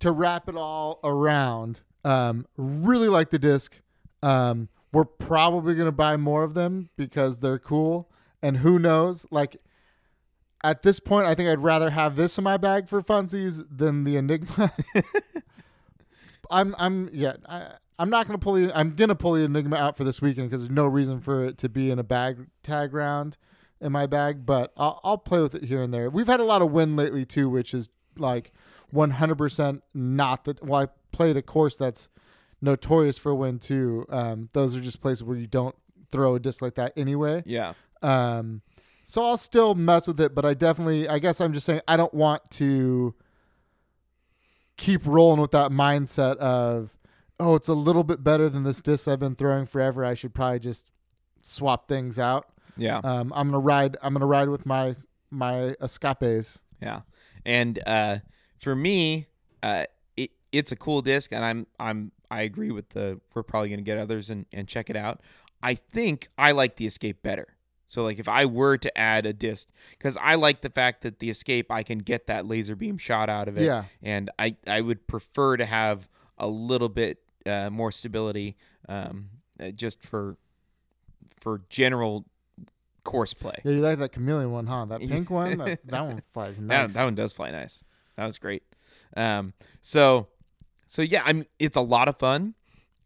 to 0.00 0.10
wrap 0.10 0.48
it 0.48 0.56
all 0.56 0.98
around, 1.04 1.82
um, 2.04 2.46
really 2.56 3.08
like 3.08 3.30
the 3.30 3.38
disc. 3.38 3.80
Um, 4.22 4.68
we're 4.92 5.04
probably 5.04 5.74
gonna 5.74 5.92
buy 5.92 6.16
more 6.16 6.42
of 6.42 6.54
them 6.54 6.88
because 6.96 7.40
they're 7.40 7.58
cool, 7.58 8.10
and 8.42 8.56
who 8.58 8.78
knows? 8.78 9.26
Like 9.30 9.56
at 10.64 10.82
this 10.82 10.98
point, 11.00 11.26
I 11.26 11.34
think 11.34 11.48
I'd 11.48 11.60
rather 11.60 11.90
have 11.90 12.16
this 12.16 12.38
in 12.38 12.44
my 12.44 12.56
bag 12.56 12.88
for 12.88 13.02
funsies 13.02 13.62
than 13.70 14.04
the 14.04 14.16
Enigma. 14.16 14.72
I'm 16.50 16.74
I'm 16.78 17.10
yeah. 17.12 17.34
I, 17.48 17.72
I'm 17.98 18.10
not 18.10 18.26
gonna 18.26 18.38
pull 18.38 18.54
the. 18.54 18.76
I'm 18.76 18.94
gonna 18.94 19.14
pull 19.14 19.32
the 19.32 19.44
Enigma 19.44 19.76
out 19.76 19.96
for 19.96 20.04
this 20.04 20.20
weekend 20.20 20.50
because 20.50 20.62
there's 20.62 20.74
no 20.74 20.86
reason 20.86 21.20
for 21.20 21.44
it 21.44 21.58
to 21.58 21.68
be 21.68 21.90
in 21.90 21.98
a 21.98 22.04
bag 22.04 22.46
tag 22.62 22.92
round 22.92 23.36
in 23.80 23.92
my 23.92 24.06
bag. 24.06 24.44
But 24.44 24.72
I'll, 24.76 25.00
I'll 25.02 25.18
play 25.18 25.40
with 25.40 25.54
it 25.54 25.64
here 25.64 25.82
and 25.82 25.92
there. 25.92 26.10
We've 26.10 26.26
had 26.26 26.40
a 26.40 26.44
lot 26.44 26.62
of 26.62 26.70
wind 26.70 26.96
lately 26.96 27.24
too, 27.24 27.48
which 27.48 27.72
is 27.72 27.88
like 28.18 28.52
100% 28.94 29.82
not 29.94 30.44
that. 30.44 30.64
Well, 30.64 30.82
I 30.82 30.88
played 31.12 31.36
a 31.36 31.42
course 31.42 31.76
that's 31.76 32.08
notorious 32.60 33.18
for 33.18 33.34
wind 33.34 33.62
too. 33.62 34.06
Um, 34.08 34.48
those 34.52 34.76
are 34.76 34.80
just 34.80 35.00
places 35.00 35.24
where 35.24 35.36
you 35.36 35.46
don't 35.46 35.74
throw 36.12 36.34
a 36.34 36.40
disc 36.40 36.62
like 36.62 36.74
that 36.74 36.92
anyway. 36.96 37.42
Yeah. 37.46 37.74
Um, 38.02 38.62
so 39.04 39.22
I'll 39.22 39.36
still 39.36 39.74
mess 39.74 40.06
with 40.06 40.20
it, 40.20 40.34
but 40.34 40.44
I 40.44 40.54
definitely, 40.54 41.08
I 41.08 41.18
guess 41.18 41.40
I'm 41.40 41.52
just 41.52 41.64
saying, 41.64 41.80
I 41.86 41.96
don't 41.96 42.12
want 42.12 42.50
to 42.52 43.14
keep 44.76 45.06
rolling 45.06 45.40
with 45.40 45.52
that 45.52 45.70
mindset 45.70 46.36
of, 46.36 46.96
oh, 47.38 47.54
it's 47.54 47.68
a 47.68 47.74
little 47.74 48.04
bit 48.04 48.22
better 48.22 48.48
than 48.48 48.62
this 48.62 48.80
disc 48.80 49.08
I've 49.08 49.20
been 49.20 49.34
throwing 49.34 49.66
forever. 49.66 50.04
I 50.04 50.14
should 50.14 50.34
probably 50.34 50.60
just 50.60 50.86
swap 51.42 51.88
things 51.88 52.18
out. 52.18 52.48
Yeah. 52.76 52.98
Um, 52.98 53.32
I'm 53.34 53.50
gonna 53.50 53.58
ride. 53.60 53.96
I'm 54.02 54.12
gonna 54.12 54.26
ride 54.26 54.48
with 54.48 54.66
my 54.66 54.96
my 55.30 55.74
escapes. 55.80 56.62
Yeah. 56.80 57.00
And 57.44 57.78
uh, 57.86 58.18
for 58.58 58.74
me, 58.74 59.26
uh, 59.62 59.84
it, 60.16 60.30
it's 60.52 60.72
a 60.72 60.76
cool 60.76 61.02
disc, 61.02 61.32
and 61.32 61.44
I'm 61.44 61.66
I'm 61.78 62.12
I 62.30 62.42
agree 62.42 62.70
with 62.70 62.90
the. 62.90 63.20
We're 63.34 63.42
probably 63.42 63.70
gonna 63.70 63.82
get 63.82 63.98
others 63.98 64.30
and, 64.30 64.46
and 64.52 64.68
check 64.68 64.90
it 64.90 64.96
out. 64.96 65.20
I 65.62 65.74
think 65.74 66.28
I 66.36 66.52
like 66.52 66.76
the 66.76 66.86
Escape 66.86 67.22
better. 67.22 67.48
So 67.86 68.02
like 68.02 68.18
if 68.18 68.28
I 68.28 68.46
were 68.46 68.76
to 68.78 68.98
add 68.98 69.26
a 69.26 69.32
disc, 69.32 69.68
because 69.90 70.16
I 70.16 70.34
like 70.34 70.60
the 70.60 70.70
fact 70.70 71.02
that 71.02 71.20
the 71.20 71.30
Escape 71.30 71.70
I 71.70 71.82
can 71.82 71.98
get 71.98 72.26
that 72.26 72.46
laser 72.46 72.76
beam 72.76 72.98
shot 72.98 73.28
out 73.28 73.48
of 73.48 73.56
it. 73.56 73.64
Yeah. 73.64 73.84
And 74.02 74.30
I 74.38 74.56
I 74.66 74.80
would 74.80 75.06
prefer 75.06 75.56
to 75.56 75.64
have 75.64 76.08
a 76.36 76.48
little 76.48 76.88
bit 76.88 77.20
uh, 77.46 77.70
more 77.70 77.92
stability, 77.92 78.56
um, 78.88 79.30
uh, 79.60 79.70
just 79.70 80.02
for 80.02 80.36
for 81.40 81.62
general 81.68 82.26
course 83.04 83.34
play. 83.34 83.54
Yeah, 83.64 83.72
you 83.72 83.80
like 83.80 83.98
that 83.98 84.12
chameleon 84.12 84.50
one, 84.50 84.66
huh? 84.66 84.84
That 84.86 85.00
pink 85.08 85.30
one. 85.30 85.58
That, 85.58 85.86
that 85.86 86.00
one 86.06 86.22
flies 86.32 86.56
That, 86.58 86.62
nice. 86.62 86.94
that 86.94 87.04
one 87.04 87.14
does 87.14 87.32
fly 87.32 87.50
nice. 87.50 87.84
That 88.16 88.24
was 88.24 88.38
great. 88.38 88.62
Um, 89.16 89.52
so, 89.80 90.28
so 90.86 91.02
yeah, 91.02 91.22
I'm. 91.24 91.44
It's 91.58 91.76
a 91.76 91.80
lot 91.82 92.08
of 92.08 92.18
fun, 92.18 92.54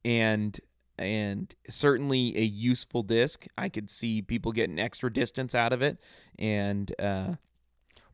and 0.05 0.59
and 0.99 1.55
certainly 1.69 2.37
a 2.37 2.43
useful 2.43 3.03
disc. 3.03 3.47
I 3.59 3.69
could 3.69 3.91
see 3.91 4.23
people 4.23 4.53
getting 4.53 4.79
extra 4.79 5.13
distance 5.13 5.55
out 5.55 5.73
of 5.73 5.83
it, 5.83 5.99
and 6.39 6.91
uh, 6.99 7.35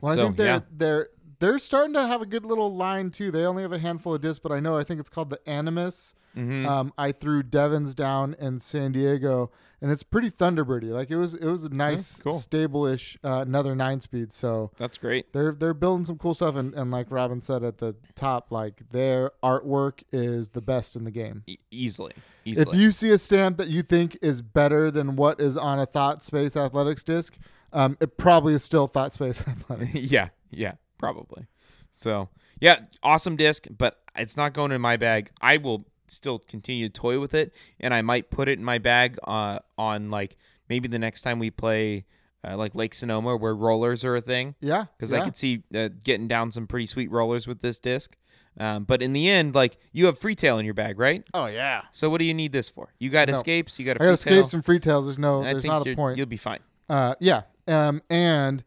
Well, 0.01 0.12
I 0.12 0.15
So, 0.16 0.24
think 0.24 0.36
they're 0.36 0.47
yeah. 0.47 0.61
they're 0.70 1.09
they're 1.39 1.59
starting 1.59 1.95
to 1.95 2.07
have 2.07 2.23
a 2.23 2.27
good 2.27 2.45
little 2.47 2.75
line 2.75 3.11
too. 3.11 3.31
They 3.31 3.45
only 3.45 3.63
have 3.63 3.73
a 3.73 3.79
handful 3.79 4.15
of 4.15 4.21
discs, 4.21 4.39
but 4.39 4.53
I 4.53 4.61
know 4.61 4.77
I 4.77 4.85
think 4.85 5.01
it's 5.01 5.11
called 5.11 5.31
the 5.31 5.41
Animus. 5.49 6.15
mhm. 6.37 6.67
Um, 6.67 6.93
I 6.99 7.13
threw 7.13 7.43
Devon's 7.43 7.95
down 7.95 8.35
in 8.39 8.61
San 8.61 8.93
Diego, 8.93 9.51
and 9.81 9.91
it's 9.91 10.03
pretty 10.03 10.31
Thunderbirdy. 10.31 10.91
Like 10.91 11.11
it 11.11 11.17
was 11.17 11.35
it 11.35 11.45
was 11.47 11.65
a 11.65 11.69
nice, 11.71 12.21
cool. 12.21 12.35
stable-ish 12.35 13.17
uh, 13.25 13.45
another 13.47 13.75
nine 13.75 14.01
speed. 14.01 14.33
So 14.33 14.71
that's 14.79 14.99
great. 14.99 15.33
they're 15.33 15.53
they're 15.53 15.75
building 15.75 16.05
some 16.05 16.19
cool 16.19 16.35
stuff, 16.35 16.55
and, 16.57 16.75
and 16.75 16.91
like 16.91 17.07
Robin 17.11 17.41
said 17.41 17.63
at 17.65 17.79
the 17.79 17.95
top, 18.15 18.51
like 18.51 18.83
their 18.91 19.31
artwork 19.43 20.03
is 20.13 20.51
the 20.51 20.61
best 20.63 20.97
in 20.97 21.05
the 21.05 21.11
game. 21.11 21.43
E- 21.47 21.59
easily, 21.71 22.13
If 22.45 22.75
you 22.75 22.91
see 22.91 23.11
a 23.11 23.19
stamp 23.19 23.57
that 23.59 23.69
you 23.69 23.83
think 23.83 24.19
is 24.23 24.43
better 24.43 24.91
than 24.91 25.17
what 25.17 25.41
is 25.41 25.57
on 25.57 25.79
a 25.79 25.87
Thought 25.87 26.23
Space 26.23 26.57
Athletics 26.57 27.03
disc, 27.03 27.37
um, 27.73 27.97
it 28.01 28.17
probably 28.19 28.55
is 28.55 28.63
still 28.65 28.87
Thought 28.87 29.13
Space 29.15 29.41
Athletics. 29.49 29.95
yeah, 29.95 30.29
yeah, 30.51 30.73
probably. 30.98 31.47
So 31.93 32.28
yeah, 32.60 32.81
awesome 33.02 33.36
disc, 33.36 33.66
but 33.77 34.01
it's 34.16 34.36
not 34.36 34.52
going 34.55 34.73
in 34.73 34.81
my 34.81 34.97
bag. 34.97 35.31
I 35.40 35.56
will 35.59 35.86
still 36.09 36.39
continue 36.39 36.89
to 36.89 36.93
toy 36.93 37.18
with 37.20 37.35
it, 37.35 37.55
and 37.81 37.93
I 37.94 38.02
might 38.02 38.31
put 38.31 38.48
it 38.48 38.59
in 38.59 38.64
my 38.64 38.78
bag 38.78 39.18
uh, 39.24 39.59
on 39.78 40.10
like 40.10 40.36
maybe 40.68 40.89
the 40.89 40.98
next 40.98 41.23
time 41.23 41.39
we 41.39 41.51
play 41.51 42.05
uh, 42.47 42.56
like 42.56 42.74
Lake 42.74 42.94
Sonoma, 42.94 43.36
where 43.36 43.55
rollers 43.55 44.05
are 44.05 44.14
a 44.16 44.20
thing. 44.20 44.55
yeah, 44.60 44.85
Because 44.97 45.10
yeah. 45.10 45.20
I 45.20 45.24
could 45.24 45.36
see 45.36 45.64
uh, 45.74 45.89
getting 46.05 46.28
down 46.28 46.52
some 46.52 46.66
pretty 46.66 46.86
sweet 46.86 47.10
rollers 47.10 47.47
with 47.48 47.60
this 47.60 47.78
disc. 47.78 48.14
Um, 48.59 48.85
but 48.85 49.02
in 49.02 49.12
the 49.12 49.28
end, 49.28 49.55
like 49.55 49.77
you 49.93 50.06
have 50.06 50.18
Freetail 50.18 50.59
in 50.59 50.64
your 50.64 50.73
bag, 50.74 50.98
right? 50.98 51.23
Oh 51.35 51.47
yeah. 51.47 51.82
So 51.93 52.09
what 52.09 52.18
do 52.20 52.24
you 52.24 52.32
need 52.35 52.52
this 52.52 52.68
for? 52.70 52.94
You 52.98 53.10
got 53.10 53.28
No. 53.28 53.35
escapes. 53.35 53.78
You 53.78 53.85
got 53.85 53.98
a 53.98 54.02
I 54.02 54.06
got 54.06 54.12
escapes 54.14 54.55
and 54.55 54.64
Freetails. 54.64 55.05
There's 55.05 55.18
no. 55.18 55.43
There's 55.43 55.64
not 55.64 55.86
a 55.86 55.94
point. 55.94 56.16
You'll 56.16 56.27
be 56.27 56.36
fine. 56.39 56.60
Uh, 56.89 57.14
yeah. 57.20 57.43
Um, 57.68 58.01
and 58.09 58.62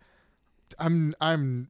I'm 0.78 1.16
I'm 1.20 1.70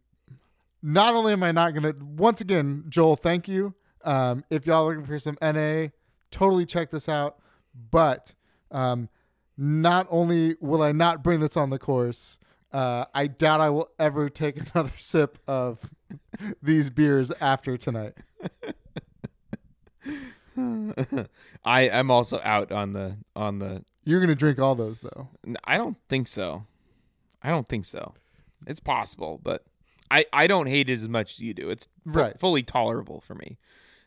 not 0.81 1.13
only 1.13 1.33
am 1.33 1.43
I 1.43 1.51
not 1.51 1.73
gonna 1.73 1.93
once 2.01 2.41
again, 2.41 2.85
Joel, 2.89 3.15
thank 3.15 3.47
you. 3.47 3.73
Um, 4.03 4.43
if 4.49 4.65
y'all 4.65 4.85
looking 4.85 5.05
for 5.05 5.19
some 5.19 5.37
NA, 5.41 5.87
totally 6.31 6.65
check 6.65 6.89
this 6.91 7.09
out. 7.09 7.37
But 7.91 8.33
um, 8.71 9.09
not 9.57 10.07
only 10.09 10.55
will 10.61 10.81
I 10.81 10.91
not 10.91 11.23
bring 11.23 11.39
this 11.39 11.57
on 11.57 11.69
the 11.69 11.79
course, 11.79 12.39
uh, 12.71 13.05
I 13.13 13.27
doubt 13.27 13.61
I 13.61 13.69
will 13.69 13.89
ever 13.99 14.29
take 14.29 14.57
another 14.73 14.93
sip 14.97 15.37
of 15.47 15.93
these 16.61 16.89
beers 16.89 17.31
after 17.41 17.77
tonight. 17.77 18.13
I 21.63 21.89
I'm 21.89 22.11
also 22.11 22.41
out 22.43 22.71
on 22.71 22.93
the 22.93 23.17
on 23.35 23.59
the. 23.59 23.83
You're 24.03 24.19
gonna 24.19 24.35
drink 24.35 24.59
all 24.59 24.75
those 24.75 25.01
though. 25.01 25.29
I 25.63 25.77
don't 25.77 25.97
think 26.09 26.27
so. 26.27 26.65
I 27.41 27.49
don't 27.49 27.67
think 27.67 27.85
so. 27.85 28.13
It's 28.67 28.81
possible, 28.81 29.39
but 29.41 29.63
I 30.11 30.25
I 30.33 30.47
don't 30.47 30.67
hate 30.67 30.89
it 30.89 30.93
as 30.93 31.07
much 31.09 31.33
as 31.33 31.39
you 31.39 31.53
do. 31.53 31.69
It's 31.69 31.87
Right. 32.05 32.39
fully 32.39 32.63
tolerable 32.63 33.21
for 33.21 33.35
me. 33.35 33.57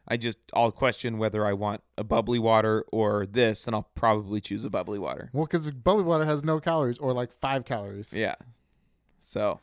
I 0.08 0.16
just 0.16 0.38
I'll 0.52 0.72
question 0.72 1.18
whether 1.18 1.46
I 1.46 1.52
want 1.52 1.82
a 1.96 2.02
bubbly 2.04 2.38
water 2.40 2.84
or 2.90 3.24
this, 3.24 3.66
and 3.66 3.76
I'll 3.76 3.88
probably 3.94 4.40
choose 4.40 4.64
a 4.64 4.70
bubbly 4.70 4.98
water. 4.98 5.30
Well, 5.32 5.44
because 5.44 5.70
bubbly 5.70 6.02
water 6.02 6.24
has 6.24 6.42
no 6.42 6.58
calories 6.60 6.98
or 6.98 7.12
like 7.12 7.32
five 7.32 7.64
calories. 7.64 8.12
Yeah. 8.12 8.34
So, 9.20 9.60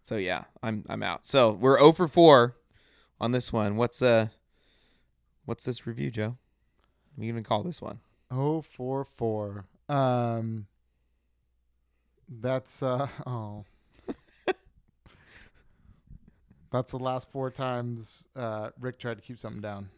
so 0.00 0.16
yeah, 0.16 0.44
I'm 0.62 0.84
I'm 0.88 1.02
out. 1.02 1.26
So 1.26 1.50
we're 1.52 1.78
0 1.78 1.92
for 1.92 2.08
four 2.08 2.56
on 3.20 3.32
this 3.32 3.52
one. 3.52 3.76
What's 3.76 4.00
uh, 4.00 4.28
what's 5.44 5.64
this 5.64 5.86
review, 5.86 6.10
Joe? 6.10 6.38
You 7.18 7.30
gonna 7.30 7.42
call 7.44 7.62
this 7.62 7.82
one? 7.82 8.00
Oh 8.30 8.62
four 8.62 9.04
four. 9.04 9.66
Um 9.88 10.66
that's 12.28 12.82
uh 12.82 13.08
oh. 13.26 13.64
That's 16.74 16.90
the 16.92 16.98
last 16.98 17.30
four 17.30 17.50
times 17.50 18.24
uh 18.36 18.70
Rick 18.80 18.98
tried 18.98 19.16
to 19.16 19.22
keep 19.22 19.38
something 19.38 19.62
down. 19.62 19.88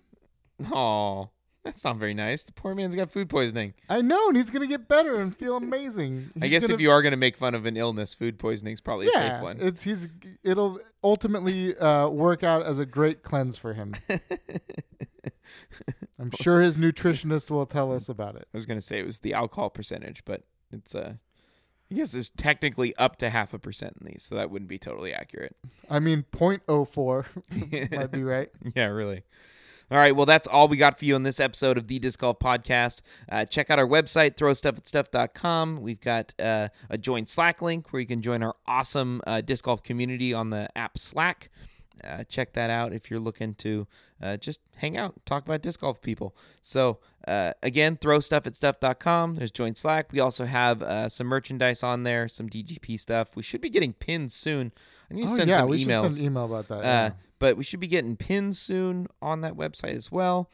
Oh, 0.73 1.31
that's 1.65 1.83
not 1.85 1.97
very 1.97 2.15
nice. 2.15 2.45
The 2.45 2.53
poor 2.53 2.75
man's 2.75 2.95
got 2.95 3.11
food 3.11 3.29
poisoning. 3.29 3.75
I 3.91 4.01
know, 4.01 4.29
and 4.29 4.37
he's 4.37 4.51
gonna 4.51 4.67
get 4.69 4.87
better 4.89 5.17
and 5.17 5.37
feel 5.37 5.57
amazing. 5.57 6.31
I 6.41 6.45
He's 6.45 6.51
guess 6.51 6.63
gonna- 6.63 6.75
if 6.75 6.81
you 6.81 6.91
are 6.93 7.03
gonna 7.03 7.17
make 7.17 7.37
fun 7.37 7.55
of 7.57 7.67
an 7.67 7.77
illness, 7.77 8.15
food 8.15 8.39
poisoning's 8.39 8.81
probably 8.81 9.09
a 9.09 9.11
safe 9.11 9.43
one. 9.43 9.59
it's 9.61 9.83
he's 9.83 10.09
it'll 10.45 10.79
ultimately 11.03 11.77
uh, 11.77 12.09
work 12.09 12.45
out 12.45 12.63
as 12.65 12.79
a 12.79 12.87
great 12.87 13.23
cleanse 13.23 13.59
for 13.59 13.75
him. 13.75 13.95
I'm 16.19 16.31
sure 16.41 16.61
his 16.63 16.77
nutritionist 16.77 17.51
will 17.51 17.67
tell 17.67 17.93
us 17.93 18.09
about 18.09 18.37
it. 18.37 18.49
I 18.53 18.57
was 18.57 18.65
gonna 18.67 18.81
say 18.81 18.99
it 18.99 19.07
was 19.07 19.19
the 19.21 19.35
alcohol 19.35 19.71
percentage, 19.71 20.25
but 20.25 20.43
it's 20.73 20.95
uh, 20.95 21.15
I 21.91 21.95
guess 21.95 22.15
it's 22.15 22.31
technically 22.31 22.97
up 22.97 23.17
to 23.17 23.31
half 23.31 23.55
a 23.55 23.59
percent 23.59 23.99
in 24.01 24.09
these, 24.09 24.25
so 24.25 24.35
that 24.35 24.51
wouldn't 24.51 24.69
be 24.69 24.79
totally 24.79 25.13
accurate. 25.13 25.57
I 25.89 26.01
mean, 26.01 26.25
0.04 26.33 27.91
might 27.97 28.11
be 28.11 28.25
right. 28.25 28.51
yeah, 28.75 28.87
really. 28.87 29.23
All 29.89 29.99
right, 29.99 30.17
well, 30.17 30.27
that's 30.27 30.49
all 30.49 30.67
we 30.67 30.79
got 30.79 30.99
for 30.99 31.05
you 31.05 31.15
on 31.15 31.23
this 31.23 31.39
episode 31.39 31.79
of 31.79 31.87
the 31.87 32.01
Disc 32.01 32.19
Golf 32.19 32.41
Podcast. 32.41 33.03
Uh, 33.31 33.45
check 33.45 33.71
out 33.71 33.79
our 33.79 33.87
website, 33.87 34.35
throwstuffatstuff.com. 34.35 35.81
We've 35.81 36.01
got 36.01 36.35
uh, 36.41 36.69
a 36.91 36.99
join 36.99 37.29
Slack 37.29 37.63
link 37.63 37.93
where 37.93 38.01
you 38.01 38.07
can 38.07 38.21
join 38.21 38.43
our 38.43 38.57
awesome 38.67 39.23
uh, 39.29 39.43
disc 39.43 39.65
golf 39.65 39.85
community 39.85 40.35
on 40.35 40.51
the 40.51 40.69
app 40.77 40.99
Slack. 40.99 41.51
Uh, 42.03 42.25
check 42.25 42.53
that 42.55 42.69
out 42.69 42.93
if 42.93 43.13
you're 43.13 43.21
looking 43.21 43.55
to 43.55 43.87
uh, 44.23 44.37
just 44.37 44.61
hang 44.77 44.97
out, 44.97 45.15
talk 45.27 45.45
about 45.45 45.63
disc 45.63 45.81
golf 45.81 46.01
people. 46.01 46.35
So, 46.63 46.99
uh, 47.29 47.53
again, 47.63 47.97
throwstuffatstuff.com. 47.97 49.35
There's 49.37 49.51
join 49.51 49.75
Slack. 49.75 50.13
We 50.13 50.21
also 50.21 50.45
have 50.45 50.83
uh, 50.83 51.09
some 51.09 51.27
merchandise 51.27 51.83
on 51.83 52.03
there, 52.05 52.29
some 52.29 52.49
DGP 52.49 52.99
stuff. 52.99 53.37
We 53.37 53.43
should 53.43 53.61
be 53.61 53.71
getting 53.71 53.93
pins 53.93 54.35
soon. 54.35 54.71
I 55.11 55.15
need 55.15 55.27
to 55.27 55.33
Oh 55.33 55.37
send 55.37 55.51
yeah, 55.51 55.57
some 55.59 55.69
we 55.69 55.85
emails. 55.85 56.03
should 56.03 56.13
send 56.13 56.21
an 56.21 56.27
email 56.33 56.45
about 56.47 56.69
that. 56.69 56.79
Uh, 56.79 56.83
yeah. 56.83 57.11
but 57.39 57.57
we 57.57 57.65
should 57.65 57.81
be 57.81 57.87
getting 57.89 58.17
pins 58.17 58.59
soon 58.59 59.07
on 59.23 59.41
that 59.43 59.55
website 59.55 59.95
as 59.95 60.11
well. 60.11 60.51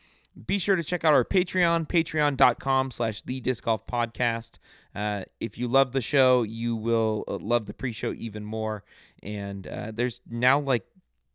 Be 0.47 0.59
sure 0.59 0.76
to 0.76 0.82
check 0.82 1.05
out 1.05 1.12
our 1.12 1.26
Patreon, 1.26 1.86
patreon.com 1.89 2.90
slash 2.90 3.20
the 3.20 3.40
disc 3.43 3.64
golf 3.64 3.86
podcast. 3.86 4.59
Uh, 4.94 5.24
if 5.40 5.59
you 5.59 5.68
love 5.68 5.93
the 5.93 6.01
show, 6.01 6.43
you 6.43 6.74
will 6.74 7.24
uh, 7.28 7.36
love 7.36 7.66
the 7.66 7.74
pre-show 7.74 8.14
even 8.14 8.43
more. 8.43 8.82
And 9.22 9.66
uh, 9.66 9.93
there's 9.94 10.22
now 10.30 10.59
like 10.59 10.86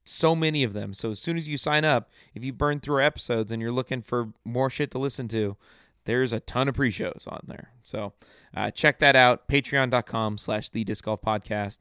so 0.07 0.35
many 0.35 0.63
of 0.63 0.73
them. 0.73 0.93
So 0.93 1.11
as 1.11 1.19
soon 1.19 1.37
as 1.37 1.47
you 1.47 1.57
sign 1.57 1.85
up, 1.85 2.09
if 2.33 2.43
you 2.43 2.53
burn 2.53 2.79
through 2.79 3.01
episodes 3.03 3.51
and 3.51 3.61
you're 3.61 3.71
looking 3.71 4.01
for 4.01 4.29
more 4.45 4.69
shit 4.69 4.91
to 4.91 4.97
listen 4.97 5.27
to, 5.29 5.57
there's 6.05 6.31
a 6.31 6.39
ton 6.39 6.69
of 6.69 6.75
pre-shows 6.75 7.27
on 7.29 7.41
there. 7.47 7.71
So 7.83 8.13
uh, 8.55 8.71
check 8.71 8.99
that 8.99 9.15
out, 9.15 9.47
patreon.com 9.47 10.37
slash 10.37 10.69
the 10.69 10.83
disc 10.83 11.03
golf 11.03 11.21
podcast. 11.21 11.79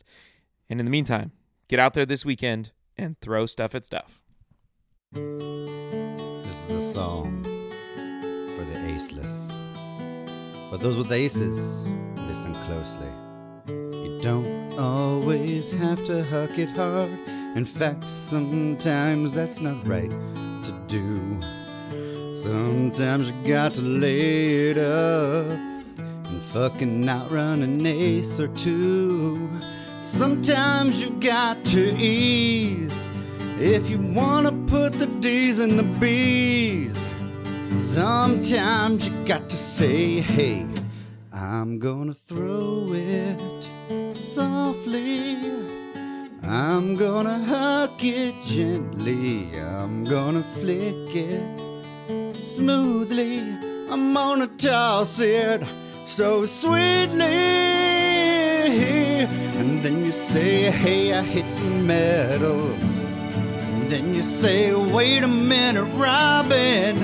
And 0.68 0.80
in 0.80 0.86
the 0.86 0.90
meantime, 0.90 1.30
get 1.68 1.78
out 1.78 1.94
there 1.94 2.06
this 2.06 2.24
weekend 2.24 2.72
and 2.96 3.18
throw 3.20 3.46
stuff 3.46 3.74
at 3.74 3.84
stuff. 3.84 4.20
This 5.12 6.70
is 6.70 6.70
a 6.70 6.92
song 6.92 7.44
for 7.44 8.64
the 8.64 8.78
aceless. 8.88 9.52
But 10.70 10.80
those 10.80 10.96
with 10.96 11.12
aces, 11.12 11.86
listen 12.16 12.52
closely. 12.66 13.08
You 13.68 14.20
don't 14.22 14.76
always 14.76 15.70
have 15.72 16.04
to 16.06 16.24
huck 16.24 16.58
it 16.58 16.76
hard. 16.76 17.35
In 17.56 17.64
fact, 17.64 18.04
sometimes 18.04 19.32
that's 19.32 19.62
not 19.62 19.86
right 19.86 20.10
to 20.10 20.72
do. 20.88 21.40
Sometimes 22.36 23.30
you 23.30 23.48
got 23.48 23.72
to 23.72 23.80
lay 23.80 24.68
it 24.68 24.76
up 24.76 25.58
and 25.86 26.42
fucking 26.52 27.08
outrun 27.08 27.62
an 27.62 27.86
ace 27.86 28.38
or 28.38 28.48
two. 28.48 29.48
Sometimes 30.02 31.02
you 31.02 31.18
got 31.18 31.56
to 31.72 31.94
ease 31.96 33.10
if 33.58 33.88
you 33.88 34.00
wanna 34.12 34.52
put 34.68 34.92
the 34.92 35.06
D's 35.22 35.58
in 35.58 35.78
the 35.78 35.98
B's. 35.98 37.08
Sometimes 37.78 39.08
you 39.08 39.24
got 39.24 39.48
to 39.48 39.56
say, 39.56 40.20
hey, 40.20 40.66
I'm 41.32 41.78
gonna 41.78 42.12
throw 42.12 42.88
it 42.90 43.40
softly. 44.14 45.75
I'm 46.48 46.94
gonna 46.94 47.40
hug 47.40 47.98
it 47.98 48.34
gently. 48.46 49.50
I'm 49.58 50.04
gonna 50.04 50.44
flick 50.60 51.16
it 51.16 52.36
smoothly. 52.36 53.40
I'm 53.90 54.14
gonna 54.14 54.46
toss 54.46 55.18
it 55.18 55.66
so 56.06 56.46
sweetly. 56.46 57.24
And 59.58 59.82
then 59.82 60.04
you 60.04 60.12
say, 60.12 60.70
hey, 60.70 61.12
I 61.14 61.22
hit 61.22 61.50
some 61.50 61.84
metal. 61.84 62.70
And 62.70 63.90
then 63.90 64.14
you 64.14 64.22
say, 64.22 64.72
wait 64.72 65.24
a 65.24 65.28
minute, 65.28 65.90
Robin. 65.96 66.96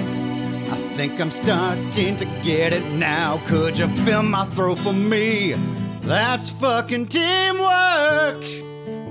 I 0.71 0.77
think 0.95 1.21
I'm 1.21 1.33
starting 1.33 2.17
to 2.17 2.25
get 2.45 2.73
it 2.73 2.85
now. 2.93 3.41
Could 3.47 3.77
you 3.77 3.89
fill 4.05 4.23
my 4.23 4.45
throat 4.45 4.79
for 4.79 4.93
me? 4.93 5.55
That's 6.03 6.51
fucking 6.51 7.07
teamwork. 7.07 8.62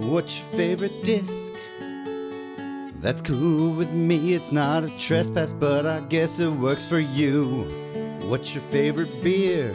What's 0.10 0.40
your 0.40 0.48
favorite 0.58 1.04
disc? 1.04 1.54
That's 3.02 3.22
cool 3.22 3.76
with 3.76 3.92
me, 3.92 4.34
it's 4.34 4.52
not 4.52 4.84
a 4.84 5.00
trespass, 5.00 5.54
but 5.54 5.86
I 5.86 6.00
guess 6.02 6.40
it 6.40 6.50
works 6.50 6.86
for 6.86 7.00
you. 7.00 7.64
What's 8.24 8.54
your 8.56 8.64
favorite 8.64 9.12
beer? 9.24 9.74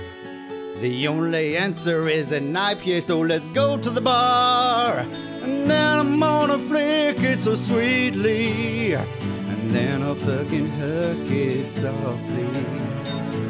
The 0.81 1.07
only 1.07 1.57
answer 1.57 2.09
is 2.09 2.33
an 2.33 2.53
IPA, 2.55 3.03
so 3.03 3.21
let's 3.21 3.49
go 3.49 3.79
to 3.79 3.89
the 3.89 4.01
bar. 4.01 5.07
And 5.43 5.71
then 5.71 5.99
I'm 6.01 6.19
gonna 6.19 6.59
flick 6.59 7.21
it 7.21 7.39
so 7.39 7.55
sweetly. 7.55 8.95
And 8.95 9.71
then 9.71 10.03
I'll 10.03 10.17
fucking 10.17 10.69
hook 10.71 11.31
it 11.31 11.69
softly. 11.69 12.49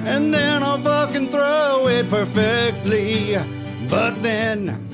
And 0.04 0.32
then 0.32 0.62
I'll 0.62 0.78
fucking 0.78 1.28
throw 1.28 1.88
it 1.88 2.08
perfectly. 2.08 3.36
But 3.88 4.22
then 4.22 4.85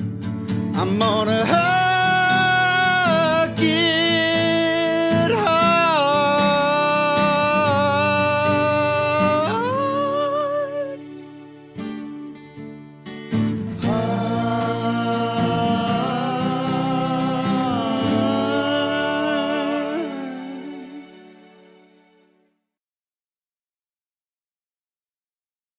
I'm 0.75 0.97
gonna 0.97 1.45
hug 1.45 2.69
you. 3.59 4.02